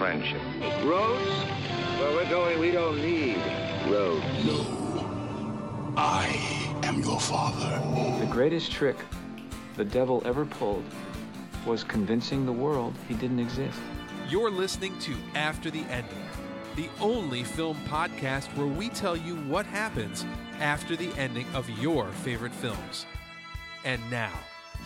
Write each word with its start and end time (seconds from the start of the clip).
friendship. 0.00 0.40
Roads? 0.82 1.30
Where 2.00 2.10
we're 2.14 2.30
going, 2.30 2.58
we 2.58 2.70
don't 2.70 3.02
need 3.02 3.36
roads. 3.86 4.24
No. 4.46 5.94
I 5.94 6.80
am 6.84 7.02
your 7.02 7.20
father. 7.20 7.78
The 8.18 8.32
greatest 8.32 8.72
trick 8.72 8.96
the 9.76 9.84
devil 9.84 10.22
ever 10.24 10.46
pulled 10.46 10.86
was 11.66 11.84
convincing 11.84 12.46
the 12.46 12.52
world 12.52 12.94
he 13.08 13.14
didn't 13.14 13.40
exist. 13.40 13.78
You're 14.26 14.50
listening 14.50 14.98
to 15.00 15.14
After 15.34 15.70
the 15.70 15.84
Ending, 15.90 16.24
the 16.76 16.88
only 16.98 17.44
film 17.44 17.76
podcast 17.86 18.46
where 18.56 18.68
we 18.68 18.88
tell 18.88 19.18
you 19.18 19.36
what 19.36 19.66
happens 19.66 20.24
after 20.60 20.96
the 20.96 21.12
ending 21.18 21.46
of 21.52 21.68
your 21.78 22.06
favorite 22.24 22.54
films. 22.54 23.04
And 23.84 24.00
now, 24.10 24.32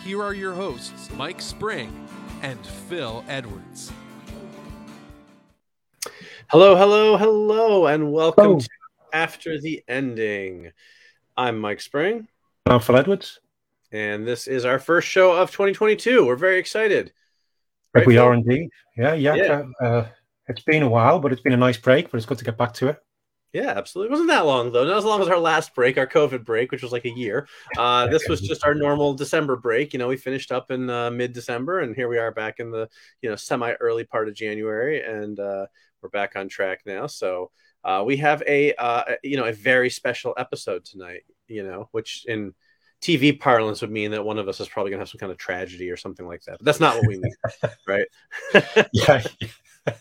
here 0.03 0.21
are 0.21 0.33
your 0.33 0.53
hosts, 0.53 1.09
Mike 1.15 1.39
Spring 1.39 2.05
and 2.41 2.59
Phil 2.67 3.23
Edwards. 3.29 3.93
Hello, 6.57 6.73
hello, 6.77 7.17
hello, 7.17 7.85
and 7.87 8.13
welcome 8.13 8.51
oh. 8.51 8.59
to 8.59 8.69
After 9.11 9.59
the 9.59 9.83
Ending. 9.89 10.71
I'm 11.35 11.59
Mike 11.59 11.81
Spring. 11.81 12.29
I'm 12.65 12.79
Phil 12.79 12.95
Edwards. 12.95 13.41
And 13.91 14.25
this 14.25 14.47
is 14.47 14.63
our 14.63 14.79
first 14.79 15.05
show 15.09 15.33
of 15.33 15.51
2022. 15.51 16.25
We're 16.25 16.37
very 16.37 16.57
excited. 16.57 17.11
Right, 17.93 18.07
we 18.07 18.13
Phil? 18.13 18.23
are 18.23 18.33
indeed. 18.33 18.69
Yeah, 18.95 19.15
yeah. 19.15 19.35
yeah. 19.35 19.63
Uh, 19.85 20.07
it's 20.47 20.63
been 20.63 20.83
a 20.83 20.87
while, 20.87 21.19
but 21.19 21.33
it's 21.33 21.41
been 21.41 21.51
a 21.51 21.57
nice 21.57 21.75
break, 21.75 22.09
but 22.09 22.15
it's 22.15 22.25
good 22.25 22.37
to 22.37 22.45
get 22.45 22.57
back 22.57 22.73
to 22.75 22.87
it. 22.87 23.03
Yeah, 23.51 23.73
absolutely. 23.75 24.09
It 24.09 24.11
wasn't 24.11 24.29
that 24.29 24.45
long 24.45 24.71
though. 24.71 24.85
Not 24.85 24.97
as 24.97 25.05
long 25.05 25.21
as 25.21 25.27
our 25.27 25.39
last 25.39 25.75
break, 25.75 25.97
our 25.97 26.07
COVID 26.07 26.45
break, 26.45 26.71
which 26.71 26.83
was 26.83 26.93
like 26.93 27.05
a 27.05 27.09
year. 27.09 27.49
Uh, 27.77 28.07
this 28.11 28.29
was 28.29 28.39
just 28.39 28.65
our 28.65 28.75
normal 28.75 29.13
December 29.13 29.57
break. 29.57 29.91
You 29.91 29.99
know, 29.99 30.07
we 30.07 30.15
finished 30.15 30.53
up 30.53 30.71
in 30.71 30.89
uh, 30.89 31.11
mid-December, 31.11 31.79
and 31.79 31.95
here 31.95 32.07
we 32.07 32.17
are 32.17 32.31
back 32.31 32.61
in 32.61 32.71
the 32.71 32.89
you 33.21 33.29
know 33.29 33.35
semi-early 33.35 34.05
part 34.05 34.29
of 34.29 34.35
January, 34.35 35.03
and 35.03 35.37
uh, 35.37 35.65
we're 36.05 36.09
back 36.09 36.35
on 36.35 36.47
track 36.47 36.81
now. 36.85 37.07
So 37.07 37.49
uh, 37.83 38.03
we 38.05 38.17
have 38.17 38.43
a 38.45 38.73
uh, 38.75 39.15
you 39.23 39.37
know 39.37 39.45
a 39.45 39.53
very 39.53 39.89
special 39.89 40.35
episode 40.37 40.85
tonight. 40.85 41.23
You 41.47 41.63
know, 41.63 41.89
which 41.91 42.25
in 42.27 42.53
TV 43.01 43.39
parlance 43.39 43.81
would 43.81 43.91
mean 43.91 44.11
that 44.11 44.23
one 44.23 44.37
of 44.37 44.47
us 44.47 44.59
is 44.59 44.67
probably 44.67 44.91
going 44.91 44.99
to 44.99 45.01
have 45.01 45.09
some 45.09 45.19
kind 45.19 45.31
of 45.31 45.37
tragedy 45.37 45.89
or 45.89 45.97
something 45.97 46.27
like 46.27 46.43
that. 46.43 46.57
But 46.59 46.65
that's 46.65 46.79
not 46.79 46.95
what 46.95 47.07
we 47.07 47.17
mean, 47.17 47.33
right? 47.87 48.07
yeah 48.93 49.23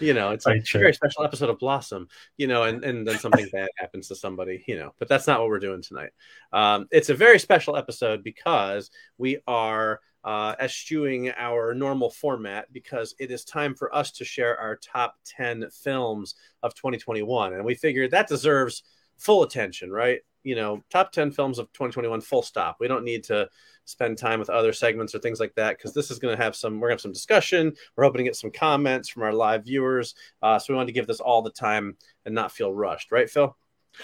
you 0.00 0.14
know, 0.14 0.30
it's 0.30 0.46
like 0.46 0.64
a 0.74 0.78
very 0.78 0.94
special 0.94 1.24
episode 1.24 1.50
of 1.50 1.58
Blossom, 1.58 2.08
you 2.36 2.46
know, 2.46 2.64
and, 2.64 2.84
and 2.84 3.06
then 3.06 3.18
something 3.18 3.48
bad 3.52 3.68
happens 3.78 4.08
to 4.08 4.16
somebody, 4.16 4.64
you 4.66 4.76
know, 4.76 4.92
but 4.98 5.08
that's 5.08 5.26
not 5.26 5.40
what 5.40 5.48
we're 5.48 5.58
doing 5.58 5.82
tonight. 5.82 6.10
Um, 6.52 6.86
it's 6.90 7.10
a 7.10 7.14
very 7.14 7.38
special 7.38 7.76
episode 7.76 8.24
because 8.24 8.90
we 9.18 9.38
are 9.46 10.00
uh, 10.24 10.54
eschewing 10.58 11.30
our 11.36 11.74
normal 11.74 12.10
format 12.10 12.72
because 12.72 13.14
it 13.18 13.30
is 13.30 13.44
time 13.44 13.74
for 13.74 13.94
us 13.94 14.10
to 14.12 14.24
share 14.24 14.58
our 14.58 14.76
top 14.76 15.16
10 15.24 15.68
films 15.70 16.34
of 16.62 16.74
2021. 16.74 17.52
And 17.52 17.64
we 17.64 17.74
figured 17.74 18.10
that 18.10 18.28
deserves 18.28 18.82
full 19.18 19.42
attention, 19.42 19.90
right? 19.90 20.20
You 20.42 20.56
know, 20.56 20.82
top 20.90 21.12
10 21.12 21.30
films 21.30 21.58
of 21.58 21.66
2021, 21.72 22.20
full 22.22 22.42
stop. 22.42 22.76
We 22.80 22.88
don't 22.88 23.04
need 23.04 23.24
to 23.24 23.48
spend 23.84 24.16
time 24.16 24.38
with 24.38 24.50
other 24.50 24.72
segments 24.72 25.14
or 25.14 25.18
things 25.18 25.40
like 25.40 25.54
that 25.54 25.76
because 25.76 25.92
this 25.92 26.10
is 26.10 26.18
going 26.18 26.36
to 26.36 26.42
have 26.42 26.56
some 26.56 26.80
we're 26.80 26.88
going 26.88 26.96
to 26.96 27.02
have 27.02 27.02
some 27.02 27.12
discussion 27.12 27.70
we're 27.96 28.04
hoping 28.04 28.18
to 28.18 28.24
get 28.24 28.34
some 28.36 28.50
comments 28.50 29.10
from 29.10 29.22
our 29.22 29.32
live 29.32 29.64
viewers 29.64 30.14
uh, 30.42 30.58
so 30.58 30.72
we 30.72 30.76
wanted 30.76 30.86
to 30.86 30.92
give 30.92 31.06
this 31.06 31.20
all 31.20 31.42
the 31.42 31.50
time 31.50 31.94
and 32.24 32.34
not 32.34 32.50
feel 32.50 32.72
rushed 32.72 33.12
right 33.12 33.28
phil 33.28 33.56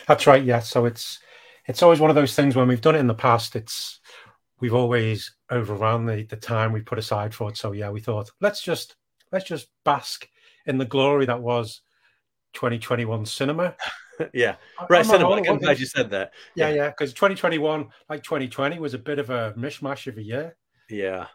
that's 0.06 0.26
right 0.26 0.44
yeah 0.44 0.58
so 0.58 0.84
it's 0.84 1.18
it's 1.66 1.82
always 1.82 2.00
one 2.00 2.10
of 2.10 2.16
those 2.16 2.34
things 2.34 2.54
when 2.54 2.68
we've 2.68 2.82
done 2.82 2.94
it 2.94 2.98
in 2.98 3.06
the 3.06 3.14
past 3.14 3.56
it's 3.56 4.00
we've 4.61 4.75
always 4.75 5.34
overrun 5.50 6.06
the, 6.06 6.25
the 6.25 6.36
time 6.36 6.72
we 6.72 6.80
put 6.80 6.98
aside 6.98 7.34
for 7.34 7.50
it 7.50 7.56
so 7.56 7.72
yeah 7.72 7.91
we 7.91 8.00
thought 8.00 8.30
let's 8.41 8.62
just 8.62 8.97
let's 9.33 9.44
just 9.44 9.69
bask 9.84 10.28
in 10.66 10.78
the 10.78 10.84
glory 10.84 11.27
that 11.27 11.42
was 11.42 11.83
2021 12.55 13.27
cinema 13.27 13.75
yeah, 14.34 14.56
right. 14.88 15.05
Cinema. 15.05 15.42
I'm 15.48 15.58
glad 15.58 15.78
you 15.78 15.86
said 15.86 16.11
that. 16.11 16.33
Yeah, 16.55 16.69
yeah, 16.70 16.88
because 16.88 17.11
yeah, 17.11 17.28
2021, 17.28 17.88
like 18.09 18.22
2020, 18.22 18.78
was 18.78 18.94
a 18.94 18.99
bit 18.99 19.19
of 19.19 19.31
a 19.31 19.54
mishmash 19.56 20.06
of 20.06 20.19
a 20.19 20.22
year. 20.22 20.56
Yeah, 20.88 21.28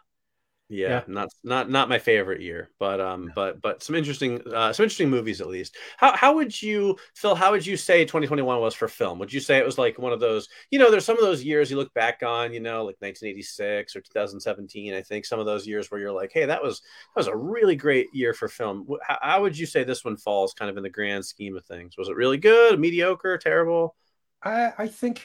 yeah, 0.68 0.88
yeah, 0.88 1.02
not 1.06 1.28
not 1.44 1.70
not 1.70 1.88
my 1.88 1.98
favorite 2.00 2.40
year, 2.40 2.70
but 2.80 3.00
um, 3.00 3.30
but 3.36 3.62
but 3.62 3.84
some 3.84 3.94
interesting 3.94 4.40
uh, 4.52 4.72
some 4.72 4.82
interesting 4.82 5.08
movies 5.08 5.40
at 5.40 5.46
least. 5.46 5.76
How 5.96 6.16
how 6.16 6.34
would 6.34 6.60
you 6.60 6.96
Phil? 7.14 7.36
How 7.36 7.52
would 7.52 7.64
you 7.64 7.76
say 7.76 8.04
2021 8.04 8.60
was 8.60 8.74
for 8.74 8.88
film? 8.88 9.20
Would 9.20 9.32
you 9.32 9.38
say 9.38 9.58
it 9.58 9.64
was 9.64 9.78
like 9.78 9.96
one 9.96 10.12
of 10.12 10.18
those? 10.18 10.48
You 10.72 10.80
know, 10.80 10.90
there's 10.90 11.04
some 11.04 11.16
of 11.16 11.22
those 11.22 11.44
years 11.44 11.70
you 11.70 11.76
look 11.76 11.94
back 11.94 12.24
on, 12.24 12.52
you 12.52 12.58
know, 12.58 12.78
like 12.78 12.96
1986 12.98 13.94
or 13.94 14.00
2017. 14.00 14.92
I 14.92 15.02
think 15.02 15.24
some 15.24 15.38
of 15.38 15.46
those 15.46 15.68
years 15.68 15.88
where 15.88 16.00
you're 16.00 16.10
like, 16.10 16.32
hey, 16.32 16.46
that 16.46 16.62
was 16.62 16.80
that 16.80 17.20
was 17.20 17.28
a 17.28 17.36
really 17.36 17.76
great 17.76 18.08
year 18.12 18.34
for 18.34 18.48
film. 18.48 18.88
How, 19.06 19.18
how 19.22 19.42
would 19.42 19.56
you 19.56 19.66
say 19.66 19.84
this 19.84 20.04
one 20.04 20.16
falls, 20.16 20.52
kind 20.52 20.68
of 20.68 20.76
in 20.76 20.82
the 20.82 20.90
grand 20.90 21.24
scheme 21.24 21.56
of 21.56 21.64
things? 21.64 21.96
Was 21.96 22.08
it 22.08 22.16
really 22.16 22.38
good, 22.38 22.80
mediocre, 22.80 23.38
terrible? 23.38 23.94
I 24.42 24.72
I 24.76 24.86
think 24.88 25.22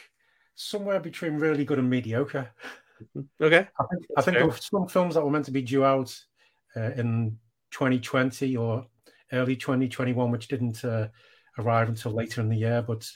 somewhere 0.53 0.99
between 0.99 1.37
really 1.37 1.65
good 1.65 1.79
and 1.79 1.89
mediocre. 1.89 2.51
Okay. 3.41 3.67
I 3.79 3.83
think, 3.89 4.05
I 4.17 4.21
think 4.21 4.37
there 4.37 4.47
were 4.47 4.57
some 4.57 4.87
films 4.87 5.15
that 5.15 5.23
were 5.23 5.31
meant 5.31 5.45
to 5.45 5.51
be 5.51 5.61
due 5.61 5.83
out 5.83 6.17
uh, 6.75 6.91
in 6.91 7.37
2020 7.71 8.57
or 8.57 8.85
early 9.33 9.55
2021, 9.55 10.31
which 10.31 10.47
didn't 10.47 10.83
uh, 10.83 11.07
arrive 11.57 11.89
until 11.89 12.11
later 12.11 12.41
in 12.41 12.49
the 12.49 12.57
year. 12.57 12.81
But 12.81 13.09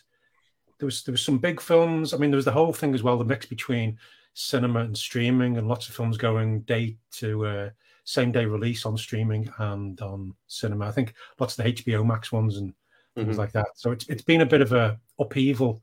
there 0.79 0.85
was 0.85 1.03
there 1.03 1.13
was 1.13 1.21
some 1.21 1.37
big 1.37 1.61
films. 1.61 2.13
I 2.13 2.17
mean, 2.17 2.31
there 2.31 2.37
was 2.37 2.45
the 2.45 2.51
whole 2.51 2.73
thing 2.73 2.93
as 2.93 3.03
well, 3.03 3.17
the 3.17 3.25
mix 3.25 3.45
between 3.45 3.97
cinema 4.33 4.81
and 4.81 4.97
streaming, 4.97 5.57
and 5.57 5.67
lots 5.67 5.87
of 5.87 5.95
films 5.95 6.17
going 6.17 6.61
day 6.61 6.97
to 7.13 7.45
uh, 7.45 7.69
same 8.03 8.31
day 8.31 8.45
release 8.45 8.85
on 8.85 8.97
streaming 8.97 9.49
and 9.59 9.99
on 10.01 10.33
cinema. 10.47 10.87
I 10.87 10.91
think 10.91 11.13
lots 11.39 11.57
of 11.57 11.65
the 11.65 11.73
HBO 11.73 12.05
Max 12.05 12.31
ones 12.31 12.57
and 12.57 12.73
things 13.15 13.29
mm-hmm. 13.29 13.39
like 13.39 13.51
that. 13.53 13.67
So 13.75 13.91
it's 13.91 14.07
it's 14.09 14.23
been 14.23 14.41
a 14.41 14.45
bit 14.45 14.61
of 14.61 14.73
a 14.73 14.99
upheaval 15.19 15.81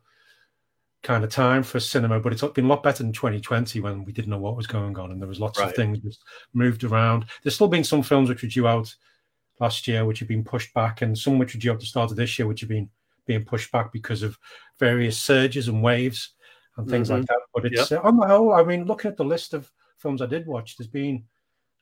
kind 1.03 1.25
of 1.25 1.31
time 1.31 1.63
for 1.63 1.81
cinema, 1.81 2.21
but 2.21 2.33
it's 2.33 2.43
been 2.43 2.67
a 2.67 2.69
lot 2.69 2.83
better 2.83 3.03
than 3.03 3.13
2020 3.13 3.81
when 3.81 4.05
we 4.05 4.13
didn't 4.13 4.31
know 4.31 4.39
what 4.39 4.57
was 4.57 4.67
going 4.67 4.97
on 4.99 5.11
and 5.11 5.21
there 5.21 5.29
was 5.29 5.41
lots 5.41 5.59
right. 5.59 5.69
of 5.69 5.75
things 5.75 5.99
just 5.99 6.23
moved 6.55 6.85
around. 6.85 7.25
There's 7.43 7.55
still 7.55 7.69
been 7.69 7.85
some 7.85 8.03
films 8.03 8.29
which 8.29 8.43
were 8.43 8.49
due 8.49 8.69
out 8.69 8.95
last 9.61 9.87
year 9.89 10.05
which 10.05 10.21
have 10.21 10.29
been 10.29 10.45
pushed 10.45 10.73
back, 10.75 11.03
and 11.03 11.17
some 11.17 11.39
which 11.39 11.55
were 11.55 11.61
due 11.61 11.73
out 11.73 11.81
the 11.81 11.87
start 11.87 12.11
of 12.11 12.17
this 12.17 12.39
year 12.39 12.47
which 12.47 12.61
have 12.61 12.69
been 12.69 12.89
being 13.27 13.45
pushed 13.45 13.73
back 13.73 13.93
because 13.93 14.23
of 14.23 14.39
various 14.79 15.19
surges 15.19 15.69
and 15.69 15.83
waves 15.83 16.35
and 16.77 16.89
things 16.89 17.09
mm-hmm. 17.09 17.19
like 17.19 17.27
that. 17.27 17.41
But 17.55 17.67
it's 17.67 17.91
yep. 17.91 18.05
uh, 18.05 18.09
on 18.09 18.17
the 18.17 18.27
whole, 18.27 18.53
I 18.53 18.63
mean, 18.63 18.85
looking 18.85 19.11
at 19.11 19.17
the 19.17 19.25
list 19.25 19.55
of 19.55 19.71
films 19.99 20.23
I 20.23 20.27
did 20.27 20.47
watch, 20.47 20.77
there's 20.77 20.89
been 20.89 21.25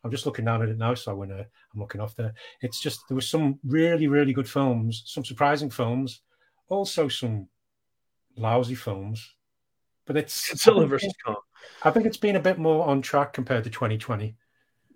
I'm 0.03 0.11
just 0.11 0.25
looking 0.25 0.47
down 0.47 0.63
at 0.63 0.69
it 0.71 0.79
now, 0.79 0.95
so 0.95 1.15
when 1.15 1.31
uh, 1.31 1.45
I'm 1.75 1.81
looking 1.81 2.01
off 2.01 2.17
there, 2.17 2.33
it's 2.63 2.81
just 2.81 3.07
there 3.09 3.15
was 3.15 3.29
some 3.29 3.59
really, 3.65 4.07
really 4.07 4.33
good 4.33 4.49
films, 4.49 5.03
some 5.05 5.25
surprising 5.25 5.69
films, 5.69 6.23
also 6.69 7.09
some 7.09 7.49
lousy 8.37 8.75
films, 8.75 9.35
but 10.07 10.17
it's 10.17 10.53
Godzilla 10.53 10.89
versus 10.89 11.15
Kong. 11.25 11.37
I 11.83 11.91
think 11.91 12.07
it's 12.07 12.17
been 12.17 12.37
a 12.37 12.41
bit 12.41 12.59
more 12.59 12.87
on 12.87 13.03
track 13.03 13.33
compared 13.33 13.65
to 13.65 13.71
2020. 13.71 14.37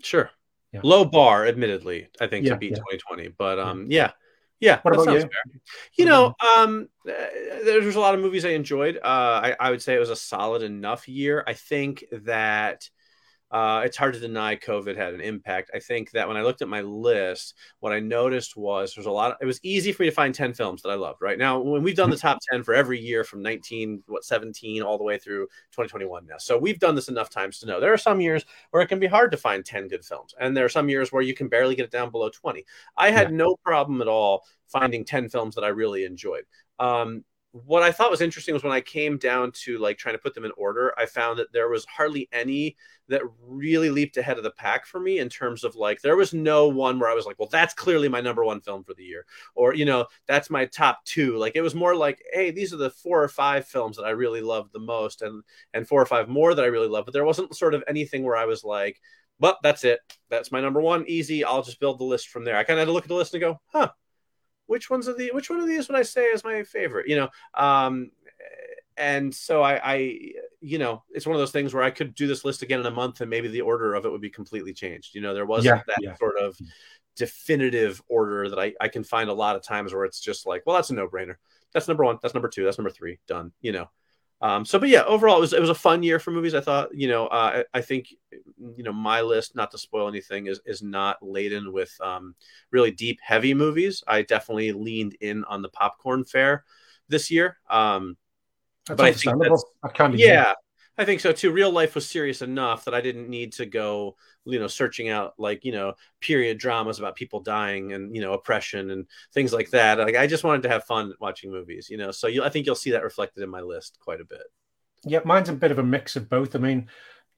Sure. 0.02 0.30
Yeah. 0.72 0.80
Low 0.82 1.04
bar, 1.04 1.46
admittedly, 1.46 2.08
I 2.20 2.26
think 2.26 2.46
yeah, 2.46 2.54
to 2.54 2.58
beat 2.58 2.72
yeah. 2.72 2.78
2020, 2.78 3.28
but 3.38 3.58
um, 3.60 3.86
yeah, 3.88 4.10
yeah. 4.58 4.80
What 4.82 4.94
about 4.94 5.14
you? 5.14 5.20
Fair. 5.20 5.30
You 5.96 6.04
know, 6.06 6.34
um, 6.56 6.88
uh, 7.08 7.12
there's 7.64 7.94
a 7.94 8.00
lot 8.00 8.14
of 8.14 8.20
movies 8.20 8.44
I 8.44 8.50
enjoyed. 8.50 8.96
Uh, 8.96 9.00
I, 9.04 9.56
I 9.60 9.70
would 9.70 9.82
say 9.82 9.94
it 9.94 10.00
was 10.00 10.10
a 10.10 10.16
solid 10.16 10.62
enough 10.62 11.06
year. 11.06 11.44
I 11.46 11.52
think 11.52 12.04
that 12.10 12.88
uh, 13.54 13.82
it's 13.84 13.96
hard 13.96 14.12
to 14.12 14.18
deny 14.18 14.56
COVID 14.56 14.96
had 14.96 15.14
an 15.14 15.20
impact. 15.20 15.70
I 15.72 15.78
think 15.78 16.10
that 16.10 16.26
when 16.26 16.36
I 16.36 16.42
looked 16.42 16.60
at 16.60 16.66
my 16.66 16.80
list, 16.80 17.54
what 17.78 17.92
I 17.92 18.00
noticed 18.00 18.56
was 18.56 18.92
there's 18.92 19.06
a 19.06 19.12
lot. 19.12 19.30
Of, 19.30 19.36
it 19.40 19.46
was 19.46 19.60
easy 19.62 19.92
for 19.92 20.02
me 20.02 20.08
to 20.08 20.14
find 20.14 20.34
ten 20.34 20.52
films 20.52 20.82
that 20.82 20.88
I 20.88 20.96
loved. 20.96 21.22
Right 21.22 21.38
now, 21.38 21.60
when 21.60 21.84
we've 21.84 21.94
done 21.94 22.10
the 22.10 22.16
top 22.16 22.40
ten 22.50 22.64
for 22.64 22.74
every 22.74 22.98
year 22.98 23.22
from 23.22 23.42
19, 23.42 24.02
what 24.08 24.24
17, 24.24 24.82
all 24.82 24.98
the 24.98 25.04
way 25.04 25.18
through 25.18 25.46
2021 25.70 26.26
now, 26.26 26.36
so 26.36 26.58
we've 26.58 26.80
done 26.80 26.96
this 26.96 27.06
enough 27.06 27.30
times 27.30 27.60
to 27.60 27.66
know 27.66 27.78
there 27.78 27.92
are 27.92 27.96
some 27.96 28.20
years 28.20 28.44
where 28.72 28.82
it 28.82 28.88
can 28.88 28.98
be 28.98 29.06
hard 29.06 29.30
to 29.30 29.36
find 29.36 29.64
10 29.64 29.86
good 29.86 30.04
films, 30.04 30.34
and 30.40 30.56
there 30.56 30.64
are 30.64 30.68
some 30.68 30.88
years 30.88 31.12
where 31.12 31.22
you 31.22 31.32
can 31.32 31.46
barely 31.46 31.76
get 31.76 31.84
it 31.84 31.92
down 31.92 32.10
below 32.10 32.30
20. 32.30 32.64
I 32.96 33.12
had 33.12 33.30
yeah. 33.30 33.36
no 33.36 33.54
problem 33.64 34.02
at 34.02 34.08
all 34.08 34.42
finding 34.66 35.04
10 35.04 35.28
films 35.28 35.54
that 35.54 35.62
I 35.62 35.68
really 35.68 36.04
enjoyed. 36.04 36.42
Um, 36.80 37.22
what 37.54 37.84
I 37.84 37.92
thought 37.92 38.10
was 38.10 38.20
interesting 38.20 38.52
was 38.52 38.64
when 38.64 38.72
I 38.72 38.80
came 38.80 39.16
down 39.16 39.52
to 39.62 39.78
like 39.78 39.96
trying 39.96 40.16
to 40.16 40.20
put 40.20 40.34
them 40.34 40.44
in 40.44 40.50
order, 40.56 40.92
I 40.98 41.06
found 41.06 41.38
that 41.38 41.52
there 41.52 41.68
was 41.68 41.84
hardly 41.84 42.28
any 42.32 42.76
that 43.06 43.22
really 43.46 43.90
leaped 43.90 44.16
ahead 44.16 44.38
of 44.38 44.42
the 44.42 44.50
pack 44.50 44.86
for 44.86 44.98
me 44.98 45.20
in 45.20 45.28
terms 45.28 45.62
of 45.62 45.76
like 45.76 46.00
there 46.00 46.16
was 46.16 46.34
no 46.34 46.66
one 46.66 46.98
where 46.98 47.08
I 47.08 47.14
was 47.14 47.26
like, 47.26 47.38
well, 47.38 47.48
that's 47.48 47.72
clearly 47.72 48.08
my 48.08 48.20
number 48.20 48.44
one 48.44 48.60
film 48.60 48.82
for 48.82 48.92
the 48.94 49.04
year, 49.04 49.24
or 49.54 49.72
you 49.72 49.84
know, 49.84 50.06
that's 50.26 50.50
my 50.50 50.66
top 50.66 51.04
two. 51.04 51.36
Like 51.36 51.54
it 51.54 51.60
was 51.60 51.76
more 51.76 51.94
like, 51.94 52.20
hey, 52.32 52.50
these 52.50 52.74
are 52.74 52.78
the 52.78 52.90
four 52.90 53.22
or 53.22 53.28
five 53.28 53.68
films 53.68 53.96
that 53.98 54.04
I 54.04 54.10
really 54.10 54.40
loved 54.40 54.72
the 54.72 54.80
most, 54.80 55.22
and 55.22 55.44
and 55.72 55.86
four 55.86 56.02
or 56.02 56.06
five 56.06 56.28
more 56.28 56.56
that 56.56 56.64
I 56.64 56.68
really 56.68 56.88
love. 56.88 57.04
But 57.04 57.14
there 57.14 57.24
wasn't 57.24 57.54
sort 57.54 57.74
of 57.74 57.84
anything 57.86 58.24
where 58.24 58.36
I 58.36 58.46
was 58.46 58.64
like, 58.64 59.00
well, 59.38 59.58
that's 59.62 59.84
it, 59.84 60.00
that's 60.28 60.50
my 60.50 60.60
number 60.60 60.80
one, 60.80 61.04
easy. 61.06 61.44
I'll 61.44 61.62
just 61.62 61.78
build 61.78 62.00
the 62.00 62.04
list 62.04 62.30
from 62.30 62.42
there. 62.44 62.56
I 62.56 62.64
kind 62.64 62.80
of 62.80 62.82
had 62.82 62.86
to 62.86 62.92
look 62.92 63.04
at 63.04 63.08
the 63.08 63.14
list 63.14 63.34
and 63.34 63.42
go, 63.42 63.60
huh 63.66 63.90
which 64.66 64.90
ones 64.90 65.08
of 65.08 65.18
the 65.18 65.30
which 65.32 65.50
one 65.50 65.60
of 65.60 65.66
these 65.66 65.88
would 65.88 65.98
I 65.98 66.02
say 66.02 66.24
is 66.24 66.44
my 66.44 66.62
favorite? 66.62 67.08
You 67.08 67.16
know, 67.16 67.28
um, 67.54 68.10
and 68.96 69.34
so 69.34 69.62
I, 69.62 69.80
I, 69.92 70.20
you 70.60 70.78
know, 70.78 71.02
it's 71.10 71.26
one 71.26 71.34
of 71.34 71.40
those 71.40 71.50
things 71.50 71.74
where 71.74 71.82
I 71.82 71.90
could 71.90 72.14
do 72.14 72.26
this 72.26 72.44
list 72.44 72.62
again 72.62 72.80
in 72.80 72.86
a 72.86 72.90
month, 72.90 73.20
and 73.20 73.30
maybe 73.30 73.48
the 73.48 73.62
order 73.62 73.94
of 73.94 74.04
it 74.04 74.12
would 74.12 74.20
be 74.20 74.30
completely 74.30 74.72
changed. 74.72 75.14
You 75.14 75.20
know, 75.20 75.34
there 75.34 75.46
wasn't 75.46 75.76
yeah, 75.76 75.82
that 75.86 75.98
yeah. 76.00 76.16
sort 76.16 76.38
of 76.38 76.56
definitive 77.16 78.02
order 78.08 78.48
that 78.48 78.58
I, 78.58 78.72
I 78.80 78.88
can 78.88 79.04
find 79.04 79.30
a 79.30 79.34
lot 79.34 79.56
of 79.56 79.62
times 79.62 79.92
where 79.92 80.04
it's 80.04 80.20
just 80.20 80.46
like, 80.46 80.62
well, 80.66 80.76
that's 80.76 80.90
a 80.90 80.94
no 80.94 81.08
brainer. 81.08 81.36
That's 81.72 81.88
number 81.88 82.04
one. 82.04 82.18
That's 82.22 82.34
number 82.34 82.48
two. 82.48 82.64
That's 82.64 82.78
number 82.78 82.90
three. 82.90 83.18
Done. 83.26 83.52
You 83.60 83.72
know. 83.72 83.90
Um, 84.40 84.64
so, 84.64 84.78
but 84.78 84.88
yeah, 84.88 85.04
overall, 85.04 85.38
it 85.38 85.40
was 85.40 85.52
it 85.52 85.60
was 85.60 85.70
a 85.70 85.74
fun 85.74 86.02
year 86.02 86.18
for 86.18 86.30
movies. 86.30 86.54
I 86.54 86.60
thought, 86.60 86.94
you 86.94 87.08
know, 87.08 87.28
uh, 87.28 87.64
I, 87.72 87.78
I 87.78 87.80
think, 87.80 88.08
you 88.76 88.82
know, 88.82 88.92
my 88.92 89.22
list, 89.22 89.56
not 89.56 89.70
to 89.70 89.78
spoil 89.78 90.08
anything, 90.08 90.48
is 90.48 90.60
is 90.66 90.82
not 90.82 91.16
laden 91.22 91.72
with 91.72 91.92
um, 92.02 92.34
really 92.70 92.90
deep, 92.90 93.20
heavy 93.22 93.54
movies. 93.54 94.02
I 94.06 94.22
definitely 94.22 94.72
leaned 94.72 95.16
in 95.20 95.44
on 95.44 95.62
the 95.62 95.70
popcorn 95.70 96.24
fare 96.24 96.64
this 97.08 97.30
year. 97.30 97.56
Um, 97.70 98.16
That's 98.86 98.98
but 98.98 99.06
I 99.06 99.12
think 99.12 99.42
that's- 99.42 99.64
I 99.82 99.88
kind 99.88 100.14
of 100.14 100.20
yeah, 100.20 100.52
I 100.96 101.04
think 101.04 101.20
so 101.20 101.32
too. 101.32 101.50
Real 101.50 101.70
life 101.70 101.96
was 101.96 102.08
serious 102.08 102.40
enough 102.40 102.84
that 102.84 102.94
I 102.94 103.00
didn't 103.00 103.28
need 103.28 103.52
to 103.54 103.66
go, 103.66 104.16
you 104.44 104.60
know, 104.60 104.68
searching 104.68 105.08
out 105.08 105.34
like 105.38 105.64
you 105.64 105.72
know 105.72 105.94
period 106.20 106.58
dramas 106.58 106.98
about 106.98 107.16
people 107.16 107.40
dying 107.40 107.92
and 107.92 108.14
you 108.14 108.22
know 108.22 108.32
oppression 108.32 108.90
and 108.90 109.06
things 109.32 109.52
like 109.52 109.70
that. 109.70 109.98
Like 109.98 110.16
I 110.16 110.26
just 110.26 110.44
wanted 110.44 110.62
to 110.62 110.68
have 110.68 110.84
fun 110.84 111.12
watching 111.20 111.50
movies, 111.50 111.88
you 111.90 111.96
know. 111.96 112.12
So 112.12 112.28
you, 112.28 112.44
I 112.44 112.48
think 112.48 112.66
you'll 112.66 112.76
see 112.76 112.92
that 112.92 113.02
reflected 113.02 113.42
in 113.42 113.50
my 113.50 113.60
list 113.60 113.98
quite 114.00 114.20
a 114.20 114.24
bit. 114.24 114.44
Yeah, 115.04 115.20
mine's 115.24 115.48
a 115.48 115.52
bit 115.52 115.72
of 115.72 115.78
a 115.78 115.82
mix 115.82 116.14
of 116.16 116.30
both. 116.30 116.54
I 116.54 116.60
mean, 116.60 116.88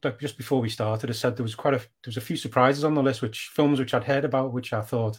like 0.04 0.20
just 0.20 0.36
before 0.36 0.60
we 0.60 0.68
started, 0.68 1.08
I 1.08 1.14
said 1.14 1.36
there 1.36 1.42
was 1.42 1.54
quite 1.54 1.74
a 1.74 1.78
there 1.78 1.88
was 2.06 2.18
a 2.18 2.22
few 2.22 2.36
surprises 2.36 2.84
on 2.84 2.94
the 2.94 3.02
list, 3.02 3.22
which 3.22 3.50
films 3.54 3.78
which 3.78 3.94
I'd 3.94 4.04
heard 4.04 4.26
about, 4.26 4.52
which 4.52 4.74
I 4.74 4.82
thought 4.82 5.18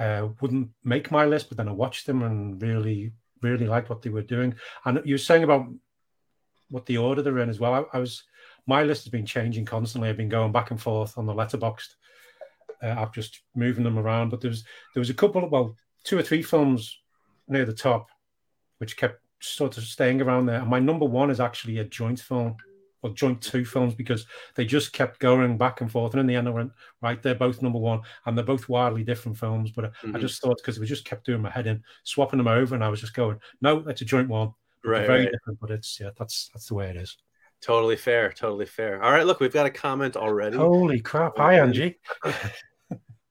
uh, 0.00 0.28
wouldn't 0.40 0.70
make 0.84 1.10
my 1.10 1.24
list, 1.24 1.48
but 1.48 1.56
then 1.56 1.68
I 1.68 1.72
watched 1.72 2.06
them 2.06 2.22
and 2.22 2.60
really, 2.60 3.12
really 3.42 3.66
liked 3.66 3.90
what 3.90 4.02
they 4.02 4.10
were 4.10 4.22
doing. 4.22 4.54
And 4.84 5.00
you 5.04 5.14
were 5.14 5.18
saying 5.18 5.44
about 5.44 5.66
what 6.70 6.86
the 6.86 6.98
order 6.98 7.22
they're 7.22 7.38
in 7.38 7.50
as 7.50 7.60
well. 7.60 7.74
I, 7.74 7.96
I 7.96 8.00
was 8.00 8.24
my 8.66 8.82
list 8.82 9.04
has 9.04 9.10
been 9.10 9.26
changing 9.26 9.64
constantly. 9.64 10.08
I've 10.08 10.16
been 10.16 10.28
going 10.28 10.52
back 10.52 10.70
and 10.70 10.80
forth 10.80 11.16
on 11.16 11.26
the 11.26 11.34
letterboxd. 11.34 11.94
Uh, 12.82 12.88
I'm 12.88 13.10
just 13.14 13.40
moving 13.54 13.82
them 13.82 13.98
around, 13.98 14.28
but 14.28 14.40
there 14.40 14.50
was 14.50 14.64
there 14.94 15.00
was 15.00 15.10
a 15.10 15.14
couple 15.14 15.42
of 15.42 15.50
well, 15.50 15.74
two 16.04 16.18
or 16.18 16.22
three 16.22 16.42
films 16.42 16.98
near 17.48 17.64
the 17.64 17.72
top, 17.72 18.08
which 18.78 18.96
kept 18.96 19.20
sort 19.40 19.78
of 19.78 19.84
staying 19.84 20.20
around 20.20 20.46
there. 20.46 20.60
And 20.60 20.68
my 20.68 20.78
number 20.78 21.06
one 21.06 21.30
is 21.30 21.40
actually 21.40 21.78
a 21.78 21.84
joint 21.84 22.20
film, 22.20 22.56
or 23.02 23.10
joint 23.10 23.40
two 23.40 23.64
films, 23.64 23.94
because 23.94 24.26
they 24.54 24.64
just 24.64 24.92
kept 24.92 25.18
going 25.18 25.56
back 25.56 25.80
and 25.80 25.90
forth. 25.90 26.12
And 26.12 26.20
in 26.20 26.26
the 26.26 26.36
end, 26.36 26.46
I 26.46 26.52
went, 26.52 26.72
right, 27.00 27.22
they're 27.22 27.34
both 27.34 27.62
number 27.62 27.78
one, 27.78 28.02
and 28.26 28.36
they're 28.36 28.44
both 28.44 28.68
wildly 28.68 29.02
different 29.02 29.38
films. 29.38 29.70
But 29.70 29.86
I, 29.86 29.90
I 30.14 30.18
just 30.20 30.40
thought 30.42 30.58
because 30.58 30.78
we 30.78 30.86
just 30.86 31.04
kept 31.04 31.24
doing 31.24 31.42
my 31.42 31.50
head 31.50 31.66
in, 31.66 31.82
swapping 32.04 32.38
them 32.38 32.48
over, 32.48 32.74
and 32.74 32.84
I 32.84 32.88
was 32.88 33.00
just 33.00 33.14
going, 33.14 33.38
no, 33.60 33.80
that's 33.80 34.02
a 34.02 34.04
joint 34.04 34.28
one. 34.28 34.52
Right, 34.88 35.06
very 35.06 35.20
right. 35.24 35.32
different, 35.32 35.60
but 35.60 35.70
it's 35.70 35.98
yeah, 36.00 36.10
that's 36.18 36.50
that's 36.52 36.66
the 36.68 36.74
way 36.74 36.88
it 36.88 36.96
is. 36.96 37.16
Totally 37.60 37.96
fair. 37.96 38.32
Totally 38.32 38.66
fair. 38.66 39.02
All 39.02 39.10
right, 39.10 39.26
look, 39.26 39.40
we've 39.40 39.52
got 39.52 39.66
a 39.66 39.70
comment 39.70 40.16
already. 40.16 40.56
Holy 40.56 41.00
crap! 41.00 41.36
Hi, 41.36 41.58
Angie. 41.58 41.98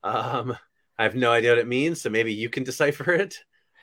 Um, 0.04 0.56
I 0.98 1.04
have 1.04 1.16
no 1.16 1.32
idea 1.32 1.52
what 1.52 1.58
it 1.58 1.68
means, 1.68 2.02
so 2.02 2.10
maybe 2.10 2.34
you 2.34 2.50
can 2.50 2.64
decipher 2.64 3.12
it. 3.12 3.38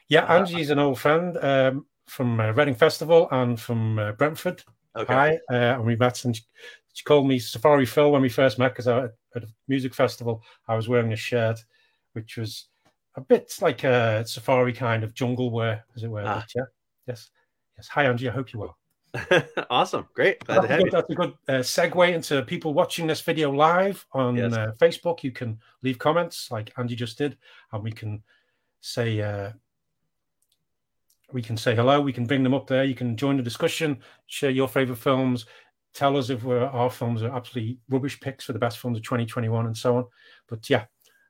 Yeah, 0.09 0.25
Uh, 0.25 0.39
Angie's 0.39 0.71
an 0.71 0.79
old 0.79 0.99
friend 0.99 1.37
um, 1.37 1.87
from 2.07 2.41
uh, 2.41 2.53
Reading 2.53 2.75
Festival 2.75 3.29
and 3.31 3.61
from 3.61 3.99
uh, 3.99 4.13
Brentford. 4.13 4.63
Okay. 4.97 5.13
Hi, 5.13 5.39
uh, 5.51 5.75
and 5.75 5.85
we 5.85 5.97
met, 5.97 6.25
and 6.25 6.35
she, 6.35 6.43
she 6.95 7.05
called 7.05 7.27
me 7.27 7.39
Safari 7.39 7.85
Phil 7.85 8.11
when 8.11 8.23
we 8.23 8.29
first 8.29 8.59
met 8.59 8.71
because 8.71 8.89
at 8.89 9.13
a 9.35 9.47
music 9.69 9.93
festival 9.93 10.43
I 10.67 10.77
was 10.77 10.89
wearing 10.89 11.13
a 11.13 11.17
shirt 11.17 11.59
which 12.15 12.37
was 12.37 12.69
a 13.17 13.21
bit 13.21 13.57
like 13.61 13.85
a 13.85 14.25
safari 14.27 14.73
kind 14.73 15.05
of 15.05 15.15
jungle 15.15 15.51
wear, 15.51 15.85
as 15.95 16.05
it 16.05 16.09
were. 16.09 16.23
Ah. 16.25 16.41
But 16.41 16.53
yeah, 16.55 16.65
yes, 17.07 17.31
yes. 17.77 17.89
Hi, 17.89 18.05
Angie. 18.05 18.29
I 18.29 18.33
hope 18.33 18.53
you 18.53 18.61
well. 18.61 18.79
awesome. 19.71 20.09
Great. 20.15 20.45
Glad 20.45 20.63
That's 20.63 20.65
a 20.65 20.69
have 20.69 20.79
good, 20.79 20.85
you. 20.87 20.91
that's 20.91 21.11
a 21.11 21.15
good 21.15 21.33
uh, 21.49 21.53
segue 21.63 22.13
into 22.15 22.43
people 22.43 22.75
watching 22.75 23.07
this 23.07 23.21
video 23.21 23.53
live 23.53 24.05
on 24.13 24.37
Yes. 24.37 24.53
uh, 24.53 24.73
Facebook. 24.81 25.23
You 25.23 25.31
can 25.31 25.61
leave 25.83 25.99
comments 25.99 26.51
like 26.51 26.73
Angie 26.79 26.97
just 26.97 27.17
did, 27.19 27.39
and 27.73 27.83
we 27.83 27.93
can 27.93 28.23
say 28.81 29.21
uh, 29.21 29.53
we 31.33 31.43
can 31.43 31.57
say 31.57 31.75
hello. 31.77 32.01
We 32.01 32.13
can 32.13 32.27
bring 32.27 32.43
them 32.43 32.55
up 32.55 32.67
there. 32.67 32.85
You 32.85 32.95
can 32.97 33.17
join 33.17 33.37
the 33.37 33.43
discussion, 33.43 33.99
share 34.27 34.51
your 34.51 34.69
favorite 34.69 34.99
films, 34.99 35.47
tell 35.95 36.17
us 36.17 36.29
if 36.31 36.43
we're, 36.43 36.65
our 36.65 36.91
films 36.91 37.23
are 37.23 37.31
absolutely 37.35 37.79
rubbish 37.89 38.19
picks 38.21 38.45
for 38.45 38.53
the 38.53 38.59
best 38.59 38.79
films 38.79 38.99
of 38.99 39.05
2021, 39.05 39.67
and 39.67 39.77
so 39.77 39.97
on. 39.97 40.05
But 40.49 40.69
yeah, 40.69 40.85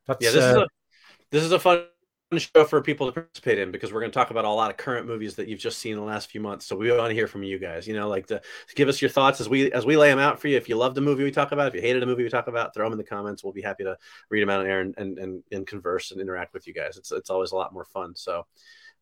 that's 0.07 0.25
Yeah, 0.25 0.31
this 0.31 0.45
is 0.45 0.57
uh, 0.57 0.61
a 0.63 0.67
this 1.31 1.43
is 1.43 1.53
a 1.53 1.59
fun 1.59 1.85
show 2.41 2.65
for 2.65 2.81
people 2.83 3.07
to 3.07 3.13
participate 3.13 3.59
in 3.59 3.71
because 3.71 3.93
we're 3.93 4.01
going 4.01 4.11
to 4.11 4.15
talk 4.15 4.31
about 4.31 4.45
a 4.45 4.49
lot 4.49 4.71
of 4.71 4.77
current 4.77 5.07
movies 5.07 5.37
that 5.37 5.49
you've 5.49 5.61
just 5.61 5.79
seen 5.79 5.93
in 5.93 5.99
the 5.99 6.05
last 6.05 6.31
few 6.31 6.41
months. 6.41 6.67
So 6.67 6.77
we 6.77 6.91
want 6.91 7.09
to 7.09 7.15
hear 7.15 7.27
from 7.27 7.43
you 7.43 7.59
guys. 7.59 7.87
You 7.87 7.95
know, 7.95 8.09
like 8.09 8.27
to, 8.29 8.41
to 8.41 8.75
give 8.75 8.89
us 8.89 9.01
your 9.01 9.09
thoughts 9.09 9.41
as 9.41 9.49
we 9.49 9.73
as 9.73 9.87
we 9.87 9.97
lay 9.97 10.09
them 10.11 10.19
out 10.19 10.41
for 10.41 10.49
you. 10.49 10.57
If 10.57 10.69
you 10.69 10.77
loved 10.77 10.95
the 10.95 11.01
movie 11.01 11.25
we 11.25 11.31
talk 11.31 11.53
about, 11.53 11.69
if 11.69 11.75
you 11.75 11.81
hated 11.81 12.03
a 12.03 12.07
movie 12.07 12.23
we 12.23 12.29
talk 12.29 12.47
about, 12.49 12.75
throw 12.75 12.87
them 12.87 12.93
in 12.93 12.99
the 12.99 13.05
comments. 13.05 13.43
We'll 13.43 13.53
be 13.53 13.63
happy 13.63 13.85
to 13.85 13.97
read 14.31 14.43
them 14.43 14.51
out 14.51 14.61
on 14.61 14.67
air 14.67 14.81
and 14.81 14.95
and, 14.99 15.19
and, 15.19 15.43
and 15.53 15.67
converse 15.67 16.11
and 16.11 16.21
interact 16.21 16.55
with 16.55 16.67
you 16.67 16.75
guys. 16.75 16.97
It's 16.97 17.13
it's 17.13 17.31
always 17.31 17.53
a 17.53 17.57
lot 17.57 17.73
more 17.73 17.85
fun. 17.85 18.15
So, 18.17 18.47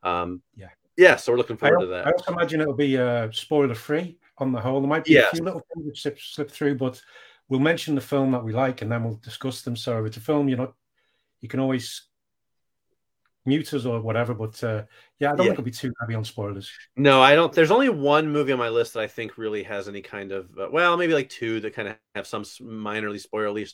um, 0.02 0.42
Yeah. 0.56 0.68
yeah. 0.96 1.16
So 1.16 1.32
we're 1.32 1.38
looking 1.38 1.56
forward 1.56 1.80
to 1.80 1.86
that. 1.86 2.06
I 2.06 2.10
that. 2.10 2.14
also 2.14 2.32
imagine 2.32 2.60
it'll 2.60 2.74
be 2.74 2.98
uh, 2.98 3.30
spoiler 3.32 3.74
free 3.74 4.18
on 4.38 4.52
the 4.52 4.60
whole. 4.60 4.80
There 4.80 4.88
might 4.88 5.04
be 5.04 5.16
a 5.16 5.28
few 5.28 5.44
little 5.44 5.62
things 5.74 5.86
which 5.86 6.02
slip, 6.02 6.18
slip 6.18 6.50
through, 6.50 6.76
but 6.76 7.00
we'll 7.48 7.60
mention 7.60 7.94
the 7.94 8.00
film 8.00 8.32
that 8.32 8.42
we 8.42 8.52
like 8.52 8.82
and 8.82 8.90
then 8.90 9.04
we'll 9.04 9.16
discuss 9.16 9.62
them. 9.62 9.76
So 9.76 10.00
if 10.00 10.06
it's 10.06 10.16
a 10.16 10.20
film, 10.20 10.48
you 10.48 10.56
know, 10.56 10.74
you 11.40 11.48
can 11.48 11.60
always 11.60 12.08
mute 13.44 13.72
us 13.74 13.84
or 13.86 14.00
whatever. 14.00 14.34
But 14.34 14.62
uh, 14.64 14.84
yeah, 15.18 15.32
I 15.32 15.36
don't 15.36 15.46
Yeah. 15.46 15.48
think 15.48 15.58
it'll 15.58 15.64
be 15.64 15.70
too 15.70 15.92
heavy 16.00 16.14
on 16.14 16.24
spoilers. 16.24 16.70
No, 16.96 17.22
I 17.22 17.34
don't. 17.34 17.52
There's 17.52 17.70
only 17.70 17.88
one 17.88 18.30
movie 18.30 18.52
on 18.52 18.58
my 18.58 18.68
list 18.68 18.94
that 18.94 19.00
I 19.02 19.06
think 19.06 19.38
really 19.38 19.62
has 19.62 19.88
any 19.88 20.02
kind 20.02 20.30
of 20.30 20.50
uh, 20.58 20.68
well, 20.70 20.96
maybe 20.96 21.14
like 21.14 21.30
two 21.30 21.60
that 21.60 21.74
kind 21.74 21.88
of 21.88 21.96
have 22.14 22.26
some 22.26 22.42
minorly 22.42 23.24
spoilery 23.24 23.72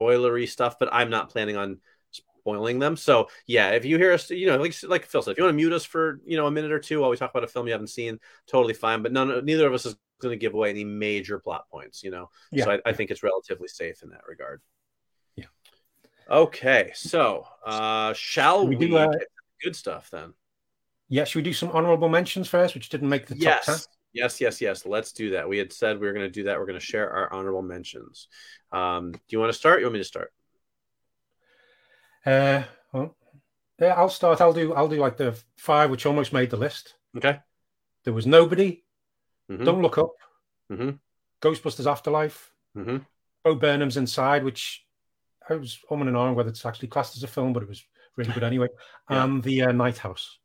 spoilery 0.00 0.48
stuff, 0.48 0.78
but 0.78 0.88
I'm 0.92 1.10
not 1.10 1.30
planning 1.30 1.56
on 1.56 1.80
spoiling 2.12 2.78
them. 2.78 2.96
So 2.96 3.28
yeah, 3.46 3.70
if 3.70 3.84
you 3.84 3.98
hear 3.98 4.12
us, 4.12 4.30
you 4.30 4.46
know, 4.46 4.56
like 4.58 4.74
like 4.84 5.06
Phil 5.06 5.22
said, 5.22 5.32
if 5.32 5.38
you 5.38 5.44
want 5.44 5.54
to 5.54 5.56
mute 5.56 5.72
us 5.72 5.84
for 5.84 6.20
you 6.24 6.36
know 6.36 6.46
a 6.46 6.50
minute 6.52 6.70
or 6.72 6.78
two 6.78 7.00
while 7.00 7.10
we 7.10 7.16
talk 7.16 7.30
about 7.30 7.44
a 7.44 7.48
film 7.48 7.66
you 7.66 7.72
haven't 7.72 7.88
seen, 7.88 8.18
totally 8.46 8.74
fine. 8.74 9.02
But 9.02 9.12
none, 9.12 9.44
neither 9.44 9.66
of 9.66 9.74
us 9.74 9.86
is 9.86 9.96
going 10.20 10.32
to 10.32 10.40
give 10.40 10.54
away 10.54 10.70
any 10.70 10.84
major 10.84 11.40
plot 11.40 11.64
points. 11.70 12.04
You 12.04 12.12
know, 12.12 12.30
Yeah. 12.52 12.64
so 12.64 12.72
I, 12.72 12.80
I 12.86 12.92
think 12.92 13.10
it's 13.10 13.24
relatively 13.24 13.68
safe 13.68 14.02
in 14.04 14.10
that 14.10 14.22
regard. 14.28 14.60
Okay, 16.30 16.92
so 16.94 17.46
uh 17.66 18.12
shall 18.14 18.66
We 18.66 18.76
we, 18.76 18.88
do, 18.88 18.96
uh, 18.96 19.12
good 19.62 19.76
stuff 19.76 20.10
then? 20.10 20.34
Yeah, 21.08 21.24
should 21.24 21.38
we 21.38 21.42
do 21.42 21.52
some 21.52 21.70
honorable 21.70 22.08
mentions 22.08 22.48
first, 22.48 22.74
which 22.74 22.88
didn't 22.88 23.08
make 23.08 23.26
the 23.26 23.34
top 23.34 23.60
10? 23.62 23.74
yes 23.74 23.88
yes 24.12 24.40
yes 24.40 24.60
yes 24.60 24.86
let's 24.86 25.12
do 25.12 25.30
that 25.30 25.48
we 25.48 25.58
had 25.58 25.72
said 25.72 25.98
we 25.98 26.06
were 26.06 26.12
going 26.12 26.24
to 26.26 26.30
do 26.30 26.44
that 26.44 26.58
we're 26.58 26.66
going 26.66 26.78
to 26.78 26.84
share 26.84 27.10
our 27.10 27.32
honorable 27.32 27.62
mentions 27.62 28.28
um, 28.72 29.10
do 29.12 29.18
you 29.30 29.40
want 29.40 29.52
to 29.52 29.58
start 29.58 29.80
you 29.80 29.86
want 29.86 29.94
me 29.94 29.98
to 30.00 30.04
start 30.04 30.32
Uh, 32.24 32.62
well, 32.92 33.14
yeah, 33.78 33.94
I'll 33.94 34.08
start. 34.08 34.40
I'll 34.40 34.52
do. 34.52 34.72
I'll 34.72 34.88
do 34.88 34.96
like 34.96 35.16
the 35.16 35.38
five, 35.58 35.90
which 35.90 36.06
almost 36.06 36.32
made 36.32 36.50
the 36.50 36.56
list. 36.56 36.94
okay 37.16 37.40
There 38.04 38.14
was 38.14 38.26
nobody. 38.26 38.82
Mhm. 39.50 39.64
Don't 39.64 39.82
look 39.82 39.98
up. 39.98 40.12
Mhm. 40.70 41.00
Ghostbusters 41.42 41.90
Afterlife. 41.90 42.50
hmm 42.74 42.98
Bo 43.42 43.54
Burnham's 43.54 43.98
Inside, 43.98 44.42
which 44.42 44.83
I 45.48 45.54
was 45.54 45.78
on 45.90 46.06
and 46.06 46.16
on 46.16 46.34
whether 46.34 46.48
it's 46.48 46.64
actually 46.64 46.88
classed 46.88 47.16
as 47.16 47.22
a 47.22 47.28
film, 47.28 47.52
but 47.52 47.62
it 47.62 47.68
was 47.68 47.84
really 48.16 48.32
good 48.32 48.44
anyway. 48.44 48.68
Yeah. 49.10 49.24
And 49.24 49.42
the 49.42 49.62
uh, 49.62 49.72
Night 49.72 49.98
House. 49.98 50.38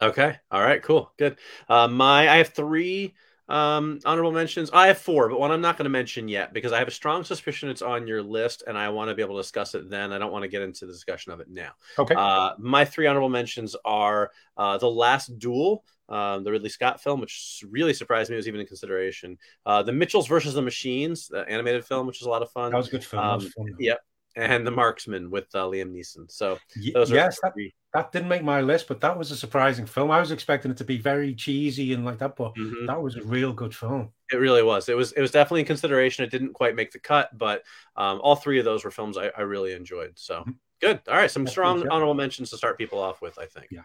okay 0.00 0.36
all 0.50 0.62
right 0.62 0.82
cool 0.82 1.12
good 1.18 1.36
uh, 1.68 1.88
my 1.88 2.28
i 2.30 2.36
have 2.36 2.48
three 2.48 3.14
um, 3.48 3.98
honorable 4.04 4.32
mentions 4.32 4.70
i 4.70 4.86
have 4.86 4.96
four 4.96 5.28
but 5.28 5.40
one 5.40 5.50
i'm 5.50 5.60
not 5.60 5.76
going 5.76 5.84
to 5.84 5.90
mention 5.90 6.28
yet 6.28 6.54
because 6.54 6.72
i 6.72 6.78
have 6.78 6.88
a 6.88 6.92
strong 6.92 7.24
suspicion 7.24 7.68
it's 7.68 7.82
on 7.82 8.06
your 8.06 8.22
list 8.22 8.62
and 8.66 8.78
i 8.78 8.88
want 8.88 9.10
to 9.10 9.14
be 9.14 9.20
able 9.22 9.34
to 9.36 9.42
discuss 9.42 9.74
it 9.74 9.90
then 9.90 10.12
i 10.12 10.18
don't 10.18 10.32
want 10.32 10.42
to 10.42 10.48
get 10.48 10.62
into 10.62 10.86
the 10.86 10.92
discussion 10.92 11.32
of 11.32 11.40
it 11.40 11.50
now 11.50 11.72
Okay. 11.98 12.14
Uh, 12.14 12.52
my 12.58 12.84
three 12.84 13.06
honorable 13.06 13.28
mentions 13.28 13.74
are 13.84 14.30
uh, 14.56 14.78
The 14.78 14.90
Last 14.90 15.38
Duel, 15.38 15.84
um, 16.08 16.44
the 16.44 16.52
Ridley 16.52 16.68
Scott 16.68 17.02
film, 17.02 17.20
which 17.20 17.64
really 17.68 17.92
surprised 17.92 18.30
me 18.30 18.36
was 18.36 18.48
even 18.48 18.60
in 18.60 18.66
consideration. 18.66 19.36
Uh, 19.66 19.82
the 19.82 19.92
Mitchells 19.92 20.26
versus 20.28 20.54
the 20.54 20.62
Machines, 20.62 21.28
the 21.28 21.48
animated 21.48 21.84
film, 21.84 22.06
which 22.06 22.20
is 22.20 22.26
a 22.26 22.30
lot 22.30 22.42
of 22.42 22.50
fun. 22.50 22.70
that 22.70 22.76
was 22.76 22.88
a 22.88 22.92
good 22.92 23.04
film. 23.04 23.22
was 23.34 23.44
um, 23.44 23.50
fun. 23.50 23.76
yeah. 23.78 23.94
And 24.38 24.66
The 24.66 24.70
Marksman 24.70 25.30
with 25.30 25.46
uh, 25.54 25.64
Liam 25.64 25.92
Neeson. 25.92 26.30
So 26.30 26.58
those 26.94 27.10
are 27.10 27.14
yes, 27.16 27.40
that, 27.42 27.52
that 27.92 28.12
didn't 28.12 28.28
make 28.28 28.44
my 28.44 28.60
list, 28.60 28.86
but 28.86 29.00
that 29.00 29.18
was 29.18 29.30
a 29.30 29.36
surprising 29.36 29.84
film. 29.84 30.10
I 30.10 30.20
was 30.20 30.30
expecting 30.30 30.70
it 30.70 30.76
to 30.76 30.84
be 30.84 30.98
very 30.98 31.34
cheesy 31.34 31.92
and 31.92 32.04
like 32.04 32.18
that, 32.18 32.36
but 32.36 32.54
Mhm. 32.54 32.86
that 32.86 33.02
was 33.02 33.16
a 33.16 33.22
real 33.22 33.52
good 33.52 33.74
film. 33.74 34.12
It 34.32 34.36
really 34.36 34.62
was. 34.62 34.88
It 34.88 34.96
was. 34.96 35.12
It 35.12 35.20
was 35.20 35.30
definitely 35.32 35.60
in 35.60 35.66
consideration. 35.66 36.24
It 36.24 36.30
didn't 36.30 36.52
quite 36.52 36.76
make 36.76 36.92
the 36.92 37.00
cut, 37.00 37.36
but 37.36 37.64
um, 37.96 38.20
all 38.22 38.36
three 38.36 38.58
of 38.58 38.64
those 38.64 38.84
were 38.84 38.90
films 38.90 39.16
I, 39.16 39.30
I 39.36 39.40
really 39.40 39.72
enjoyed. 39.72 40.12
So 40.16 40.44
Mhm. 40.46 40.54
good. 40.80 41.00
All 41.08 41.16
right, 41.16 41.30
some 41.30 41.46
strong 41.46 41.88
honorable 41.88 42.14
mentions 42.14 42.50
to 42.50 42.56
start 42.56 42.78
people 42.78 42.98
off 43.00 43.20
with. 43.20 43.38
I 43.38 43.46
think. 43.46 43.66
Yeah. 43.70 43.82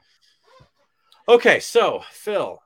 Okay, 1.27 1.59
so 1.61 2.03
Phil, 2.11 2.61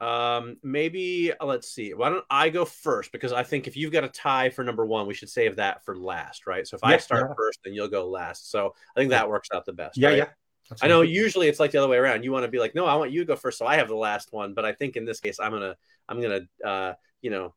um, 0.00 0.56
maybe 0.62 1.32
uh, 1.38 1.44
let's 1.44 1.70
see. 1.70 1.92
Why 1.92 2.08
don't 2.08 2.24
I 2.30 2.48
go 2.48 2.64
first? 2.64 3.12
Because 3.12 3.32
I 3.32 3.42
think 3.42 3.66
if 3.66 3.76
you've 3.76 3.92
got 3.92 4.04
a 4.04 4.08
tie 4.08 4.48
for 4.48 4.64
number 4.64 4.86
one, 4.86 5.06
we 5.06 5.14
should 5.14 5.28
save 5.28 5.56
that 5.56 5.84
for 5.84 5.96
last, 5.96 6.46
right? 6.46 6.66
So 6.66 6.76
if 6.76 6.84
I 6.84 6.96
start 6.96 7.26
yeah. 7.28 7.34
first, 7.36 7.60
then 7.64 7.74
you'll 7.74 7.88
go 7.88 8.08
last. 8.08 8.50
So 8.50 8.74
I 8.96 9.00
think 9.00 9.10
that 9.10 9.28
works 9.28 9.48
out 9.52 9.66
the 9.66 9.72
best. 9.72 9.98
Yeah, 9.98 10.08
right? 10.08 10.18
yeah. 10.18 10.26
That's 10.70 10.82
I 10.82 10.86
know 10.86 11.02
good. 11.02 11.10
usually 11.10 11.48
it's 11.48 11.60
like 11.60 11.72
the 11.72 11.78
other 11.78 11.88
way 11.88 11.98
around. 11.98 12.24
You 12.24 12.32
want 12.32 12.44
to 12.44 12.50
be 12.50 12.58
like, 12.58 12.74
no, 12.74 12.86
I 12.86 12.94
want 12.94 13.10
you 13.10 13.20
to 13.20 13.26
go 13.26 13.36
first, 13.36 13.58
so 13.58 13.66
I 13.66 13.76
have 13.76 13.88
the 13.88 13.96
last 13.96 14.32
one. 14.32 14.54
But 14.54 14.64
I 14.64 14.72
think 14.72 14.96
in 14.96 15.04
this 15.04 15.20
case, 15.20 15.38
I'm 15.40 15.50
gonna, 15.50 15.76
I'm 16.08 16.22
gonna, 16.22 16.40
uh, 16.64 16.92
you 17.20 17.30
know, 17.30 17.54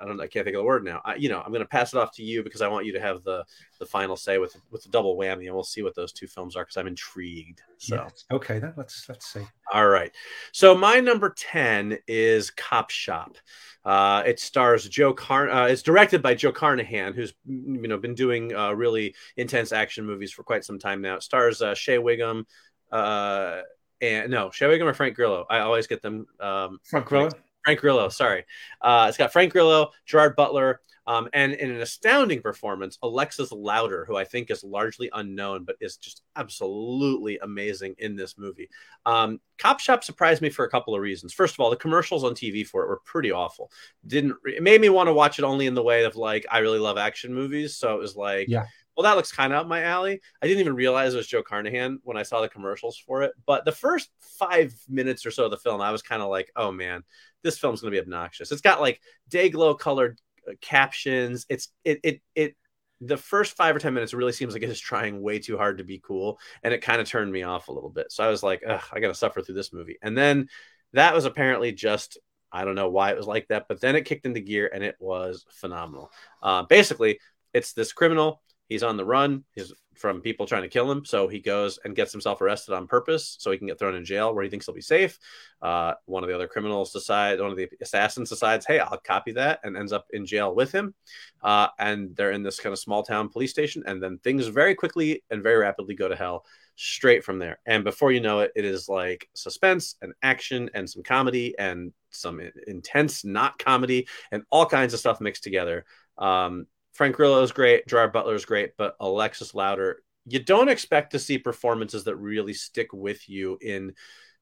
I 0.00 0.06
don't 0.06 0.20
I 0.20 0.26
can't 0.26 0.44
think 0.44 0.56
of 0.56 0.60
the 0.60 0.66
word 0.66 0.84
now. 0.84 1.00
I, 1.04 1.16
you 1.16 1.28
know, 1.28 1.40
I'm 1.40 1.52
going 1.52 1.62
to 1.62 1.68
pass 1.68 1.92
it 1.92 1.98
off 1.98 2.12
to 2.16 2.22
you 2.22 2.42
because 2.42 2.62
I 2.62 2.68
want 2.68 2.86
you 2.86 2.92
to 2.92 3.00
have 3.00 3.22
the 3.22 3.44
the 3.78 3.86
final 3.86 4.16
say 4.16 4.38
with 4.38 4.56
with 4.70 4.82
the 4.82 4.88
double 4.88 5.16
whammy, 5.16 5.46
and 5.46 5.54
we'll 5.54 5.62
see 5.64 5.82
what 5.82 5.94
those 5.94 6.12
two 6.12 6.26
films 6.26 6.56
are 6.56 6.64
because 6.64 6.76
I'm 6.76 6.86
intrigued. 6.86 7.62
So. 7.78 7.96
Okay, 8.30 8.58
then 8.58 8.74
let's 8.76 9.08
let's 9.08 9.26
see. 9.26 9.42
all 9.72 9.88
right. 9.88 10.12
So 10.52 10.74
my 10.74 11.00
number 11.00 11.34
10 11.36 11.98
is 12.06 12.50
Cop 12.50 12.90
Shop. 12.90 13.36
Uh, 13.84 14.22
it 14.26 14.38
stars 14.38 14.88
Joe 14.88 15.12
Car. 15.12 15.48
Uh, 15.48 15.66
it's 15.66 15.82
directed 15.82 16.22
by 16.22 16.34
Joe 16.34 16.52
Carnahan, 16.52 17.14
who's 17.14 17.32
you 17.46 17.88
know 17.88 17.96
been 17.96 18.14
doing 18.14 18.54
uh, 18.54 18.72
really 18.72 19.14
intense 19.36 19.72
action 19.72 20.04
movies 20.04 20.32
for 20.32 20.42
quite 20.42 20.64
some 20.64 20.78
time 20.78 21.00
now. 21.00 21.16
It 21.16 21.22
stars 21.22 21.62
uh, 21.62 21.74
Shea 21.74 21.98
Whigham, 21.98 22.46
uh, 22.92 23.62
and 24.00 24.30
no 24.30 24.50
Shea 24.50 24.68
Whigham 24.68 24.86
or 24.86 24.94
Frank 24.94 25.16
Grillo. 25.16 25.46
I 25.48 25.60
always 25.60 25.86
get 25.86 26.02
them. 26.02 26.26
Um, 26.38 26.78
Frank 26.84 27.06
Grillo. 27.06 27.30
Frank 27.64 27.80
Grillo, 27.80 28.08
sorry. 28.08 28.44
Uh, 28.80 29.06
it's 29.08 29.18
got 29.18 29.32
Frank 29.32 29.52
Grillo, 29.52 29.90
Gerard 30.06 30.36
Butler, 30.36 30.80
um, 31.06 31.28
and 31.32 31.54
in 31.54 31.70
an 31.70 31.80
astounding 31.80 32.40
performance, 32.40 32.96
Alexis 33.02 33.50
Louder, 33.52 34.04
who 34.04 34.16
I 34.16 34.24
think 34.24 34.50
is 34.50 34.62
largely 34.62 35.10
unknown, 35.12 35.64
but 35.64 35.76
is 35.80 35.96
just 35.96 36.22
absolutely 36.36 37.38
amazing 37.42 37.94
in 37.98 38.14
this 38.14 38.38
movie. 38.38 38.68
Um, 39.06 39.40
Cop 39.58 39.80
Shop 39.80 40.04
surprised 40.04 40.40
me 40.42 40.50
for 40.50 40.64
a 40.64 40.70
couple 40.70 40.94
of 40.94 41.00
reasons. 41.00 41.32
First 41.32 41.54
of 41.54 41.60
all, 41.60 41.70
the 41.70 41.76
commercials 41.76 42.22
on 42.22 42.34
TV 42.34 42.64
for 42.66 42.84
it 42.84 42.88
were 42.88 43.00
pretty 43.04 43.32
awful. 43.32 43.72
Didn't 44.06 44.36
it 44.44 44.62
made 44.62 44.80
me 44.80 44.88
want 44.88 45.08
to 45.08 45.12
watch 45.14 45.38
it 45.38 45.44
only 45.44 45.66
in 45.66 45.74
the 45.74 45.82
way 45.82 46.04
of 46.04 46.16
like 46.16 46.46
I 46.50 46.58
really 46.58 46.78
love 46.78 46.98
action 46.98 47.34
movies, 47.34 47.76
so 47.76 47.94
it 47.94 47.98
was 47.98 48.14
like 48.14 48.46
Yeah. 48.48 48.66
well, 48.96 49.04
that 49.04 49.16
looks 49.16 49.32
kind 49.32 49.52
of 49.52 49.60
up 49.60 49.66
my 49.66 49.82
alley. 49.82 50.20
I 50.42 50.46
didn't 50.46 50.60
even 50.60 50.74
realize 50.74 51.14
it 51.14 51.16
was 51.16 51.26
Joe 51.26 51.42
Carnahan 51.42 51.98
when 52.04 52.16
I 52.18 52.22
saw 52.22 52.40
the 52.40 52.48
commercials 52.48 52.98
for 52.98 53.22
it. 53.22 53.32
But 53.46 53.64
the 53.64 53.72
first 53.72 54.10
five 54.20 54.74
minutes 54.88 55.24
or 55.26 55.30
so 55.30 55.46
of 55.46 55.50
the 55.50 55.56
film, 55.56 55.80
I 55.80 55.90
was 55.90 56.02
kind 56.02 56.22
of 56.22 56.28
like, 56.28 56.52
oh 56.56 56.70
man, 56.70 57.02
this 57.42 57.58
film's 57.58 57.80
going 57.80 57.92
to 57.92 57.96
be 57.96 58.02
obnoxious. 58.02 58.52
It's 58.52 58.60
got 58.60 58.80
like 58.80 59.00
day 59.28 59.48
glow 59.48 59.74
colored 59.74 60.20
uh, 60.48 60.52
captions. 60.60 61.46
It's 61.48 61.68
it 61.84 62.00
it 62.02 62.20
it. 62.34 62.56
The 63.02 63.16
first 63.16 63.56
five 63.56 63.74
or 63.74 63.78
ten 63.78 63.94
minutes 63.94 64.12
really 64.12 64.32
seems 64.32 64.52
like 64.52 64.62
it 64.62 64.68
is 64.68 64.78
trying 64.78 65.22
way 65.22 65.38
too 65.38 65.56
hard 65.56 65.78
to 65.78 65.84
be 65.84 66.02
cool, 66.04 66.38
and 66.62 66.74
it 66.74 66.82
kind 66.82 67.00
of 67.00 67.08
turned 67.08 67.32
me 67.32 67.42
off 67.42 67.68
a 67.68 67.72
little 67.72 67.88
bit. 67.88 68.12
So 68.12 68.22
I 68.22 68.28
was 68.28 68.42
like, 68.42 68.62
I 68.66 69.00
got 69.00 69.08
to 69.08 69.14
suffer 69.14 69.40
through 69.40 69.54
this 69.54 69.72
movie. 69.72 69.96
And 70.02 70.16
then 70.16 70.48
that 70.92 71.14
was 71.14 71.24
apparently 71.24 71.72
just 71.72 72.18
I 72.52 72.64
don't 72.64 72.74
know 72.74 72.90
why 72.90 73.10
it 73.10 73.16
was 73.16 73.26
like 73.26 73.48
that, 73.48 73.66
but 73.68 73.80
then 73.80 73.96
it 73.96 74.04
kicked 74.04 74.26
into 74.26 74.40
gear 74.40 74.70
and 74.72 74.82
it 74.82 74.96
was 74.98 75.44
phenomenal. 75.50 76.10
Uh, 76.42 76.64
basically, 76.64 77.20
it's 77.54 77.72
this 77.72 77.92
criminal. 77.92 78.42
He's 78.70 78.84
on 78.84 78.96
the 78.96 79.04
run. 79.04 79.44
He's 79.54 79.72
from 79.96 80.22
people 80.22 80.46
trying 80.46 80.62
to 80.62 80.68
kill 80.68 80.90
him. 80.90 81.04
So 81.04 81.28
he 81.28 81.40
goes 81.40 81.78
and 81.84 81.94
gets 81.94 82.12
himself 82.12 82.40
arrested 82.40 82.72
on 82.72 82.86
purpose 82.86 83.36
so 83.38 83.50
he 83.50 83.58
can 83.58 83.66
get 83.66 83.78
thrown 83.78 83.96
in 83.96 84.04
jail 84.04 84.32
where 84.32 84.44
he 84.44 84.48
thinks 84.48 84.64
he'll 84.64 84.74
be 84.74 84.80
safe. 84.80 85.18
Uh, 85.60 85.94
one 86.06 86.22
of 86.22 86.28
the 86.28 86.34
other 86.34 86.46
criminals 86.46 86.92
decides, 86.92 87.42
one 87.42 87.50
of 87.50 87.56
the 87.56 87.68
assassins 87.82 88.30
decides, 88.30 88.64
hey, 88.64 88.78
I'll 88.78 88.96
copy 88.96 89.32
that 89.32 89.60
and 89.64 89.76
ends 89.76 89.92
up 89.92 90.06
in 90.12 90.24
jail 90.24 90.54
with 90.54 90.72
him. 90.72 90.94
Uh, 91.42 91.66
and 91.78 92.16
they're 92.16 92.30
in 92.30 92.44
this 92.44 92.60
kind 92.60 92.72
of 92.72 92.78
small 92.78 93.02
town 93.02 93.28
police 93.28 93.50
station. 93.50 93.82
And 93.86 94.02
then 94.02 94.18
things 94.18 94.46
very 94.46 94.74
quickly 94.76 95.22
and 95.30 95.42
very 95.42 95.58
rapidly 95.58 95.94
go 95.94 96.08
to 96.08 96.16
hell 96.16 96.46
straight 96.76 97.24
from 97.24 97.40
there. 97.40 97.58
And 97.66 97.84
before 97.84 98.12
you 98.12 98.20
know 98.20 98.40
it, 98.40 98.52
it 98.54 98.64
is 98.64 98.88
like 98.88 99.28
suspense 99.34 99.96
and 100.00 100.14
action 100.22 100.70
and 100.72 100.88
some 100.88 101.02
comedy 101.02 101.54
and 101.58 101.92
some 102.10 102.40
intense 102.66 103.24
not 103.24 103.58
comedy 103.58 104.08
and 104.32 104.44
all 104.50 104.64
kinds 104.64 104.94
of 104.94 105.00
stuff 105.00 105.20
mixed 105.20 105.42
together. 105.42 105.84
Um, 106.16 106.66
Frank 107.00 107.16
Grillo 107.16 107.42
is 107.42 107.50
great, 107.50 107.86
Gerard 107.86 108.12
Butler 108.12 108.34
is 108.34 108.44
great, 108.44 108.72
but 108.76 108.94
Alexis 109.00 109.54
Louder, 109.54 110.02
you 110.26 110.38
don't 110.38 110.68
expect 110.68 111.12
to 111.12 111.18
see 111.18 111.38
performances 111.38 112.04
that 112.04 112.16
really 112.16 112.52
stick 112.52 112.92
with 112.92 113.26
you 113.26 113.56
in 113.62 113.94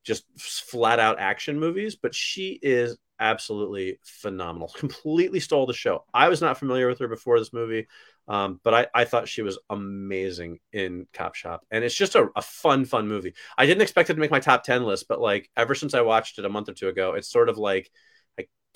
just 0.03 0.25
flat 0.37 0.99
out 0.99 1.21
action 1.21 1.61
movies, 1.61 1.95
but 1.95 2.17
she 2.17 2.59
is 2.61 2.99
absolutely 3.21 4.00
phenomenal. 4.03 4.73
Completely 4.77 5.38
stole 5.38 5.67
the 5.67 5.73
show. 5.73 6.05
I 6.12 6.29
was 6.29 6.41
not 6.41 6.59
familiar 6.59 6.88
with 6.88 6.99
her 6.99 7.07
before 7.07 7.38
this 7.38 7.53
movie, 7.53 7.87
um, 8.27 8.59
but 8.65 8.75
I, 8.75 8.87
I 8.93 9.05
thought 9.05 9.29
she 9.29 9.43
was 9.43 9.61
amazing 9.71 10.59
in 10.73 11.07
Cop 11.12 11.37
Shop. 11.37 11.65
And 11.71 11.85
it's 11.85 11.95
just 11.95 12.17
a, 12.17 12.27
a 12.35 12.43
fun, 12.43 12.87
fun 12.87 13.07
movie. 13.07 13.35
I 13.57 13.67
didn't 13.67 13.83
expect 13.83 14.11
it 14.11 14.15
to 14.15 14.21
make 14.21 14.33
my 14.33 14.41
top 14.41 14.65
10 14.65 14.83
list, 14.83 15.07
but 15.09 15.21
like 15.21 15.49
ever 15.57 15.77
since 15.77 15.95
I 15.95 16.00
watched 16.00 16.41
it 16.41 16.45
a 16.45 16.49
month 16.49 16.69
or 16.69 16.75
two 16.75 16.88
ago, 16.88 17.12
it's 17.12 17.31
sort 17.31 17.50
of 17.50 17.57
like 17.57 17.88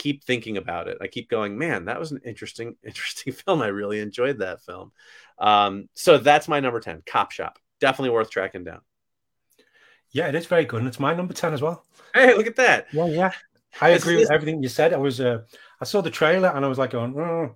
keep 0.02 0.24
thinking 0.24 0.56
about 0.56 0.88
it. 0.88 0.98
I 1.00 1.06
keep 1.06 1.30
going, 1.30 1.56
man, 1.56 1.84
that 1.84 2.00
was 2.00 2.10
an 2.10 2.20
interesting, 2.24 2.76
interesting 2.84 3.32
film. 3.32 3.62
I 3.62 3.68
really 3.68 4.00
enjoyed 4.00 4.38
that 4.38 4.62
film. 4.62 4.92
Um, 5.38 5.88
so 5.94 6.18
that's 6.18 6.48
my 6.48 6.60
number 6.60 6.80
10, 6.80 7.02
Cop 7.06 7.30
Shop. 7.30 7.58
Definitely 7.80 8.10
worth 8.10 8.30
tracking 8.30 8.64
down. 8.64 8.80
Yeah, 10.10 10.28
it 10.28 10.34
is 10.34 10.46
very 10.46 10.66
good, 10.66 10.80
and 10.80 10.88
it's 10.88 11.00
my 11.00 11.14
number 11.14 11.32
ten 11.32 11.54
as 11.54 11.62
well. 11.62 11.86
Hey, 12.12 12.34
look 12.34 12.46
at 12.46 12.56
that. 12.56 12.86
Yeah, 12.92 13.06
yeah. 13.06 13.32
I 13.80 13.92
This 13.92 14.02
agree 14.02 14.16
with 14.16 14.30
everything 14.30 14.62
you 14.62 14.68
said. 14.68 14.92
I 14.92 14.98
was, 14.98 15.22
uh, 15.22 15.38
I 15.80 15.86
saw 15.86 16.02
the 16.02 16.10
trailer 16.10 16.50
and 16.50 16.64
I 16.66 16.68
was 16.68 16.76
like, 16.76 16.90
going, 16.90 17.18
oh, 17.18 17.54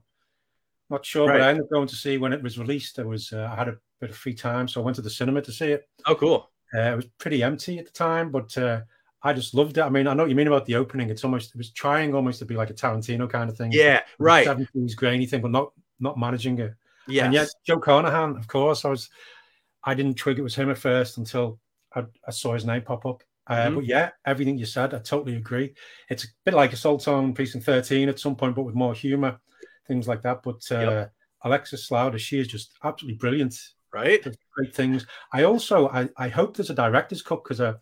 not 0.89 1.05
sure, 1.05 1.29
but 1.29 1.43
I 1.43 1.51
ended 1.51 1.65
up 1.65 1.71
going 1.71 1.87
to 1.89 1.95
see 1.95 2.17
when 2.17 2.33
it 2.33 2.43
was 2.43 2.59
released. 2.59 2.99
I 2.99 3.03
was, 3.03 3.31
uh, 3.31 3.51
I 3.53 3.57
had 3.57 3.69
a 3.69 3.77
bit 4.01 4.09
of 4.09 4.17
free 4.17 4.33
time, 4.33 4.69
so 4.69 4.81
I 4.81 4.85
went 4.85 4.95
to 4.95 5.03
the 5.03 5.11
cinema 5.11 5.43
to 5.43 5.53
see 5.53 5.73
it. 5.73 5.87
Oh, 6.07 6.15
cool. 6.15 6.51
Uh, 6.75 6.93
it 6.93 6.97
was 6.97 7.07
pretty 7.19 7.43
empty 7.43 7.79
at 7.79 7.85
the 7.85 7.93
time, 7.93 8.31
but 8.31 8.57
uh, 8.57 8.81
I 9.23 9.33
just 9.33 9.55
loved 9.55 9.79
it. 9.79 9.83
I 9.83 9.89
mean, 9.89 10.07
I 10.07 10.15
know 10.15 10.23
what 10.23 10.31
you 10.31 10.37
mean 10.37 10.47
about 10.47 10.67
the 10.67 10.77
opening. 10.77 11.11
It's 11.11 11.25
almost, 11.25 11.51
it 11.55 11.57
was 11.59 11.71
trying 11.71 12.15
almost 12.15 12.39
to 12.41 12.45
be 12.45 12.55
like 12.57 12.71
a 12.71 12.75
Tarantino 12.75 13.29
kind 13.29 13.51
of 13.51 13.57
thing. 13.57 13.73
Yeah, 13.73 14.03
right. 14.19 14.45
Seventies 14.45 14.95
grainy 14.95 15.27
thing, 15.27 15.41
but 15.43 15.51
not 15.51 15.73
not 15.99 16.19
managing 16.19 16.59
it. 16.59 16.75
Yeah. 17.09 17.25
And 17.25 17.35
yet, 17.35 17.49
Joe 17.67 17.79
Carnahan, 17.79 18.37
of 18.37 18.47
course, 18.49 18.85
I 18.85 18.89
was, 18.91 19.09
I 19.83 19.95
didn't 19.95 20.15
twig 20.17 20.39
it 20.39 20.43
was 20.43 20.55
him 20.55 20.71
at 20.71 20.79
first 20.79 21.17
until 21.19 21.59
I, 21.95 22.05
I 22.27 22.31
saw 22.31 22.53
his 22.55 22.65
name 22.67 22.83
pop 22.83 23.07
up. 23.07 23.23
Uh, 23.47 23.67
Mhm. 23.69 23.75
But 23.77 23.87
yeah, 23.87 24.11
everything 24.27 24.59
you 24.59 24.67
said, 24.67 24.93
I 24.93 24.99
totally 24.99 25.37
agree. 25.37 25.73
It's 26.11 26.25
a 26.25 26.29
bit 26.45 26.53
like 26.55 26.73
Assault 26.73 27.07
on 27.09 27.33
Precinct 27.33 27.65
13 27.65 28.09
at 28.09 28.19
some 28.19 28.35
point, 28.37 28.55
but 28.57 28.65
with 28.65 28.75
more 28.75 28.93
humor, 28.93 29.39
things 29.87 30.07
like 30.09 30.23
that. 30.23 30.43
But 30.43 30.61
uh, 30.71 30.81
Yep. 30.81 31.13
Alexis 31.45 31.91
Louder, 31.91 32.19
she 32.19 32.41
is 32.41 32.49
just 32.49 32.73
absolutely 32.85 33.19
brilliant. 33.19 33.55
right. 33.93 34.23
Great 34.55 34.75
things. 34.75 35.07
I 35.33 35.45
also, 35.45 35.89
I, 35.89 36.09
I 36.17 36.29
hope 36.29 36.57
there's 36.57 36.71
a 36.71 36.75
director's 36.75 37.23
cut 37.23 37.43
because 37.45 37.61
uh, 37.61 37.75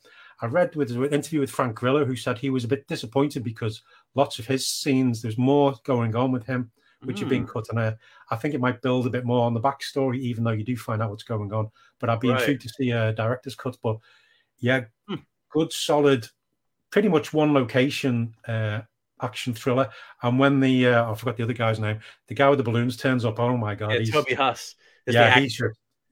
I 0.43 0.47
read 0.47 0.75
with 0.77 0.91
an 0.91 1.05
interview 1.07 1.41
with 1.41 1.51
Frank 1.51 1.77
Grillo 1.77 2.05
who 2.05 2.17
said 2.17 2.39
he 2.39 2.51
was 2.51 2.65
a 2.65 2.69
bit 2.69 2.87
disappointed 2.89 3.45
because 3.45 3.83
lots 4.15 4.39
of 4.39 4.47
his 4.47 4.69
scenes, 4.69 5.23
there's 5.23 5.39
more 5.39 5.75
going 5.85 6.15
on 6.17 6.33
with 6.33 6.45
him 6.47 6.71
which 7.05 7.21
have 7.21 7.29
Hmm. 7.29 7.35
been 7.35 7.47
cut. 7.47 7.69
And 7.69 7.79
uh, 7.79 7.93
I 8.31 8.37
think 8.37 8.55
it 8.55 8.61
might 8.61 8.81
build 8.81 9.07
a 9.07 9.11
bit 9.11 9.27
more 9.27 9.45
on 9.45 9.53
the 9.53 9.61
backstory, 9.61 10.19
even 10.21 10.43
though 10.43 10.53
you 10.53 10.65
do 10.65 10.75
find 10.77 11.03
out 11.03 11.11
what's 11.11 11.23
going 11.23 11.53
on. 11.53 11.71
But 12.01 12.09
I'd 12.09 12.21
be 12.21 12.31
Right. 12.31 12.39
intrigued 12.41 12.63
to 12.63 12.69
see 12.71 12.91
a 12.93 13.13
director's 13.13 13.55
cut. 13.55 13.77
But 13.83 13.99
yeah, 14.59 14.85
Hmm. 15.07 15.17
good, 15.51 15.71
solid, 15.73 16.27
pretty 16.91 17.09
much 17.09 17.33
one 17.35 17.53
location 17.53 18.35
uh, 18.49 18.81
action 19.21 19.53
thriller. 19.53 19.91
And 20.23 20.39
when 20.39 20.61
the 20.61 20.87
uh, 20.87 21.13
I 21.13 21.15
forgot 21.15 21.37
the 21.37 21.43
other 21.43 21.53
guy's 21.53 21.79
name, 21.79 22.01
the 22.29 22.35
guy 22.35 22.49
with 22.49 22.59
the 22.59 22.65
balloons 22.65 22.97
turns 22.97 23.25
up. 23.25 23.39
Oh 23.39 23.57
my 23.57 23.75
god, 23.75 23.93
Yeah, 23.93 23.99
he's 23.99 24.11
Toby 24.11 24.35
Huss. 24.35 24.75
Is 25.07 25.15
yeah, 25.15 25.39
he's 25.39 25.61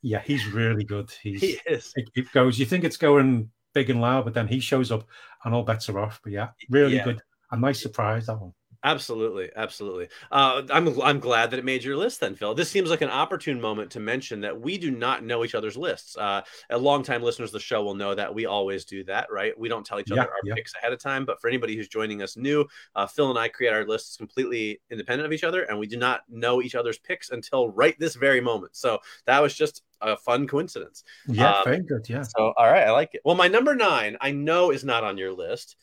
yeah, 0.02 0.20
he's 0.20 0.46
really 0.46 0.84
good. 0.84 1.10
He's 1.22 1.40
He 1.40 1.58
is. 1.66 1.92
it, 1.96 2.10
it 2.14 2.32
goes. 2.32 2.58
You 2.58 2.66
think 2.66 2.84
it's 2.84 2.98
going 2.98 3.50
big 3.72 3.90
and 3.90 4.00
loud, 4.00 4.24
but 4.24 4.34
then 4.34 4.48
he 4.48 4.60
shows 4.60 4.90
up, 4.92 5.04
and 5.44 5.54
all 5.54 5.62
bets 5.62 5.88
are 5.88 5.98
off. 5.98 6.20
But 6.22 6.32
yeah, 6.32 6.48
really 6.70 6.96
Yeah. 6.96 7.04
good. 7.04 7.22
A 7.50 7.56
nice 7.56 7.82
surprise 7.82 8.26
that 8.26 8.40
one. 8.40 8.54
Absolutely, 8.84 9.48
absolutely. 9.54 10.08
Uh, 10.32 10.62
I'm 10.70 11.00
I'm 11.00 11.20
glad 11.20 11.50
that 11.52 11.58
it 11.58 11.64
made 11.64 11.84
your 11.84 11.96
list 11.96 12.18
then, 12.18 12.34
Phil. 12.34 12.52
This 12.52 12.68
seems 12.68 12.90
like 12.90 13.00
an 13.00 13.10
opportune 13.10 13.60
moment 13.60 13.92
to 13.92 14.00
mention 14.00 14.40
that 14.40 14.60
we 14.60 14.76
do 14.76 14.90
not 14.90 15.22
know 15.24 15.44
each 15.44 15.54
other's 15.54 15.76
lists. 15.76 16.16
Uh, 16.16 16.42
a 16.68 16.76
longtime 16.78 17.22
listeners 17.22 17.50
of 17.50 17.52
the 17.52 17.60
show 17.60 17.84
will 17.84 17.94
know 17.94 18.12
that 18.14 18.34
we 18.34 18.46
always 18.46 18.84
do 18.84 19.04
that, 19.04 19.30
right? 19.30 19.56
We 19.56 19.68
don't 19.68 19.86
tell 19.86 20.00
each 20.00 20.10
Yeah, 20.10 20.22
other 20.22 20.30
our 20.32 20.36
yeah. 20.44 20.54
picks 20.54 20.74
ahead 20.74 20.92
of 20.92 20.98
time. 20.98 21.24
But 21.24 21.40
for 21.40 21.46
anybody 21.46 21.76
who's 21.76 21.86
joining 21.86 22.22
us 22.22 22.36
new, 22.36 22.66
uh, 22.96 23.06
Phil 23.06 23.30
and 23.30 23.38
I 23.38 23.46
create 23.48 23.72
our 23.72 23.86
lists 23.86 24.16
completely 24.16 24.80
independent 24.90 25.26
of 25.26 25.32
each 25.32 25.44
other, 25.44 25.62
and 25.62 25.78
we 25.78 25.86
do 25.86 25.96
not 25.96 26.22
know 26.28 26.60
each 26.60 26.74
other's 26.74 26.98
picks 26.98 27.30
until 27.30 27.68
right 27.68 27.96
this 28.00 28.16
very 28.16 28.40
moment. 28.40 28.74
So 28.74 28.98
that 29.26 29.40
was 29.40 29.54
just 29.54 29.82
a 30.00 30.16
fun 30.16 30.48
coincidence. 30.48 31.04
Yeah, 31.28 31.52
Um, 31.58 31.64
very 31.64 31.80
good. 31.82 32.08
Yeah. 32.08 32.22
So 32.22 32.52
all 32.56 32.66
right, 32.70 32.88
I 32.88 32.90
like 32.90 33.14
it. 33.14 33.20
Well, 33.24 33.36
my 33.36 33.46
number 33.46 33.76
nine, 33.76 34.16
I 34.20 34.32
know 34.32 34.72
is 34.72 34.82
not 34.82 35.04
on 35.04 35.18
your 35.18 35.30
list 35.32 35.76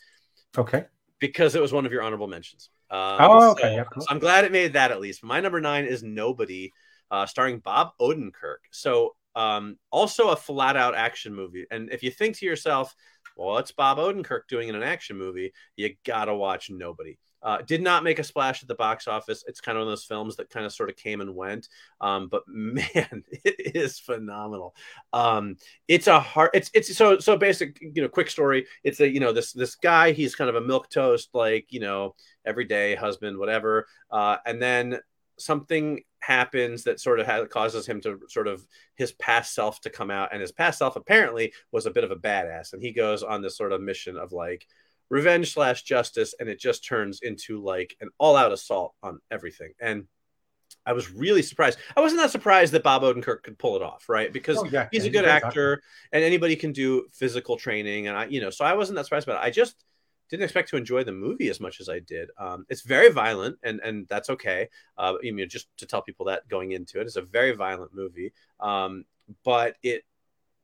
Okay. 0.57 0.83
because 1.19 1.55
it 1.55 1.61
was 1.61 1.71
one 1.71 1.85
of 1.85 1.93
your 1.93 2.01
honorable 2.01 2.27
mentions. 2.27 2.69
Um, 2.91 3.17
Oh, 3.19 3.51
okay, 3.51 3.61
so- 3.63 3.69
yeah, 3.75 3.83
cool. 3.85 4.01
so 4.01 4.07
I'm 4.09 4.19
glad 4.19 4.45
it 4.45 4.51
made 4.51 4.73
that 4.73 4.91
at 4.91 4.99
least. 5.01 5.23
My 5.23 5.39
number 5.39 5.61
nine 5.61 5.85
is 5.85 6.01
Nobody, 6.03 6.73
uh, 7.11 7.25
starring 7.25 7.59
Bob 7.59 7.91
Odenkirk. 7.99 8.57
So, 8.71 9.15
um, 9.35 9.77
also 9.91 10.29
a 10.29 10.35
flat 10.35 10.75
out 10.75 10.95
action 10.95 11.33
movie. 11.33 11.65
And 11.71 11.91
if 11.91 12.01
you 12.03 12.11
think 12.11 12.37
to 12.37 12.45
yourself, 12.45 12.93
well, 13.35 13.49
what's 13.49 13.71
Bob 13.71 13.97
Odenkirk 13.99 14.41
doing 14.49 14.69
in 14.69 14.75
an 14.75 14.83
action 14.83 15.17
movie? 15.17 15.53
You 15.75 15.95
gotta 16.05 16.35
watch 16.35 16.69
Nobody. 16.69 17.17
Uh, 17.41 17.61
did 17.61 17.81
not 17.81 18.03
make 18.03 18.19
a 18.19 18.23
splash 18.23 18.61
at 18.61 18.67
the 18.67 18.75
box 18.75 19.07
office. 19.07 19.43
It's 19.47 19.61
kind 19.61 19.77
of 19.77 19.81
one 19.81 19.87
of 19.87 19.91
those 19.91 20.03
films 20.03 20.35
that 20.35 20.49
kind 20.49 20.65
of 20.65 20.73
sort 20.73 20.89
of 20.89 20.97
came 20.97 21.21
and 21.21 21.35
went. 21.35 21.69
Um, 22.01 22.27
but 22.27 22.43
man, 22.47 23.23
it 23.31 23.75
is 23.75 23.99
phenomenal. 23.99 24.75
Um, 25.13 25.55
it's 25.87 26.07
a 26.07 26.19
hard. 26.19 26.51
It's 26.53 26.69
it's 26.73 26.95
so 26.95 27.19
so 27.19 27.37
basic. 27.37 27.79
You 27.81 28.03
know, 28.03 28.09
quick 28.09 28.29
story. 28.29 28.65
It's 28.83 28.99
a 28.99 29.09
you 29.09 29.19
know 29.19 29.31
this 29.31 29.53
this 29.53 29.75
guy. 29.75 30.11
He's 30.11 30.35
kind 30.35 30.49
of 30.49 30.55
a 30.55 30.61
milk 30.61 30.89
toast, 30.89 31.29
like 31.33 31.67
you 31.69 31.79
know, 31.79 32.15
everyday 32.45 32.95
husband, 32.95 33.37
whatever. 33.37 33.87
Uh, 34.11 34.37
and 34.45 34.61
then 34.61 34.99
something 35.37 36.03
happens 36.19 36.83
that 36.83 36.99
sort 36.99 37.19
of 37.19 37.25
has, 37.25 37.47
causes 37.49 37.87
him 37.87 38.01
to 38.01 38.19
sort 38.27 38.47
of 38.47 38.65
his 38.95 39.13
past 39.13 39.53
self 39.55 39.79
to 39.81 39.89
come 39.89 40.11
out, 40.11 40.29
and 40.31 40.41
his 40.41 40.51
past 40.51 40.79
self 40.79 40.95
apparently 40.95 41.53
was 41.71 41.85
a 41.85 41.91
bit 41.91 42.03
of 42.03 42.11
a 42.11 42.15
badass, 42.15 42.73
and 42.73 42.81
he 42.81 42.91
goes 42.91 43.23
on 43.23 43.41
this 43.41 43.57
sort 43.57 43.71
of 43.71 43.81
mission 43.81 44.17
of 44.17 44.31
like 44.31 44.67
revenge 45.09 45.53
slash 45.53 45.83
justice, 45.83 46.33
and 46.39 46.49
it 46.49 46.59
just 46.59 46.85
turns 46.85 47.21
into 47.21 47.61
like 47.61 47.95
an 48.01 48.09
all 48.17 48.35
out 48.35 48.51
assault 48.51 48.93
on 49.03 49.19
everything. 49.31 49.73
And 49.79 50.07
I 50.85 50.93
was 50.93 51.11
really 51.11 51.41
surprised. 51.41 51.79
I 51.95 52.01
wasn't 52.01 52.21
that 52.21 52.31
surprised 52.31 52.73
that 52.73 52.83
Bob 52.83 53.01
Odenkirk 53.01 53.43
could 53.43 53.57
pull 53.57 53.75
it 53.75 53.81
off, 53.81 54.07
right? 54.07 54.31
Because 54.31 54.57
Oh, 54.59 54.65
yeah, 54.65 54.87
he's 54.91 55.05
a 55.05 55.09
good 55.09 55.25
actor, 55.25 55.81
and 56.11 56.23
anybody 56.23 56.55
can 56.55 56.71
do 56.71 57.07
physical 57.11 57.57
training, 57.57 58.07
and 58.07 58.17
I, 58.17 58.25
you 58.25 58.41
know, 58.41 58.49
so 58.49 58.65
I 58.65 58.73
wasn't 58.73 58.95
that 58.97 59.05
surprised 59.05 59.27
about 59.27 59.43
it. 59.43 59.47
I 59.47 59.51
just 59.51 59.83
didn't 60.29 60.43
expect 60.43 60.69
to 60.69 60.77
enjoy 60.77 61.03
the 61.03 61.11
movie 61.11 61.49
as 61.49 61.59
much 61.59 61.79
as 61.79 61.89
I 61.89 61.99
did. 61.99 62.29
Um, 62.37 62.65
it's 62.69 62.81
very 62.81 63.09
violent, 63.09 63.57
and 63.63 63.79
and 63.83 64.07
that's 64.07 64.29
okay. 64.29 64.69
Uh, 64.97 65.15
you 65.21 65.31
know, 65.33 65.45
just 65.45 65.67
to 65.77 65.85
tell 65.85 66.01
people 66.01 66.27
that 66.27 66.47
going 66.47 66.71
into 66.71 66.99
it, 66.99 67.07
it's 67.07 67.15
a 67.15 67.21
very 67.21 67.51
violent 67.51 67.93
movie. 67.93 68.31
Um, 68.59 69.05
but 69.43 69.75
it 69.83 70.03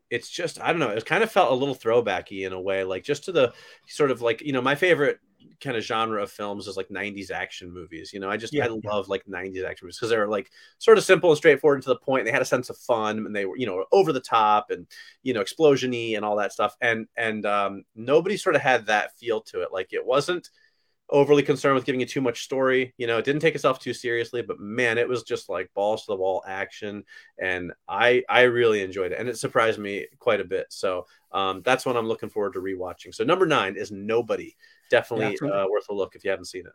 it's 0.10 0.30
just 0.30 0.62
I 0.62 0.68
don't 0.72 0.80
know. 0.80 0.90
It 0.90 1.06
kind 1.06 1.24
of 1.24 1.32
felt 1.32 1.52
a 1.52 1.56
little 1.56 1.76
throwbacky 1.76 2.46
in 2.46 2.54
a 2.54 2.62
way, 2.62 2.84
like 2.84 3.04
just 3.04 3.26
to 3.26 3.32
the 3.32 3.54
sort 3.88 4.12
of 4.12 4.22
like 4.22 4.42
you 4.42 4.54
know 4.54 4.62
my 4.62 4.76
favorite 4.76 5.20
kind 5.62 5.78
of 5.78 5.84
genre 5.84 6.22
of 6.22 6.32
films 6.32 6.68
is 6.68 6.76
like 6.76 6.92
90s 6.92 7.32
action 7.32 7.72
movies 7.72 8.12
you 8.12 8.20
know 8.20 8.30
i 8.30 8.36
just 8.36 8.52
Yeah, 8.52 8.62
i 8.62 8.68
yeah. 8.82 8.92
love 8.92 9.08
like 9.08 9.24
90s 9.28 9.64
action 9.64 9.86
movies 9.86 9.98
because 9.98 10.10
they're 10.10 10.28
like 10.28 10.50
sort 10.80 10.98
of 10.98 11.04
simple 11.04 11.30
and 11.30 11.38
straightforward 11.38 11.78
and 11.78 11.84
to 11.84 11.90
the 11.90 11.96
point 11.96 12.26
they 12.26 12.32
had 12.32 12.42
a 12.42 12.46
sense 12.46 12.70
of 12.70 12.78
fun 12.78 13.20
and 13.20 13.34
they 13.36 13.46
were 13.46 13.56
you 13.56 13.66
know 13.66 13.86
over 13.92 14.12
the 14.12 14.20
top 14.20 14.70
and 14.70 14.86
you 15.24 15.34
know 15.34 15.42
explosiony 15.42 16.16
and 16.16 16.26
all 16.26 16.36
that 16.36 16.52
stuff 16.52 16.76
and 16.82 17.08
and 17.16 17.46
um 17.46 17.84
nobody 17.96 18.36
sort 18.36 18.56
of 18.56 18.62
had 18.62 18.88
that 18.88 19.16
feel 19.18 19.40
to 19.40 19.62
it 19.62 19.70
like 19.72 19.94
it 19.94 20.06
wasn't 20.06 20.50
overly 21.10 21.44
concerned 21.44 21.76
with 21.76 21.86
giving 21.86 22.00
you 22.02 22.06
too 22.08 22.22
much 22.22 22.44
story 22.44 22.94
you 22.98 23.06
know 23.06 23.18
it 23.20 23.26
didn't 23.26 23.42
take 23.42 23.54
itself 23.54 23.80
too 23.80 23.94
seriously 23.94 24.42
but 24.42 24.60
man 24.60 24.98
it 24.98 25.08
was 25.08 25.22
just 25.24 25.50
like 25.50 25.72
balls 25.76 26.02
to 26.02 26.12
the 26.12 26.16
wall 26.16 26.44
action 26.48 27.04
and 27.40 27.72
i 27.88 28.24
i 28.28 28.42
really 28.42 28.82
enjoyed 28.82 29.12
it 29.12 29.20
and 29.20 29.30
it 29.30 29.38
surprised 29.38 29.78
me 29.78 30.08
quite 30.18 30.42
a 30.42 30.46
bit 30.46 30.66
so 30.70 31.06
um 31.32 31.62
that's 31.64 31.86
what 31.86 31.96
i'm 31.96 32.08
looking 32.08 32.30
forward 32.30 32.54
to 32.54 32.60
rewatching 32.60 33.14
so 33.14 33.24
number 33.24 33.46
nine 33.46 33.76
is 33.76 33.92
nobody 33.92 34.56
definitely 34.90 35.40
Yeah, 35.42 35.50
uh, 35.52 35.66
worth 35.70 35.90
a 35.90 35.94
look 35.94 36.16
if 36.16 36.24
you 36.24 36.32
haven't 36.32 36.46
seen 36.46 36.66
it 36.66 36.74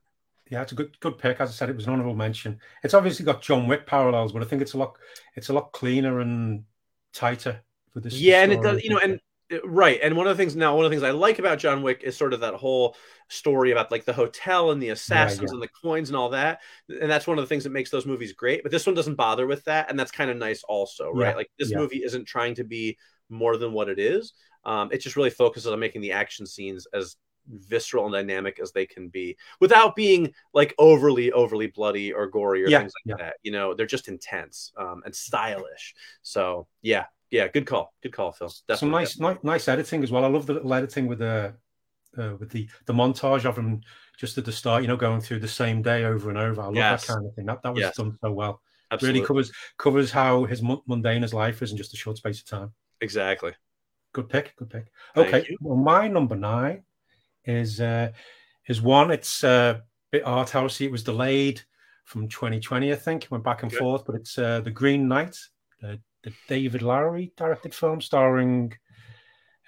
Yeah, 0.48 0.62
it's 0.62 0.72
a 0.72 0.74
good 0.74 0.98
good 1.00 1.18
pick. 1.18 1.40
As 1.40 1.50
I 1.50 1.52
said, 1.52 1.70
it 1.70 1.76
was 1.76 1.86
an 1.86 1.92
honourable 1.92 2.14
mention. 2.16 2.60
It's 2.82 2.94
obviously 2.94 3.24
got 3.24 3.42
John 3.42 3.66
Wick 3.68 3.86
parallels, 3.86 4.32
but 4.32 4.42
I 4.42 4.46
think 4.46 4.62
it's 4.62 4.74
a 4.74 4.78
lot 4.78 4.96
it's 5.36 5.48
a 5.48 5.52
lot 5.52 5.72
cleaner 5.72 6.20
and 6.20 6.64
tighter 7.12 7.62
for 7.92 8.00
this. 8.00 8.14
yeah 8.18 8.42
and 8.42 8.52
it 8.52 8.60
does 8.60 8.82
you 8.82 8.90
know 8.90 8.98
and 9.02 9.20
right 9.64 9.98
and 10.02 10.16
one 10.16 10.26
of 10.26 10.36
the 10.36 10.40
things 10.40 10.54
now 10.54 10.76
one 10.76 10.84
of 10.84 10.90
the 10.90 10.94
things 10.96 11.02
i 11.02 11.10
like 11.10 11.38
about 11.38 11.58
john 11.58 11.82
wick 11.82 12.02
is 12.04 12.16
sort 12.16 12.32
of 12.32 12.40
that 12.40 12.54
whole 12.54 12.96
story 13.28 13.72
about 13.72 13.90
like 13.90 14.04
the 14.04 14.12
hotel 14.12 14.70
and 14.70 14.80
the 14.82 14.90
assassins 14.90 15.50
yeah. 15.50 15.52
and 15.52 15.60
the 15.62 15.68
coins 15.82 16.08
and 16.08 16.16
all 16.16 16.28
that 16.30 16.60
and 16.88 17.10
that's 17.10 17.26
one 17.26 17.38
of 17.38 17.42
the 17.42 17.48
things 17.48 17.64
that 17.64 17.70
makes 17.70 17.90
those 17.90 18.06
movies 18.06 18.32
great 18.32 18.62
but 18.62 18.70
this 18.70 18.86
one 18.86 18.94
doesn't 18.94 19.16
bother 19.16 19.46
with 19.46 19.64
that 19.64 19.90
and 19.90 19.98
that's 19.98 20.12
kind 20.12 20.30
of 20.30 20.36
nice 20.36 20.62
also 20.64 21.10
right 21.10 21.30
Yeah, 21.30 21.36
like 21.36 21.50
this 21.58 21.70
yeah. 21.70 21.78
movie 21.78 22.02
isn't 22.04 22.26
trying 22.26 22.54
to 22.54 22.64
be 22.64 22.96
more 23.28 23.56
than 23.56 23.72
what 23.72 23.88
it 23.88 23.98
is 23.98 24.32
um, 24.64 24.90
it 24.92 24.98
just 24.98 25.16
really 25.16 25.30
focuses 25.30 25.72
on 25.72 25.80
making 25.80 26.02
the 26.02 26.12
action 26.12 26.46
scenes 26.46 26.86
as 26.92 27.16
visceral 27.48 28.04
and 28.04 28.12
dynamic 28.12 28.60
as 28.60 28.70
they 28.72 28.86
can 28.86 29.08
be 29.08 29.36
without 29.60 29.96
being 29.96 30.32
like 30.54 30.74
overly 30.78 31.32
overly 31.32 31.66
bloody 31.66 32.12
or 32.12 32.26
gory 32.28 32.62
or 32.62 32.70
Yeah, 32.70 32.78
things 32.78 32.92
like 32.94 33.06
yeah. 33.06 33.16
that 33.16 33.34
you 33.42 33.50
know 33.50 33.74
they're 33.74 33.86
just 33.86 34.08
intense 34.08 34.72
um, 34.78 35.02
and 35.04 35.14
stylish 35.14 35.94
so 36.22 36.66
yeah 36.82 37.06
yeah 37.30 37.48
good 37.48 37.66
call 37.66 37.94
good 38.02 38.12
call 38.12 38.32
phil 38.32 38.48
some 38.48 38.62
Definitely. 38.68 39.00
nice, 39.00 39.18
nice 39.18 39.38
nice 39.42 39.68
editing 39.68 40.02
as 40.02 40.10
well. 40.10 40.24
I 40.24 40.28
love 40.28 40.46
the 40.46 40.54
little 40.54 40.74
editing 40.74 41.06
with 41.06 41.18
the 41.20 41.54
uh, 42.18 42.34
with 42.38 42.50
the 42.50 42.68
the 42.86 42.92
montage 42.92 43.44
of 43.44 43.54
them 43.54 43.80
just 44.18 44.36
at 44.38 44.44
the 44.44 44.52
start. 44.52 44.82
You 44.82 44.88
know, 44.88 44.96
going 44.96 45.20
through 45.20 45.38
the 45.40 45.48
same 45.48 45.80
day 45.82 46.04
over 46.04 46.28
and 46.28 46.38
over. 46.38 46.60
I 46.60 46.66
love 46.66 46.74
Yes. 46.76 47.06
that 47.06 47.14
kind 47.14 47.26
of 47.26 47.34
thing. 47.34 47.46
That 47.46 47.62
that 47.62 47.72
was 47.72 47.80
Yes. 47.82 47.96
done 47.96 48.18
so 48.20 48.32
well. 48.32 48.60
Absolutely. 48.90 49.20
Really 49.20 49.26
covers 49.28 49.52
covers 49.78 50.10
how 50.10 50.44
his 50.44 50.60
mundane 50.62 51.22
his 51.22 51.32
life 51.32 51.62
is 51.62 51.70
in 51.70 51.76
just 51.76 51.94
a 51.94 51.96
short 51.96 52.16
space 52.16 52.40
of 52.40 52.46
time. 52.46 52.72
exactly 53.00 53.52
Good 54.12 54.28
pick. 54.28 54.54
Good 54.56 54.70
pick. 54.70 54.86
Okay. 55.16 55.56
Well, 55.60 55.76
my 55.76 56.08
number 56.08 56.34
nine 56.34 56.82
is 57.44 57.80
uh 57.80 58.10
is 58.66 58.82
one. 58.82 59.12
It's 59.12 59.44
uh, 59.44 59.78
a 59.78 59.82
bit 60.10 60.24
art 60.24 60.48
housey. 60.48 60.86
It 60.86 60.90
was 60.92 61.04
delayed 61.04 61.62
from 62.04 62.26
2020, 62.28 62.92
I 62.92 62.96
think. 62.96 63.24
It 63.24 63.30
went 63.30 63.44
back 63.44 63.62
and 63.62 63.70
Okay. 63.70 63.78
forth, 63.78 64.04
but 64.04 64.16
it's 64.16 64.36
uh, 64.36 64.60
the 64.62 64.70
Green 64.72 65.06
Knight, 65.06 65.36
the, 65.80 66.00
the 66.22 66.32
David 66.48 66.82
Lowery 66.82 67.32
directed 67.36 67.74
film 67.74 68.00
starring 68.00 68.74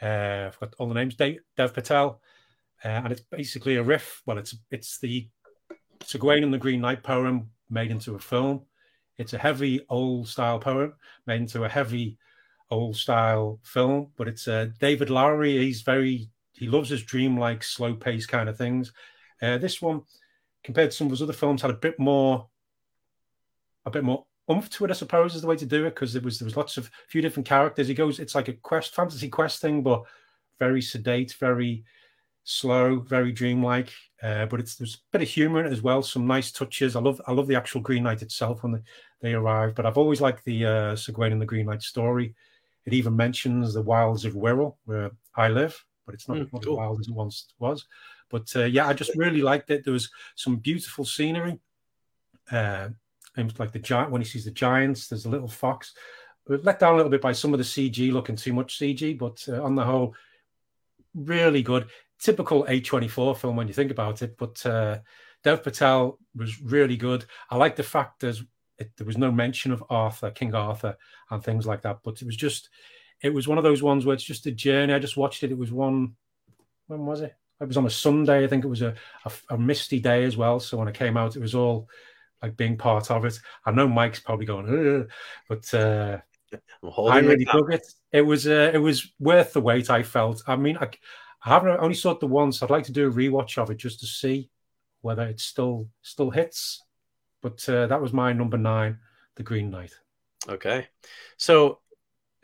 uh, 0.02 0.48
I've 0.48 0.58
got 0.58 0.74
all 0.78 0.88
the 0.88 0.94
names. 0.94 1.14
Dave, 1.14 1.38
Dev 1.56 1.72
Patel, 1.72 2.20
uh, 2.84 2.88
and 2.88 3.12
it's 3.12 3.20
basically 3.20 3.76
a 3.76 3.82
riff. 3.82 4.20
Well, 4.26 4.38
it's 4.38 4.56
it's 4.70 4.98
the 4.98 5.28
Gawain 6.18 6.42
and 6.42 6.52
the 6.52 6.58
Green 6.58 6.80
Knight 6.80 7.04
poem 7.04 7.50
made 7.70 7.92
into 7.92 8.16
a 8.16 8.18
film. 8.18 8.62
It's 9.18 9.32
a 9.32 9.38
heavy 9.38 9.80
old 9.88 10.28
style 10.28 10.58
poem 10.58 10.94
made 11.26 11.40
into 11.42 11.62
a 11.62 11.68
heavy 11.68 12.18
old 12.70 12.96
style 12.96 13.60
film, 13.62 14.08
but 14.16 14.26
it's 14.26 14.48
uh, 14.48 14.68
David 14.80 15.08
Lowery. 15.08 15.58
He's 15.58 15.82
very 15.82 16.28
he 16.52 16.66
loves 16.66 16.88
his 16.88 17.04
dreamlike, 17.04 17.62
slow 17.62 17.94
pace 17.94 18.26
kind 18.26 18.48
of 18.48 18.58
things. 18.58 18.92
Uh, 19.40 19.58
this 19.58 19.80
one, 19.80 20.02
compared 20.64 20.90
to 20.90 20.96
some 20.96 21.06
of 21.06 21.12
his 21.12 21.22
other 21.22 21.32
films, 21.32 21.62
had 21.62 21.70
a 21.70 21.74
bit 21.74 21.98
more 22.00 22.48
a 23.86 23.90
bit 23.90 24.02
more 24.02 24.26
oomph 24.50 24.68
to 24.70 24.84
it, 24.84 24.90
I 24.90 24.94
suppose, 24.94 25.34
is 25.34 25.42
the 25.42 25.48
way 25.48 25.56
to 25.56 25.66
do 25.66 25.86
it 25.86 25.94
because 25.94 26.12
there 26.12 26.22
was 26.22 26.38
there 26.38 26.46
was 26.46 26.56
lots 26.56 26.76
of 26.76 26.90
few 27.08 27.22
different 27.22 27.46
characters. 27.46 27.88
He 27.88 27.94
goes, 27.94 28.18
it's 28.18 28.34
like 28.34 28.48
a 28.48 28.54
quest, 28.54 28.94
fantasy 28.94 29.28
quest 29.28 29.60
thing, 29.60 29.82
but 29.82 30.02
very 30.58 30.82
sedate, 30.82 31.34
very 31.38 31.84
slow, 32.44 33.00
very 33.00 33.32
dreamlike. 33.32 33.92
Uh, 34.22 34.46
but 34.46 34.60
it's 34.60 34.76
there's 34.76 34.94
a 34.94 34.98
bit 35.12 35.22
of 35.22 35.28
humor 35.28 35.60
in 35.60 35.66
it 35.66 35.72
as 35.72 35.82
well, 35.82 36.02
some 36.02 36.26
nice 36.26 36.52
touches. 36.52 36.94
I 36.96 37.00
love 37.00 37.20
I 37.26 37.32
love 37.32 37.46
the 37.46 37.56
actual 37.56 37.80
Green 37.80 38.04
Knight 38.04 38.22
itself 38.22 38.62
when 38.62 38.72
they, 38.72 38.80
they 39.20 39.34
arrive. 39.34 39.74
But 39.74 39.86
I've 39.86 39.98
always 39.98 40.20
liked 40.20 40.44
the 40.44 40.66
uh, 40.66 40.96
Sir 40.96 41.12
Gawain 41.12 41.32
and 41.32 41.40
the 41.40 41.46
Green 41.46 41.66
Knight 41.66 41.82
story. 41.82 42.34
It 42.84 42.92
even 42.92 43.14
mentions 43.16 43.74
the 43.74 43.82
wilds 43.82 44.24
of 44.24 44.34
Wirral, 44.34 44.76
where 44.86 45.12
I 45.36 45.48
live, 45.48 45.84
but 46.04 46.14
it's 46.14 46.28
not, 46.28 46.38
Mm, 46.38 46.52
not 46.52 46.64
cool. 46.64 46.74
as 46.74 46.78
wild 46.78 47.00
as 47.00 47.08
it 47.08 47.14
once 47.14 47.46
was. 47.60 47.86
But 48.28 48.50
uh, 48.56 48.64
yeah, 48.64 48.88
I 48.88 48.92
just 48.92 49.14
really 49.14 49.42
liked 49.42 49.70
it. 49.70 49.84
There 49.84 49.92
was 49.92 50.10
some 50.34 50.56
beautiful 50.56 51.04
scenery. 51.04 51.60
Uh, 52.50 52.88
and 53.36 53.58
like 53.58 53.72
the 53.72 53.78
giant 53.78 54.10
when 54.10 54.20
he 54.20 54.26
sees 54.26 54.44
the 54.44 54.50
giants, 54.50 55.08
there's 55.08 55.26
a 55.26 55.30
little 55.30 55.48
fox. 55.48 55.94
We're 56.46 56.58
let 56.58 56.78
down 56.78 56.94
a 56.94 56.96
little 56.96 57.10
bit 57.10 57.22
by 57.22 57.32
some 57.32 57.54
of 57.54 57.58
the 57.58 57.64
CG 57.64 58.12
looking 58.12 58.36
too 58.36 58.52
much 58.52 58.78
CG, 58.78 59.18
but 59.18 59.44
uh, 59.48 59.62
on 59.62 59.74
the 59.74 59.84
whole, 59.84 60.14
really 61.14 61.62
good. 61.62 61.86
Typical 62.18 62.64
A24 62.64 63.36
film 63.36 63.56
when 63.56 63.68
you 63.68 63.74
think 63.74 63.90
about 63.90 64.22
it. 64.22 64.36
But 64.36 64.64
uh, 64.66 64.98
Dev 65.44 65.62
Patel 65.62 66.18
was 66.34 66.60
really 66.60 66.96
good. 66.96 67.24
I 67.50 67.56
like 67.56 67.76
the 67.76 67.82
fact 67.82 68.20
there's 68.20 68.42
it, 68.78 68.90
there 68.96 69.06
was 69.06 69.18
no 69.18 69.30
mention 69.30 69.72
of 69.72 69.84
Arthur, 69.88 70.30
King 70.30 70.54
Arthur, 70.54 70.96
and 71.30 71.42
things 71.42 71.66
like 71.66 71.82
that. 71.82 72.00
But 72.04 72.20
it 72.20 72.26
was 72.26 72.36
just, 72.36 72.68
it 73.22 73.32
was 73.32 73.48
one 73.48 73.58
of 73.58 73.64
those 73.64 73.82
ones 73.82 74.04
where 74.04 74.14
it's 74.14 74.24
just 74.24 74.46
a 74.46 74.52
journey. 74.52 74.92
I 74.92 74.98
just 74.98 75.16
watched 75.16 75.42
it. 75.42 75.52
It 75.52 75.58
was 75.58 75.72
one, 75.72 76.16
when 76.88 77.06
was 77.06 77.20
it? 77.20 77.34
It 77.60 77.68
was 77.68 77.76
on 77.76 77.86
a 77.86 77.90
Sunday. 77.90 78.44
I 78.44 78.48
think 78.48 78.64
it 78.64 78.68
was 78.68 78.82
a, 78.82 78.94
a, 79.24 79.32
a 79.50 79.58
misty 79.58 80.00
day 80.00 80.24
as 80.24 80.36
well. 80.36 80.58
So 80.58 80.76
when 80.76 80.88
it 80.88 80.94
came 80.94 81.16
out, 81.16 81.36
it 81.36 81.42
was 81.42 81.54
all 81.54 81.88
like 82.42 82.56
being 82.56 82.76
part 82.76 83.10
of 83.10 83.24
it. 83.24 83.38
I 83.64 83.70
know 83.70 83.88
Mike's 83.88 84.20
probably 84.20 84.46
going, 84.46 85.08
but 85.48 85.72
uh, 85.74 86.18
I'm 86.84 87.08
I 87.08 87.18
really 87.18 87.44
dug 87.44 87.72
it. 87.72 87.86
It 88.12 88.22
was 88.22 88.46
uh, 88.46 88.70
it 88.74 88.78
was 88.78 89.12
worth 89.18 89.52
the 89.52 89.60
wait. 89.60 89.90
I 89.90 90.02
felt. 90.02 90.42
I 90.46 90.56
mean, 90.56 90.76
I, 90.76 90.88
I 91.44 91.48
haven't 91.48 91.80
only 91.80 91.94
saw 91.94 92.12
it 92.12 92.20
the 92.20 92.26
once. 92.26 92.62
I'd 92.62 92.70
like 92.70 92.84
to 92.84 92.92
do 92.92 93.08
a 93.08 93.12
rewatch 93.12 93.58
of 93.58 93.70
it 93.70 93.76
just 93.76 94.00
to 94.00 94.06
see 94.06 94.50
whether 95.00 95.22
it 95.22 95.40
still 95.40 95.88
still 96.02 96.30
hits. 96.30 96.82
But 97.42 97.68
uh, 97.68 97.86
that 97.88 98.00
was 98.00 98.12
my 98.12 98.32
number 98.32 98.58
nine, 98.58 98.98
The 99.36 99.42
Green 99.42 99.70
Knight. 99.70 99.92
Okay. 100.48 100.88
So 101.36 101.80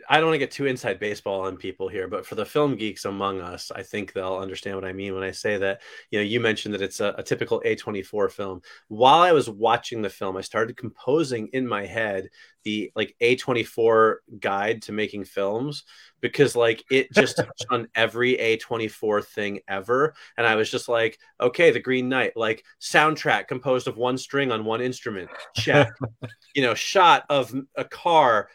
I 0.09 0.17
don't 0.17 0.27
want 0.27 0.35
to 0.35 0.39
get 0.39 0.51
too 0.51 0.67
inside 0.67 0.99
baseball 0.99 1.43
on 1.43 1.57
people 1.57 1.87
here, 1.87 2.09
but 2.09 2.25
for 2.25 2.35
the 2.35 2.47
film 2.47 2.77
geeks 2.77 3.05
among 3.05 3.41
us, 3.41 3.71
I 3.75 3.83
think 3.83 4.13
they'll 4.13 4.39
understand 4.39 4.77
what 4.77 4.87
I 4.87 4.93
mean 4.93 5.15
when 5.15 5.23
I 5.23 5.33
say 5.33 5.59
that, 5.59 5.83
you 6.11 6.19
know, 6.19 6.25
you 6.25 6.41
mentioned 6.41 6.73
that 6.75 6.83
it's 6.83 7.01
a, 7.01 7.15
a 7.19 7.23
typical 7.23 7.63
A24 7.67 8.31
film. 8.31 8.63
While 8.89 9.21
I 9.21 9.33
was 9.33 9.51
watching 9.51 10.01
the 10.01 10.09
film, 10.09 10.39
I 10.39 10.41
started 10.41 10.79
composing 10.79 11.49
in 11.53 11.67
my 11.67 11.85
head 11.85 12.31
the 12.65 12.91
like 12.97 13.15
A24 13.21 14.17
guide 14.41 14.83
to 14.83 14.93
making 14.93 15.25
films 15.25 15.85
because 16.21 16.57
like 16.57 16.85
it 16.91 17.13
just 17.13 17.37
touched 17.37 17.67
on 17.71 17.89
every 17.95 18.37
A24 18.37 19.25
thing 19.25 19.61
ever. 19.69 20.15
And 20.37 20.47
I 20.47 20.57
was 20.57 20.71
just 20.71 20.89
like, 20.89 21.19
okay, 21.41 21.71
the 21.71 21.81
Green 21.81 22.09
Knight, 22.09 22.37
like 22.37 22.65
soundtrack 22.81 23.49
composed 23.49 23.89
of 23.89 23.97
one 23.97 24.19
string 24.19 24.53
on 24.53 24.65
one 24.65 24.81
instrument. 24.81 25.31
Check. 25.55 25.91
you 26.55 26.63
know, 26.63 26.75
shot 26.75 27.25
of 27.29 27.55
a 27.77 27.85
car 27.85 28.49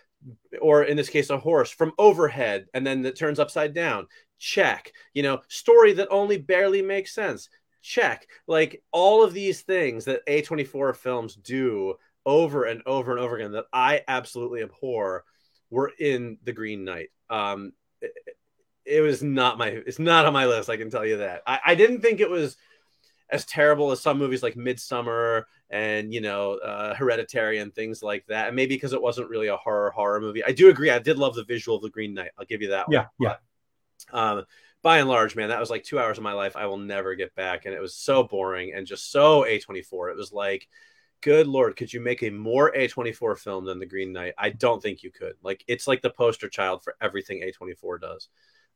or 0.62 0.84
in 0.84 0.98
this 0.98 1.10
case 1.10 1.30
a 1.30 1.38
horse 1.38 1.70
from 1.70 1.94
overhead 1.98 2.68
and 2.74 2.86
then 2.86 3.06
it 3.06 3.16
turns 3.16 3.40
upside 3.40 3.74
down. 3.74 4.08
Check. 4.40 4.92
You 5.14 5.24
know 5.24 5.42
story 5.48 5.94
that 5.94 6.10
only 6.10 6.38
barely 6.38 6.82
makes 6.82 7.14
sense. 7.14 7.50
Check. 7.82 8.28
Like 8.48 8.82
all 8.92 9.24
of 9.24 9.34
these 9.34 9.62
things 9.62 10.06
that 10.06 10.26
a24 10.28 10.96
films 10.96 11.36
do 11.36 11.96
over 12.26 12.66
and 12.66 12.82
over 12.86 13.12
and 13.12 13.20
over 13.20 13.36
again 13.36 13.52
that 13.52 13.66
i 13.74 14.02
absolutely 14.08 14.62
abhor 14.62 15.26
were 15.70 15.92
in 16.00 16.38
the 16.44 16.54
green 16.54 16.86
knight. 16.86 17.10
Um 17.30 17.74
it, 18.02 18.14
it 18.86 19.02
was 19.02 19.24
not 19.24 19.58
my 19.58 19.68
it's 19.68 20.00
not 20.00 20.26
on 20.26 20.34
my 20.34 20.46
list 20.46 20.70
i 20.70 20.78
can 20.78 20.90
tell 20.90 21.06
you 21.06 21.18
that. 21.18 21.42
I, 21.48 21.60
I 21.68 21.76
didn't 21.76 22.02
think 22.02 22.20
it 22.20 22.30
was 22.30 22.58
as 23.30 23.46
terrible 23.46 23.92
as 23.92 24.00
some 24.00 24.20
movies 24.20 24.44
like 24.44 24.56
Midsommar 24.56 25.46
and 25.74 26.14
you 26.14 26.22
know 26.22 26.54
uh, 26.60 26.94
Hereditary 26.94 27.58
and 27.58 27.74
things 27.74 28.04
like 28.04 28.26
that. 28.28 28.48
And 28.48 28.56
maybe 28.56 28.76
because 28.76 28.94
it 28.94 29.02
wasn't 29.02 29.30
really 29.30 29.48
a 29.48 29.58
horror 29.58 29.90
horror 29.90 30.22
movie. 30.22 30.44
I 30.44 30.52
do 30.52 30.70
agree. 30.70 30.92
I 30.92 31.00
did 31.00 31.18
love 31.18 31.36
the 31.36 31.44
visual 31.44 31.78
of 31.78 31.84
the 31.84 31.90
Green 31.90 32.14
Knight. 32.14 32.32
I'll 32.38 32.46
give 32.46 32.62
you 32.62 32.70
that. 32.70 32.86
Yeah, 32.90 33.08
yeah. 33.20 33.36
Um, 34.12 34.46
by 34.84 35.00
and 35.00 35.10
large, 35.10 35.36
man, 35.36 35.50
that 35.50 35.60
was 35.60 35.70
like 35.70 35.84
two 35.84 35.98
hours 36.00 36.18
of 36.18 36.24
my 36.24 36.34
life 36.34 36.56
I 36.56 36.68
will 36.68 36.78
never 36.78 37.16
get 37.16 37.34
back, 37.36 37.66
and 37.66 37.74
it 37.74 37.80
was 37.82 37.96
so 37.96 38.24
boring 38.24 38.74
and 38.74 38.86
just 38.86 39.12
so 39.12 39.44
A24. 39.44 40.12
It 40.12 40.18
was 40.18 40.32
like, 40.32 40.68
good 41.22 41.48
lord, 41.48 41.76
could 41.76 41.92
you 41.92 42.02
make 42.02 42.22
a 42.22 42.30
more 42.30 42.72
A24 42.76 43.38
film 43.38 43.66
than 43.66 43.80
The 43.80 43.86
Green 43.86 44.12
Knight? 44.14 44.34
I 44.38 44.50
don't 44.50 44.82
think 44.84 45.02
you 45.02 45.10
could. 45.10 45.36
Like, 45.42 45.64
it's 45.68 45.88
like 45.88 46.02
the 46.02 46.10
poster 46.10 46.50
child 46.50 46.84
for 46.84 46.96
everything 47.02 47.42
A24 47.42 48.02
does. 48.02 48.30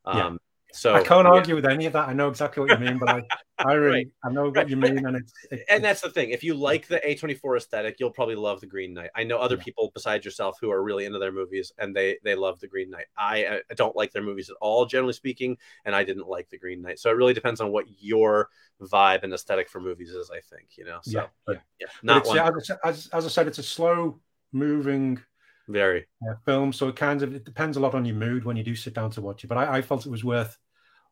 Um, 0.05 0.17
Yeah. 0.17 0.38
So 0.73 0.93
I 0.93 1.01
can't 1.01 1.25
yeah. 1.25 1.32
argue 1.34 1.56
with 1.56 1.65
any 1.65 1.86
of 1.86 1.93
that. 1.93 2.10
I 2.10 2.13
know 2.13 2.27
exactly 2.27 2.62
what 2.62 2.69
you 2.69 2.77
mean, 2.77 2.97
but 2.99 3.10
I, 3.10 3.23
I 3.58 3.73
really, 3.73 3.97
Right. 3.97 4.08
I 4.23 4.30
know 4.30 4.49
what 4.49 4.69
you 4.69 4.75
mean, 4.75 5.06
and 5.06 5.15
it's, 5.17 5.34
it, 5.49 5.63
and 5.69 5.84
that's 5.84 6.01
the 6.01 6.10
thing. 6.10 6.32
If 6.32 6.43
you 6.43 6.53
like 6.53 6.88
the 6.88 6.99
A24 6.99 7.58
aesthetic, 7.58 7.95
you'll 7.99 8.12
probably 8.12 8.36
love 8.36 8.60
the 8.60 8.67
Green 8.67 8.93
Knight. 8.93 9.10
I 9.15 9.23
know 9.23 9.38
other 9.38 9.56
Yeah. 9.56 9.63
people 9.63 9.91
besides 9.93 10.25
yourself 10.25 10.58
who 10.60 10.69
are 10.69 10.84
really 10.84 11.06
into 11.06 11.19
their 11.19 11.32
movies 11.32 11.71
and 11.77 11.95
they 11.95 12.17
they 12.23 12.36
love 12.36 12.60
the 12.60 12.67
Green 12.67 12.89
Knight. 12.89 13.06
I, 13.17 13.62
I 13.69 13.73
don't 13.75 13.95
like 13.95 14.12
their 14.12 14.21
movies 14.23 14.49
at 14.49 14.58
all, 14.62 14.86
generally 14.86 15.13
speaking, 15.13 15.58
and 15.86 15.95
I 15.95 16.03
didn't 16.03 16.27
like 16.27 16.49
the 16.49 16.58
Green 16.58 16.82
Knight. 16.82 16.99
So 16.99 17.10
it 17.10 17.13
really 17.15 17.34
depends 17.34 17.62
on 17.62 17.71
what 17.71 17.86
your 17.99 18.49
vibe 18.82 19.23
and 19.23 19.34
aesthetic 19.34 19.69
for 19.69 19.80
movies 19.80 20.10
is. 20.10 20.30
I 20.30 20.41
think 20.41 20.77
you 20.77 20.86
know. 20.86 20.99
So 21.01 21.21
yeah, 21.21 21.27
but 21.45 21.62
yeah. 21.80 21.88
yeah, 21.88 21.88
But 22.03 22.13
not 22.13 22.17
it's, 22.17 22.27
one 22.27 22.38
as, 22.39 22.71
as, 22.84 23.10
as 23.13 23.25
I 23.25 23.30
said, 23.30 23.47
it's 23.47 23.60
a 23.60 23.63
slow 23.63 24.19
moving 24.51 25.19
very. 25.67 26.08
uh, 26.27 26.36
film, 26.45 26.73
so 26.73 26.88
it 26.89 26.95
kind 26.95 27.21
of 27.21 27.34
it 27.36 27.43
depends 27.45 27.77
a 27.77 27.80
lot 27.80 27.93
on 27.95 28.06
your 28.06 28.15
mood 28.15 28.45
when 28.45 28.58
you 28.58 28.63
do 28.63 28.75
sit 28.75 28.93
down 28.93 29.12
to 29.12 29.21
watch 29.21 29.43
it. 29.43 29.47
But 29.47 29.58
I, 29.58 29.77
I 29.77 29.82
felt 29.82 30.06
it 30.06 30.12
was 30.12 30.23
worth 30.23 30.58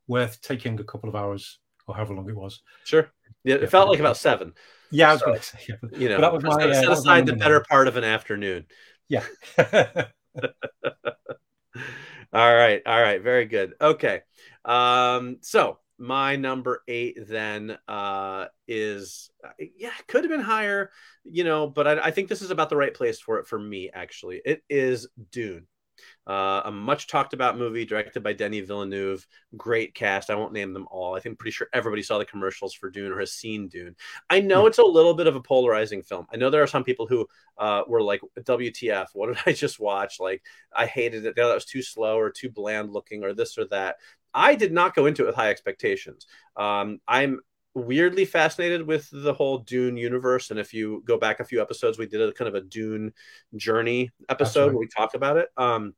worth 0.08 0.41
taking 0.41 0.80
a 0.80 0.84
couple 0.84 1.10
of 1.10 1.15
hours 1.15 1.60
or 1.88 1.96
however 1.96 2.13
long 2.13 2.30
it 2.30 2.36
was. 2.36 2.62
Sure. 2.84 3.10
Yeah, 3.44 3.56
it 3.56 3.70
felt 3.70 3.89
like 3.89 4.00
about 4.00 4.18
seven. 4.18 4.54
Yeah, 4.91 5.10
I 5.10 5.13
was 5.13 5.20
So, 5.22 5.26
going 5.28 5.39
to 5.39 5.46
say, 5.46 5.60
yeah, 5.70 5.76
but- 5.82 5.98
You 5.98 6.10
know, 6.10 6.18
But 6.18 6.22
that 6.22 6.34
was 6.34 6.44
my, 6.58 6.72
set, 6.74 6.88
uh, 6.88 6.91
aside 6.91 7.26
the 7.26 7.34
better 7.34 7.63
part 7.68 7.88
of 7.88 7.98
an 7.98 8.04
afternoon. 8.04 8.65
yeah. 9.10 9.24
all 12.34 12.54
right 12.56 12.82
all 12.86 13.02
right 13.02 13.22
very 13.22 13.46
good 13.46 13.74
okay 13.80 14.22
um 14.65 15.38
so 15.41 15.80
my 15.98 16.36
number 16.36 16.84
eight 16.88 17.18
then 17.28 17.78
uh 17.88 18.46
is 18.68 19.30
yeah 19.78 19.92
could 20.08 20.24
have 20.24 20.32
been 20.32 20.42
higher 20.42 20.92
you 21.24 21.44
know 21.44 21.68
but 21.68 21.88
I, 21.88 22.08
I 22.08 22.12
think 22.12 22.28
this 22.28 22.42
is 22.42 22.52
about 22.52 22.70
the 22.70 22.76
right 22.76 22.94
place 22.94 23.20
for 23.20 23.40
it 23.40 23.48
for 23.48 23.58
me 23.58 23.90
actually 23.94 24.42
it 24.44 24.62
is 24.70 25.08
dune 25.32 25.68
uh, 26.28 26.64
a 26.66 26.72
much 26.72 27.08
talked 27.08 27.34
about 27.34 27.58
movie 27.58 27.86
directed 27.86 28.24
by 28.24 28.34
Denis 28.34 28.68
Villeneuve. 28.68 29.26
Great 29.56 29.94
cast. 29.94 30.30
I 30.30 30.36
won't 30.36 30.54
name 30.54 30.74
them 30.74 30.88
all. 30.90 31.16
I 31.16 31.20
think 31.20 31.38
pretty 31.38 31.52
sure 31.52 31.68
everybody 31.74 32.02
saw 32.02 32.18
the 32.18 32.26
commercials 32.26 32.74
for 32.74 32.90
Dune 32.90 33.12
or 33.12 33.20
has 33.20 33.32
seen 33.32 33.68
Dune. 33.68 33.96
I 34.30 34.40
know 34.40 34.66
it's 34.66 34.80
a 34.80 34.84
little 34.84 35.14
bit 35.14 35.28
of 35.28 35.36
a 35.36 35.42
polarizing 35.42 36.02
film. 36.02 36.26
I 36.34 36.38
know 36.38 36.50
there 36.50 36.64
are 36.64 36.68
some 36.68 36.84
people 36.84 37.08
who 37.08 37.28
uh, 37.58 37.84
were 37.88 38.02
like, 38.02 38.22
"WTF? 38.40 39.08
What 39.14 39.28
did 39.28 39.38
I 39.46 39.54
just 39.54 39.80
watch? 39.80 40.20
Like, 40.20 40.44
I 40.74 40.86
hated 40.88 41.26
it. 41.26 41.36
That 41.36 41.54
was 41.54 41.66
too 41.66 41.82
slow 41.82 42.18
or 42.18 42.32
too 42.32 42.50
bland 42.50 42.92
looking 42.92 43.24
or 43.24 43.34
this 43.34 43.58
or 43.58 43.66
that." 43.66 43.98
I 44.36 44.56
did 44.56 44.74
not 44.74 44.93
go 44.93 45.06
into 45.06 45.24
it 45.24 45.28
with 45.28 45.36
high 45.36 45.50
expectations. 45.50 46.28
Um, 46.58 47.00
I'm 47.08 47.39
weirdly 47.74 48.26
fascinated 48.26 48.86
with 48.86 49.10
the 49.12 49.34
whole 49.34 49.60
Dune 49.60 49.98
universe, 49.98 50.52
and 50.52 50.60
if 50.60 50.74
you 50.74 51.02
go 51.06 51.17
back 51.17 51.39
a 51.39 51.45
few 51.45 51.62
episodes, 51.62 51.98
we 51.98 52.06
did 52.06 52.21
a 52.21 52.34
kind 52.34 52.50
of 52.50 52.56
a 52.56 52.62
Dune 52.62 53.13
journey 53.56 54.12
episode 54.30 54.67
right. 54.67 54.74
where 54.74 54.80
we 54.82 54.88
talked 54.88 55.15
about 55.15 55.38
it. 55.38 55.50
Um, 55.58 55.95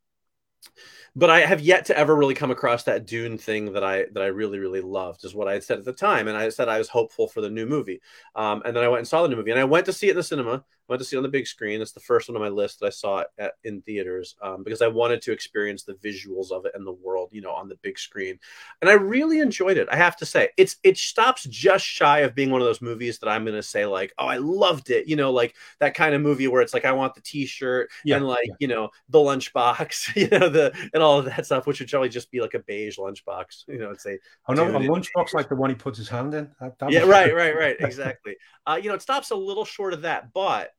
but 1.16 1.30
I 1.32 1.40
have 1.40 1.62
yet 1.62 1.86
to 1.86 1.98
ever 1.98 2.16
really 2.16 2.36
come 2.36 2.52
across 2.52 2.84
that 2.84 3.08
Dune 3.08 3.38
thing 3.38 3.74
that 3.74 3.84
I 3.84 4.06
that 4.14 4.22
I 4.22 4.28
really 4.28 4.60
really 4.60 4.82
loved 4.82 5.26
is 5.26 5.34
what 5.34 5.48
I 5.48 5.54
had 5.54 5.64
said 5.64 5.80
at 5.80 5.86
the 5.86 5.94
time, 5.94 6.28
and 6.28 6.38
I 6.38 6.50
said 6.50 6.70
I 6.70 6.78
was 6.78 6.90
hopeful 6.90 7.28
for 7.28 7.42
the 7.42 7.50
new 7.50 7.66
movie. 7.66 8.02
Um, 8.36 8.62
and 8.66 8.76
then 8.76 8.84
I 8.84 8.88
went 8.88 9.00
and 9.00 9.08
saw 9.08 9.24
the 9.24 9.30
new 9.30 9.36
movie, 9.36 9.52
and 9.52 9.60
I 9.60 9.66
went 9.66 9.88
to 9.88 9.94
see 9.94 10.08
it 10.08 10.12
in 10.12 10.18
the 10.18 10.24
cinema. 10.24 10.64
Went 10.88 11.00
to 11.00 11.06
see 11.06 11.16
it 11.16 11.20
on 11.20 11.24
the 11.24 11.30
big 11.30 11.48
screen. 11.48 11.82
It's 11.82 11.92
the 11.92 12.00
first 12.00 12.30
one 12.30 12.36
on 12.36 12.42
my 12.42 12.50
list 12.50 12.80
that 12.80 12.88
I 12.88 12.90
saw 12.90 13.24
at, 13.38 13.54
in 13.64 13.82
theaters 13.82 14.36
um, 14.42 14.64
because 14.64 14.82
I 14.82 14.88
wanted 14.88 15.22
to 15.24 15.32
experience 15.32 15.84
the 15.84 15.94
visuals 15.94 16.52
of 16.52 16.66
it 16.66 16.74
and 16.76 16.86
the 16.86 16.94
world, 16.94 17.30
you 17.32 17.42
know, 17.42 17.52
on 17.52 17.70
the 17.70 17.76
big 17.82 18.00
screen. 18.00 18.40
And 18.82 18.90
I 18.90 18.94
really 18.94 19.40
enjoyed 19.40 19.78
it. 19.78 19.88
I 19.92 19.96
have 19.98 20.18
to 20.18 20.26
say, 20.26 20.50
it's 20.58 20.78
it 20.84 20.98
stops 20.98 21.44
just 21.44 21.86
shy 21.86 22.20
of 22.20 22.36
being 22.36 22.50
one 22.50 22.62
of 22.62 22.68
those 22.68 22.82
movies 22.82 23.20
that 23.20 23.30
I'm 23.30 23.44
going 23.44 23.56
to 23.56 23.64
say 23.64 23.86
like, 23.86 24.14
oh, 24.18 24.28
I 24.28 24.38
loved 24.38 24.90
it. 24.90 25.08
You 25.08 25.16
know, 25.16 25.32
like 25.32 25.56
that 25.80 25.94
kind 25.94 26.16
of 26.16 26.22
movie 26.22 26.48
where 26.48 26.62
it's 26.62 26.74
like 26.74 26.86
I 26.86 26.92
want 26.92 27.16
the 27.16 27.22
T-shirt 27.22 27.90
Yeah, 28.04 28.18
and 28.18 28.28
like 28.28 28.48
yeah. 28.48 28.56
you 28.60 28.68
know 28.68 28.90
the 29.10 29.20
lunchbox, 29.20 30.16
you 30.32 30.40
know 30.40 30.50
the 30.50 30.74
and 30.94 31.04
all 31.04 31.20
of 31.20 31.26
that 31.26 31.46
stuff, 31.46 31.68
which 31.68 31.80
would 31.80 31.90
probably 31.90 32.10
just 32.10 32.32
be 32.32 32.42
like 32.42 32.54
a 32.54 32.60
beige 32.60 32.98
lunchbox. 32.98 33.68
You 33.68 33.80
know, 33.80 33.92
it's 33.92 34.06
a 34.06 34.18
Oh 34.48 34.54
no, 34.54 34.68
a 34.68 34.80
lunchbox 34.80 35.34
like 35.34 35.50
the 35.50 35.56
one 35.56 35.70
he 35.70 35.76
puts 35.76 35.98
his 35.98 36.10
hand 36.10 36.34
in. 36.34 36.50
That, 36.60 36.80
that 36.80 36.92
yeah, 36.92 37.04
right, 37.04 37.34
right, 37.36 37.56
right, 37.56 37.76
exactly. 37.80 38.38
Uh, 38.66 38.80
you 38.82 38.90
know, 38.90 38.96
it 38.96 39.02
stops 39.02 39.32
a 39.32 39.36
little 39.36 39.66
short 39.66 39.94
of 39.94 40.02
that, 40.04 40.34
but 40.34 40.74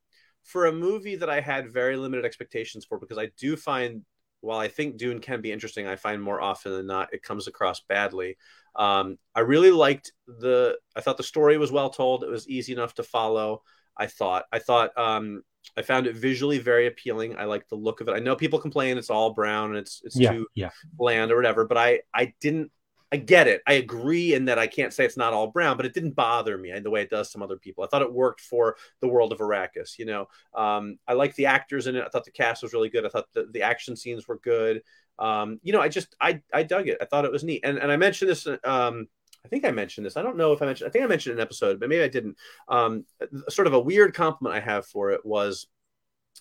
for 0.49 0.67
a 0.67 0.73
movie 0.73 1.17
that 1.17 1.31
I 1.31 1.41
had 1.41 1.73
very 1.73 1.97
limited 1.97 2.25
expectations 2.25 2.85
for, 2.85 2.99
because 2.99 3.19
I 3.19 3.31
do 3.39 3.57
find, 3.57 4.03
while 4.41 4.59
I 4.59 4.69
think 4.69 4.97
Dune 4.97 5.21
can 5.21 5.41
be 5.41 5.53
interesting, 5.53 5.87
I 5.87 5.97
find 5.97 6.23
more 6.23 6.41
often 6.41 6.73
than 6.73 6.87
not 6.87 7.13
it 7.13 7.23
comes 7.23 7.47
across 7.49 7.81
badly. 7.89 8.37
Um, 8.75 9.19
I 9.35 9.41
really 9.41 9.71
liked 9.71 10.13
the. 10.27 10.79
I 10.97 11.01
thought 11.01 11.17
the 11.17 11.23
story 11.23 11.59
was 11.59 11.73
well 11.73 11.91
told. 11.91 12.25
It 12.25 12.31
was 12.31 12.49
easy 12.49 12.73
enough 12.73 12.95
to 12.95 13.03
follow. 13.03 13.63
I 13.97 14.07
thought. 14.07 14.45
I 14.53 14.59
thought. 14.59 14.97
Um, 14.97 15.43
I 15.77 15.83
found 15.83 16.07
it 16.07 16.17
visually 16.17 16.59
very 16.59 16.87
appealing. 16.87 17.37
I 17.37 17.45
like 17.45 17.69
the 17.69 17.77
look 17.77 18.01
of 18.01 18.09
it. 18.09 18.13
I 18.13 18.21
know 18.21 18.37
people 18.37 18.59
complain 18.59 18.97
it's 18.97 19.11
all 19.11 19.35
brown 19.35 19.71
and 19.71 19.79
it's 19.79 20.01
it's 20.05 20.17
Yeah, 20.17 20.31
too 20.31 20.47
yeah. 20.55 20.71
bland 20.95 21.31
or 21.31 21.37
whatever, 21.37 21.67
but 21.67 21.77
I 21.77 22.01
I 22.15 22.33
didn't 22.41 22.71
I 23.11 23.16
get 23.16 23.49
it. 23.49 23.62
I 23.66 23.75
agree 23.75 24.35
in 24.35 24.47
that 24.47 24.59
I 24.59 24.66
can't 24.66 24.92
say 24.92 25.05
it's 25.05 25.16
not 25.16 25.33
all 25.33 25.47
brown, 25.47 25.77
but 25.79 25.87
it 25.87 25.94
didn't 25.94 26.14
bother 26.14 26.59
me 26.59 26.79
the 26.79 26.90
way 26.90 27.01
it 27.01 27.11
does 27.11 27.31
some 27.31 27.42
other 27.42 27.57
people. 27.57 27.83
I 27.83 27.87
thought 27.87 28.03
it 28.03 28.12
worked 28.12 28.42
for 28.42 28.77
the 29.01 29.09
world 29.09 29.33
of 29.33 29.38
Arrakis. 29.38 29.99
You 29.99 30.05
know, 30.05 30.29
um, 30.55 30.99
I 31.09 31.14
like 31.14 31.35
the 31.35 31.47
actors 31.47 31.87
in 31.87 31.97
it. 31.97 32.05
I 32.05 32.09
thought 32.09 32.25
the 32.25 32.31
cast 32.31 32.62
was 32.62 32.75
really 32.75 32.90
good. 32.90 33.07
I 33.07 33.09
thought 33.09 33.33
the, 33.33 33.49
the 33.51 33.62
action 33.62 33.97
scenes 33.97 34.29
were 34.29 34.38
good. 34.38 34.83
Um, 35.18 35.59
you 35.62 35.73
know, 35.73 35.81
I 35.81 35.88
just 35.88 36.14
I 36.21 36.42
I 36.53 36.62
dug 36.64 36.88
it. 36.88 36.99
I 37.01 37.07
thought 37.07 37.25
it 37.25 37.33
was 37.33 37.44
neat. 37.44 37.62
And 37.64 37.79
and 37.79 37.90
I 37.90 37.97
mentioned 37.97 38.31
this. 38.31 38.47
Um, 38.64 39.09
I 39.44 39.49
think 39.49 39.64
I 39.64 39.71
mentioned 39.71 40.05
this. 40.05 40.16
I 40.16 40.23
don't 40.23 40.37
know 40.37 40.53
if 40.53 40.61
I 40.61 40.66
mentioned. 40.66 40.88
I 40.88 40.90
think 40.90 41.05
I 41.05 41.09
mentioned 41.09 41.37
an 41.37 41.42
episode, 41.42 41.81
but 41.81 41.88
maybe 41.88 42.03
I 42.03 42.09
didn't. 42.09 42.37
Um, 42.68 43.07
sort 43.49 43.66
of 43.66 43.73
a 43.73 43.81
weird 43.81 44.14
compliment 44.14 44.55
I 44.55 44.61
have 44.61 44.87
for 44.87 45.12
it 45.12 45.25
was. 45.25 45.66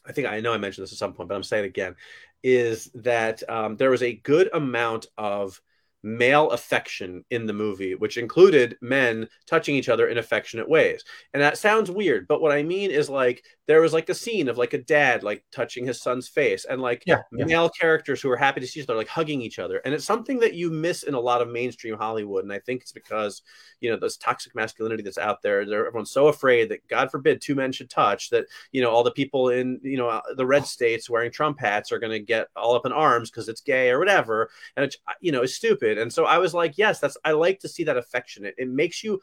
I 0.05 0.11
think 0.11 0.27
I 0.27 0.41
know 0.41 0.53
I 0.53 0.57
mentioned 0.57 0.83
this 0.83 0.91
at 0.91 0.99
some 0.99 1.13
point, 1.13 1.29
but 1.29 1.35
I'm 1.35 1.43
saying 1.43 1.63
it 1.63 1.69
again, 1.69 1.95
is 2.43 2.91
that 2.95 3.41
um, 3.49 3.77
there 3.77 3.89
was 3.89 4.03
a 4.03 4.13
good 4.13 4.49
amount 4.53 5.07
of 5.17 5.59
male 6.07 6.49
affection 6.51 7.23
in 7.29 7.45
the 7.45 7.53
movie, 7.53 7.95
which 7.95 8.17
included 8.17 8.77
men 8.81 9.27
touching 9.45 9.75
each 9.75 9.89
other 9.89 10.07
in 10.07 10.17
affectionate 10.17 10.69
ways. 10.69 11.03
And 11.33 11.43
that 11.43 11.57
sounds 11.57 11.91
weird, 11.91 12.27
but 12.27 12.41
what 12.41 12.51
I 12.51 12.63
mean 12.63 12.91
is 12.91 13.09
like 13.09 13.43
there 13.67 13.81
was 13.81 13.91
like 13.91 14.07
a 14.07 14.15
scene 14.15 14.47
of 14.47 14.57
like 14.57 14.73
a 14.73 14.77
dad 14.77 15.23
like 15.23 15.43
touching 15.51 15.85
his 15.85 16.01
son's 16.01 16.29
face 16.29 16.63
and 16.63 16.81
like 16.81 17.03
Yeah, 17.05 17.21
yeah. 17.33 17.43
male 17.45 17.69
characters 17.69 18.21
who 18.21 18.29
are 18.31 18.37
happy 18.37 18.61
to 18.61 18.67
see 18.67 18.79
each 18.79 18.85
other 18.87 18.97
like 18.97 19.09
hugging 19.09 19.41
each 19.41 19.59
other. 19.59 19.81
And 19.83 19.93
it's 19.93 20.05
something 20.05 20.39
that 20.39 20.53
you 20.53 20.71
miss 20.71 21.03
in 21.03 21.13
a 21.13 21.19
lot 21.19 21.41
of 21.41 21.49
mainstream 21.49 21.97
Hollywood. 21.97 22.45
And 22.45 22.53
I 22.53 22.59
think 22.59 22.81
it's 22.81 22.93
because, 22.93 23.41
you 23.81 23.89
know, 23.89 23.97
this 23.97 24.15
toxic 24.15 24.55
masculinity 24.55 25.03
that's 25.03 25.17
out 25.17 25.41
there, 25.41 25.65
they're, 25.65 25.87
everyone's 25.87 26.11
so 26.11 26.27
afraid 26.27 26.69
that 26.69 26.87
God 26.87 27.11
forbid 27.11 27.41
two 27.41 27.55
men 27.55 27.73
should 27.73 27.89
touch 27.89 28.29
that, 28.29 28.45
you 28.71 28.81
know, 28.81 28.89
all 28.89 29.03
the 29.03 29.11
people 29.11 29.49
in, 29.49 29.81
you 29.83 29.97
know, 29.97 30.21
the 30.37 30.45
red 30.45 30.65
states 30.65 31.09
wearing 31.09 31.31
Trump 31.31 31.59
hats 31.59 31.91
are 31.91 31.99
going 31.99 32.13
to 32.13 32.19
get 32.19 32.47
all 32.55 32.75
up 32.75 32.85
in 32.85 32.93
arms 32.93 33.29
because 33.29 33.49
it's 33.49 33.61
gay 33.61 33.89
or 33.89 33.99
whatever. 33.99 34.49
And 34.77 34.85
it's, 34.85 34.95
you 35.19 35.33
know, 35.33 35.41
it's 35.41 35.55
stupid. 35.55 35.96
And 35.97 36.11
so 36.11 36.25
I 36.25 36.37
was 36.37 36.53
like, 36.53 36.77
yes, 36.77 36.99
that's, 36.99 37.17
I 37.23 37.31
like 37.31 37.59
to 37.59 37.69
see 37.69 37.83
that 37.85 37.97
affection. 37.97 38.45
It, 38.45 38.55
it 38.57 38.69
makes 38.69 39.03
you 39.03 39.21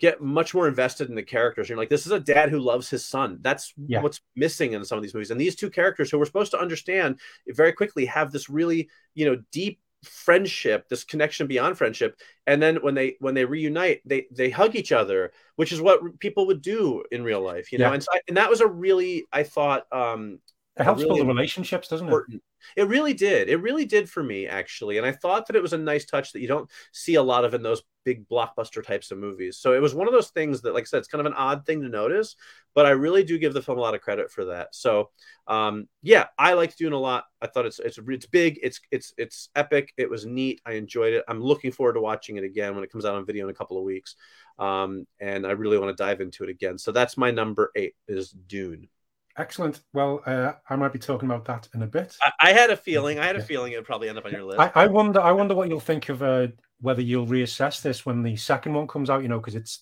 get 0.00 0.20
much 0.20 0.54
more 0.54 0.66
invested 0.66 1.08
in 1.08 1.14
the 1.14 1.22
characters. 1.22 1.68
You're 1.68 1.78
like, 1.78 1.88
this 1.88 2.04
is 2.06 2.12
a 2.12 2.18
dad 2.18 2.50
who 2.50 2.58
loves 2.58 2.90
his 2.90 3.06
son. 3.06 3.38
That's 3.40 3.72
Yeah. 3.86 4.02
what's 4.02 4.20
missing 4.34 4.72
in 4.72 4.84
some 4.84 4.98
of 4.98 5.02
these 5.02 5.14
movies. 5.14 5.30
And 5.30 5.40
these 5.40 5.54
two 5.56 5.70
characters 5.70 6.10
who 6.10 6.18
we're 6.18 6.24
supposed 6.24 6.50
to 6.50 6.60
understand 6.60 7.20
very 7.48 7.72
quickly 7.72 8.06
have 8.06 8.32
this 8.32 8.50
really, 8.50 8.88
you 9.14 9.24
know, 9.26 9.42
deep 9.52 9.80
friendship, 10.02 10.88
this 10.88 11.04
connection 11.04 11.46
beyond 11.46 11.78
friendship. 11.78 12.18
And 12.46 12.60
then 12.60 12.76
when 12.76 12.94
they 12.94 13.16
when 13.20 13.34
they 13.34 13.44
reunite, 13.44 14.02
they 14.04 14.26
they 14.30 14.50
hug 14.50 14.74
each 14.74 14.92
other, 14.92 15.32
which 15.56 15.72
is 15.72 15.80
what 15.80 16.18
people 16.18 16.46
would 16.48 16.60
do 16.60 17.04
in 17.10 17.22
real 17.22 17.40
life, 17.40 17.72
you 17.72 17.78
know. 17.78 17.86
Yeah. 17.86 17.94
And 17.94 18.02
so 18.02 18.08
I, 18.12 18.20
and 18.28 18.36
that 18.36 18.50
was 18.50 18.60
a 18.60 18.66
really, 18.66 19.24
I 19.32 19.44
thought, 19.44 19.86
um, 19.92 20.40
It 20.76 20.82
helps 20.82 21.02
really 21.02 21.16
build 21.16 21.28
the 21.28 21.32
relationships, 21.32 21.88
doesn't 21.88 22.06
it? 22.06 22.10
important. 22.10 22.42
It 22.76 22.88
really 22.88 23.14
did. 23.14 23.48
It 23.48 23.58
really 23.58 23.84
did 23.84 24.10
for 24.10 24.22
me, 24.22 24.48
actually. 24.48 24.98
And 24.98 25.06
I 25.06 25.12
thought 25.12 25.46
that 25.46 25.56
it 25.56 25.62
was 25.62 25.72
a 25.72 25.78
nice 25.78 26.04
touch 26.04 26.32
that 26.32 26.40
you 26.40 26.48
don't 26.48 26.68
see 26.92 27.14
a 27.14 27.22
lot 27.22 27.44
of 27.44 27.54
in 27.54 27.62
those 27.62 27.82
big 28.04 28.28
blockbuster 28.28 28.84
types 28.84 29.10
of 29.10 29.18
movies. 29.18 29.56
So 29.56 29.72
it 29.72 29.80
was 29.80 29.94
one 29.94 30.08
of 30.08 30.12
those 30.12 30.30
things 30.30 30.62
that, 30.62 30.74
like 30.74 30.82
I 30.82 30.86
said, 30.86 30.98
it's 30.98 31.08
kind 31.08 31.20
of 31.20 31.26
an 31.26 31.38
odd 31.38 31.64
thing 31.64 31.82
to 31.82 31.88
notice, 31.88 32.34
but 32.74 32.86
I 32.86 32.90
really 32.90 33.22
do 33.22 33.38
give 33.38 33.54
the 33.54 33.62
film 33.62 33.78
a 33.78 33.80
lot 33.80 33.94
of 33.94 34.00
credit 34.00 34.32
for 34.32 34.46
that. 34.46 34.74
So, 34.74 35.10
um, 35.46 35.88
yeah, 36.02 36.26
I 36.38 36.54
liked 36.54 36.76
Dune 36.76 36.92
a 36.92 36.98
lot. 36.98 37.24
I 37.40 37.46
thought 37.46 37.66
it's 37.66 37.78
it's 37.78 37.98
it's 38.08 38.26
big. 38.26 38.58
It's 38.62 38.80
it's 38.90 39.12
it's 39.16 39.50
epic. 39.54 39.92
It 39.96 40.10
was 40.10 40.26
neat. 40.26 40.60
I 40.66 40.72
enjoyed 40.72 41.14
it. 41.14 41.24
I'm 41.28 41.40
looking 41.40 41.70
forward 41.70 41.94
to 41.94 42.00
watching 42.00 42.36
it 42.36 42.44
again 42.44 42.74
when 42.74 42.82
it 42.82 42.90
comes 42.90 43.04
out 43.04 43.14
on 43.14 43.26
video 43.26 43.44
in 43.44 43.50
a 43.50 43.54
couple 43.54 43.78
of 43.78 43.84
weeks. 43.84 44.16
Um, 44.58 45.06
and 45.20 45.46
I 45.46 45.52
really 45.52 45.78
want 45.78 45.96
to 45.96 46.02
dive 46.02 46.20
into 46.20 46.44
it 46.44 46.50
again. 46.50 46.78
So 46.78 46.90
that's 46.92 47.16
my 47.16 47.30
number 47.30 47.70
eight 47.76 47.94
is 48.08 48.30
Dune. 48.30 48.88
Excellent. 49.36 49.80
Well, 49.92 50.22
uh, 50.26 50.52
I 50.68 50.76
might 50.76 50.92
be 50.92 50.98
talking 50.98 51.28
about 51.28 51.44
that 51.46 51.68
in 51.74 51.82
a 51.82 51.86
bit. 51.86 52.16
I, 52.22 52.32
I 52.40 52.52
had 52.52 52.70
a 52.70 52.76
feeling. 52.76 53.18
I 53.18 53.26
had 53.26 53.36
a 53.36 53.40
Yeah. 53.40 53.44
feeling 53.44 53.72
it 53.72 53.76
would 53.76 53.84
probably 53.84 54.08
end 54.08 54.18
up 54.18 54.24
on 54.26 54.32
your 54.32 54.44
list. 54.44 54.60
I, 54.60 54.70
I 54.74 54.86
wonder. 54.86 55.20
I 55.20 55.32
wonder 55.32 55.54
what 55.54 55.68
you'll 55.68 55.80
think 55.80 56.08
of 56.08 56.22
uh, 56.22 56.48
whether 56.80 57.02
you'll 57.02 57.26
reassess 57.26 57.82
this 57.82 58.06
when 58.06 58.22
the 58.22 58.36
second 58.36 58.74
one 58.74 58.86
comes 58.86 59.10
out. 59.10 59.22
You 59.22 59.28
know, 59.28 59.38
because 59.40 59.56
it's 59.56 59.80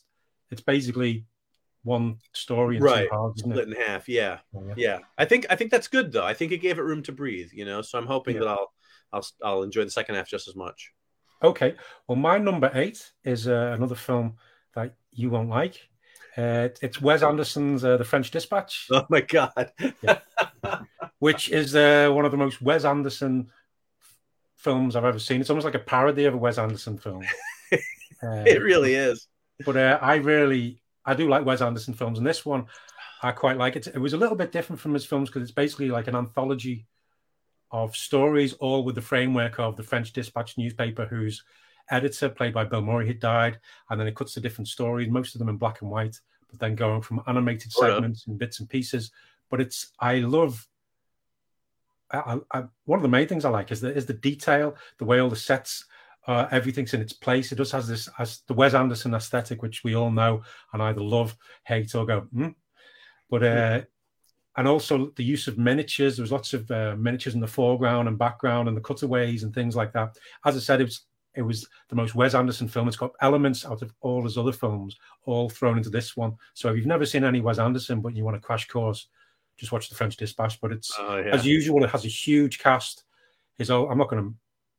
it's 0.50 0.62
basically 0.62 1.26
one 1.82 2.16
story 2.32 2.76
in 2.76 2.82
Right. 2.82 3.08
two 3.10 3.14
halves, 3.16 3.40
isn't 3.40 3.50
split 3.50 3.68
it? 3.68 3.76
in 3.76 3.82
half. 3.84 4.08
Yeah, 4.08 4.38
Yeah. 4.54 4.74
yeah. 4.76 4.98
I 5.18 5.24
think 5.26 5.46
I 5.50 5.56
think 5.56 5.70
that's 5.70 5.88
good 5.88 6.12
though. 6.12 6.24
I 6.24 6.32
think 6.32 6.52
it 6.52 6.58
gave 6.58 6.78
it 6.78 6.82
room 6.82 7.02
to 7.02 7.12
breathe. 7.12 7.50
You 7.52 7.64
know, 7.66 7.82
so 7.82 7.98
I'm 7.98 8.06
hoping 8.06 8.36
Yeah. 8.36 8.40
that 8.42 8.48
I'll 8.48 8.72
I'll 9.12 9.26
I'll 9.44 9.62
enjoy 9.64 9.84
the 9.84 9.90
second 9.90 10.14
half 10.14 10.28
just 10.28 10.48
as 10.48 10.56
much. 10.56 10.92
Okay. 11.42 11.74
Well, 12.06 12.16
my 12.16 12.38
number 12.38 12.70
eight 12.72 13.12
is 13.24 13.48
uh, 13.48 13.72
another 13.76 13.96
film 13.96 14.36
that 14.76 14.94
you 15.10 15.28
won't 15.28 15.50
like. 15.50 15.88
Uh, 16.37 16.68
it's 16.81 17.01
Wes 17.01 17.23
Anderson's 17.23 17.85
uh, 17.85 17.97
The 17.97 18.05
French 18.05 18.31
Dispatch. 18.31 18.88
Oh 18.92 19.07
my 19.11 19.21
god! 19.21 19.73
Yeah. 20.03 20.18
Which 21.18 21.51
is 21.51 21.77
uh, 21.77 22.11
one 22.11 22.25
of 22.25 22.31
the 22.31 22.37
most 22.37 22.62
Wes 22.62 22.85
Anderson 22.85 23.51
films 24.57 24.97
I've 24.97 25.05
ever 25.05 25.18
seen. 25.18 25.40
It's 25.40 25.51
almost 25.51 25.64
like 25.64 25.75
a 25.75 25.81
parody 25.81 26.25
of 26.25 26.35
a 26.35 26.38
Wes 26.38 26.59
Anderson 26.59 26.99
film. 26.99 27.25
Uh, 28.23 28.45
it 28.47 28.62
really 28.62 28.95
is. 28.95 29.27
But 29.66 29.77
uh, 29.77 29.99
I 30.01 30.14
really, 30.14 30.81
I 31.05 31.14
do 31.14 31.29
like 31.29 31.45
Wes 31.45 31.61
Anderson 31.61 31.92
films, 31.92 32.18
and 32.18 32.27
this 32.27 32.47
one 32.47 32.66
I 33.21 33.33
quite 33.33 33.57
like. 33.57 33.75
It. 33.75 33.88
It 33.88 33.99
was 33.99 34.12
a 34.12 34.16
little 34.16 34.37
bit 34.37 34.53
different 34.53 34.79
from 34.79 34.95
his 34.95 35.05
films 35.05 35.29
because 35.29 35.42
it's 35.42 35.51
basically 35.51 35.88
like 35.88 36.07
an 36.07 36.14
anthology 36.14 36.87
of 37.73 37.97
stories, 37.97 38.53
all 38.53 38.85
with 38.85 38.95
the 38.95 39.01
framework 39.01 39.59
of 39.59 39.77
the 39.77 39.83
French 39.83 40.12
Dispatch 40.12 40.57
newspaper, 40.57 41.07
whose 41.07 41.42
editor, 41.90 42.29
played 42.29 42.55
by 42.55 42.64
Bill 42.64 42.83
Murray, 42.83 43.07
had 43.07 43.21
died, 43.21 43.59
and 43.90 44.01
then 44.01 44.07
it 44.07 44.16
cuts 44.16 44.35
to 44.35 44.40
different 44.40 44.68
stories, 44.68 45.09
most 45.09 45.35
of 45.35 45.38
them 45.38 45.49
in 45.49 45.57
black 45.57 45.83
and 45.83 45.90
white, 45.90 46.18
but 46.51 46.59
then 46.59 46.75
going 46.75 47.03
from 47.03 47.23
animated 47.27 47.73
segments 47.73 48.27
and 48.27 48.38
bits 48.38 48.61
and 48.61 48.68
pieces. 48.68 49.11
But 49.51 49.61
it's 49.61 49.92
I 50.01 50.16
love. 50.18 50.66
I, 52.11 52.38
I, 52.51 52.64
one 52.85 52.99
of 52.99 53.03
the 53.03 53.09
main 53.09 53.27
things 53.27 53.45
I 53.45 53.51
like 53.51 53.73
is 53.73 53.81
the 53.81 53.95
is 53.95 54.07
the 54.07 54.12
detail, 54.12 54.77
the 54.99 55.05
way 55.05 55.18
all 55.18 55.31
the 55.31 55.37
sets, 55.37 55.87
uh, 56.27 56.47
everything's 56.51 56.95
in 56.95 57.01
its 57.01 57.12
place. 57.12 57.53
It 57.53 57.57
just 57.57 57.73
has 57.73 57.88
this 57.88 58.09
as 58.18 58.42
the 58.47 58.55
Wes 58.55 58.75
Anderson 58.75 59.14
aesthetic, 59.14 59.62
which 59.62 59.83
we 59.83 59.95
all 59.95 60.11
know 60.11 60.42
and 60.73 60.83
either 60.83 61.01
love, 61.01 61.37
hate, 61.64 61.95
or 61.95 62.07
go. 62.07 62.21
Hmm. 62.35 62.49
But 63.31 63.42
uh, 63.42 63.81
and 64.57 64.68
also 64.68 65.12
the 65.16 65.25
use 65.25 65.49
of 65.49 65.59
miniatures. 65.59 66.16
There 66.16 66.23
was 66.23 66.33
lots 66.33 66.53
of 66.53 66.71
uh, 66.71 66.95
miniatures 66.99 67.35
in 67.35 67.40
the 67.40 67.47
foreground 67.47 68.09
and 68.09 68.18
background, 68.18 68.68
and 68.68 68.77
the 68.77 68.83
cutaways 68.83 69.42
and 69.42 69.55
things 69.55 69.75
like 69.75 69.92
that. 69.92 70.16
As 70.45 70.57
I 70.57 70.61
said, 70.61 70.81
it 70.81 70.85
was 70.85 71.07
it 71.35 71.42
was 71.42 71.66
the 71.88 71.97
most 71.97 72.14
Wes 72.14 72.35
Anderson 72.35 72.68
film. 72.68 72.88
It's 72.88 72.97
got 72.97 73.12
elements 73.21 73.64
out 73.64 73.83
of 73.83 73.92
all 74.01 74.25
his 74.25 74.37
other 74.37 74.53
films, 74.53 74.97
all 75.25 75.49
thrown 75.49 75.79
into 75.79 75.90
this 75.90 76.16
one. 76.16 76.35
So 76.55 76.71
if 76.71 76.77
you've 76.77 76.87
never 76.87 77.07
seen 77.07 77.25
any 77.25 77.40
Wes 77.40 77.59
Anderson, 77.59 78.01
but 78.01 78.14
you 78.14 78.25
want 78.25 78.37
a 78.37 78.40
crash 78.40 78.68
course, 78.68 79.09
just 79.57 79.73
watch 79.73 79.88
The 79.88 79.95
French 79.95 80.16
Dispatch. 80.16 80.61
But 80.61 80.73
it's 80.73 80.92
Oh, 80.99 81.16
yeah. 81.16 81.35
as 81.35 81.47
usual, 81.47 81.83
it 81.85 81.90
has 81.90 82.05
a 82.05 82.09
huge 82.09 82.59
cast. 82.59 83.05
His 83.57 83.71
own, 83.71 83.90
I'm 83.90 83.99
not 83.99 84.09
going 84.09 84.23
to 84.23 84.35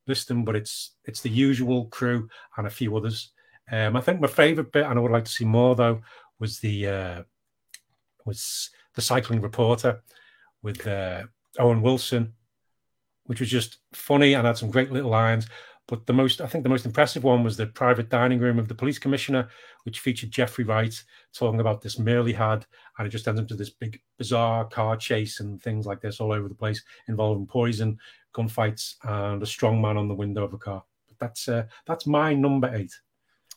list 0.06 0.28
them, 0.28 0.44
but 0.44 0.54
it's 0.56 0.92
it's 1.04 1.20
the 1.22 1.30
usual 1.30 1.86
crew 1.86 2.28
and 2.56 2.66
a 2.66 2.70
few 2.70 2.96
others. 2.96 3.30
Um, 3.72 3.96
I 3.96 4.00
think 4.00 4.20
my 4.20 4.26
favourite 4.26 4.70
bit, 4.72 4.84
and 4.84 4.98
I 4.98 5.02
would 5.02 5.10
like 5.12 5.24
to 5.24 5.30
see 5.32 5.44
more 5.44 5.74
though, 5.74 6.02
was 6.38 6.58
the 6.60 6.86
uh, 6.88 7.22
was 8.24 8.70
the 8.94 9.02
cycling 9.02 9.40
reporter 9.40 10.02
with 10.62 10.86
uh, 10.86 11.22
Owen 11.58 11.82
Wilson, 11.82 12.32
which 13.24 13.40
was 13.40 13.50
just 13.50 13.78
funny 13.92 14.34
and 14.34 14.46
had 14.46 14.56
some 14.58 14.70
great 14.70 14.92
little 14.92 15.10
lines. 15.10 15.46
But 15.86 16.06
the 16.06 16.14
most, 16.14 16.40
I 16.40 16.46
think, 16.46 16.64
the 16.64 16.70
most 16.70 16.86
impressive 16.86 17.24
one 17.24 17.44
was 17.44 17.56
the 17.56 17.66
private 17.66 18.08
dining 18.08 18.38
room 18.38 18.58
of 18.58 18.68
the 18.68 18.74
police 18.74 18.98
commissioner, 18.98 19.48
which 19.84 20.00
featured 20.00 20.30
Jeffrey 20.30 20.64
Wright 20.64 20.94
talking 21.34 21.60
about 21.60 21.82
this 21.82 21.98
meal 21.98 22.24
he 22.24 22.32
had, 22.32 22.64
and 22.98 23.06
it 23.06 23.10
just 23.10 23.28
ends 23.28 23.40
up 23.40 23.48
to 23.48 23.54
this 23.54 23.70
big, 23.70 24.00
bizarre 24.16 24.64
car 24.64 24.96
chase 24.96 25.40
and 25.40 25.62
things 25.62 25.84
like 25.84 26.00
this 26.00 26.20
all 26.20 26.32
over 26.32 26.48
the 26.48 26.54
place, 26.54 26.82
involving 27.08 27.46
poison, 27.46 27.98
gunfights, 28.34 28.94
and 29.02 29.42
a 29.42 29.46
strong 29.46 29.80
man 29.80 29.98
on 29.98 30.08
the 30.08 30.14
window 30.14 30.42
of 30.44 30.54
a 30.54 30.58
car. 30.58 30.82
But 31.08 31.18
that's 31.18 31.48
uh, 31.48 31.64
that's 31.86 32.06
my 32.06 32.32
number 32.32 32.74
eight. 32.74 32.92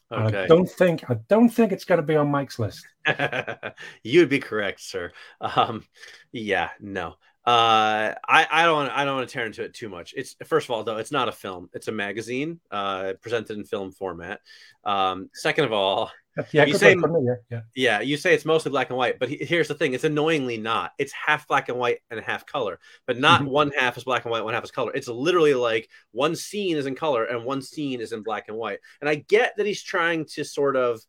And 0.09 0.35
I 0.35 0.47
don't 0.47 0.69
think 0.69 1.09
I 1.09 1.15
don't 1.27 1.49
think 1.49 1.71
it's 1.71 1.85
going 1.85 1.99
to 1.99 2.05
be 2.05 2.15
on 2.15 2.29
Mike's 2.29 2.59
list. 2.59 2.85
you 4.03 4.21
would 4.21 4.29
be 4.29 4.39
correct, 4.39 4.81
sir. 4.81 5.11
Um, 5.41 5.83
yeah, 6.31 6.69
no. 6.79 7.15
Uh, 7.47 8.13
I, 8.27 8.45
I 8.51 8.65
don't 8.65 8.89
I 8.89 9.05
don't 9.05 9.15
want 9.15 9.29
to 9.29 9.33
tear 9.33 9.45
into 9.45 9.63
it 9.63 9.73
too 9.73 9.87
much. 9.87 10.13
It's 10.17 10.35
first 10.45 10.65
of 10.67 10.71
all 10.71 10.83
though, 10.83 10.97
it's 10.97 11.13
not 11.13 11.29
a 11.29 11.31
film. 11.31 11.69
It's 11.73 11.87
a 11.87 11.93
magazine, 11.93 12.59
uh, 12.71 13.13
presented 13.21 13.57
in 13.57 13.63
film 13.63 13.93
format. 13.93 14.41
Um, 14.83 15.29
second 15.33 15.63
of 15.63 15.71
all, 15.71 16.11
Yeah, 16.51 16.65
You 16.65 16.73
say- 16.77 16.93
way, 16.95 17.01
couldn't 17.01 17.25
it? 17.29 17.39
yeah, 17.49 17.61
yeah. 17.73 18.01
you 18.01 18.17
say 18.17 18.33
it's 18.33 18.43
mostly 18.43 18.69
black 18.71 18.89
and 18.89 18.97
white, 18.97 19.17
but 19.17 19.29
he- 19.29 19.45
here's 19.45 19.69
the 19.69 19.75
thing: 19.75 19.93
it's 19.93 20.03
annoyingly 20.03 20.57
not. 20.57 20.91
It's 20.99 21.13
half 21.13 21.47
black 21.47 21.69
and 21.69 21.79
white 21.79 21.99
and 22.11 22.19
half 22.19 22.45
color, 22.45 22.79
but 23.05 23.17
not 23.17 23.43
Mhm. 23.43 23.47
one 23.47 23.71
half 23.71 23.95
is 23.95 24.03
black 24.03 24.25
and 24.25 24.31
white, 24.33 24.43
one 24.43 24.53
half 24.53 24.65
is 24.65 24.71
color. 24.71 24.91
It's 24.93 25.07
literally 25.07 25.53
like 25.53 25.89
one 26.11 26.35
scene 26.35 26.75
is 26.75 26.85
in 26.85 26.95
color 26.95 27.23
and 27.23 27.45
one 27.45 27.61
scene 27.61 28.01
is 28.01 28.11
in 28.11 28.23
black 28.23 28.49
and 28.49 28.57
white. 28.57 28.79
And 28.99 29.09
I 29.09 29.15
get 29.15 29.55
that 29.55 29.65
he's 29.65 29.81
trying 29.81 30.25
to 30.33 30.43
sort 30.43 30.75
of 30.75 30.99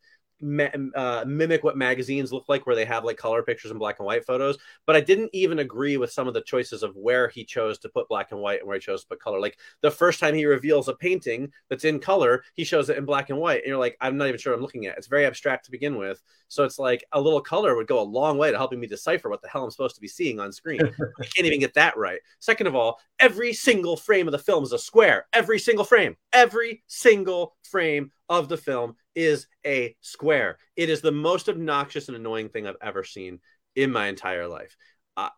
uh, 0.41 1.23
mimic 1.27 1.63
what 1.63 1.77
magazines 1.77 2.31
look 2.31 2.45
like, 2.47 2.65
where 2.65 2.75
they 2.75 2.85
have 2.85 3.03
like 3.03 3.17
color 3.17 3.43
pictures 3.43 3.71
and 3.71 3.79
black 3.79 3.99
and 3.99 4.05
white 4.05 4.25
photos. 4.25 4.57
But 4.85 4.95
I 4.95 5.01
didn't 5.01 5.29
even 5.33 5.59
agree 5.59 5.97
with 5.97 6.11
some 6.11 6.27
of 6.27 6.33
the 6.33 6.41
choices 6.41 6.83
of 6.83 6.95
where 6.95 7.27
he 7.27 7.43
chose 7.43 7.77
to 7.79 7.89
put 7.89 8.07
black 8.07 8.31
and 8.31 8.39
white 8.39 8.59
and 8.59 8.67
where 8.67 8.77
he 8.77 8.81
chose 8.81 9.01
to 9.01 9.07
put 9.07 9.19
color. 9.19 9.39
Like 9.39 9.57
the 9.81 9.91
first 9.91 10.19
time 10.19 10.35
he 10.35 10.45
reveals 10.45 10.87
a 10.87 10.93
painting 10.93 11.51
that's 11.69 11.85
in 11.85 11.99
color, 11.99 12.43
he 12.53 12.63
shows 12.63 12.89
it 12.89 12.97
in 12.97 13.05
black 13.05 13.29
and 13.29 13.39
white, 13.39 13.59
and 13.59 13.67
you're 13.67 13.77
like, 13.77 13.97
I'm 14.01 14.17
not 14.17 14.27
even 14.27 14.39
sure 14.39 14.53
what 14.53 14.57
I'm 14.57 14.63
looking 14.63 14.85
at. 14.85 14.97
It's 14.97 15.07
very 15.07 15.25
abstract 15.25 15.65
to 15.65 15.71
begin 15.71 15.97
with. 15.97 16.21
So 16.47 16.63
it's 16.63 16.79
like 16.79 17.03
a 17.11 17.21
little 17.21 17.41
color 17.41 17.75
would 17.75 17.87
go 17.87 17.99
a 17.99 18.01
long 18.01 18.37
way 18.37 18.51
to 18.51 18.57
helping 18.57 18.79
me 18.79 18.87
decipher 18.87 19.29
what 19.29 19.41
the 19.41 19.49
hell 19.49 19.63
I'm 19.63 19.71
supposed 19.71 19.95
to 19.95 20.01
be 20.01 20.07
seeing 20.07 20.39
on 20.39 20.51
screen. 20.51 20.81
I 21.21 21.25
can't 21.25 21.45
even 21.45 21.59
get 21.59 21.75
that 21.75 21.97
right. 21.97 22.19
Second 22.39 22.67
of 22.67 22.75
all, 22.75 22.99
every 23.19 23.53
single 23.53 23.95
frame 23.97 24.27
of 24.27 24.31
the 24.31 24.39
film 24.39 24.63
is 24.63 24.73
a 24.73 24.79
square. 24.79 25.27
Every 25.33 25.59
single 25.59 25.85
frame, 25.85 26.17
every 26.33 26.83
single 26.87 27.55
frame 27.63 28.11
of 28.29 28.47
the 28.49 28.57
film 28.57 28.95
is 29.15 29.47
a 29.65 29.95
square. 30.01 30.57
It 30.75 30.89
is 30.89 31.01
the 31.01 31.11
most 31.11 31.49
obnoxious 31.49 32.07
and 32.07 32.17
annoying 32.17 32.49
thing 32.49 32.67
I've 32.67 32.75
ever 32.81 33.03
seen 33.03 33.39
in 33.75 33.91
my 33.91 34.07
entire 34.07 34.47
life. 34.47 34.75
Uh, 35.17 35.29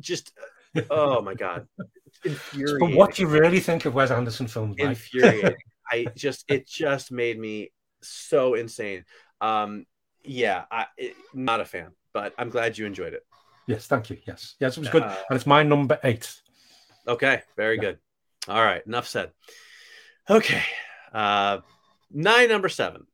just, 0.00 0.32
oh 0.90 1.22
my 1.22 1.34
god, 1.34 1.66
It's 2.24 2.74
But 2.80 2.92
what 2.92 3.14
do 3.14 3.22
you 3.22 3.28
really 3.28 3.60
think 3.60 3.84
of 3.84 3.94
Wes 3.94 4.10
Anderson 4.10 4.48
films, 4.48 4.76
Mike? 4.78 4.98
infuriating. 5.22 5.56
I 5.90 6.10
just 6.16 6.44
it 6.48 6.66
just 6.66 7.10
made 7.10 7.38
me 7.38 7.72
so 8.02 8.54
insane. 8.54 9.04
Um, 9.40 9.86
yeah, 10.24 10.64
I 10.70 10.86
it, 10.96 11.14
not 11.32 11.60
a 11.60 11.64
fan, 11.64 11.92
but 12.12 12.34
I'm 12.38 12.50
glad 12.50 12.76
you 12.76 12.86
enjoyed 12.86 13.14
it. 13.14 13.24
Yes, 13.66 13.86
thank 13.86 14.10
you. 14.10 14.18
Yes, 14.26 14.54
yes, 14.60 14.76
it 14.76 14.80
was 14.80 14.88
good, 14.88 15.02
Uh, 15.02 15.14
and 15.28 15.36
it's 15.36 15.46
my 15.46 15.62
number 15.62 15.98
eight. 16.04 16.40
Okay, 17.06 17.42
very 17.56 17.76
Yeah. 17.76 17.82
good. 17.82 17.98
All 18.48 18.62
right, 18.62 18.84
enough 18.86 19.06
said. 19.08 19.32
Okay, 20.28 20.62
uh, 21.12 21.58
nine 22.10 22.48
number 22.48 22.68
seven 22.68 23.06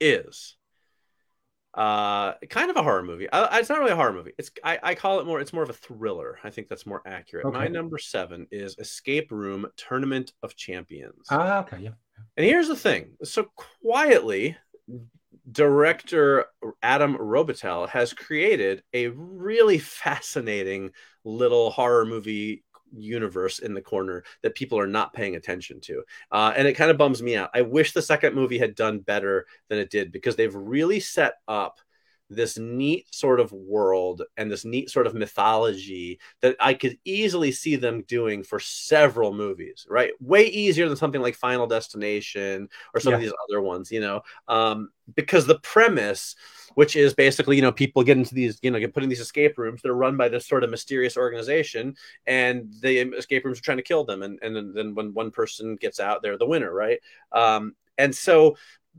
is 0.00 0.56
uh 1.74 2.32
kind 2.48 2.70
of 2.70 2.76
a 2.76 2.82
horror 2.82 3.02
movie. 3.02 3.30
I, 3.30 3.58
it's 3.58 3.68
not 3.68 3.78
really 3.78 3.92
a 3.92 3.96
horror 3.96 4.12
movie. 4.12 4.32
It's 4.38 4.50
I, 4.64 4.78
I 4.82 4.94
call 4.94 5.20
it 5.20 5.26
more. 5.26 5.40
It's 5.40 5.52
more 5.52 5.62
of 5.62 5.70
a 5.70 5.74
thriller. 5.74 6.38
I 6.42 6.50
think 6.50 6.68
that's 6.68 6.86
more 6.86 7.02
accurate. 7.06 7.52
My 7.52 7.68
number 7.68 7.98
seven 7.98 8.46
is 8.50 8.76
Escape 8.78 9.30
Room 9.30 9.66
Tournament 9.76 10.32
of 10.42 10.56
Champions. 10.56 11.26
Ah, 11.30 11.60
okay, 11.60 11.78
yeah. 11.80 11.90
And 12.36 12.46
here's 12.46 12.68
the 12.68 12.76
thing. 12.76 13.16
So 13.22 13.46
quietly, 13.82 14.56
director 15.50 16.46
Adam 16.82 17.16
Robitel 17.16 17.88
has 17.88 18.12
created 18.12 18.82
a 18.92 19.08
really 19.08 19.78
fascinating 19.78 20.90
little 21.24 21.70
horror 21.70 22.04
movie 22.04 22.64
universe 22.96 23.58
in 23.58 23.74
the 23.74 23.82
corner 23.82 24.24
that 24.42 24.54
people 24.54 24.78
are 24.78 24.86
not 24.86 25.12
paying 25.12 25.36
attention 25.36 25.80
to. 25.80 26.02
Uh, 26.30 26.52
and 26.56 26.66
it 26.66 26.74
kind 26.74 26.90
of 26.90 26.98
bums 26.98 27.22
me 27.22 27.36
out. 27.36 27.50
I 27.54 27.62
wish 27.62 27.92
the 27.92 28.02
second 28.02 28.34
movie 28.34 28.58
had 28.58 28.74
done 28.74 29.00
better 29.00 29.46
than 29.68 29.78
it 29.78 29.90
did 29.90 30.12
because 30.12 30.36
they've 30.36 30.54
really 30.54 31.00
set 31.00 31.34
up 31.46 31.80
this 32.30 32.58
neat 32.58 33.12
sort 33.14 33.40
of 33.40 33.52
world 33.52 34.22
and 34.36 34.50
this 34.50 34.64
neat 34.64 34.90
sort 34.90 35.06
of 35.06 35.14
mythology 35.14 36.18
that 36.40 36.56
I 36.60 36.74
could 36.74 36.98
easily 37.04 37.52
see 37.52 37.76
them 37.76 38.02
doing 38.02 38.42
for 38.42 38.60
several 38.60 39.32
movies, 39.32 39.86
right? 39.88 40.12
Way 40.20 40.46
easier 40.46 40.88
than 40.88 40.96
something 40.96 41.22
like 41.22 41.34
Final 41.34 41.66
Destination 41.66 42.68
or 42.94 43.00
some 43.00 43.14
of 43.14 43.20
these 43.20 43.32
other 43.48 43.62
ones, 43.62 43.90
you 43.90 44.00
know, 44.00 44.22
um, 44.46 44.90
because 45.14 45.46
the 45.46 45.58
premise, 45.60 46.36
which 46.74 46.96
is 46.96 47.14
basically, 47.14 47.56
you 47.56 47.62
know, 47.62 47.72
people 47.72 48.02
get 48.02 48.18
into 48.18 48.34
these, 48.34 48.58
you 48.62 48.70
know, 48.70 48.78
get 48.78 48.92
put 48.92 49.02
in 49.02 49.08
these 49.08 49.20
escape 49.20 49.56
rooms. 49.56 49.80
They're 49.82 49.94
run 49.94 50.16
by 50.16 50.28
this 50.28 50.46
sort 50.46 50.64
of 50.64 50.70
mysterious 50.70 51.16
organization, 51.16 51.96
and 52.26 52.72
the 52.82 53.00
escape 53.16 53.44
rooms 53.44 53.58
are 53.58 53.62
trying 53.62 53.78
to 53.78 53.82
kill 53.82 54.04
them. 54.04 54.22
And 54.22 54.38
and 54.42 54.54
then, 54.54 54.72
then 54.74 54.94
when 54.94 55.14
one 55.14 55.30
person 55.30 55.76
gets 55.76 55.98
out, 55.98 56.22
they're 56.22 56.38
the 56.38 56.46
winner, 56.46 56.72
right? 56.72 57.00
Um, 57.32 57.74
and 57.96 58.14
so 58.14 58.56